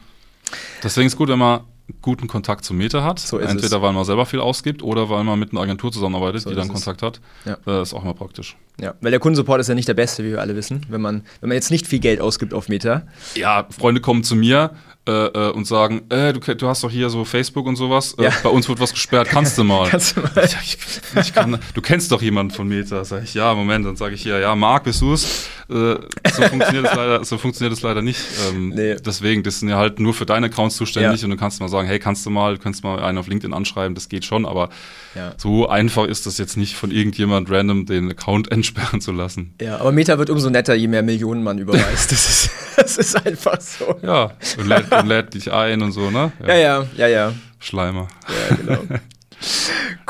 Deswegen 0.82 1.06
ist 1.08 1.16
gut, 1.16 1.28
wenn 1.28 1.38
man 1.38 1.60
guten 2.02 2.28
Kontakt 2.28 2.64
zu 2.64 2.72
Meta 2.72 3.02
hat. 3.02 3.18
So 3.18 3.38
Entweder 3.38 3.76
es. 3.76 3.82
weil 3.82 3.92
man 3.92 4.04
selber 4.04 4.24
viel 4.24 4.38
ausgibt 4.40 4.82
oder 4.82 5.10
weil 5.10 5.24
man 5.24 5.38
mit 5.38 5.50
einer 5.50 5.60
Agentur 5.62 5.90
zusammenarbeitet, 5.90 6.42
So 6.42 6.50
die 6.50 6.56
dann 6.56 6.68
ist 6.68 6.74
es. 6.78 6.84
Kontakt 6.84 7.02
hat. 7.02 7.20
Ja. 7.44 7.56
Äh, 7.66 7.82
ist 7.82 7.92
auch 7.94 8.02
immer 8.04 8.14
praktisch. 8.14 8.56
Ja, 8.80 8.94
weil 9.00 9.10
der 9.10 9.20
Kundensupport 9.20 9.60
ist 9.60 9.68
ja 9.68 9.74
nicht 9.74 9.88
der 9.88 9.94
beste, 9.94 10.24
wie 10.24 10.30
wir 10.30 10.40
alle 10.40 10.56
wissen. 10.56 10.86
Wenn 10.88 11.00
man, 11.00 11.22
wenn 11.40 11.48
man 11.48 11.54
jetzt 11.56 11.70
nicht 11.70 11.86
viel 11.86 11.98
Geld 12.00 12.20
ausgibt 12.20 12.54
auf 12.54 12.68
Meta. 12.68 13.02
Ja, 13.34 13.66
Freunde 13.70 14.00
kommen 14.00 14.24
zu 14.24 14.34
mir 14.36 14.70
äh, 15.08 15.12
äh, 15.12 15.50
und 15.52 15.66
sagen, 15.66 16.02
äh, 16.10 16.32
du, 16.32 16.40
du 16.40 16.66
hast 16.68 16.84
doch 16.84 16.90
hier 16.90 17.08
so 17.10 17.24
Facebook 17.24 17.66
und 17.66 17.76
sowas. 17.76 18.14
Äh, 18.18 18.24
Ja. 18.24 18.30
Bei 18.42 18.48
uns 18.50 18.68
wird 18.68 18.80
was 18.80 18.92
gesperrt, 18.92 19.28
kannst 19.28 19.56
du 19.58 19.64
mal. 19.64 19.88
Kannst 19.90 20.16
du 20.16 20.20
mal. 20.20 20.30
Ich, 20.44 20.56
ich, 20.62 20.78
ich 21.20 21.34
kann, 21.34 21.58
du 21.74 21.80
kennst 21.80 22.12
doch 22.12 22.22
jemanden 22.22 22.52
von 22.54 22.68
Meta. 22.68 23.04
Sag 23.04 23.24
ich, 23.24 23.34
ja, 23.34 23.54
Moment. 23.54 23.84
Dann 23.86 23.96
sage 23.96 24.14
ich, 24.14 24.24
ja, 24.24 24.38
ja, 24.38 24.54
Marc, 24.54 24.84
bist 24.84 25.00
du's? 25.02 25.48
Äh, 25.68 25.72
so 25.74 26.42
funktioniert 26.48 26.86
es 26.86 26.94
leider, 26.94 27.24
so 27.24 27.38
funktioniert 27.38 27.72
es 27.76 27.82
leider 27.82 28.02
nicht. 28.02 28.20
Ähm, 28.50 28.70
Nee. 28.70 28.96
Deswegen, 28.96 29.42
das 29.42 29.60
sind 29.60 29.68
ja 29.68 29.76
halt 29.76 30.00
nur 30.00 30.14
für 30.14 30.26
deine 30.26 30.46
Accounts 30.46 30.76
zuständig 30.76 31.20
Ja. 31.20 31.24
und 31.26 31.30
du 31.30 31.36
kannst 31.36 31.60
mal 31.60 31.68
sagen, 31.68 31.86
hey, 31.88 31.98
kannst 31.98 32.24
du 32.26 32.30
mal, 32.30 32.56
du 32.56 32.60
kannst 32.62 32.82
mal 32.84 32.98
einen 33.00 33.18
auf 33.18 33.26
LinkedIn 33.26 33.52
anschreiben, 33.54 33.94
das 33.94 34.08
geht 34.08 34.24
schon, 34.24 34.44
aber 34.46 34.68
Ja. 35.14 35.32
so 35.36 35.68
einfach 35.68 36.04
ist 36.06 36.26
das 36.26 36.38
jetzt 36.38 36.56
nicht 36.56 36.74
von 36.76 36.90
irgendjemand 36.90 37.50
random 37.50 37.86
den 37.86 38.10
Account 38.10 38.50
entsperren 38.70 39.00
zu 39.00 39.12
lassen. 39.12 39.54
Ja, 39.60 39.78
aber 39.78 39.92
Meta 39.92 40.18
wird 40.18 40.30
umso 40.30 40.50
netter, 40.50 40.74
je 40.74 40.88
mehr 40.88 41.02
Millionen 41.02 41.42
man 41.42 41.58
überweist. 41.58 42.12
Das 42.12 42.28
ist, 42.28 42.50
das 42.76 42.96
ist 42.96 43.26
einfach 43.26 43.60
so. 43.60 43.96
Ja, 44.02 44.32
und 44.58 44.66
lädt, 44.66 44.92
und 44.92 45.06
lädt 45.06 45.34
dich 45.34 45.52
ein 45.52 45.82
und 45.82 45.92
so, 45.92 46.10
ne? 46.10 46.32
Ja, 46.46 46.56
ja, 46.56 46.86
ja, 46.96 47.08
ja. 47.08 47.32
Schleimer. 47.58 48.08
Ja, 48.28 48.56
genau. 48.56 48.78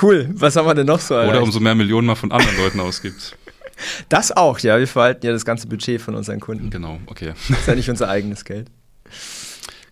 Cool. 0.01 0.29
Was 0.35 0.57
haben 0.57 0.67
wir 0.67 0.75
denn 0.75 0.87
noch 0.87 1.01
so? 1.01 1.15
Oder 1.15 1.25
erreicht? 1.25 1.43
umso 1.43 1.61
mehr 1.61 1.75
Millionen 1.75 2.07
man 2.07 2.17
von 2.17 2.33
anderen 2.33 2.57
Leuten 2.59 2.81
ausgibt. 2.81 3.37
Das 4.09 4.33
auch, 4.33 4.59
ja. 4.61 4.79
Wir 4.79 4.87
verhalten 4.87 5.25
ja 5.25 5.33
das 5.33 5.45
ganze 5.45 5.67
Budget 5.67 6.01
von 6.01 6.15
unseren 6.15 6.41
Kunden. 6.41 6.71
Genau, 6.71 7.01
okay. 7.07 7.33
Das 7.49 7.61
ist 7.61 7.67
ja 7.67 7.75
nicht 7.75 7.91
unser 7.91 8.09
eigenes 8.09 8.45
Geld. 8.45 8.69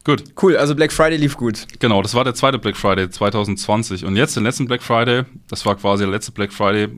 Gut, 0.04 0.24
Cool, 0.40 0.56
also 0.56 0.74
Black 0.74 0.92
Friday 0.92 1.18
lief 1.18 1.36
gut. 1.36 1.66
genau, 1.80 2.00
das 2.02 2.14
war 2.14 2.24
der 2.24 2.34
zweite 2.34 2.58
Black 2.58 2.76
Friday 2.76 3.10
2020. 3.10 4.04
Und 4.04 4.16
jetzt 4.16 4.36
den 4.36 4.42
letzten 4.42 4.66
Black 4.66 4.82
Friday, 4.82 5.24
das 5.48 5.66
war 5.66 5.76
quasi 5.76 6.04
der 6.04 6.12
letzte 6.12 6.32
Black 6.32 6.52
Friday 6.52 6.88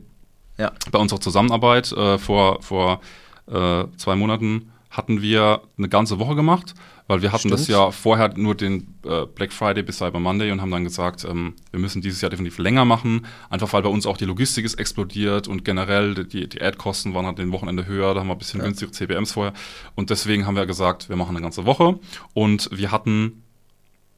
Ja. 0.57 0.71
bei 0.91 0.99
unserer 0.99 1.19
Zusammenarbeit. 1.21 1.91
Äh, 1.91 2.17
vor 2.17 2.61
vor 2.61 3.01
äh, 3.47 3.85
zwei 3.97 4.15
Monaten 4.15 4.71
hatten 4.89 5.21
wir 5.21 5.61
eine 5.77 5.87
ganze 5.87 6.19
Woche 6.19 6.35
gemacht, 6.35 6.73
weil 7.07 7.21
wir 7.21 7.31
hatten 7.31 7.49
das 7.49 7.63
Stimmt. 7.63 7.77
ja 7.77 7.91
vorher 7.91 8.37
nur 8.37 8.55
den 8.55 8.93
äh, 9.05 9.25
Black 9.25 9.53
Friday 9.53 9.83
bis 9.83 9.99
Cyber 9.99 10.19
Monday 10.19 10.51
und 10.51 10.59
haben 10.61 10.69
dann 10.71 10.83
gesagt, 10.83 11.23
ähm, 11.23 11.53
wir 11.71 11.79
müssen 11.79 12.01
dieses 12.01 12.19
Jahr 12.19 12.29
definitiv 12.29 12.57
länger 12.57 12.83
machen, 12.83 13.25
einfach 13.49 13.71
weil 13.71 13.83
bei 13.83 13.89
uns 13.89 14.05
auch 14.05 14.17
die 14.17 14.25
Logistik 14.25 14.65
ist 14.65 14.73
explodiert 14.75 15.47
und 15.47 15.63
generell 15.63 16.25
die, 16.25 16.49
die 16.49 16.61
Ad-Kosten 16.61 17.13
waren 17.13 17.25
halt 17.25 17.37
den 17.37 17.53
Wochenende 17.53 17.85
höher, 17.85 18.13
da 18.13 18.19
haben 18.19 18.27
wir 18.27 18.33
ein 18.35 18.37
bisschen 18.37 18.59
Ja. 18.59 18.65
günstigere 18.65 18.91
CPMs 18.91 19.31
vorher 19.31 19.53
und 19.95 20.09
deswegen 20.09 20.45
haben 20.45 20.57
wir 20.57 20.65
gesagt, 20.65 21.07
wir 21.07 21.15
machen 21.15 21.35
eine 21.37 21.41
ganze 21.41 21.65
Woche 21.65 21.97
und 22.33 22.69
wir 22.73 22.91
hatten 22.91 23.43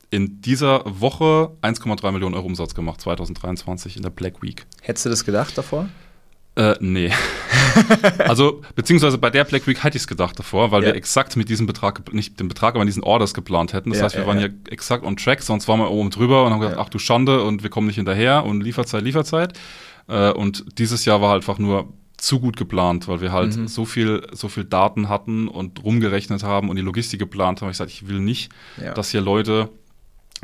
in 0.09 0.41
dieser 0.41 0.81
Woche 0.85 1.51
1,3 1.61 2.11
Millionen 2.11 2.33
Euro 2.35 2.47
Umsatz 2.47 2.73
gemacht, 2.73 2.99
2023 3.01 3.95
in 3.95 4.01
der 4.01 4.09
Black 4.09 4.41
Week. 4.41 4.65
Hättest 4.81 5.05
du 5.05 5.09
das 5.11 5.23
gedacht 5.23 5.55
davor? 5.55 5.87
Äh, 6.55 6.75
nee. 6.79 7.11
also, 8.19 8.61
beziehungsweise 8.75 9.17
bei 9.17 9.29
der 9.29 9.43
Black 9.43 9.65
Week 9.67 9.83
hätte 9.83 9.97
ich 9.97 10.03
es 10.03 10.07
gedacht 10.07 10.37
davor, 10.37 10.71
weil 10.71 10.81
Ja. 10.83 10.89
wir 10.89 10.95
exakt 10.95 11.35
mit 11.35 11.49
diesem 11.49 11.65
Betrag, 11.65 12.13
nicht 12.13 12.39
den 12.39 12.47
Betrag, 12.47 12.75
aber 12.75 12.85
diesen 12.85 13.03
Orders 13.03 13.33
geplant 13.33 13.73
hätten. 13.73 13.89
Das 13.89 13.99
Ja, 13.99 14.05
heißt, 14.05 14.15
wir 14.15 14.21
ja, 14.21 14.27
waren 14.27 14.39
ja. 14.39 14.47
hier 14.47 14.53
exakt 14.69 15.03
on 15.03 15.17
track, 15.17 15.41
sonst 15.41 15.67
waren 15.67 15.79
wir 15.79 15.89
oben 15.89 16.09
drüber 16.11 16.45
und 16.45 16.51
haben 16.53 16.59
gesagt, 16.59 16.77
Ja. 16.77 16.83
ach 16.83 16.89
du 16.89 16.99
Schande 16.99 17.43
und 17.43 17.63
wir 17.63 17.69
kommen 17.69 17.87
nicht 17.87 17.95
hinterher 17.95 18.45
und 18.45 18.61
Lieferzeit, 18.61 19.03
Lieferzeit. 19.03 19.53
Äh, 20.07 20.31
und 20.31 20.65
dieses 20.77 21.05
Jahr 21.05 21.21
war 21.21 21.29
halt 21.29 21.41
einfach 21.43 21.57
nur 21.59 21.91
zu 22.17 22.39
gut 22.39 22.55
geplant, 22.55 23.07
weil 23.07 23.19
wir 23.21 23.31
halt 23.31 23.57
Mhm. 23.57 23.67
so 23.67 23.83
viel, 23.85 24.25
so 24.31 24.47
viel 24.47 24.63
Daten 24.63 25.09
hatten 25.09 25.47
und 25.47 25.83
rumgerechnet 25.83 26.43
haben 26.43 26.69
und 26.69 26.75
die 26.77 26.81
Logistik 26.81 27.19
geplant 27.19 27.61
haben. 27.61 27.69
Ich 27.69 27.73
gesagt, 27.73 27.91
ich 27.91 28.07
will 28.07 28.19
nicht, 28.19 28.49
dass 28.95 29.09
hier 29.09 29.21
Leute 29.21 29.69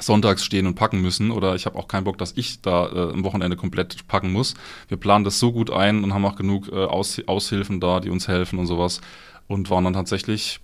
sonntags 0.01 0.43
stehen 0.43 0.67
und 0.67 0.75
packen 0.75 1.01
müssen 1.01 1.31
oder 1.31 1.55
ich 1.55 1.65
habe 1.65 1.77
auch 1.77 1.87
keinen 1.87 2.03
Bock, 2.03 2.17
dass 2.17 2.33
ich 2.35 2.61
da 2.61 2.87
äh, 2.87 3.13
am 3.13 3.23
Wochenende 3.23 3.57
komplett 3.57 4.07
packen 4.07 4.31
muss. 4.31 4.53
Wir 4.87 4.97
planen 4.97 5.23
das 5.23 5.39
so 5.39 5.51
gut 5.51 5.71
ein 5.71 6.03
und 6.03 6.13
haben 6.13 6.25
auch 6.25 6.35
genug 6.35 6.69
äh, 6.71 6.75
Aus 6.75 7.21
Aushilfen 7.25 7.79
da, 7.79 7.99
die 7.99 8.09
uns 8.09 8.27
helfen 8.27 8.59
und 8.59 8.67
sowas 8.67 9.01
und 9.47 9.69
waren 9.69 9.83
dann 9.83 9.93
tatsächlich 9.93 10.59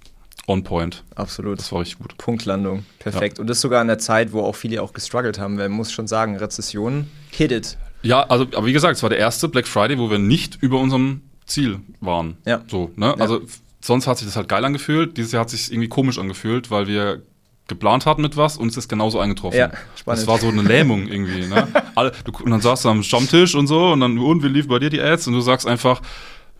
on 0.48 0.64
point. 0.64 1.04
Absolut. 1.16 1.60
Das 1.60 1.72
war 1.72 1.82
richtig 1.82 2.00
gut. 2.00 2.18
Punktlandung. 2.18 2.86
Perfekt. 3.00 3.40
Und 3.40 3.48
das 3.48 3.62
sogar 3.62 3.82
in 3.82 3.88
der 3.88 4.00
Zeit, 4.00 4.32
wo 4.32 4.42
auch 4.42 4.56
viele 4.56 4.82
auch 4.82 4.94
gestruggelt 4.94 5.40
haben, 5.40 5.58
weil 5.58 5.70
man 5.70 5.78
muss 5.78 5.92
schon 5.92 6.08
sagen, 6.08 6.38
Rezession 6.38 7.08
hit 7.32 7.52
it. 7.52 7.78
Ja, 8.04 8.22
also, 8.24 8.46
aber 8.56 8.66
wie 8.66 8.74
gesagt, 8.74 8.98
es 8.98 9.04
war 9.04 9.10
der 9.10 9.18
erste 9.18 9.50
Black 9.50 9.68
Friday, 9.68 9.98
wo 9.98 10.12
wir 10.12 10.20
nicht 10.20 10.62
über 10.62 10.80
unserem 10.80 11.22
Ziel 11.46 11.80
waren. 12.00 12.38
Ja. 12.46 12.64
So, 12.68 12.92
ne? 12.96 13.08
Ja. 13.08 13.14
Also 13.16 13.42
sonst 13.82 14.08
hat 14.08 14.18
sich 14.20 14.28
das 14.28 14.36
halt 14.36 14.48
geil 14.48 14.64
angefühlt. 14.64 15.18
Dieses 15.18 15.32
Jahr 15.32 15.42
hat 15.42 15.50
sich 15.50 15.72
irgendwie 15.72 15.90
komisch 15.90 16.20
angefühlt, 16.20 16.70
weil 16.70 16.88
wir 16.88 17.24
geplant 17.68 18.05
hatten 18.05 18.22
mit 18.22 18.38
was 18.38 18.57
und 18.57 18.68
es 18.70 18.78
ist 18.78 18.88
genauso 18.89 19.20
eingetroffen. 19.20 19.57
Ja, 19.59 19.72
spannend. 19.95 20.22
Das 20.22 20.28
war 20.28 20.38
so 20.38 20.47
eine 20.49 20.61
Lähmung 20.61 21.07
irgendwie. 21.07 21.47
Ne? 21.47 21.68
Alle, 21.95 22.11
du, 22.24 22.32
und 22.43 22.51
dann 22.51 22.61
saßt 22.61 22.86
du 22.86 22.89
am 22.89 23.03
Stammtisch 23.03 23.55
und 23.55 23.68
so 23.68 23.88
und 23.93 24.01
dann, 24.01 24.18
und 24.18 24.43
wie 24.43 24.47
lief 24.47 24.68
bei 24.68 24.80
dir 24.80 24.89
die 24.89 25.01
Ads? 25.01 25.28
Und 25.28 25.34
du 25.34 25.41
sagst 25.41 25.68
einfach, 25.68 26.01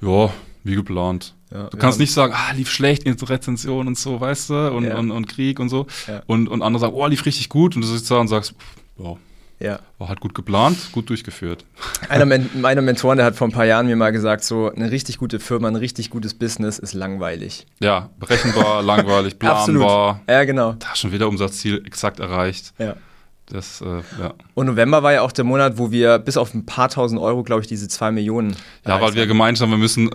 ja, 0.02 0.30
wie 0.64 0.76
geplant. 0.76 1.36
Ja, 1.54 1.68
du 1.70 1.78
kannst 1.78 1.98
haben- 1.98 2.02
nicht 2.02 2.12
sagen, 2.14 2.34
ah, 2.36 2.52
lief 2.54 2.72
schlecht 2.72 3.04
in 3.04 3.14
Rezension 3.14 3.88
und 3.88 3.98
so, 3.98 4.20
weißt 4.20 4.50
du, 4.50 4.72
und, 4.74 4.84
Ja. 4.86 4.98
und, 4.98 5.12
und 5.12 5.28
Krieg 5.28 5.60
und 5.60 5.70
so. 5.70 5.86
Ja. 6.08 6.24
Und, 6.26 6.48
und 6.50 6.62
andere 6.64 6.82
sagen, 6.82 6.94
oh, 6.96 7.06
lief 7.08 7.26
richtig 7.26 7.50
gut. 7.50 7.76
Und 7.76 7.84
du 7.84 7.88
sitzt 7.88 8.10
da 8.10 8.18
und 8.18 8.28
sagst, 8.28 8.56
ja, 8.98 9.16
Ja. 9.60 9.80
war 10.00 10.10
halt 10.10 10.20
gut 10.20 10.36
geplant, 10.36 10.78
gut 10.92 11.10
durchgeführt. 11.10 11.66
Einer 12.10 12.26
Men 12.26 12.50
meiner 12.62 12.82
Mentoren, 12.82 13.18
der 13.18 13.26
hat 13.26 13.36
vor 13.36 13.48
ein 13.48 13.52
paar 13.52 13.66
Jahren 13.66 13.88
mir 13.88 13.96
mal 13.96 14.12
gesagt, 14.12 14.44
so 14.44 14.72
eine 14.72 14.92
richtig 14.92 15.18
gute 15.18 15.40
Firma, 15.40 15.68
ein 15.70 15.76
richtig 15.78 16.10
gutes 16.10 16.34
Business 16.34 16.78
ist 16.78 16.94
langweilig. 16.94 17.66
Ja, 17.80 18.10
berechenbar, 18.20 18.82
langweilig, 18.84 19.36
Absolut. 19.42 19.82
planbar. 19.82 20.22
Ja, 20.30 20.44
genau. 20.44 20.74
Da 20.74 20.96
schon 20.96 21.12
wieder 21.12 21.28
Umsatzziel 21.28 21.82
exakt 21.86 22.20
erreicht. 22.20 22.74
Ja. 22.78 22.96
Das, 23.48 23.80
äh, 23.82 24.02
ja. 24.20 24.34
Und 24.56 24.66
November 24.66 25.04
war 25.04 25.14
ja 25.14 25.22
auch 25.22 25.32
der 25.32 25.46
Monat, 25.46 25.78
wo 25.78 25.92
wir 25.92 26.18
bis 26.18 26.36
auf 26.36 26.54
ein 26.56 26.66
paar 26.66 26.90
tausend 26.90 27.22
Euro, 27.22 27.44
glaube 27.44 27.62
ich, 27.62 27.68
diese 27.68 27.88
zwei 27.88 28.12
Millionen. 28.12 28.56
ja, 28.88 29.00
weil 29.00 29.14
wir 29.14 29.28
gemeint 29.28 29.62
haben, 29.62 29.70
wir 29.70 29.78
müssen, 29.78 30.10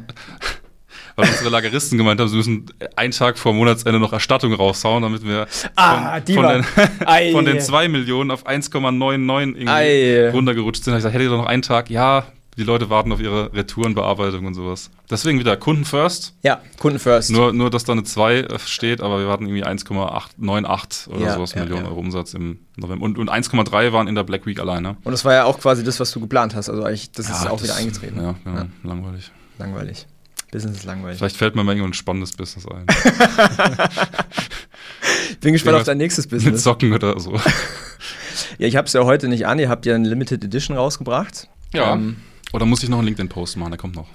weil 1.20 1.28
unsere 1.30 1.50
Lageristen 1.50 1.98
gemeint 1.98 2.20
haben, 2.20 2.28
sie 2.28 2.36
müssen 2.36 2.66
einen 2.96 3.12
Tag 3.12 3.38
vor 3.38 3.52
Monatsende 3.52 3.98
noch 4.00 4.12
Erstattung 4.12 4.52
raushauen, 4.54 5.02
damit 5.02 5.24
wir 5.24 5.46
Ah, 5.76 6.14
von, 6.16 6.24
die 6.24 6.34
von, 6.34 6.46
den, 6.48 6.64
von 7.32 7.44
den 7.44 7.60
2 7.60 7.88
Millionen 7.88 8.30
auf 8.30 8.46
1,99 8.46 9.56
irgendwie 9.56 9.68
Ei. 9.68 10.30
runtergerutscht 10.30 10.84
sind. 10.84 10.92
Da 10.92 10.96
ich 10.96 11.00
gesagt, 11.00 11.14
hättet 11.14 11.26
ihr 11.26 11.30
doch 11.30 11.38
noch 11.42 11.46
einen 11.46 11.62
Tag? 11.62 11.90
Ja, 11.90 12.24
die 12.58 12.64
Leute 12.64 12.90
warten 12.90 13.12
auf 13.12 13.20
ihre 13.20 13.52
Retourenbearbeitung 13.54 14.44
und 14.44 14.54
sowas. 14.54 14.90
Deswegen 15.08 15.38
wieder 15.38 15.56
Kunden 15.56 15.84
first. 15.84 16.34
Ja, 16.42 16.60
Kunden 16.78 16.98
first. 16.98 17.30
Nur, 17.30 17.52
nur, 17.52 17.70
dass 17.70 17.84
da 17.84 17.92
eine 17.92 18.02
2 18.02 18.34
äh, 18.40 18.58
steht, 18.58 19.00
aber 19.00 19.20
wir 19.20 19.28
hatten 19.28 19.44
irgendwie 19.46 19.64
1,898 19.64 21.08
oder 21.12 21.20
Ja, 21.20 21.34
sowas 21.34 21.54
ja, 21.54 21.62
Millionen 21.62 21.84
ja. 21.84 21.90
Euro 21.90 22.00
Umsatz 22.00 22.34
im 22.34 22.58
November. 22.76 23.04
Und, 23.04 23.18
und 23.18 23.30
1,3 23.30 23.92
waren 23.92 24.08
in 24.08 24.14
der 24.14 24.24
Black 24.24 24.46
Week 24.46 24.58
alleine. 24.60 24.96
Und 25.04 25.12
das 25.12 25.24
war 25.24 25.32
ja 25.32 25.44
auch 25.44 25.58
quasi 25.58 25.84
das, 25.84 26.00
was 26.00 26.10
du 26.10 26.20
geplant 26.20 26.54
hast. 26.54 26.68
Also 26.68 26.82
eigentlich, 26.82 27.12
das 27.12 27.28
ist 27.30 27.44
Ja, 27.44 27.50
auch 27.50 27.58
das- 27.60 27.64
wieder 27.64 27.76
eingetreten. 27.76 28.20
Ja, 28.20 28.34
genau, 28.44 28.56
Ja. 28.58 28.66
langweilig. 28.82 29.30
Langweilig. 29.58 30.06
Business 30.50 30.78
ist 30.78 30.84
langweilig. 30.84 31.18
Vielleicht 31.18 31.36
fällt 31.36 31.54
mir 31.54 31.64
mal 31.64 31.72
irgendwo 31.72 31.88
ein 31.88 31.94
spannendes 31.94 32.32
Business 32.32 32.66
ein. 32.66 32.86
Bin 35.40 35.52
gespannt 35.52 35.76
auf 35.76 35.84
dein 35.84 35.98
nächstes 35.98 36.26
Mit 36.26 36.42
Business. 36.42 36.62
Socken 36.62 36.92
oder 36.92 37.18
so. 37.18 37.40
Ja, 38.58 38.66
ich 38.66 38.76
habe 38.76 38.86
es 38.86 38.92
ja 38.92 39.04
heute 39.04 39.28
nicht 39.28 39.46
an. 39.46 39.58
Ihr 39.58 39.68
habt 39.68 39.86
ja 39.86 39.94
eine 39.94 40.08
Limited 40.08 40.44
Edition 40.44 40.76
rausgebracht. 40.76 41.48
Ja. 41.72 41.94
Ähm, 41.94 42.16
Oder 42.52 42.66
muss 42.66 42.82
ich 42.82 42.88
noch 42.88 42.98
einen 42.98 43.06
LinkedIn-Post 43.06 43.56
machen? 43.56 43.70
Der 43.70 43.78
kommt 43.78 43.96
noch. 43.96 44.08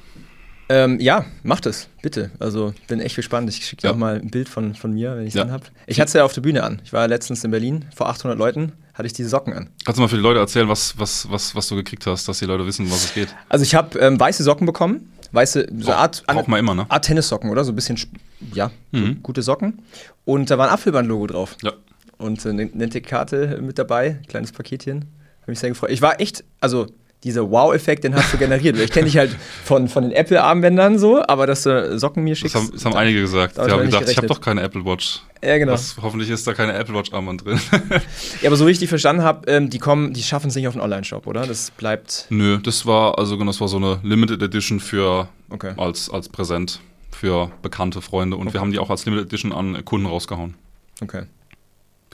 Ähm, 0.70 1.00
ja, 1.00 1.26
macht 1.44 1.66
es, 1.66 1.88
bitte. 2.02 2.32
Also 2.40 2.74
bin 2.88 3.00
echt 3.00 3.16
gespannt. 3.16 3.50
Ich 3.50 3.66
schicke 3.66 3.82
dir 3.84 3.88
Ja. 3.90 3.94
auch 3.94 3.98
mal 3.98 4.16
ein 4.16 4.30
Bild 4.32 4.50
von, 4.50 4.74
von 4.76 4.94
mir, 4.94 5.16
wenn 5.16 5.24
ich 5.24 5.30
es 5.30 5.34
Ja. 5.36 5.44
anhab. 5.44 5.70
Ich 5.88 6.00
hatte 6.00 6.08
es 6.08 6.14
ja 6.14 6.24
auf 6.26 6.34
der 6.34 6.42
Bühne 6.42 6.64
an. 6.64 6.82
Ich 6.84 6.92
war 6.94 7.08
letztens 7.08 7.44
in 7.44 7.52
Berlin, 7.52 7.86
vor 7.96 8.08
800 8.10 8.38
Leuten, 8.38 8.72
hatte 8.94 9.08
ich 9.08 9.14
diese 9.14 9.30
Socken 9.30 9.54
an. 9.54 9.70
Kannst 9.84 9.98
du 9.98 10.02
mal 10.02 10.08
für 10.08 10.16
die 10.16 10.22
Leute 10.22 10.40
erzählen, 10.40 10.68
was, 10.68 10.98
was, 10.98 11.30
was, 11.30 11.56
was 11.56 11.68
du 11.68 11.76
gekriegt 11.76 12.06
hast, 12.08 12.28
dass 12.28 12.40
die 12.40 12.46
Leute 12.46 12.66
wissen, 12.66 12.86
um 12.86 12.92
was 12.92 13.06
es 13.06 13.14
geht? 13.14 13.28
Also 13.50 13.64
ich 13.64 13.76
habe 13.76 14.00
ähm, 14.00 14.20
weiße 14.20 14.44
Socken 14.44 14.66
bekommen. 14.66 15.12
Weiße, 15.32 15.68
so 15.80 15.92
eine 15.92 15.98
Art, 15.98 16.24
man 16.48 16.60
immer, 16.60 16.74
ne? 16.76 16.86
Art 16.88 17.04
Tennissocken, 17.06 17.50
oder? 17.50 17.66
So 17.66 17.72
ein 17.74 17.76
bisschen, 17.76 18.00
ja, 18.54 18.72
Mhm. 18.92 19.22
gute 19.22 19.42
Socken. 19.42 19.80
Und 20.24 20.50
da 20.50 20.58
war 20.58 20.68
ein 20.68 20.74
Apfelband-Logo 20.74 21.28
drauf. 21.28 21.58
Ja. 21.62 21.74
Und 22.18 22.46
äh, 22.46 22.50
eine 22.50 22.66
nette 22.68 23.02
Karte 23.02 23.60
mit 23.62 23.78
dabei, 23.78 24.20
kleines 24.28 24.54
Paketchen. 24.54 25.06
Habe 25.42 25.52
mich 25.52 25.60
sehr 25.60 25.70
gefreut. 25.70 25.92
Ich 25.92 26.02
war 26.02 26.22
echt, 26.22 26.46
also 26.62 26.88
dieser 27.26 27.50
Wow-Effekt, 27.52 28.04
den 28.06 28.16
hast 28.16 28.32
du 28.34 28.38
generiert. 28.38 28.78
ich 28.80 28.92
kenne 28.92 29.06
dich 29.06 29.18
halt 29.18 29.36
von, 29.66 29.90
von 29.90 30.04
den 30.04 30.12
Apple-Armbändern 30.14 30.98
so, 30.98 31.22
aber 31.28 31.46
dass 31.48 31.64
du 31.64 32.00
Socken 32.00 32.24
mir 32.24 32.30
Das 32.32 32.40
schickst. 32.40 32.56
haben, 32.56 32.70
das 32.72 32.86
haben 32.86 32.96
einige 32.96 33.20
gesagt. 33.20 33.58
Die 33.58 33.62
haben 33.62 33.84
gedacht, 33.84 34.08
ich 34.10 34.16
habe 34.18 34.28
doch 34.28 34.40
keine 34.40 34.62
Apple 34.62 34.86
Watch. 34.86 35.22
ja, 35.44 35.58
genau. 35.58 35.74
Was, 35.74 35.98
hoffentlich 36.02 36.30
ist 36.30 36.48
da 36.48 36.54
keine 36.54 36.74
Apple 36.74 36.96
Watch 36.96 37.12
Armband 37.12 37.44
drin. 37.44 37.60
Ja, 38.42 38.50
aber 38.50 38.56
so 38.56 38.66
wie 38.68 38.72
ich 38.72 38.80
die 38.80 38.88
verstanden 38.88 39.24
habe, 39.24 39.52
ähm, 39.52 39.70
die 39.70 39.80
kommen, 39.80 40.14
die 40.14 40.24
schaffen 40.24 40.48
es 40.48 40.56
nicht 40.56 40.68
auf 40.68 40.74
den 40.74 40.82
Online-Shop, 40.82 41.28
oder? 41.28 41.46
Das 41.46 41.72
bleibt. 41.72 42.28
Nö, 42.30 42.60
das 42.60 42.86
war 42.86 43.18
also 43.20 43.38
genau, 43.38 43.50
das 43.52 43.60
war 43.60 43.68
so 43.68 43.78
eine 43.78 44.00
Limited 44.04 44.42
Edition 44.42 44.80
für 44.80 45.28
Okay. 45.50 45.74
als, 45.78 46.10
als 46.10 46.30
Präsent 46.30 46.80
für 47.12 47.52
bekannte 47.62 48.02
Freunde 48.02 48.36
und 48.38 48.54
wir 48.54 48.60
haben 48.62 48.72
die 48.72 48.80
auch 48.80 48.90
als 48.90 49.06
Limited 49.06 49.28
Edition 49.28 49.52
an 49.54 49.84
Kunden 49.86 50.06
rausgehauen. 50.08 50.54
Okay. 51.02 51.24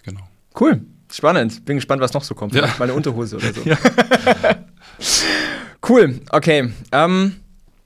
Genau. 0.04 0.22
Cool. 0.60 0.82
Spannend. 1.12 1.66
Bin 1.66 1.76
gespannt, 1.76 2.02
was 2.02 2.14
noch 2.14 2.24
so 2.24 2.36
kommt. 2.36 2.56
Ja. 2.56 2.68
Meine 2.80 2.94
Unterhose 2.94 3.36
oder 3.38 3.54
so. 3.54 3.62
Ja. 3.66 3.78
Cool. 5.88 6.20
Okay. 6.30 6.72
Ähm, 6.92 7.36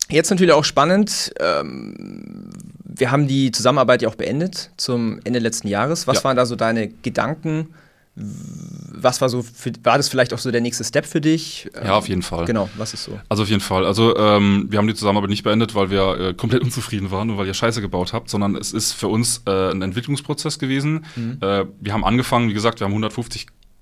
jetzt 0.09 0.29
natürlich 0.29 0.53
auch 0.53 0.65
spannend. 0.65 1.33
Ähm, 1.39 2.49
wir 2.83 3.11
haben 3.11 3.27
die 3.27 3.51
Zusammenarbeit 3.51 4.01
ja 4.01 4.09
auch 4.09 4.15
beendet 4.15 4.71
zum 4.77 5.19
Ende 5.23 5.39
letzten 5.39 5.67
Jahres. 5.67 6.07
Was 6.07 6.17
Ja. 6.17 6.23
waren 6.25 6.37
da 6.37 6.45
so 6.45 6.55
deine 6.55 6.87
Gedanken? 6.87 7.69
Was 8.17 9.19
war 9.19 9.27
so 9.27 9.41
für, 9.41 9.73
war 9.83 9.97
das 9.97 10.07
vielleicht 10.07 10.33
auch 10.33 10.37
so 10.39 10.49
der 10.49 10.61
nächste 10.61 10.85
Step 10.85 11.05
für 11.05 11.19
dich? 11.19 11.69
Ja, 11.83 11.97
auf 11.97 12.07
jeden 12.07 12.21
Fall. 12.21 12.45
Genau, 12.45 12.69
was 12.77 12.93
ist 12.93 13.03
so? 13.03 13.19
Also 13.27 13.43
auf 13.43 13.49
jeden 13.49 13.59
Fall. 13.59 13.85
Also 13.85 14.15
ähm, 14.15 14.67
wir 14.69 14.79
haben 14.79 14.87
die 14.87 14.93
Zusammenarbeit 14.95 15.29
nicht 15.29 15.43
beendet, 15.43 15.75
weil 15.75 15.89
wir 15.89 16.17
äh, 16.19 16.33
komplett 16.33 16.61
unzufrieden 16.63 17.11
waren 17.11 17.29
und 17.29 17.37
weil 17.37 17.45
ihr 17.47 17.53
Scheiße 17.53 17.81
gebaut 17.81 18.13
habt, 18.13 18.29
sondern 18.29 18.55
es 18.55 18.71
ist 18.71 18.93
für 18.93 19.09
uns 19.09 19.41
äh, 19.45 19.71
ein 19.71 19.81
Entwicklungsprozess 19.81 20.59
gewesen. 20.59 21.05
Äh, 21.41 21.65
wir 21.81 21.91
haben 21.91 22.05
angefangen, 22.05 22.47
wie 22.47 22.53
gesagt, 22.53 22.79
wir 22.79 22.85
haben 22.85 22.93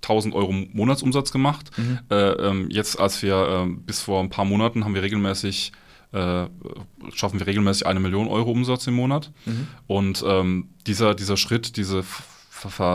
150.000 0.03 0.33
Euro 0.33 0.51
Monatsumsatz 0.51 1.31
gemacht. 1.31 1.71
Äh, 2.09 2.15
ähm, 2.15 2.69
jetzt, 2.69 2.99
als 2.99 3.21
wir 3.21 3.47
ähm, 3.49 3.83
bis 3.83 4.01
vor 4.01 4.19
ein 4.19 4.29
paar 4.29 4.45
Monaten 4.45 4.83
haben 4.83 4.95
wir 4.95 5.03
regelmäßig 5.03 5.71
äh, 6.11 6.45
schaffen 7.13 7.39
wir 7.39 7.47
regelmäßig 7.47 7.87
eine 7.87 7.99
Million 7.99 8.27
Euro 8.27 8.51
Umsatz 8.51 8.85
im 8.85 8.93
Monat. 8.93 9.31
Und 9.87 10.23
ähm, 10.27 10.69
dieser, 10.85 11.15
dieser 11.15 11.37
Schritt, 11.37 11.75
diese 11.75 12.03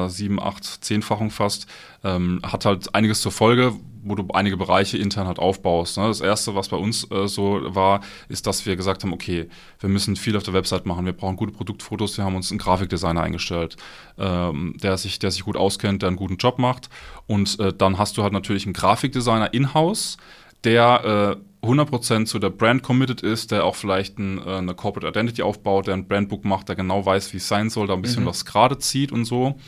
sieben, 0.09 0.41
acht, 0.41 0.64
zehnfachung 0.64 1.31
fast, 1.31 1.66
ähm, 2.05 2.41
hat 2.45 2.64
halt 2.64 2.95
einiges 2.95 3.21
zur 3.21 3.33
Folge, 3.33 3.75
wo 4.03 4.14
du 4.14 4.27
einige 4.33 4.57
Bereiche 4.57 4.99
intern 4.99 5.27
halt 5.27 5.39
aufbaust. 5.39 5.99
Ne? 5.99 6.07
Das 6.07 6.21
erste, 6.21 6.55
was 6.55 6.69
bei 6.69 6.77
uns 6.77 7.11
äh, 7.11 7.27
so 7.27 7.61
war, 7.75 8.01
ist, 8.29 8.47
dass 8.47 8.64
wir 8.66 8.77
gesagt 8.77 9.03
haben, 9.03 9.12
okay, 9.12 9.49
wir 9.81 9.89
müssen 9.89 10.16
viel 10.16 10.37
auf 10.37 10.43
der 10.43 10.55
Website 10.55 10.87
machen, 10.87 11.05
wir 11.05 11.12
brauchen 11.12 11.37
gute 11.37 11.53
Produktfotos, 11.53 12.16
wir 12.16 12.25
haben 12.25 12.37
uns 12.37 12.51
einen 12.51 12.59
Grafikdesigner 12.59 13.23
eingestellt, 13.23 13.77
ähm, 14.19 14.77
der, 14.83 14.97
sich, 14.97 15.19
der 15.19 15.31
sich 15.31 15.45
gut 15.45 15.57
auskennt, 15.57 16.03
der 16.03 16.09
einen 16.09 16.16
guten 16.16 16.37
Job 16.37 16.59
macht. 16.59 16.89
Und 17.27 17.59
äh, 17.61 17.73
dann 17.73 17.99
hast 17.99 18.16
du 18.16 18.23
halt 18.23 18.33
natürlich 18.33 18.66
einen 18.66 18.75
Grafikdesigner 18.75 19.53
in-house, 19.53 20.16
der 20.64 21.37
äh, 21.37 21.47
100% 21.63 22.27
zu 22.27 22.39
der 22.39 22.51
Brand 22.51 22.83
committed 22.83 23.21
ist, 23.23 23.51
der 23.51 23.65
auch 23.65 23.75
vielleicht 23.75 24.19
ein, 24.19 24.39
äh, 24.39 24.57
eine 24.57 24.75
Corporate 24.75 25.09
Identity 25.09 25.43
aufbaut, 25.43 25.89
der 25.89 25.95
ein 25.95 26.07
Brandbook 26.07 26.45
macht, 26.45 26.69
der 26.69 26.77
genau 26.77 27.05
weiß, 27.05 27.33
wie 27.33 27.39
es 27.39 27.49
sein 27.49 27.71
soll, 27.71 27.87
da 27.87 27.95
ein 27.95 28.03
bisschen 28.03 28.25
mhm. 28.25 28.29
was 28.29 28.45
gerade 28.45 28.79
zieht 28.79 29.13
und 29.13 29.25
so. 29.25 29.59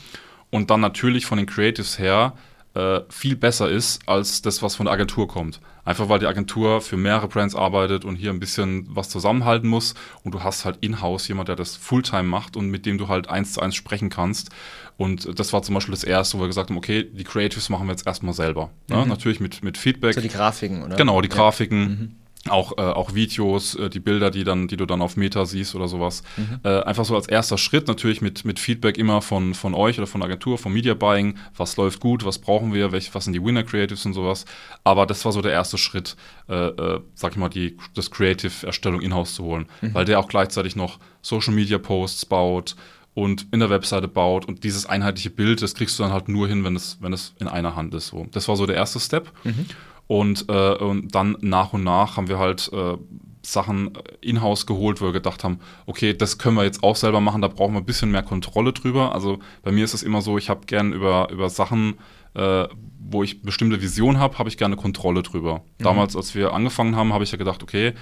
Und 0.49 0.69
dann 0.69 0.81
natürlich 0.81 1.25
von 1.25 1.37
den 1.37 1.47
Creatives 1.47 1.99
her 1.99 2.33
äh, 2.73 3.01
viel 3.09 3.35
besser 3.35 3.69
ist 3.69 4.07
als 4.07 4.41
das, 4.41 4.61
was 4.61 4.75
von 4.75 4.85
der 4.85 4.93
Agentur 4.93 5.27
kommt. 5.27 5.59
Einfach 5.83 6.09
weil 6.09 6.19
die 6.19 6.27
Agentur 6.27 6.79
für 6.79 6.95
mehrere 6.95 7.27
Brands 7.27 7.55
arbeitet 7.55 8.05
und 8.05 8.15
hier 8.15 8.29
ein 8.29 8.39
bisschen 8.39 8.85
was 8.89 9.09
zusammenhalten 9.09 9.67
muss 9.67 9.95
und 10.23 10.33
du 10.33 10.43
hast 10.43 10.63
halt 10.63 10.77
in-house 10.81 11.27
jemand, 11.27 11.49
der 11.49 11.55
das 11.55 11.75
Fulltime 11.75 12.23
macht 12.23 12.55
und 12.55 12.69
mit 12.69 12.85
dem 12.85 12.97
du 12.97 13.07
halt 13.07 13.29
eins 13.29 13.53
zu 13.53 13.61
eins 13.61 13.75
sprechen 13.75 14.09
kannst. 14.09 14.51
Und 14.97 15.39
das 15.39 15.53
war 15.53 15.63
zum 15.63 15.73
Beispiel 15.73 15.93
das 15.93 16.03
erste, 16.03 16.37
wo 16.37 16.41
wir 16.41 16.47
gesagt 16.47 16.69
haben, 16.69 16.77
okay, 16.77 17.03
die 17.03 17.23
Creatives 17.23 17.69
machen 17.69 17.87
wir 17.87 17.91
jetzt 17.91 18.05
erstmal 18.05 18.33
selber. 18.33 18.69
Ne? 18.87 18.97
Mhm. 18.97 19.01
Ne? 19.01 19.07
Natürlich 19.07 19.39
mit, 19.39 19.63
mit 19.63 19.77
Feedback. 19.77 20.13
So 20.13 20.21
die 20.21 20.29
Grafiken, 20.29 20.83
oder? 20.83 20.95
Genau, 20.95 21.21
die 21.21 21.29
Grafiken. 21.29 21.81
Ja. 21.81 21.87
Mhm 21.87 22.15
auch, 22.49 22.77
äh, 22.77 22.81
auch 22.81 23.13
Videos, 23.13 23.75
äh, 23.75 23.89
die 23.89 23.99
Bilder, 23.99 24.31
die, 24.31 24.43
dann, 24.43 24.67
die 24.67 24.77
du 24.77 24.85
dann 24.85 25.01
auf 25.01 25.15
Meta 25.15 25.45
siehst 25.45 25.75
oder 25.75 25.87
sowas. 25.87 26.23
Mhm. 26.37 26.59
Äh, 26.63 26.81
einfach 26.83 27.05
so 27.05 27.15
als 27.15 27.27
erster 27.27 27.57
Schritt, 27.57 27.87
natürlich 27.87 28.21
mit, 28.21 28.45
mit 28.45 28.59
Feedback 28.59 28.97
immer 28.97 29.21
von, 29.21 29.53
von 29.53 29.75
euch 29.75 29.99
oder 29.99 30.07
von 30.07 30.21
der 30.21 30.27
Agentur, 30.27 30.57
vom 30.57 30.73
Media 30.73 30.95
Buying, 30.95 31.37
was 31.55 31.77
läuft 31.77 31.99
gut, 31.99 32.25
was 32.25 32.39
brauchen 32.39 32.73
wir, 32.73 32.91
welch, 32.91 33.13
was 33.13 33.25
sind 33.25 33.33
die 33.33 33.43
Winner 33.43 33.63
Creatives 33.63 34.05
und 34.05 34.13
sowas. 34.13 34.45
Aber 34.83 35.05
das 35.05 35.23
war 35.23 35.31
so 35.31 35.41
der 35.41 35.51
erste 35.51 35.77
Schritt, 35.77 36.15
äh, 36.49 36.67
äh, 36.67 37.01
sag 37.13 37.31
ich 37.31 37.37
mal, 37.37 37.49
die, 37.49 37.77
das 37.93 38.09
Creative-Erstellung 38.09 39.01
in-house 39.01 39.35
zu 39.35 39.43
holen, 39.43 39.67
mhm. 39.81 39.93
weil 39.93 40.05
der 40.05 40.19
auch 40.19 40.27
gleichzeitig 40.27 40.75
noch 40.75 40.99
Social 41.21 41.53
Media 41.53 41.77
Posts 41.77 42.25
baut 42.25 42.75
und 43.13 43.47
in 43.51 43.59
der 43.59 43.69
Webseite 43.69 44.07
baut 44.07 44.45
und 44.45 44.63
dieses 44.63 44.85
einheitliche 44.85 45.29
Bild, 45.29 45.61
das 45.61 45.75
kriegst 45.75 45.99
du 45.99 46.03
dann 46.03 46.11
halt 46.11 46.27
nur 46.27 46.47
hin, 46.47 46.63
wenn 46.63 46.75
es, 46.75 46.97
wenn 47.01 47.13
es 47.13 47.35
in 47.39 47.47
einer 47.47 47.75
Hand 47.75 47.93
ist. 47.93 48.07
So. 48.07 48.25
Das 48.31 48.47
war 48.47 48.55
so 48.55 48.65
der 48.65 48.77
erste 48.77 48.99
Step. 48.99 49.31
Mhm. 49.43 49.67
Und, 50.11 50.49
äh, 50.49 50.73
und 50.73 51.15
dann 51.15 51.37
nach 51.39 51.71
und 51.71 51.85
nach 51.85 52.17
haben 52.17 52.27
wir 52.27 52.37
halt 52.37 52.69
äh, 52.73 52.97
Sachen 53.43 53.93
in-house 54.19 54.65
geholt, 54.65 54.99
wo 54.99 55.05
wir 55.05 55.13
gedacht 55.13 55.45
haben, 55.45 55.61
okay, 55.85 56.13
das 56.13 56.37
können 56.37 56.57
wir 56.57 56.65
jetzt 56.65 56.83
auch 56.83 56.97
selber 56.97 57.21
machen, 57.21 57.41
da 57.41 57.47
brauchen 57.47 57.75
wir 57.75 57.79
ein 57.79 57.85
bisschen 57.85 58.11
mehr 58.11 58.21
Kontrolle 58.21 58.73
drüber. 58.73 59.15
Also 59.15 59.39
bei 59.63 59.71
mir 59.71 59.85
ist 59.85 59.93
es 59.93 60.03
immer 60.03 60.21
so, 60.21 60.37
ich 60.37 60.49
habe 60.49 60.65
gern 60.65 60.91
über, 60.91 61.29
über 61.31 61.49
Sachen, 61.49 61.93
äh, 62.33 62.67
wo 62.99 63.23
ich 63.23 63.41
bestimmte 63.41 63.81
Vision 63.81 64.19
habe, 64.19 64.37
habe 64.37 64.49
ich 64.49 64.57
gerne 64.57 64.75
Kontrolle 64.75 65.23
drüber. 65.23 65.63
Mhm. 65.79 65.83
Damals, 65.85 66.17
als 66.17 66.35
wir 66.35 66.51
angefangen 66.51 66.97
haben, 66.97 67.13
habe 67.13 67.23
ich 67.23 67.31
ja 67.31 67.37
gedacht, 67.37 67.63
okay, 67.63 67.93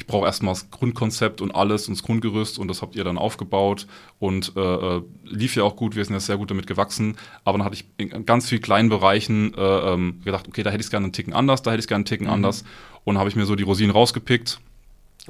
ich 0.00 0.06
brauche 0.06 0.24
erstmal 0.24 0.54
das 0.54 0.70
Grundkonzept 0.70 1.42
und 1.42 1.54
alles 1.54 1.86
und 1.86 1.96
das 1.96 2.02
Grundgerüst 2.02 2.58
und 2.58 2.68
das 2.68 2.80
habt 2.80 2.96
ihr 2.96 3.04
dann 3.04 3.18
aufgebaut. 3.18 3.86
Und 4.18 4.52
äh, 4.56 4.60
äh, 4.60 5.02
lief 5.24 5.56
ja 5.56 5.62
auch 5.62 5.76
gut, 5.76 5.94
wir 5.94 6.04
sind 6.04 6.14
ja 6.14 6.20
sehr 6.20 6.38
gut 6.38 6.50
damit 6.50 6.66
gewachsen, 6.66 7.16
aber 7.44 7.58
dann 7.58 7.66
hatte 7.66 7.74
ich 7.74 7.84
in 7.98 8.24
ganz 8.24 8.48
vielen 8.48 8.62
kleinen 8.62 8.88
Bereichen 8.88 9.52
äh, 9.54 9.60
ähm, 9.60 10.22
gedacht, 10.24 10.48
okay, 10.48 10.62
da 10.62 10.70
hätte 10.70 10.80
ich 10.80 10.86
es 10.86 10.90
gerne 10.90 11.04
einen 11.04 11.12
Ticken 11.12 11.34
anders, 11.34 11.60
da 11.60 11.70
hätte 11.70 11.80
ich 11.80 11.84
es 11.84 11.88
gerne 11.88 12.00
einen 12.00 12.06
Ticken 12.06 12.28
mhm. 12.28 12.32
anders. 12.32 12.64
Und 13.04 13.18
habe 13.18 13.28
ich 13.28 13.36
mir 13.36 13.44
so 13.44 13.56
die 13.56 13.62
Rosinen 13.62 13.92
rausgepickt 13.92 14.58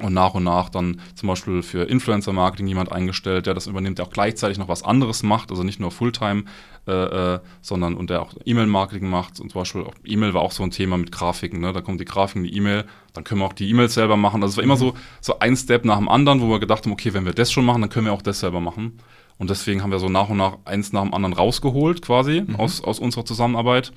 und 0.01 0.13
nach 0.13 0.33
und 0.33 0.43
nach 0.43 0.69
dann 0.69 1.01
zum 1.15 1.27
Beispiel 1.27 1.61
für 1.63 1.83
Influencer-Marketing 1.83 2.67
jemand 2.67 2.91
eingestellt, 2.91 3.45
der 3.45 3.53
das 3.53 3.67
übernimmt, 3.67 3.97
der 3.97 4.05
auch 4.05 4.11
gleichzeitig 4.11 4.57
noch 4.57 4.67
was 4.67 4.83
anderes 4.83 5.23
macht, 5.23 5.51
also 5.51 5.63
nicht 5.63 5.79
nur 5.79 5.91
Fulltime, 5.91 6.43
äh, 6.87 7.35
äh, 7.35 7.39
sondern 7.61 7.95
und 7.95 8.09
der 8.09 8.21
auch 8.21 8.33
E-Mail-Marketing 8.43 9.09
macht. 9.09 9.39
Und 9.39 9.51
zum 9.51 9.61
Beispiel 9.61 9.85
E-Mail 10.03 10.33
war 10.33 10.41
auch 10.41 10.51
so 10.51 10.63
ein 10.63 10.71
Thema 10.71 10.97
mit 10.97 11.11
Grafiken. 11.11 11.59
Ne? 11.59 11.73
Da 11.73 11.81
kommt 11.81 11.99
die 12.01 12.05
Grafik 12.05 12.37
in 12.37 12.43
die 12.43 12.55
E-Mail, 12.55 12.85
dann 13.13 13.23
können 13.23 13.41
wir 13.41 13.45
auch 13.45 13.53
die 13.53 13.69
E-Mails 13.69 13.93
selber 13.93 14.17
machen. 14.17 14.41
Also 14.41 14.53
es 14.53 14.57
war 14.57 14.63
immer 14.63 14.77
so, 14.77 14.93
so 15.19 15.39
ein 15.39 15.55
Step 15.55 15.85
nach 15.85 15.97
dem 15.97 16.09
anderen, 16.09 16.41
wo 16.41 16.49
wir 16.49 16.59
gedacht 16.59 16.85
haben, 16.85 16.91
okay, 16.91 17.13
wenn 17.13 17.25
wir 17.25 17.33
das 17.33 17.51
schon 17.51 17.65
machen, 17.65 17.81
dann 17.81 17.89
können 17.89 18.07
wir 18.07 18.13
auch 18.13 18.21
das 18.21 18.39
selber 18.39 18.61
machen. 18.61 18.97
Und 19.37 19.49
deswegen 19.49 19.81
haben 19.81 19.91
wir 19.91 19.99
so 19.99 20.09
nach 20.09 20.29
und 20.29 20.37
nach 20.37 20.57
eins 20.65 20.93
nach 20.93 21.01
dem 21.01 21.13
anderen 21.13 21.33
rausgeholt, 21.33 22.01
quasi, 22.01 22.43
mhm. 22.45 22.57
aus, 22.57 22.83
aus 22.83 22.99
unserer 22.99 23.25
Zusammenarbeit. 23.25 23.91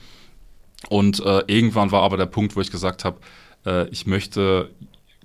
Und 0.89 1.21
äh, 1.21 1.43
irgendwann 1.47 1.93
war 1.93 2.03
aber 2.03 2.17
der 2.17 2.27
Punkt, 2.27 2.57
wo 2.57 2.61
ich 2.61 2.71
gesagt 2.71 3.05
habe, 3.05 3.19
äh, 3.67 3.89
ich 3.89 4.07
möchte 4.07 4.71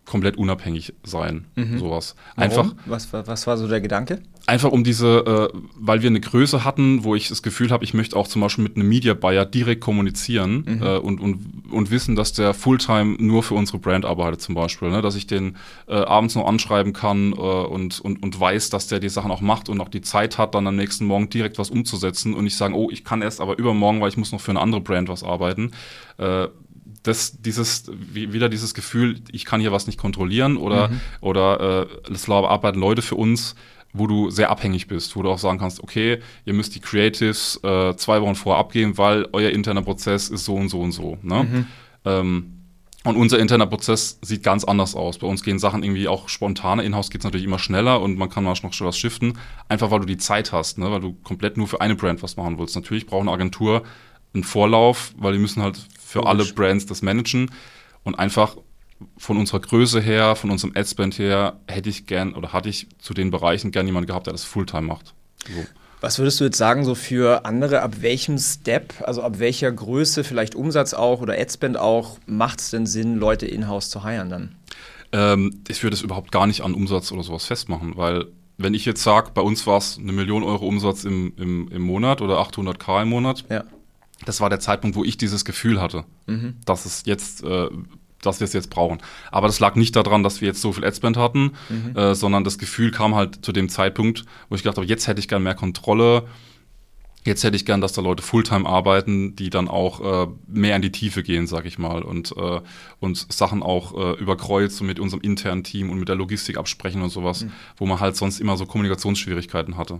komplett 0.10 0.38
unabhängig 0.38 0.96
sein. 1.04 1.46
Mhm. 1.56 1.78
Sowas. 1.78 2.16
Einfach. 2.36 2.74
Was, 2.88 3.14
was 3.14 3.46
war 3.46 3.58
so 3.58 3.68
der 3.68 3.80
Gedanke? 3.80 4.20
Einfach 4.48 4.72
um 4.72 4.84
diese, 4.84 5.52
äh, 5.54 5.60
weil 5.76 6.02
wir 6.02 6.10
eine 6.10 6.20
Größe 6.20 6.66
hatten, 6.66 7.04
wo 7.04 7.14
ich 7.14 7.30
das 7.30 7.44
Gefühl 7.44 7.70
habe, 7.70 7.84
ich 7.84 7.94
möchte 7.94 8.16
auch 8.16 8.28
zum 8.28 8.42
Beispiel 8.42 8.64
mit 8.64 8.76
einem 8.76 8.90
Media 8.90 9.14
Buyer 9.14 9.46
direkt 9.46 9.82
kommunizieren 9.82 10.66
mhm. 10.66 10.82
äh, 10.82 10.98
und, 10.98 11.20
und, 11.20 11.72
und 11.72 11.92
wissen, 11.92 12.16
dass 12.16 12.34
der 12.34 12.56
Fulltime 12.56 13.18
nur 13.20 13.44
für 13.44 13.54
unsere 13.54 13.78
Brand 13.78 14.04
arbeitet, 14.04 14.42
zum 14.42 14.56
Beispiel. 14.56 14.90
Ne? 14.90 15.04
Dass 15.04 15.16
ich 15.16 15.28
den 15.28 15.58
äh, 15.88 15.94
abends 15.94 16.34
noch 16.34 16.48
anschreiben 16.48 16.92
kann 16.92 17.34
äh, 17.34 17.36
und, 17.36 18.00
und, 18.00 18.24
und 18.24 18.40
weiß, 18.40 18.72
dass 18.72 18.88
der 18.88 19.00
die 19.00 19.10
Sachen 19.10 19.30
auch 19.30 19.42
macht 19.42 19.70
und 19.70 19.80
auch 19.80 19.90
die 19.90 20.02
Zeit 20.02 20.40
hat, 20.40 20.56
dann 20.56 20.66
am 20.66 20.76
nächsten 20.76 21.06
Morgen 21.06 21.30
direkt 21.30 21.60
was 21.60 21.70
umzusetzen 21.70 22.34
und 22.34 22.46
nicht 22.46 22.58
sagen, 22.58 22.74
oh, 22.74 22.90
ich 22.90 23.04
kann 23.04 23.22
erst 23.22 23.42
aber 23.42 23.60
übermorgen, 23.60 24.02
weil 24.02 24.10
ich 24.10 24.18
muss 24.18 24.32
noch 24.32 24.42
für 24.42 24.52
eine 24.52 24.62
andere 24.62 24.82
Brand 24.82 25.08
was 25.08 25.24
arbeiten 25.24 25.72
Äh, 26.18 26.48
das, 27.04 27.42
dieses, 27.42 27.90
wieder 28.14 28.50
dieses 28.50 28.74
Gefühl, 28.74 29.22
ich 29.32 29.46
kann 29.46 29.62
hier 29.62 29.72
was 29.72 29.88
nicht 29.88 29.98
kontrollieren 29.98 30.58
oder, 30.58 30.90
mhm. 30.90 31.02
oder 31.22 31.88
äh, 32.08 32.12
es 32.12 32.30
arbeiten 32.30 32.80
Leute 32.80 33.02
für 33.02 33.16
uns, 33.16 33.56
wo 33.94 34.06
du 34.06 34.30
sehr 34.30 34.50
abhängig 34.50 34.88
bist, 34.88 35.16
wo 35.16 35.24
du 35.24 35.30
auch 35.30 35.40
sagen 35.40 35.60
kannst, 35.60 35.82
okay, 35.82 36.20
ihr 36.46 36.54
müsst 36.54 36.76
die 36.76 36.80
Creatives 36.80 37.60
äh, 37.64 37.96
zwei 37.96 38.22
Wochen 38.22 38.36
vorher 38.36 38.60
abgeben, 38.60 38.98
weil 38.98 39.28
euer 39.34 39.50
interner 39.50 39.82
Prozess 39.82 40.30
ist 40.30 40.46
so 40.46 40.56
und 40.56 40.70
so 40.70 40.82
und 40.82 40.92
so. 40.92 41.18
Ne? 41.22 41.44
Mhm. 41.44 41.66
Ähm, 42.06 42.54
und 43.06 43.16
unser 43.16 43.40
interner 43.40 43.66
Prozess 43.66 44.20
sieht 44.22 44.44
ganz 44.44 44.66
anders 44.66 44.94
aus. 44.94 45.18
Bei 45.20 45.26
uns 45.26 45.42
gehen 45.42 45.58
Sachen 45.58 45.84
irgendwie 45.84 46.10
auch 46.10 46.28
spontaner. 46.28 46.84
In-house 46.84 47.10
geht 47.10 47.22
es 47.22 47.26
natürlich 47.26 47.46
immer 47.46 47.58
schneller 47.58 48.02
und 48.02 48.18
man 48.18 48.30
kann 48.30 48.44
mal 48.44 48.54
noch 48.62 48.74
schon 48.74 48.88
was 48.88 48.98
shiften, 48.98 49.40
einfach 49.70 49.90
weil 49.90 50.02
du 50.02 50.06
die 50.06 50.18
Zeit 50.18 50.52
hast, 50.52 50.78
ne? 50.78 50.92
weil 50.92 51.00
du 51.00 51.14
komplett 51.24 51.56
nur 51.58 51.68
für 51.68 51.80
eine 51.80 51.96
Brand 51.96 52.22
was 52.22 52.36
machen 52.36 52.60
willst. 52.60 52.76
Natürlich 52.76 53.08
braucht 53.08 53.22
eine 53.22 53.32
Agentur 53.32 53.84
einen 54.34 54.44
Vorlauf, 54.44 55.14
weil 55.18 55.34
die 55.34 55.40
müssen 55.40 55.64
halt 55.64 55.80
für 56.10 56.26
alle 56.26 56.44
Brands 56.44 56.88
das 56.88 57.02
managen. 57.02 57.52
Und 58.04 58.18
einfach 58.18 58.58
von 59.18 59.38
unserer 59.38 59.60
Größe 59.60 60.02
her, 60.02 60.36
von 60.36 60.50
unserem 60.50 60.74
Adspend 60.76 61.20
her, 61.20 61.60
hätte 61.68 61.90
ich 61.90 62.08
gern 62.08 62.34
oder 62.34 62.52
hatte 62.52 62.68
ich 62.68 62.88
zu 62.98 63.14
den 63.14 63.30
Bereichen 63.30 63.72
gern 63.72 63.86
jemanden 63.86 64.08
gehabt, 64.08 64.26
der 64.26 64.34
das 64.34 64.44
Fulltime 64.44 64.88
macht. 64.88 65.14
So. 65.48 65.66
Was 66.02 66.18
würdest 66.18 66.40
du 66.40 66.46
jetzt 66.46 66.58
sagen, 66.58 66.86
so 66.86 66.96
für 66.96 67.46
andere, 67.46 67.82
ab 67.82 67.98
welchem 68.00 68.38
Step, 68.38 68.94
also 69.06 69.22
ab 69.22 69.40
welcher 69.40 69.72
Größe, 69.72 70.24
vielleicht 70.24 70.56
Umsatz 70.56 70.94
auch 70.94 71.22
oder 71.22 71.38
Adspend 71.38 71.78
auch, 71.78 72.18
macht 72.26 72.62
es 72.62 72.72
denn 72.72 72.86
Sinn, 72.86 73.18
Leute 73.18 73.46
in-house 73.46 73.90
zu 73.90 74.04
heiren 74.04 74.30
dann? 74.30 74.56
Ähm, 75.12 75.62
ich 75.68 75.84
würde 75.84 75.96
es 75.96 76.02
überhaupt 76.02 76.32
gar 76.32 76.48
nicht 76.48 76.62
an 76.62 76.74
Umsatz 76.74 77.12
oder 77.12 77.22
sowas 77.22 77.46
festmachen, 77.46 77.98
weil 77.98 78.28
wenn 78.58 78.74
ich 78.74 78.86
jetzt 78.86 79.04
sage, 79.04 79.32
bei 79.34 79.42
uns 79.42 79.68
war 79.68 79.78
es 79.78 79.98
eine 79.98 80.12
Million 80.12 80.44
Euro 80.44 80.68
Umsatz 80.68 81.04
im, 81.04 81.34
im, 81.38 81.68
im 81.70 81.82
Monat 81.82 82.22
oder 82.22 82.40
800k 82.40 83.04
im 83.04 83.10
Monat, 83.10 83.46
ja 83.50 83.64
das 84.26 84.42
war 84.42 84.50
der 84.50 84.60
Zeitpunkt, 84.60 84.96
wo 84.96 85.04
ich 85.04 85.18
dieses 85.18 85.46
Gefühl 85.46 85.82
hatte, 85.82 86.06
mhm. 86.28 86.56
dass 86.66 86.86
es 86.86 87.04
jetzt, 87.06 87.44
äh, 87.44 87.70
dass 88.22 88.40
wir 88.40 88.46
es 88.46 88.54
jetzt 88.54 88.70
brauchen. 88.70 89.00
Aber 89.32 89.48
das 89.48 89.60
lag 89.60 89.76
nicht 89.76 89.96
daran, 89.96 90.24
dass 90.24 90.42
wir 90.42 90.48
jetzt 90.48 90.62
so 90.62 90.74
viel 90.74 90.86
Adspend 90.86 91.18
hatten, 91.18 91.54
mhm. 91.70 91.96
äh, 91.96 92.16
sondern 92.16 92.44
das 92.44 92.58
Gefühl 92.58 92.92
kam 92.92 93.16
halt 93.16 93.44
zu 93.46 93.52
dem 93.52 93.70
Zeitpunkt, 93.70 94.26
wo 94.50 94.56
ich 94.56 94.64
gedacht 94.64 94.78
habe, 94.78 94.88
jetzt 94.88 95.08
hätte 95.08 95.20
ich 95.20 95.28
gern 95.28 95.44
mehr 95.44 95.56
Kontrolle. 95.56 96.26
Jetzt 97.26 97.44
hätte 97.44 97.58
ich 97.58 97.66
gern, 97.66 97.82
dass 97.82 97.92
da 97.92 98.02
Leute 98.02 98.24
Fulltime 98.24 98.68
arbeiten, 98.68 99.36
die 99.36 99.50
dann 99.50 99.68
auch 99.68 100.28
äh, 100.28 100.32
mehr 100.48 100.78
in 100.78 100.82
die 100.82 100.92
Tiefe 100.92 101.22
gehen, 101.22 101.48
sag 101.48 101.66
ich 101.66 101.78
mal, 101.78 102.02
und, 102.02 102.34
äh, 102.38 102.62
und 103.02 103.32
Sachen 103.32 103.62
auch 103.62 103.94
äh, 103.94 104.20
überkreuzen 104.20 104.88
mit 104.88 105.02
unserem 105.02 105.22
internen 105.22 105.66
Team 105.66 105.90
und 105.90 106.00
mit 106.00 106.08
der 106.08 106.16
Logistik 106.16 106.58
absprechen 106.58 107.02
und 107.02 107.10
sowas, 107.10 107.44
mhm. 107.44 107.52
wo 107.76 107.86
man 107.86 108.00
halt 108.00 108.16
sonst 108.16 108.40
immer 108.40 108.56
so 108.56 108.66
Kommunikationsschwierigkeiten 108.66 109.78
hatte. 109.78 110.00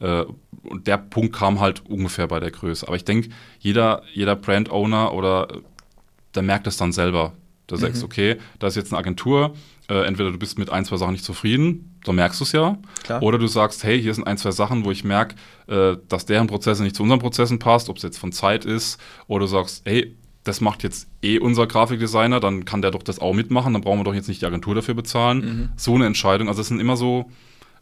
Äh, 0.00 0.24
und 0.62 0.86
der 0.86 0.98
Punkt 0.98 1.34
kam 1.34 1.60
halt 1.60 1.86
ungefähr 1.86 2.26
bei 2.26 2.40
der 2.40 2.50
Größe. 2.50 2.86
Aber 2.86 2.96
ich 2.96 3.04
denke, 3.04 3.30
jeder, 3.58 4.02
jeder 4.12 4.36
Brand-Owner 4.36 5.12
oder 5.12 5.48
der 6.34 6.42
merkt 6.42 6.66
es 6.66 6.76
dann 6.76 6.92
selber. 6.92 7.32
Da 7.66 7.76
mhm. 7.76 7.80
sagst, 7.80 8.04
okay, 8.04 8.36
da 8.58 8.66
ist 8.66 8.76
jetzt 8.76 8.92
eine 8.92 8.98
Agentur, 8.98 9.54
äh, 9.88 10.04
entweder 10.06 10.30
du 10.30 10.38
bist 10.38 10.58
mit 10.58 10.70
ein, 10.70 10.84
zwei 10.84 10.96
Sachen 10.96 11.12
nicht 11.12 11.24
zufrieden, 11.24 11.98
dann 12.04 12.16
merkst 12.16 12.40
du 12.40 12.44
es 12.44 12.52
ja. 12.52 12.78
Klar. 13.02 13.22
Oder 13.22 13.38
du 13.38 13.46
sagst, 13.46 13.84
hey, 13.84 14.00
hier 14.00 14.14
sind 14.14 14.26
ein, 14.26 14.38
zwei 14.38 14.50
Sachen, 14.50 14.84
wo 14.84 14.90
ich 14.90 15.04
merke, 15.04 15.36
äh, 15.66 15.96
dass 16.08 16.26
deren 16.26 16.46
Prozesse 16.46 16.82
nicht 16.82 16.96
zu 16.96 17.02
unseren 17.02 17.20
Prozessen 17.20 17.58
passt, 17.58 17.88
ob 17.88 17.96
es 17.96 18.02
jetzt 18.02 18.18
von 18.18 18.32
Zeit 18.32 18.64
ist, 18.64 19.00
oder 19.26 19.40
du 19.40 19.46
sagst, 19.46 19.82
hey, 19.84 20.16
das 20.44 20.60
macht 20.60 20.84
jetzt 20.84 21.08
eh 21.22 21.38
unser 21.38 21.66
Grafikdesigner, 21.66 22.38
dann 22.38 22.64
kann 22.64 22.82
der 22.82 22.92
doch 22.92 23.02
das 23.02 23.18
auch 23.18 23.34
mitmachen, 23.34 23.72
dann 23.72 23.82
brauchen 23.82 23.98
wir 23.98 24.04
doch 24.04 24.14
jetzt 24.14 24.28
nicht 24.28 24.42
die 24.42 24.46
Agentur 24.46 24.76
dafür 24.76 24.94
bezahlen. 24.94 25.38
Mhm. 25.38 25.68
So 25.76 25.94
eine 25.94 26.06
Entscheidung. 26.06 26.48
Also 26.48 26.60
es 26.60 26.68
sind 26.68 26.78
immer 26.78 26.96
so, 26.96 27.30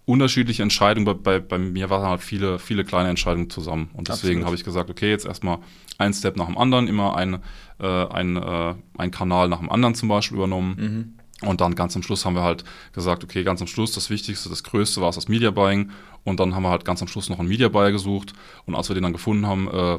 unterschiedliche 0.06 0.62
Entscheidungen. 0.62 1.04
Bei, 1.04 1.14
bei, 1.14 1.38
bei 1.40 1.58
mir 1.58 1.90
waren 1.90 2.08
halt 2.08 2.20
viele, 2.20 2.58
viele 2.58 2.84
kleine 2.84 3.10
Entscheidungen 3.10 3.50
zusammen. 3.50 3.90
Und 3.94 4.08
deswegen 4.08 4.44
habe 4.44 4.54
ich 4.54 4.64
gesagt, 4.64 4.90
okay, 4.90 5.10
jetzt 5.10 5.26
erstmal 5.26 5.58
ein 5.98 6.12
Step 6.12 6.36
nach 6.36 6.46
dem 6.46 6.58
anderen, 6.58 6.88
immer 6.88 7.16
ein, 7.16 7.40
äh, 7.80 7.86
ein, 7.86 8.36
äh, 8.36 8.74
ein 8.98 9.10
Kanal 9.10 9.48
nach 9.48 9.60
dem 9.60 9.70
anderen 9.70 9.94
zum 9.94 10.08
Beispiel 10.08 10.36
übernommen. 10.36 10.76
Mhm. 11.42 11.48
Und 11.48 11.60
dann 11.60 11.74
ganz 11.74 11.96
am 11.96 12.02
Schluss 12.02 12.24
haben 12.24 12.34
wir 12.34 12.42
halt 12.42 12.64
gesagt, 12.92 13.24
okay, 13.24 13.44
ganz 13.44 13.60
am 13.60 13.66
Schluss 13.66 13.92
das 13.92 14.08
Wichtigste, 14.08 14.48
das 14.48 14.62
Größte 14.62 15.00
war 15.00 15.08
es 15.08 15.16
das 15.16 15.28
Media 15.28 15.50
Buying. 15.50 15.90
Und 16.22 16.40
dann 16.40 16.54
haben 16.54 16.62
wir 16.62 16.70
halt 16.70 16.84
ganz 16.84 17.02
am 17.02 17.08
Schluss 17.08 17.28
noch 17.28 17.38
einen 17.38 17.48
Media 17.48 17.68
Buyer 17.68 17.92
gesucht. 17.92 18.32
Und 18.66 18.74
als 18.74 18.88
wir 18.88 18.94
den 18.94 19.02
dann 19.02 19.12
gefunden 19.12 19.46
haben, 19.46 19.68
äh, 19.68 19.98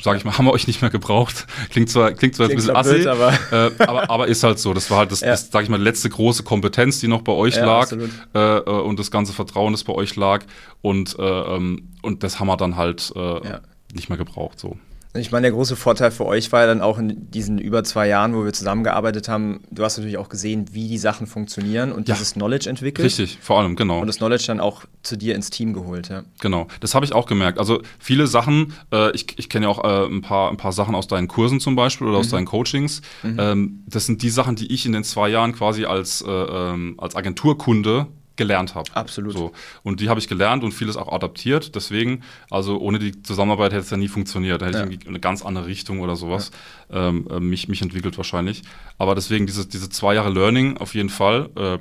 sage 0.00 0.18
ich 0.18 0.24
mal, 0.24 0.32
haben 0.38 0.44
wir 0.44 0.52
euch 0.52 0.66
nicht 0.66 0.80
mehr 0.80 0.90
gebraucht. 0.90 1.46
Klingt 1.70 1.90
zwar, 1.90 2.12
klingt 2.12 2.34
zwar 2.34 2.46
klingt 2.48 2.60
ein 2.62 2.66
bisschen 2.66 2.76
assi, 2.76 2.94
blöd, 2.94 3.06
aber, 3.06 3.32
äh, 3.52 3.70
aber, 3.78 4.10
aber, 4.10 4.28
ist 4.28 4.42
halt 4.42 4.58
so. 4.58 4.74
Das 4.74 4.90
war 4.90 4.98
halt 4.98 5.12
das, 5.12 5.20
ja. 5.22 5.28
das 5.28 5.50
sage 5.50 5.64
ich 5.64 5.70
mal, 5.70 5.80
letzte 5.80 6.08
große 6.08 6.42
Kompetenz, 6.42 7.00
die 7.00 7.08
noch 7.08 7.22
bei 7.22 7.32
euch 7.32 7.56
ja, 7.56 7.64
lag 7.64 7.90
äh, 7.92 8.38
äh, 8.38 8.60
und 8.62 8.98
das 8.98 9.10
ganze 9.10 9.32
Vertrauen, 9.32 9.72
das 9.72 9.84
bei 9.84 9.92
euch 9.92 10.16
lag. 10.16 10.44
Und, 10.80 11.18
äh, 11.18 11.22
ähm, 11.22 11.90
und 12.02 12.22
das 12.22 12.40
haben 12.40 12.48
wir 12.48 12.56
dann 12.56 12.76
halt 12.76 13.12
äh, 13.16 13.20
ja. 13.20 13.60
nicht 13.92 14.08
mehr 14.08 14.18
gebraucht. 14.18 14.58
So. 14.58 14.76
Ich 15.14 15.30
meine, 15.30 15.42
der 15.42 15.52
große 15.52 15.76
Vorteil 15.76 16.10
für 16.10 16.24
euch 16.24 16.50
war 16.52 16.62
ja 16.62 16.66
dann 16.66 16.80
auch 16.80 16.98
in 16.98 17.30
diesen 17.30 17.58
über 17.58 17.84
zwei 17.84 18.08
Jahren, 18.08 18.34
wo 18.34 18.44
wir 18.44 18.52
zusammengearbeitet 18.54 19.28
haben, 19.28 19.60
du 19.70 19.84
hast 19.84 19.98
natürlich 19.98 20.16
auch 20.16 20.30
gesehen, 20.30 20.66
wie 20.72 20.88
die 20.88 20.96
Sachen 20.96 21.26
funktionieren 21.26 21.92
und 21.92 22.08
ja. 22.08 22.14
dieses 22.14 22.32
Knowledge 22.32 22.70
entwickelt. 22.70 23.04
Richtig, 23.04 23.38
vor 23.42 23.58
allem, 23.58 23.76
genau. 23.76 24.00
Und 24.00 24.06
das 24.06 24.16
Knowledge 24.16 24.44
dann 24.46 24.58
auch 24.58 24.84
zu 25.02 25.18
dir 25.18 25.34
ins 25.34 25.50
Team 25.50 25.74
geholt, 25.74 26.08
ja. 26.08 26.22
Genau, 26.40 26.66
das 26.80 26.94
habe 26.94 27.04
ich 27.04 27.12
auch 27.12 27.26
gemerkt. 27.26 27.58
Also 27.58 27.82
viele 27.98 28.26
Sachen, 28.26 28.72
äh, 28.90 29.10
ich, 29.14 29.38
ich 29.38 29.50
kenne 29.50 29.66
ja 29.66 29.70
auch 29.70 29.84
äh, 29.84 30.06
ein, 30.06 30.22
paar, 30.22 30.50
ein 30.50 30.56
paar 30.56 30.72
Sachen 30.72 30.94
aus 30.94 31.08
deinen 31.08 31.28
Kursen 31.28 31.60
zum 31.60 31.76
Beispiel 31.76 32.06
oder 32.06 32.16
mhm. 32.16 32.20
aus 32.20 32.28
deinen 32.30 32.46
Coachings. 32.46 33.02
Mhm. 33.22 33.36
Ähm, 33.38 33.84
das 33.86 34.06
sind 34.06 34.22
die 34.22 34.30
Sachen, 34.30 34.56
die 34.56 34.72
ich 34.72 34.86
in 34.86 34.92
den 34.92 35.04
zwei 35.04 35.28
Jahren 35.28 35.52
quasi 35.52 35.84
als, 35.84 36.22
äh, 36.22 36.30
ähm, 36.30 36.94
als 36.96 37.16
Agenturkunde 37.16 38.06
gelernt 38.36 38.74
habe. 38.74 38.90
Absolut. 38.94 39.32
So. 39.32 39.52
Und 39.82 40.00
die 40.00 40.08
habe 40.08 40.20
ich 40.20 40.28
gelernt 40.28 40.64
und 40.64 40.72
vieles 40.72 40.96
auch 40.96 41.12
adaptiert. 41.12 41.74
Deswegen, 41.74 42.22
also 42.50 42.78
ohne 42.78 42.98
die 42.98 43.22
Zusammenarbeit 43.22 43.72
hätte 43.72 43.82
es 43.82 43.90
ja 43.90 43.96
nie 43.96 44.08
funktioniert. 44.08 44.62
Da 44.62 44.66
hätte 44.66 44.78
ja. 44.78 44.86
ich 44.86 45.06
eine 45.06 45.20
ganz 45.20 45.44
andere 45.44 45.66
Richtung 45.66 46.00
oder 46.00 46.16
sowas 46.16 46.50
ja. 46.90 47.08
ähm, 47.08 47.26
äh, 47.30 47.40
mich, 47.40 47.68
mich 47.68 47.82
entwickelt 47.82 48.16
wahrscheinlich. 48.16 48.62
Aber 48.98 49.14
deswegen 49.14 49.46
diese, 49.46 49.66
diese 49.66 49.88
zwei 49.90 50.14
Jahre 50.14 50.30
Learning 50.30 50.76
auf 50.78 50.94
jeden 50.94 51.10
Fall. 51.10 51.50
Äh, 51.56 51.78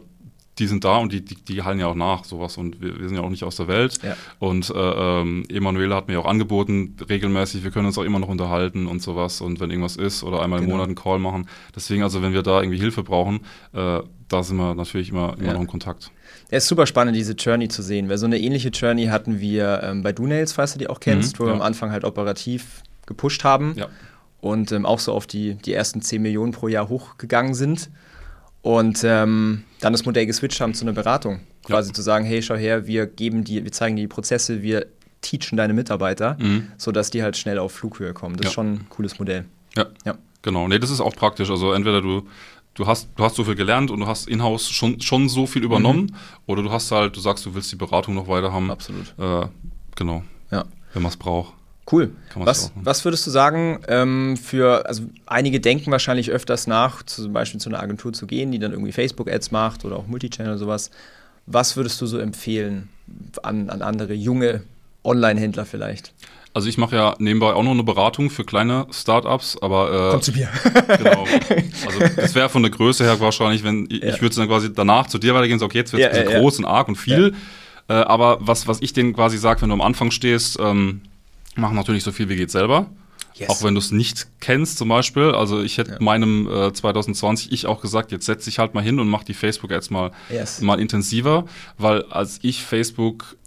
die 0.60 0.68
sind 0.68 0.84
da 0.84 0.98
und 0.98 1.12
die, 1.12 1.24
die, 1.24 1.36
die 1.36 1.64
halten 1.64 1.80
ja 1.80 1.88
auch 1.88 1.96
nach, 1.96 2.24
sowas. 2.24 2.58
Und 2.58 2.82
wir, 2.82 3.00
wir 3.00 3.08
sind 3.08 3.18
ja 3.18 3.24
auch 3.24 3.30
nicht 3.30 3.44
aus 3.44 3.56
der 3.56 3.68
Welt. 3.68 3.98
Ja. 4.04 4.16
Und 4.40 4.70
äh, 4.70 4.74
ähm, 4.74 5.44
Emanuela 5.50 5.96
hat 5.96 6.08
mir 6.08 6.20
auch 6.20 6.26
angeboten, 6.26 6.98
regelmäßig, 7.10 7.64
wir 7.64 7.72
können 7.72 7.88
uns 7.88 7.98
auch 7.98 8.04
immer 8.04 8.20
noch 8.20 8.28
unterhalten 8.28 8.88
und 8.88 9.02
sowas. 9.02 9.42
Und 9.42 9.60
wenn 9.60 9.72
irgendwas 9.72 9.96
ist 9.96 10.24
oder 10.24 10.42
einmal 10.42 10.60
genau. 10.60 10.72
im 10.72 10.78
Monat 10.78 10.88
einen 10.88 10.96
Call 10.96 11.20
machen. 11.20 11.48
Deswegen, 11.76 12.04
also 12.04 12.22
wenn 12.22 12.34
wir 12.34 12.44
da 12.44 12.62
irgendwie 12.62 12.78
Hilfe 12.78 13.02
brauchen, 13.02 13.42
äh, 13.74 14.02
da 14.28 14.44
sind 14.44 14.58
wir 14.58 14.76
natürlich 14.76 15.10
immer, 15.10 15.36
immer 15.40 15.54
noch 15.54 15.62
in 15.62 15.68
Kontakt. 15.68 16.12
Es 16.52 16.64
ist 16.64 16.70
super 16.70 16.86
spannend, 16.86 17.16
diese 17.16 17.34
Journey 17.34 17.70
zu 17.70 17.82
sehen, 17.82 18.10
weil 18.10 18.18
so 18.18 18.26
eine 18.26 18.38
ähnliche 18.38 18.70
Journey 18.70 19.06
hatten 19.06 19.40
wir 19.40 19.82
ähm, 19.84 20.04
bei 20.04 20.12
DoNails, 20.12 20.52
falls 20.52 20.74
du 20.74 20.80
die 20.80 20.88
auch 20.88 21.00
kennst, 21.00 21.40
mhm, 21.40 21.44
wo 21.44 21.48
wir 21.48 21.54
am 21.54 21.62
Anfang 21.62 21.92
halt 21.92 22.04
operativ 22.04 22.84
gepusht 23.06 23.46
haben 23.46 23.74
ja. 23.78 23.88
und 24.42 24.74
ähm, 24.74 24.86
auch 24.86 25.00
so 25.00 25.14
auf 25.14 25.28
die, 25.28 25.56
die 25.56 25.74
ersten 25.74 26.02
10 26.02 26.22
Millionen 26.22 26.52
pro 26.52 26.68
Jahr 26.68 26.90
hochgegangen 26.90 27.54
sind 27.54 27.90
und 28.62 29.02
ähm, 29.06 29.64
dann 29.80 29.94
das 29.94 30.06
Modell 30.06 30.26
geswitcht 30.26 30.60
haben 30.60 30.74
zu 30.74 30.84
einer 30.84 30.94
Beratung. 30.94 31.40
Quasi 31.64 31.90
ja. 31.90 31.94
zu 31.94 32.02
sagen, 32.02 32.26
hey, 32.26 32.42
schau 32.42 32.56
her, 32.56 32.86
wir 32.86 33.08
geben 33.08 33.46
die, 33.46 33.64
wir 33.64 33.72
zeigen 33.72 33.96
dir 33.96 34.04
die 34.04 34.08
Prozesse, 34.08 34.62
wir 34.62 34.88
teachen 35.22 35.56
deine 35.56 35.74
Mitarbeiter, 35.74 36.36
mhm. 36.38 36.68
sodass 36.78 37.12
die 37.12 37.24
halt 37.24 37.38
schnell 37.38 37.60
auf 37.60 37.72
Flughöhe 37.72 38.14
kommen. 38.14 38.36
Das 38.36 38.48
ist 38.48 38.54
schon 38.54 38.74
ein 38.74 38.90
cooles 38.90 39.20
Modell. 39.20 39.46
Ja. 39.78 39.86
ja. 40.06 40.18
Genau, 40.42 40.68
nee, 40.68 40.80
das 40.80 40.90
ist 40.90 41.02
auch 41.02 41.16
praktisch. 41.16 41.50
Also 41.50 41.72
entweder 41.74 42.02
du 42.02 42.28
du 42.74 42.88
hast, 42.88 43.10
du 43.16 43.24
hast 43.24 43.36
so 43.36 43.44
viel 43.44 43.56
gelernt 43.56 43.92
und 43.92 44.00
du 44.00 44.08
hast 44.08 44.28
in-house 44.28 44.70
schon, 44.70 45.02
schon 45.02 45.30
so 45.30 45.46
viel 45.46 45.64
übernommen 45.64 46.04
mhm. 46.04 46.16
oder 46.46 46.64
du 46.64 46.72
hast 46.72 46.92
halt, 46.92 47.16
du 47.16 47.20
sagst, 47.20 47.46
du 47.46 47.54
willst 47.54 47.72
die 47.72 47.76
Beratung 47.76 48.16
noch 48.16 48.28
weiter 48.28 48.52
haben. 48.52 48.72
Absolut. 48.72 49.14
Äh, 49.18 49.48
genau. 49.96 50.24
Ja. 50.52 50.66
Wenn 50.94 51.04
man 51.04 51.12
es 51.12 51.18
braucht. 51.18 51.54
Cool. 51.92 52.12
Was, 52.36 52.72
was 52.76 53.04
würdest 53.04 53.28
du 53.28 53.32
sagen 53.32 53.82
ähm, 53.88 54.38
für, 54.38 54.86
also 54.86 55.04
einige 55.26 55.60
denken 55.60 55.92
wahrscheinlich 55.92 56.30
öfters 56.30 56.68
nach, 56.68 57.04
zum 57.04 57.34
Beispiel 57.34 57.60
zu 57.60 57.70
einer 57.70 57.82
Agentur 57.82 58.14
zu 58.14 58.28
gehen, 58.28 58.52
die 58.52 58.60
dann 58.60 58.72
irgendwie 58.72 58.92
Facebook-Ads 58.92 59.52
macht 59.52 59.84
oder 59.84 59.98
auch 59.98 60.08
Multichannel 60.08 60.54
oder 60.54 60.60
sowas. 60.60 60.92
Was 61.48 61.76
würdest 61.76 62.00
du 62.00 62.06
so 62.06 62.18
empfehlen 62.20 62.88
an, 63.44 63.70
an 63.70 63.82
andere 63.82 64.14
junge 64.14 64.62
Online-Händler 65.04 65.66
vielleicht? 65.66 66.14
Also 66.54 66.68
ich 66.68 66.78
mache 66.78 66.96
ja 66.96 67.16
nebenbei 67.18 67.54
auch 67.54 67.64
noch 67.64 67.72
eine 67.72 67.84
Beratung 67.84 68.30
für 68.30 68.44
kleine 68.44 68.86
Startups, 68.92 69.58
aber 69.62 70.10
äh, 70.10 70.12
Komm 70.12 70.22
zu 70.22 70.32
mir. 70.34 70.50
genau. 70.98 71.26
Also 71.86 72.00
das 72.16 72.36
wäre 72.36 72.50
von 72.50 72.62
der 72.62 72.72
Größe 72.72 73.04
her 73.04 73.20
wahrscheinlich, 73.20 73.64
wenn 73.64 73.88
ja. 73.90 74.10
ich 74.10 74.22
würde 74.22 74.36
dann 74.36 74.48
quasi 74.48 74.74
danach 74.74 75.08
zu 75.08 75.18
dir 75.18 75.34
weitergehen, 75.34 75.60
so 75.60 75.66
okay, 75.66 75.80
jetzt 75.80 75.94
wird 75.94 76.12
es 76.12 76.18
ja, 76.18 76.30
ja, 76.30 76.40
groß 76.40 76.60
und 76.60 76.66
arg 76.66 76.88
und 76.88 76.96
viel. 76.96 77.34
Äh, 77.88 77.94
aber 77.94 78.38
was, 78.42 78.68
was 78.68 78.82
ich 78.82 78.94
denen 78.94 79.14
quasi 79.14 79.38
sage, 79.38 79.62
wenn 79.62 79.70
du 79.70 79.76
am 79.76 79.82
Anfang 79.82 80.12
stehst, 80.12 80.60
ähm, 80.60 81.02
mach 81.56 81.72
natürlich 81.72 82.04
so 82.04 82.12
viel 82.12 82.30
wie 82.30 82.36
geht 82.36 82.52
selber. 82.52 82.88
Yes. 83.36 83.50
Auch 83.50 83.64
wenn 83.64 83.74
du 83.74 83.80
es 83.80 83.92
nicht 83.92 84.28
kennst 84.40 84.78
zum 84.78 84.90
Beispiel. 84.90 85.32
Also 85.32 85.62
ich 85.62 85.78
hätte 85.78 85.98
meinem 86.02 86.48
äh, 86.48 86.74
2020 86.74 87.52
ich 87.52 87.66
auch 87.66 87.82
gesagt, 87.82 88.12
jetzt 88.12 88.26
setz 88.26 88.46
dich 88.46 88.60
halt 88.60 88.74
mal 88.74 88.84
hin 88.84 89.00
und 89.00 89.08
mach 89.08 89.24
die 89.24 89.34
Facebook-Ads 89.34 89.90
mal, 89.90 90.12
yes. 90.30 90.62
mal 90.62 90.80
intensiver, 90.80 91.46
weil 91.78 92.04
als 92.06 92.40
ich 92.44 92.64
Facebook 92.64 93.38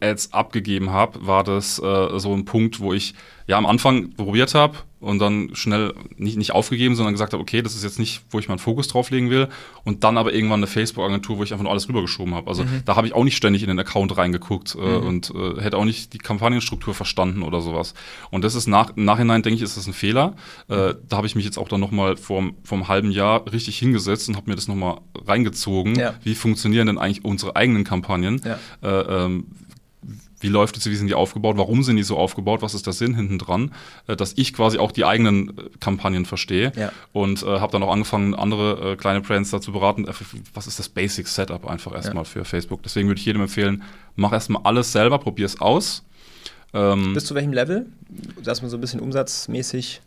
Ads 0.00 0.32
abgegeben 0.32 0.90
habe, 0.90 1.26
war 1.26 1.44
das 1.44 1.78
äh, 1.78 2.18
so 2.18 2.32
ein 2.32 2.44
Punkt, 2.44 2.80
wo 2.80 2.92
ich 2.92 3.14
ja 3.46 3.58
am 3.58 3.66
Anfang 3.66 4.10
probiert 4.14 4.54
habe 4.54 4.78
und 5.04 5.18
dann 5.18 5.50
schnell 5.52 5.92
nicht, 6.16 6.38
nicht 6.38 6.52
aufgegeben, 6.52 6.94
sondern 6.94 7.12
gesagt 7.12 7.34
habe, 7.34 7.42
okay, 7.42 7.60
das 7.60 7.74
ist 7.74 7.84
jetzt 7.84 7.98
nicht, 7.98 8.22
wo 8.30 8.38
ich 8.38 8.48
meinen 8.48 8.58
Fokus 8.58 8.88
drauf 8.88 9.10
legen 9.10 9.28
will. 9.28 9.48
Und 9.84 10.02
dann 10.02 10.16
aber 10.16 10.32
irgendwann 10.32 10.60
eine 10.60 10.66
Facebook-Agentur, 10.66 11.38
wo 11.38 11.42
ich 11.42 11.52
einfach 11.52 11.62
nur 11.62 11.70
alles 11.70 11.88
rübergeschoben 11.88 12.34
habe. 12.34 12.48
Also 12.48 12.64
mhm. 12.64 12.82
da 12.86 12.96
habe 12.96 13.06
ich 13.06 13.12
auch 13.12 13.22
nicht 13.22 13.36
ständig 13.36 13.62
in 13.62 13.68
den 13.68 13.78
Account 13.78 14.16
reingeguckt 14.16 14.74
äh, 14.74 14.78
mhm. 14.78 15.06
und 15.06 15.32
äh, 15.34 15.60
hätte 15.60 15.76
auch 15.76 15.84
nicht 15.84 16.14
die 16.14 16.18
Kampagnenstruktur 16.18 16.94
verstanden 16.94 17.42
oder 17.42 17.60
sowas. 17.60 17.92
Und 18.30 18.44
das 18.44 18.54
ist 18.54 18.66
nach, 18.66 18.96
im 18.96 19.04
Nachhinein, 19.04 19.42
denke 19.42 19.56
ich, 19.56 19.62
ist 19.62 19.76
das 19.76 19.86
ein 19.86 19.92
Fehler. 19.92 20.36
Äh, 20.68 20.94
da 21.06 21.18
habe 21.18 21.26
ich 21.26 21.34
mich 21.34 21.44
jetzt 21.44 21.58
auch 21.58 21.68
dann 21.68 21.80
nochmal 21.80 22.16
vor, 22.16 22.42
vor 22.62 22.78
einem 22.78 22.88
halben 22.88 23.10
Jahr 23.10 23.52
richtig 23.52 23.78
hingesetzt 23.78 24.28
und 24.30 24.36
habe 24.36 24.48
mir 24.48 24.56
das 24.56 24.68
nochmal 24.68 25.00
reingezogen. 25.26 25.96
Ja. 25.96 26.14
Wie 26.22 26.34
funktionieren 26.34 26.86
denn 26.86 26.98
eigentlich 26.98 27.24
unsere 27.26 27.56
eigenen 27.56 27.84
Kampagnen? 27.84 28.40
Ja. 28.42 28.58
Äh, 28.82 29.24
ähm, 29.24 29.48
wie 30.40 30.48
läuft 30.48 30.76
es, 30.76 30.86
wie 30.86 30.94
sind 30.94 31.06
die 31.06 31.14
aufgebaut, 31.14 31.56
warum 31.56 31.82
sind 31.82 31.96
die 31.96 32.02
so 32.02 32.16
aufgebaut, 32.16 32.62
was 32.62 32.74
ist 32.74 32.86
der 32.86 32.92
Sinn 32.92 33.14
hinten 33.14 33.38
dran, 33.38 33.72
äh, 34.06 34.16
dass 34.16 34.34
ich 34.36 34.52
quasi 34.52 34.78
auch 34.78 34.92
die 34.92 35.04
eigenen 35.04 35.50
äh, 35.50 35.62
Kampagnen 35.80 36.24
verstehe 36.26 36.72
ja. 36.76 36.92
und 37.12 37.42
äh, 37.42 37.46
habe 37.60 37.72
dann 37.72 37.82
auch 37.82 37.92
angefangen, 37.92 38.34
andere 38.34 38.92
äh, 38.92 38.96
kleine 38.96 39.20
Brands 39.20 39.50
dazu 39.50 39.72
beraten, 39.72 40.06
äh, 40.06 40.12
was 40.52 40.66
ist 40.66 40.78
das 40.78 40.88
Basic 40.88 41.28
Setup 41.28 41.66
einfach 41.66 41.94
erstmal 41.94 42.24
ja. 42.24 42.24
für 42.24 42.44
Facebook. 42.44 42.82
Deswegen 42.82 43.08
würde 43.08 43.18
ich 43.18 43.26
jedem 43.26 43.42
empfehlen, 43.42 43.82
mach 44.16 44.32
erstmal 44.32 44.62
alles 44.64 44.92
selber, 44.92 45.18
probier 45.18 45.46
es 45.46 45.60
aus. 45.60 46.04
Ähm, 46.72 47.14
Bis 47.14 47.24
zu 47.24 47.34
welchem 47.34 47.52
Level? 47.52 47.86
Dass 48.42 48.60
man 48.60 48.70
so 48.70 48.76
ein 48.76 48.80
bisschen 48.80 49.00
umsatzmäßig 49.00 50.00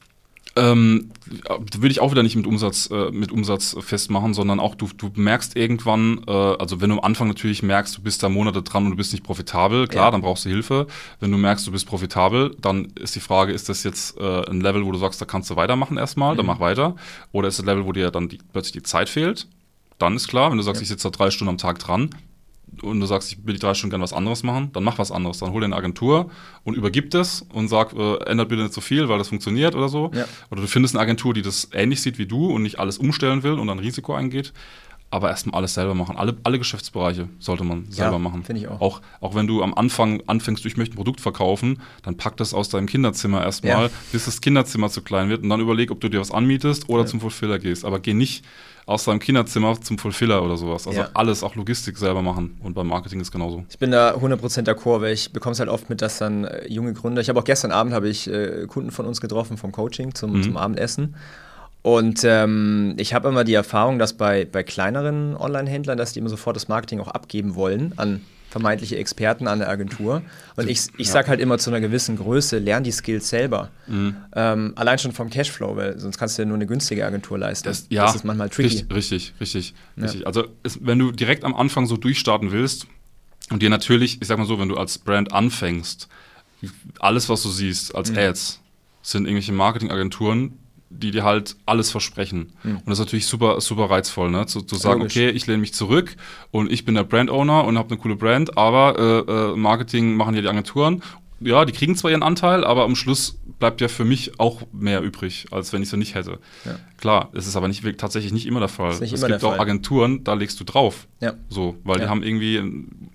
ähm, 0.58 1.12
würde 1.50 1.88
ich 1.90 2.00
auch 2.00 2.12
wieder 2.12 2.24
nicht 2.24 2.36
mit 2.36 2.48
Umsatz, 2.48 2.90
äh, 2.92 3.12
mit 3.12 3.32
Umsatz 3.32 3.76
festmachen, 3.80 4.34
sondern 4.34 4.60
auch 4.60 4.76
du, 4.76 4.90
du 4.98 5.12
merkst 5.16 5.56
irgendwann, 5.56 6.22
äh, 6.28 6.32
also 6.32 6.82
wenn 6.82 6.90
du 6.90 6.98
am 6.98 7.04
Anfang 7.04 7.28
natürlich 7.28 7.64
merkst, 7.64 7.98
du 7.98 8.02
bist 8.02 8.24
da 8.24 8.30
Monate 8.30 8.64
dran 8.64 8.86
und 8.86 8.92
du 8.92 8.98
bist 8.98 9.12
nicht 9.12 9.24
profitabel, 9.24 9.88
klar, 9.88 10.06
ja. 10.06 10.12
dann 10.12 10.22
brauchst 10.22 10.46
du 10.46 10.50
Hilfe. 10.50 10.88
Wenn 11.20 11.32
du 11.32 11.38
merkst, 11.38 11.66
du 11.68 11.72
bist 11.72 11.86
profitabel, 11.88 12.56
dann 12.60 12.88
ist 13.00 13.16
die 13.16 13.20
Frage, 13.20 13.54
ist 13.54 13.70
das 13.70 13.84
jetzt 13.84 14.20
äh, 14.20 14.50
ein 14.50 14.62
Level, 14.62 14.86
wo 14.86 14.92
du 14.92 14.98
sagst, 14.98 15.22
da 15.22 15.26
kannst 15.26 15.50
du 15.50 15.56
weitermachen 15.56 15.98
erstmal, 15.98 16.34
mhm. 16.34 16.38
dann 16.38 16.46
mach 16.46 16.60
weiter. 16.60 16.96
Oder 17.32 17.48
ist 17.48 17.60
das 17.60 17.66
Level, 17.66 17.86
wo 17.86 17.92
dir 17.92 18.12
dann 18.12 18.30
die, 18.30 18.40
plötzlich 18.52 18.74
die 18.74 18.84
Zeit 18.84 19.10
fehlt? 19.10 19.48
Dann 20.00 20.16
ist 20.16 20.28
klar, 20.28 20.50
wenn 20.52 20.58
du 20.58 20.64
sagst, 20.64 20.82
ja. 20.82 20.84
ich 20.84 20.90
sitze 20.90 21.10
da 21.10 21.18
drei 21.18 21.32
Stunden 21.32 21.50
am 21.50 21.58
Tag 21.58 21.80
dran, 21.80 22.10
und 22.82 23.00
du 23.00 23.06
sagst, 23.06 23.32
ich 23.32 23.46
will 23.46 23.54
die 23.54 23.60
drei 23.60 23.74
Stunden 23.74 23.92
gerne 23.92 24.04
was 24.04 24.14
anderes 24.14 24.44
machen, 24.44 24.70
dann 24.74 24.84
mach 24.84 24.98
was 24.98 25.12
anderes. 25.12 25.40
Dann 25.40 25.52
hol 25.52 25.62
dir 25.62 25.66
eine 25.66 25.76
Agentur 25.76 26.30
und 26.64 26.76
übergib 26.76 27.12
das 27.12 27.46
und 27.54 27.68
sag, 27.68 27.94
äh, 27.94 28.18
ändert 28.26 28.50
bitte 28.50 28.64
nicht 28.64 28.74
so 28.74 28.82
viel, 28.82 29.10
weil 29.10 29.18
das 29.18 29.30
funktioniert 29.30 29.76
oder 29.76 29.90
so. 29.90 30.12
Ja. 30.14 30.26
Oder 30.52 30.62
du 30.62 30.68
findest 30.68 30.96
eine 30.96 31.02
Agentur, 31.02 31.34
die 31.34 31.42
das 31.42 31.70
ähnlich 31.74 32.02
sieht 32.02 32.18
wie 32.18 32.26
du 32.26 32.48
und 32.48 32.64
nicht 32.64 32.80
alles 32.80 32.98
umstellen 32.98 33.44
will 33.44 33.54
und 33.54 33.68
dann 33.68 33.80
Risiko 33.80 34.14
eingeht. 34.14 34.54
Aber 35.10 35.30
erstmal 35.30 35.56
alles 35.56 35.74
selber 35.74 35.94
machen. 35.94 36.18
Alle, 36.18 36.36
alle 36.44 36.58
Geschäftsbereiche 36.58 37.30
sollte 37.40 37.64
man 37.64 37.90
selber 37.90 38.14
ja, 38.14 38.20
machen. 38.20 38.44
Finde 38.44 38.62
ich 38.62 38.68
auch. 38.68 38.82
auch. 38.82 39.02
Auch 39.22 39.36
wenn 39.36 39.48
du 39.48 39.64
am 39.64 39.74
Anfang 39.74 40.22
anfängst, 40.28 40.66
du, 40.66 40.68
ich 40.68 40.76
möchte 40.76 40.96
ein 40.96 40.98
Produkt 40.98 41.22
verkaufen, 41.22 41.82
dann 42.04 42.18
pack 42.18 42.36
das 42.38 42.54
aus 42.54 42.68
deinem 42.68 42.88
Kinderzimmer 42.88 43.42
erstmal, 43.42 43.86
ja. 43.86 43.92
bis 44.12 44.26
das 44.26 44.42
Kinderzimmer 44.42 44.90
zu 44.90 45.02
klein 45.02 45.30
wird 45.30 45.44
und 45.44 45.50
dann 45.50 45.62
überleg, 45.62 45.92
ob 45.92 46.02
du 46.02 46.10
dir 46.10 46.20
was 46.20 46.32
anmietest 46.32 46.90
oder 46.90 47.04
ja. 47.04 47.08
zum 47.08 47.22
Fulfiller 47.22 47.58
gehst. 47.58 47.86
Aber 47.86 48.00
geh 48.00 48.14
nicht 48.14 48.44
aus 48.88 49.04
seinem 49.04 49.20
Kinderzimmer 49.20 49.80
zum 49.82 49.98
Fulfiller 49.98 50.42
oder 50.42 50.56
sowas. 50.56 50.88
Also 50.88 51.02
ja. 51.02 51.10
alles, 51.14 51.44
auch 51.44 51.56
Logistik 51.56 51.98
selber 51.98 52.22
machen. 52.22 52.58
Und 52.64 52.74
beim 52.74 52.88
Marketing 52.88 53.20
ist 53.20 53.32
genauso. 53.32 53.66
Ich 53.70 53.78
bin 53.78 53.92
da 53.92 54.16
100% 54.16 54.64
d'accord, 54.64 55.02
weil 55.02 55.14
ich 55.14 55.34
bekomme 55.34 55.52
es 55.52 55.60
halt 55.60 55.70
oft 55.70 55.90
mit, 55.90 56.02
dass 56.02 56.18
dann 56.18 56.46
äh, 56.46 56.68
junge 56.70 56.94
Gründer, 56.94 57.22
ich 57.22 57.28
habe 57.28 57.38
auch 57.38 57.44
gestern 57.44 57.72
Abend 57.72 57.94
habe 57.94 58.08
ich 58.08 58.30
äh, 58.30 58.66
Kunden 58.68 58.92
von 58.92 59.06
uns 59.06 59.20
getroffen 59.20 59.58
vom 59.58 59.74
Coaching 59.74 60.16
zum, 60.16 60.38
mhm. 60.38 60.44
zum 60.44 60.58
Abendessen. 60.58 61.16
Und 61.88 62.26
ähm, 62.26 62.96
ich 62.98 63.14
habe 63.14 63.30
immer 63.30 63.46
die 63.46 63.54
Erfahrung, 63.54 63.98
dass 63.98 64.12
bei, 64.12 64.44
bei 64.44 64.62
kleineren 64.62 65.38
Online-Händlern, 65.38 65.98
dass 65.98 66.12
die 66.12 66.20
immer 66.20 66.28
sofort 66.28 66.58
das 66.58 66.68
Marketing 66.68 67.00
auch 67.00 67.08
abgeben 67.08 67.56
wollen 67.56 67.94
an 67.96 68.24
vermeintliche 68.50 68.98
Experten 68.98 69.48
an 69.48 69.60
der 69.60 69.70
Agentur. 69.70 70.22
Und 70.58 70.70
ich, 70.70 70.82
ich 70.98 71.10
sage 71.10 71.30
halt 71.30 71.40
immer 71.40 71.58
zu 71.60 71.70
einer 71.70 71.80
gewissen 71.80 72.18
Größe, 72.18 72.58
lern 72.58 72.84
die 72.84 72.92
Skills 72.92 73.30
selber. 73.30 73.70
Mhm. 73.88 74.18
Ähm, 74.36 74.74
allein 74.76 75.00
schon 75.00 75.14
vom 75.14 75.30
Cashflow, 75.30 75.78
weil 75.78 75.98
sonst 75.98 76.18
kannst 76.18 76.38
du 76.38 76.42
ja 76.42 76.46
nur 76.46 76.56
eine 76.56 76.66
günstige 76.66 77.06
Agentur 77.06 77.38
leisten. 77.38 77.70
Das, 77.70 77.86
ja, 77.88 78.04
das 78.04 78.16
ist 78.16 78.26
manchmal 78.26 78.50
tricky. 78.50 78.86
Richtig, 78.92 79.34
richtig, 79.40 79.74
richtig. 79.98 80.20
Ja. 80.20 80.26
Also 80.26 80.44
es, 80.64 80.86
wenn 80.86 81.00
du 81.00 81.14
direkt 81.14 81.46
am 81.46 81.56
Anfang 81.56 81.86
so 81.86 81.96
durchstarten 81.96 82.52
willst 82.52 82.88
und 83.50 83.62
dir 83.62 83.70
natürlich, 83.70 84.22
ich 84.22 84.28
sag 84.28 84.38
mal 84.38 84.46
so, 84.46 84.60
wenn 84.60 84.68
du 84.68 84.76
als 84.76 84.98
Brand 84.98 85.32
anfängst, 85.32 86.10
alles, 87.00 87.30
was 87.30 87.44
du 87.44 87.50
siehst 87.50 87.96
als 87.96 88.12
mhm. 88.12 88.18
Ads, 88.18 88.60
sind 89.04 89.24
irgendwelche 89.24 89.54
Marketingagenturen, 89.54 90.60
die 90.90 91.12
dir 91.12 91.24
halt 91.24 91.58
alles 91.66 91.92
versprechen. 91.92 92.54
Mhm. 92.64 92.78
Und 92.78 92.88
das 92.88 93.00
ist 93.00 93.06
natürlich 93.06 93.28
super, 93.28 93.60
super 93.62 93.90
reizvoll, 93.90 94.30
ne? 94.32 94.46
Zu, 94.46 94.62
zu 94.62 94.76
sagen, 94.76 95.02
Logisch. 95.02 95.18
okay, 95.18 95.30
ich 95.30 95.46
lehne 95.48 95.60
mich 95.60 95.74
zurück 95.74 96.16
und 96.52 96.72
ich 96.72 96.86
bin 96.86 96.96
der 96.96 97.04
Brand-Owner 97.04 97.66
und 97.66 97.78
habe 97.78 97.90
eine 97.90 98.00
coole 98.00 98.16
Brand, 98.16 98.58
aber 98.58 98.98
äh, 98.98 99.32
äh, 99.32 99.56
Marketing 99.56 100.16
machen 100.16 100.36
ja 100.36 100.42
die 100.42 100.48
Agenturen 100.48 101.02
ja, 101.40 101.66
die 101.66 101.74
kriegen 101.74 101.96
zwar 101.96 102.12
ihren 102.12 102.24
Anteil, 102.24 102.64
aber 102.64 102.84
am 102.84 102.96
Schluss 102.96 103.40
bleibt 103.60 103.82
ja 103.82 103.88
für 103.88 104.06
mich 104.06 104.40
auch 104.40 104.62
mehr 104.72 105.02
übrig, 105.02 105.48
als 105.52 105.74
wenn 105.74 105.82
ich 105.82 105.90
sie 105.90 105.98
nicht 105.98 106.16
hätte. 106.16 106.40
Ja. 106.66 106.80
Klar, 106.98 107.30
es 107.34 107.48
ist 107.48 107.56
aber 107.56 107.68
nicht, 107.68 107.84
tatsächlich 107.98 108.32
nicht 108.32 108.46
immer 108.46 108.60
der 108.60 108.70
Fall. 108.70 108.92
es 108.92 109.00
gibt 109.00 109.44
auch 109.44 109.52
Fall. 109.52 109.60
Agenturen, 109.60 110.24
da 110.24 110.34
legst 110.34 110.60
du 110.60 110.64
drauf. 110.64 111.08
Ja. 111.20 111.34
So, 111.50 111.78
weil 111.84 111.98
ja. 111.98 112.06
die 112.06 112.10
haben 112.10 112.24
irgendwie 112.24 112.60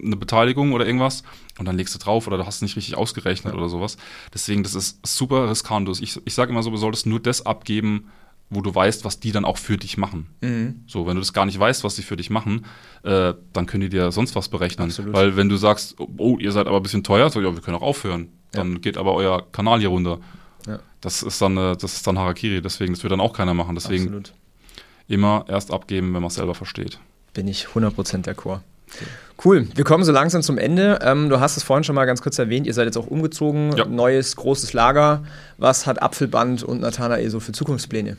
eine 0.03 0.17
Beteiligung 0.17 0.73
oder 0.73 0.87
irgendwas 0.87 1.23
und 1.59 1.67
dann 1.67 1.77
legst 1.77 1.95
du 1.95 1.99
drauf 1.99 2.27
oder 2.27 2.39
du 2.39 2.47
hast 2.47 2.57
es 2.57 2.63
nicht 2.63 2.77
richtig 2.77 2.97
ausgerechnet 2.97 3.55
oder 3.55 3.69
sowas. 3.69 3.97
Deswegen, 4.35 4.63
das 4.63 4.75
ist 4.75 5.05
super 5.07 5.49
riskant. 5.51 5.89
Ich, 6.01 6.21
ich 6.25 6.35
sage 6.35 6.51
immer 6.51 6.63
so, 6.63 6.71
du 6.71 6.77
solltest 6.77 7.07
nur 7.07 7.21
das 7.21 7.47
abgeben, 7.47 8.09
wo 8.55 8.61
du 8.61 8.75
weißt, 8.75 9.05
was 9.05 9.19
die 9.19 9.33
dann 9.33 9.45
auch 9.45 9.57
für 9.57 9.77
dich 9.79 9.97
machen. 9.97 10.29
Mhm. 10.43 10.85
So, 10.87 11.07
wenn 11.07 11.15
du 11.15 11.21
das 11.21 11.33
gar 11.33 11.47
nicht 11.47 11.59
weißt, 11.59 11.85
was 11.85 11.97
sie 11.97 12.03
für 12.03 12.17
dich 12.17 12.29
machen, 12.29 12.67
äh, 13.03 13.33
dann 13.53 13.67
können 13.67 13.81
die 13.81 13.89
dir 13.89 14.13
sonst 14.13 14.37
was 14.37 14.49
berechnen. 14.49 14.89
Absolut. 14.89 15.15
Weil 15.15 15.37
wenn 15.37 15.49
du 15.49 15.57
sagst, 15.57 15.97
oh, 15.99 16.39
ihr 16.39 16.53
seid 16.53 16.67
aber 16.67 16.77
ein 16.77 16.83
bisschen 16.83 17.03
teuer, 17.03 17.31
so, 17.31 17.41
ja, 17.41 17.55
wir 17.55 17.63
können 17.63 17.77
auch 17.77 17.83
aufhören. 17.83 18.29
Dann 18.53 18.73
ja. 18.75 18.79
geht 18.79 18.99
aber 18.99 19.15
euer 19.15 19.51
Kanal 19.53 19.81
hier 19.81 19.89
runter. 19.89 20.21
Ja. 20.67 20.81
Das 21.01 21.23
ist 21.23 21.41
dann, 21.41 21.57
äh, 21.57 21.77
das 21.77 21.95
ist 21.95 22.07
dann 22.07 22.19
Harakiri. 22.19 22.61
Deswegen, 22.61 22.93
das 22.93 23.03
wird 23.03 23.13
dann 23.13 23.21
auch 23.21 23.33
keiner 23.33 23.55
machen. 23.55 23.75
Deswegen 23.75 24.05
Absolut. 24.05 24.35
immer 25.09 25.47
erst 25.49 25.73
abgeben, 25.73 26.13
wenn 26.15 26.21
man 26.21 26.29
es 26.29 26.35
selber 26.35 26.55
versteht. 26.55 26.99
Bin 27.33 27.49
ich 27.49 27.69
100% 27.69 28.25
d'accord. 28.25 28.61
Cool, 29.45 29.67
wir 29.75 29.85
kommen 29.85 30.05
so 30.05 30.13
langsam 30.13 30.43
zum 30.43 30.57
Ende. 30.57 31.01
Ähm, 31.03 31.29
du 31.29 31.41
hast 31.41 31.57
es 31.57 31.63
vorhin 31.63 31.83
schon 31.83 31.97
mal 31.97 32.05
ganz 32.05 32.23
kurz 32.23 32.39
erwähnt, 32.39 32.67
ihr 32.67 32.75
seid 32.75 32.85
jetzt 32.85 32.97
auch 32.97 33.09
umgezogen, 33.09 33.75
ja. 33.77 33.85
neues 33.85 34.37
großes 34.37 34.73
Lager. 34.73 35.25
Was 35.59 35.87
hat 35.87 36.01
Apfelband 36.01 36.63
und 36.63 36.81
Nathanael 36.81 37.29
so 37.29 37.41
für 37.41 37.53
Zukunftspläne? 37.53 38.17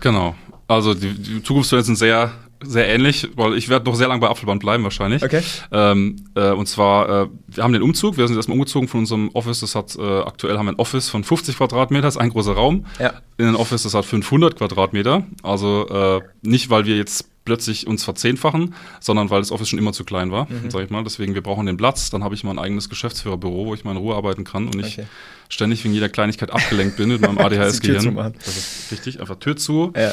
Genau, 0.00 0.36
also 0.68 0.94
die, 0.94 1.14
die 1.14 1.42
Zukunftspläne 1.42 1.82
sind 1.82 1.96
sehr, 1.96 2.30
sehr 2.62 2.88
ähnlich, 2.88 3.28
weil 3.34 3.54
ich 3.54 3.68
werde 3.68 3.86
noch 3.86 3.96
sehr 3.96 4.06
lange 4.06 4.20
bei 4.20 4.28
Apfelband 4.28 4.60
bleiben 4.60 4.84
wahrscheinlich. 4.84 5.24
Okay. 5.24 5.42
Ähm, 5.72 6.16
äh, 6.36 6.50
und 6.50 6.68
zwar, 6.68 7.08
äh, 7.08 7.28
wir 7.48 7.64
haben 7.64 7.72
den 7.72 7.82
Umzug, 7.82 8.16
wir 8.16 8.28
sind 8.28 8.36
erstmal 8.36 8.56
umgezogen 8.56 8.88
von 8.88 9.00
unserem 9.00 9.30
Office, 9.30 9.60
das 9.60 9.74
hat, 9.74 9.96
äh, 9.96 10.20
aktuell 10.20 10.58
haben 10.58 10.66
wir 10.66 10.72
ein 10.72 10.78
Office 10.78 11.08
von 11.08 11.24
50 11.24 11.56
Quadratmeter, 11.56 12.02
das 12.02 12.14
ist 12.14 12.20
ein 12.20 12.30
großer 12.30 12.52
Raum. 12.52 12.86
Ja. 13.00 13.14
In 13.38 13.48
ein 13.48 13.56
Office, 13.56 13.82
das 13.82 13.94
hat 13.94 14.04
500 14.04 14.56
Quadratmeter, 14.56 15.24
also 15.42 15.88
äh, 15.88 16.20
nicht, 16.42 16.70
weil 16.70 16.84
wir 16.84 16.96
jetzt 16.96 17.28
plötzlich 17.46 17.86
uns 17.86 18.04
verzehnfachen, 18.04 18.74
sondern 19.00 19.30
weil 19.30 19.40
das 19.40 19.50
Office 19.50 19.70
schon 19.70 19.78
immer 19.78 19.94
zu 19.94 20.04
klein 20.04 20.30
war, 20.30 20.46
mhm. 20.50 20.70
sag 20.70 20.84
ich 20.84 20.90
mal. 20.90 21.02
Deswegen, 21.02 21.34
wir 21.34 21.42
brauchen 21.42 21.64
den 21.64 21.78
Platz. 21.78 22.10
Dann 22.10 22.22
habe 22.22 22.34
ich 22.34 22.44
mal 22.44 22.50
ein 22.50 22.58
eigenes 22.58 22.90
Geschäftsführerbüro, 22.90 23.64
wo 23.64 23.74
ich 23.74 23.84
mal 23.84 23.92
in 23.92 23.96
Ruhe 23.96 24.14
arbeiten 24.14 24.44
kann 24.44 24.66
und 24.66 24.74
nicht 24.74 24.98
okay. 24.98 25.08
Ständig 25.48 25.84
wegen 25.84 25.94
jeder 25.94 26.08
Kleinigkeit 26.08 26.50
abgelenkt 26.50 26.96
bin 26.96 27.08
mit 27.08 27.20
meinem 27.20 27.38
ADHS-Gehirn. 27.46 28.34
Das 28.44 28.56
ist 28.56 28.92
richtig, 28.92 29.20
einfach 29.20 29.36
Tür 29.36 29.56
zu, 29.56 29.92
ja. 29.96 30.12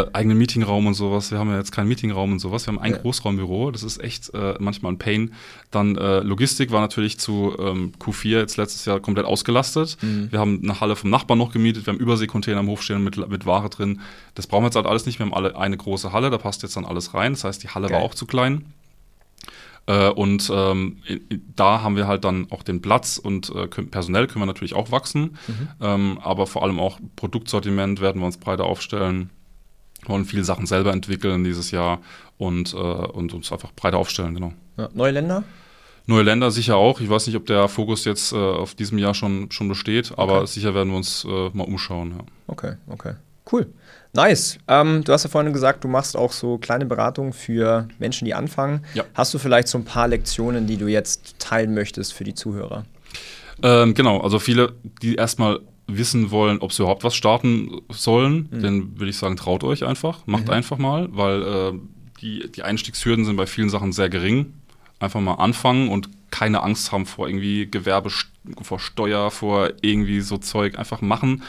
äh, 0.00 0.06
eigenen 0.12 0.38
Meetingraum 0.38 0.86
und 0.86 0.94
sowas. 0.94 1.30
Wir 1.30 1.38
haben 1.38 1.50
ja 1.50 1.58
jetzt 1.58 1.72
keinen 1.72 1.88
Meetingraum 1.88 2.32
und 2.32 2.38
sowas. 2.38 2.66
Wir 2.66 2.72
haben 2.72 2.80
ein 2.80 2.92
ja. 2.92 2.98
Großraumbüro. 2.98 3.70
Das 3.70 3.82
ist 3.82 4.02
echt 4.02 4.32
äh, 4.34 4.54
manchmal 4.58 4.92
ein 4.92 4.98
Pain. 4.98 5.32
Dann 5.70 5.96
äh, 5.96 6.20
Logistik 6.20 6.70
war 6.70 6.80
natürlich 6.80 7.18
zu 7.18 7.56
ähm, 7.58 7.92
Q4 7.98 8.38
jetzt 8.38 8.56
letztes 8.56 8.84
Jahr 8.84 9.00
komplett 9.00 9.26
ausgelastet. 9.26 9.96
Mhm. 10.00 10.30
Wir 10.30 10.38
haben 10.38 10.60
eine 10.62 10.80
Halle 10.80 10.96
vom 10.96 11.10
Nachbarn 11.10 11.38
noch 11.38 11.52
gemietet. 11.52 11.86
Wir 11.86 11.92
haben 11.92 12.00
Überseekontainer 12.00 12.60
am 12.60 12.68
Hof 12.68 12.82
stehen 12.82 13.02
mit, 13.02 13.16
mit 13.28 13.46
Ware 13.46 13.68
drin. 13.70 14.00
Das 14.34 14.46
brauchen 14.46 14.62
wir 14.62 14.68
jetzt 14.68 14.76
halt 14.76 14.86
alles 14.86 15.06
nicht. 15.06 15.18
Wir 15.18 15.26
haben 15.26 15.34
alle 15.34 15.56
eine 15.56 15.76
große 15.76 16.12
Halle. 16.12 16.30
Da 16.30 16.38
passt 16.38 16.62
jetzt 16.62 16.76
dann 16.76 16.84
alles 16.84 17.14
rein. 17.14 17.32
Das 17.32 17.44
heißt, 17.44 17.62
die 17.62 17.68
Halle 17.68 17.88
Geil. 17.88 17.98
war 17.98 18.04
auch 18.04 18.14
zu 18.14 18.26
klein. 18.26 18.64
Äh, 19.86 20.08
und 20.10 20.50
ähm, 20.52 20.98
da 21.54 21.82
haben 21.82 21.96
wir 21.96 22.06
halt 22.06 22.24
dann 22.24 22.46
auch 22.50 22.62
den 22.62 22.80
Platz 22.80 23.18
und 23.18 23.54
äh, 23.54 23.66
personell 23.66 24.26
können 24.26 24.42
wir 24.42 24.46
natürlich 24.46 24.74
auch 24.74 24.90
wachsen, 24.90 25.36
mhm. 25.46 25.68
ähm, 25.80 26.18
aber 26.22 26.46
vor 26.46 26.62
allem 26.62 26.80
auch 26.80 26.98
Produktsortiment 27.16 28.00
werden 28.00 28.20
wir 28.20 28.26
uns 28.26 28.38
breiter 28.38 28.64
aufstellen, 28.64 29.30
wollen 30.06 30.24
viele 30.24 30.44
Sachen 30.44 30.66
selber 30.66 30.92
entwickeln 30.92 31.44
dieses 31.44 31.70
Jahr 31.70 31.98
und, 32.38 32.72
äh, 32.72 32.76
und 32.76 33.34
uns 33.34 33.52
einfach 33.52 33.72
breiter 33.72 33.98
aufstellen, 33.98 34.34
genau. 34.34 34.54
Ja, 34.78 34.88
neue 34.94 35.12
Länder? 35.12 35.44
Neue 36.06 36.22
Länder 36.22 36.50
sicher 36.50 36.76
auch. 36.76 37.00
Ich 37.00 37.08
weiß 37.08 37.26
nicht, 37.26 37.36
ob 37.36 37.46
der 37.46 37.68
Fokus 37.68 38.04
jetzt 38.04 38.32
äh, 38.32 38.36
auf 38.36 38.74
diesem 38.74 38.98
Jahr 38.98 39.14
schon, 39.14 39.50
schon 39.50 39.68
besteht, 39.68 40.12
okay. 40.12 40.20
aber 40.20 40.46
sicher 40.46 40.74
werden 40.74 40.90
wir 40.90 40.96
uns 40.96 41.24
äh, 41.24 41.50
mal 41.52 41.64
umschauen. 41.64 42.12
Ja. 42.12 42.24
Okay, 42.46 42.74
okay. 42.88 43.14
Cool. 43.50 43.66
Nice. 44.14 44.58
Ähm, 44.68 45.02
du 45.04 45.12
hast 45.12 45.24
ja 45.24 45.30
vorhin 45.30 45.52
gesagt, 45.52 45.82
du 45.82 45.88
machst 45.88 46.16
auch 46.16 46.32
so 46.32 46.58
kleine 46.58 46.86
Beratungen 46.86 47.32
für 47.32 47.88
Menschen, 47.98 48.24
die 48.26 48.34
anfangen. 48.34 48.84
Ja. 48.94 49.04
Hast 49.14 49.34
du 49.34 49.38
vielleicht 49.38 49.68
so 49.68 49.78
ein 49.78 49.84
paar 49.84 50.08
Lektionen, 50.08 50.66
die 50.66 50.76
du 50.76 50.86
jetzt 50.86 51.38
teilen 51.38 51.74
möchtest 51.74 52.12
für 52.12 52.24
die 52.24 52.34
Zuhörer? 52.34 52.84
Ähm, 53.62 53.94
genau, 53.94 54.20
also 54.20 54.38
viele, 54.38 54.72
die 55.02 55.16
erstmal 55.16 55.60
wissen 55.86 56.30
wollen, 56.30 56.58
ob 56.58 56.72
sie 56.72 56.82
überhaupt 56.82 57.04
was 57.04 57.14
starten 57.14 57.80
sollen, 57.90 58.48
mhm. 58.50 58.62
dann 58.62 58.98
würde 58.98 59.10
ich 59.10 59.18
sagen, 59.18 59.36
traut 59.36 59.64
euch 59.64 59.84
einfach, 59.84 60.26
macht 60.26 60.46
mhm. 60.46 60.50
einfach 60.50 60.78
mal, 60.78 61.08
weil 61.12 61.42
äh, 61.42 61.72
die, 62.20 62.50
die 62.50 62.62
Einstiegshürden 62.62 63.24
sind 63.24 63.36
bei 63.36 63.46
vielen 63.46 63.68
Sachen 63.68 63.92
sehr 63.92 64.08
gering. 64.08 64.54
Einfach 65.00 65.20
mal 65.20 65.34
anfangen 65.34 65.88
und 65.88 66.08
keine 66.30 66.62
Angst 66.62 66.90
haben 66.90 67.06
vor 67.06 67.28
irgendwie 67.28 67.70
Gewerbe, 67.70 68.10
vor 68.62 68.80
Steuer, 68.80 69.30
vor 69.30 69.70
irgendwie 69.82 70.20
so 70.20 70.36
Zeug. 70.38 70.78
Einfach 70.78 71.00
machen. 71.00 71.42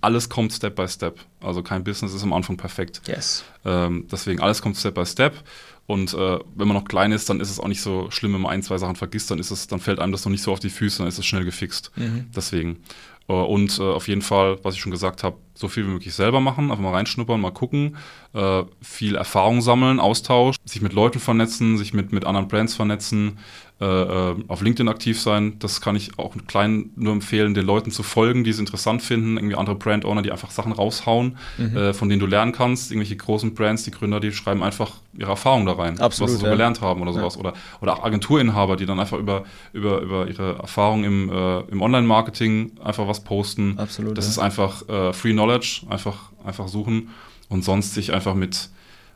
Alles 0.00 0.28
kommt 0.28 0.52
Step 0.52 0.76
by 0.76 0.86
Step. 0.86 1.18
Also 1.40 1.62
kein 1.62 1.82
Business 1.82 2.14
ist 2.14 2.22
am 2.22 2.32
Anfang 2.32 2.56
perfekt. 2.56 3.02
Yes. 3.06 3.44
Ähm, 3.64 4.06
deswegen 4.10 4.40
alles 4.40 4.62
kommt 4.62 4.76
Step 4.76 4.94
by 4.94 5.04
Step. 5.04 5.42
Und 5.88 6.12
äh, 6.12 6.38
wenn 6.54 6.68
man 6.68 6.76
noch 6.76 6.84
klein 6.84 7.12
ist, 7.12 7.30
dann 7.30 7.40
ist 7.40 7.50
es 7.50 7.58
auch 7.58 7.66
nicht 7.66 7.80
so 7.80 8.10
schlimm, 8.10 8.34
wenn 8.34 8.42
man 8.42 8.52
ein, 8.52 8.62
zwei 8.62 8.76
Sachen 8.76 8.94
vergisst, 8.94 9.30
dann 9.30 9.38
ist 9.38 9.50
es, 9.50 9.68
dann 9.68 9.80
fällt 9.80 9.98
einem 9.98 10.12
das 10.12 10.24
noch 10.24 10.30
nicht 10.30 10.42
so 10.42 10.52
auf 10.52 10.60
die 10.60 10.68
Füße, 10.68 10.98
dann 10.98 11.08
ist 11.08 11.18
es 11.18 11.24
schnell 11.24 11.44
gefixt. 11.44 11.90
Mhm. 11.96 12.26
Deswegen. 12.36 12.84
Äh, 13.28 13.32
und 13.32 13.78
äh, 13.78 13.82
auf 13.82 14.08
jeden 14.08 14.22
Fall, 14.22 14.58
was 14.62 14.74
ich 14.74 14.80
schon 14.80 14.92
gesagt 14.92 15.22
habe, 15.22 15.36
so 15.54 15.68
viel 15.68 15.86
wie 15.86 15.90
möglich 15.90 16.14
selber 16.14 16.40
machen, 16.40 16.70
einfach 16.70 16.82
mal 16.82 16.92
reinschnuppern, 16.92 17.40
mal 17.40 17.50
gucken, 17.50 17.96
äh, 18.32 18.62
viel 18.80 19.16
Erfahrung 19.16 19.60
sammeln, 19.60 20.00
Austausch, 20.00 20.56
sich 20.64 20.82
mit 20.82 20.92
Leuten 20.92 21.18
vernetzen, 21.18 21.78
sich 21.78 21.92
mit, 21.92 22.12
mit 22.12 22.24
anderen 22.24 22.48
Brands 22.48 22.74
vernetzen, 22.74 23.38
äh, 23.80 23.84
äh, 23.84 24.34
auf 24.48 24.60
LinkedIn 24.60 24.88
aktiv 24.88 25.20
sein. 25.20 25.56
Das 25.60 25.80
kann 25.80 25.94
ich 25.94 26.18
auch 26.18 26.34
klein 26.48 26.90
nur 26.96 27.12
empfehlen, 27.12 27.54
den 27.54 27.64
Leuten 27.64 27.92
zu 27.92 28.02
folgen, 28.02 28.42
die 28.42 28.50
es 28.50 28.58
interessant 28.58 29.02
finden. 29.02 29.36
Irgendwie 29.36 29.54
andere 29.54 29.76
Brand-Owner, 29.76 30.22
die 30.22 30.32
einfach 30.32 30.50
Sachen 30.50 30.72
raushauen, 30.72 31.36
mhm. 31.58 31.76
äh, 31.76 31.94
von 31.94 32.08
denen 32.08 32.18
du 32.18 32.26
lernen 32.26 32.50
kannst. 32.50 32.90
Irgendwelche 32.90 33.14
großen 33.14 33.54
Brands, 33.54 33.84
die 33.84 33.92
Gründer, 33.92 34.18
die 34.18 34.32
schreiben 34.32 34.64
einfach 34.64 34.94
ihre 35.16 35.30
Erfahrung 35.30 35.64
da 35.64 35.74
rein, 35.74 36.00
Absolut, 36.00 36.28
was 36.28 36.34
sie 36.34 36.40
so 36.40 36.46
ja. 36.46 36.52
gelernt 36.52 36.80
haben 36.80 37.02
oder 37.02 37.12
sowas. 37.12 37.34
Ja. 37.34 37.40
Oder, 37.40 37.52
oder 37.80 37.92
auch 37.94 38.04
Agenturinhaber, 38.04 38.74
die 38.74 38.86
dann 38.86 38.98
einfach 38.98 39.18
über, 39.18 39.44
über, 39.72 40.00
über 40.00 40.26
ihre 40.26 40.56
Erfahrung 40.58 41.04
im, 41.04 41.30
im 41.70 41.80
Online-Marketing 41.80 42.72
einfach 42.82 43.06
was 43.06 43.17
posten. 43.20 43.78
Absolut. 43.78 44.16
Das 44.16 44.26
ja. 44.26 44.30
ist 44.32 44.38
einfach 44.38 44.88
äh, 44.88 45.12
Free 45.12 45.32
Knowledge, 45.32 45.82
einfach, 45.88 46.30
einfach 46.44 46.68
suchen 46.68 47.10
und 47.48 47.64
sonst 47.64 47.94
sich 47.94 48.12
einfach 48.12 48.34
mit 48.34 48.70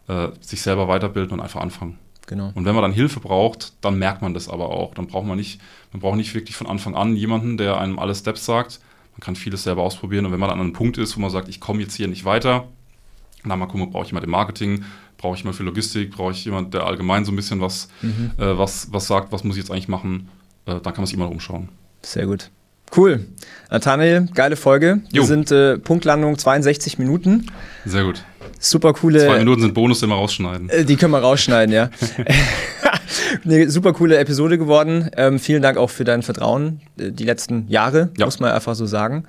äh, 0.08 0.28
sich 0.40 0.62
selber 0.62 0.88
weiterbilden 0.88 1.32
und 1.32 1.40
einfach 1.40 1.60
anfangen. 1.60 1.98
Genau. 2.26 2.52
Und 2.54 2.64
wenn 2.64 2.74
man 2.74 2.82
dann 2.82 2.92
Hilfe 2.92 3.20
braucht, 3.20 3.72
dann 3.80 3.98
merkt 3.98 4.22
man 4.22 4.34
das 4.34 4.48
aber 4.48 4.70
auch. 4.70 4.94
Dann 4.94 5.06
braucht 5.06 5.26
man 5.26 5.36
nicht, 5.36 5.60
man 5.92 6.00
braucht 6.00 6.16
nicht 6.16 6.34
wirklich 6.34 6.56
von 6.56 6.66
Anfang 6.66 6.94
an 6.94 7.16
jemanden, 7.16 7.56
der 7.56 7.78
einem 7.78 7.98
alle 7.98 8.14
Steps 8.14 8.44
sagt. 8.44 8.80
Man 9.12 9.20
kann 9.20 9.36
vieles 9.36 9.64
selber 9.64 9.82
ausprobieren. 9.82 10.24
Und 10.26 10.32
wenn 10.32 10.40
man 10.40 10.48
dann 10.48 10.58
an 10.58 10.66
einem 10.66 10.72
Punkt 10.72 10.98
ist, 10.98 11.16
wo 11.16 11.20
man 11.20 11.30
sagt, 11.30 11.48
ich 11.48 11.60
komme 11.60 11.80
jetzt 11.80 11.94
hier 11.94 12.08
nicht 12.08 12.24
weiter, 12.24 12.68
dann 13.44 13.58
mal 13.58 13.66
gucken, 13.66 13.90
brauche 13.90 14.04
ich 14.04 14.10
jemanden 14.10 14.26
im 14.26 14.32
Marketing, 14.32 14.84
brauche 15.18 15.34
ich 15.34 15.40
jemanden 15.40 15.58
für 15.58 15.64
Logistik, 15.64 16.12
brauche 16.12 16.32
ich 16.32 16.44
jemanden, 16.44 16.70
der 16.70 16.86
allgemein 16.86 17.24
so 17.24 17.32
ein 17.32 17.36
bisschen 17.36 17.60
was, 17.60 17.88
mhm. 18.02 18.30
äh, 18.38 18.56
was, 18.56 18.92
was 18.92 19.06
sagt, 19.06 19.32
was 19.32 19.42
muss 19.44 19.56
ich 19.56 19.62
jetzt 19.62 19.70
eigentlich 19.70 19.88
machen, 19.88 20.28
äh, 20.66 20.72
dann 20.72 20.82
kann 20.82 20.98
man 20.98 21.06
sich 21.06 21.14
immer 21.14 21.24
noch 21.24 21.32
umschauen. 21.32 21.68
Sehr 22.02 22.26
gut. 22.26 22.50
Cool. 22.94 23.26
Nathanael, 23.70 24.28
geile 24.34 24.56
Folge. 24.56 25.00
Jo. 25.12 25.22
Wir 25.22 25.26
sind 25.26 25.50
äh, 25.50 25.78
Punktlandung 25.78 26.36
62 26.36 26.98
Minuten. 26.98 27.46
Sehr 27.86 28.04
gut. 28.04 28.22
Super 28.58 28.92
coole. 28.92 29.20
Zwei 29.20 29.38
Minuten 29.38 29.62
sind 29.62 29.74
Bonus, 29.74 30.02
immer 30.02 30.16
rausschneiden. 30.16 30.68
Äh, 30.68 30.84
die 30.84 30.96
können 30.96 31.12
wir 31.12 31.20
rausschneiden, 31.20 31.74
ja. 31.74 31.90
Eine 33.44 33.70
super 33.70 33.94
coole 33.94 34.18
Episode 34.18 34.58
geworden. 34.58 35.10
Ähm, 35.16 35.38
vielen 35.38 35.62
Dank 35.62 35.78
auch 35.78 35.90
für 35.90 36.04
dein 36.04 36.22
Vertrauen 36.22 36.80
äh, 36.98 37.10
die 37.10 37.24
letzten 37.24 37.66
Jahre, 37.68 38.10
ja. 38.18 38.26
muss 38.26 38.40
man 38.40 38.52
einfach 38.52 38.74
so 38.74 38.84
sagen. 38.84 39.24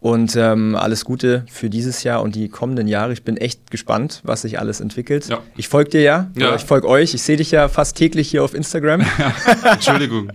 Und 0.00 0.34
ähm, 0.34 0.76
alles 0.76 1.04
Gute 1.04 1.44
für 1.50 1.68
dieses 1.68 2.04
Jahr 2.04 2.22
und 2.22 2.34
die 2.34 2.48
kommenden 2.48 2.88
Jahre. 2.88 3.12
Ich 3.12 3.22
bin 3.22 3.36
echt 3.36 3.70
gespannt, 3.70 4.22
was 4.24 4.42
sich 4.42 4.58
alles 4.58 4.80
entwickelt. 4.80 5.28
Ja. 5.28 5.42
Ich 5.58 5.68
folge 5.68 5.90
dir 5.90 6.00
ja, 6.00 6.30
ja. 6.38 6.54
ich 6.54 6.62
folge 6.62 6.88
euch. 6.88 7.12
Ich 7.12 7.20
sehe 7.20 7.36
dich 7.36 7.50
ja 7.50 7.68
fast 7.68 7.98
täglich 7.98 8.30
hier 8.30 8.42
auf 8.42 8.54
Instagram. 8.54 9.02
Entschuldigung. 9.64 10.32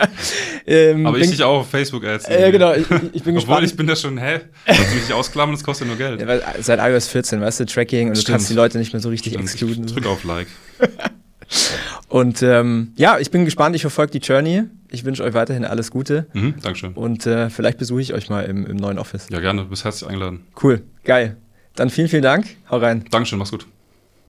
ähm, 0.66 1.06
Aber 1.06 1.18
ich 1.18 1.30
dich 1.30 1.42
auch 1.42 1.60
auf 1.60 1.68
Facebook 1.68 2.02
Ads. 2.02 2.30
Äh, 2.30 2.50
genau, 2.50 2.72
ich, 2.72 2.86
ich 3.12 3.22
bin 3.22 3.34
gespannt. 3.34 3.58
Obwohl 3.58 3.64
ich 3.64 3.76
bin 3.76 3.86
da 3.86 3.94
schon, 3.94 4.16
hä? 4.16 4.40
Kannst 4.64 4.80
du 4.80 4.94
mich 4.94 5.04
nicht 5.04 5.12
ausklammern, 5.12 5.54
das 5.54 5.64
kostet 5.64 5.86
nur 5.86 5.96
Geld. 5.96 6.22
Ja, 6.22 6.40
seit 6.62 6.80
iOS 6.80 7.08
14, 7.08 7.42
weißt 7.42 7.60
du, 7.60 7.66
Tracking 7.66 8.08
und 8.08 8.14
Stimmt. 8.16 8.28
du 8.28 8.32
kannst 8.32 8.48
die 8.48 8.54
Leute 8.54 8.78
nicht 8.78 8.94
mehr 8.94 9.00
so 9.00 9.10
richtig 9.10 9.34
Stimmt. 9.34 9.50
exkluden. 9.50 9.86
Drück 9.86 10.06
auf 10.06 10.24
Like. 10.24 10.48
Und 12.14 12.44
ähm, 12.44 12.92
ja, 12.94 13.18
ich 13.18 13.32
bin 13.32 13.44
gespannt, 13.44 13.74
ich 13.74 13.82
verfolge 13.82 14.12
die 14.12 14.24
Journey. 14.24 14.62
Ich 14.88 15.04
wünsche 15.04 15.24
euch 15.24 15.34
weiterhin 15.34 15.64
alles 15.64 15.90
Gute. 15.90 16.28
Mhm, 16.32 16.54
Dankeschön. 16.62 16.92
Und 16.92 17.26
äh, 17.26 17.50
vielleicht 17.50 17.76
besuche 17.76 18.02
ich 18.02 18.14
euch 18.14 18.30
mal 18.30 18.44
im, 18.44 18.64
im 18.66 18.76
neuen 18.76 19.00
Office. 19.00 19.26
Ja, 19.30 19.40
gerne. 19.40 19.62
Du 19.62 19.70
bist 19.70 19.82
herzlich 19.82 20.08
eingeladen. 20.08 20.46
Cool, 20.62 20.84
geil. 21.02 21.38
Dann 21.74 21.90
vielen, 21.90 22.06
vielen 22.06 22.22
Dank. 22.22 22.46
Hau 22.70 22.76
rein. 22.76 23.04
Dankeschön, 23.10 23.40
mach's 23.40 23.50
gut. 23.50 23.66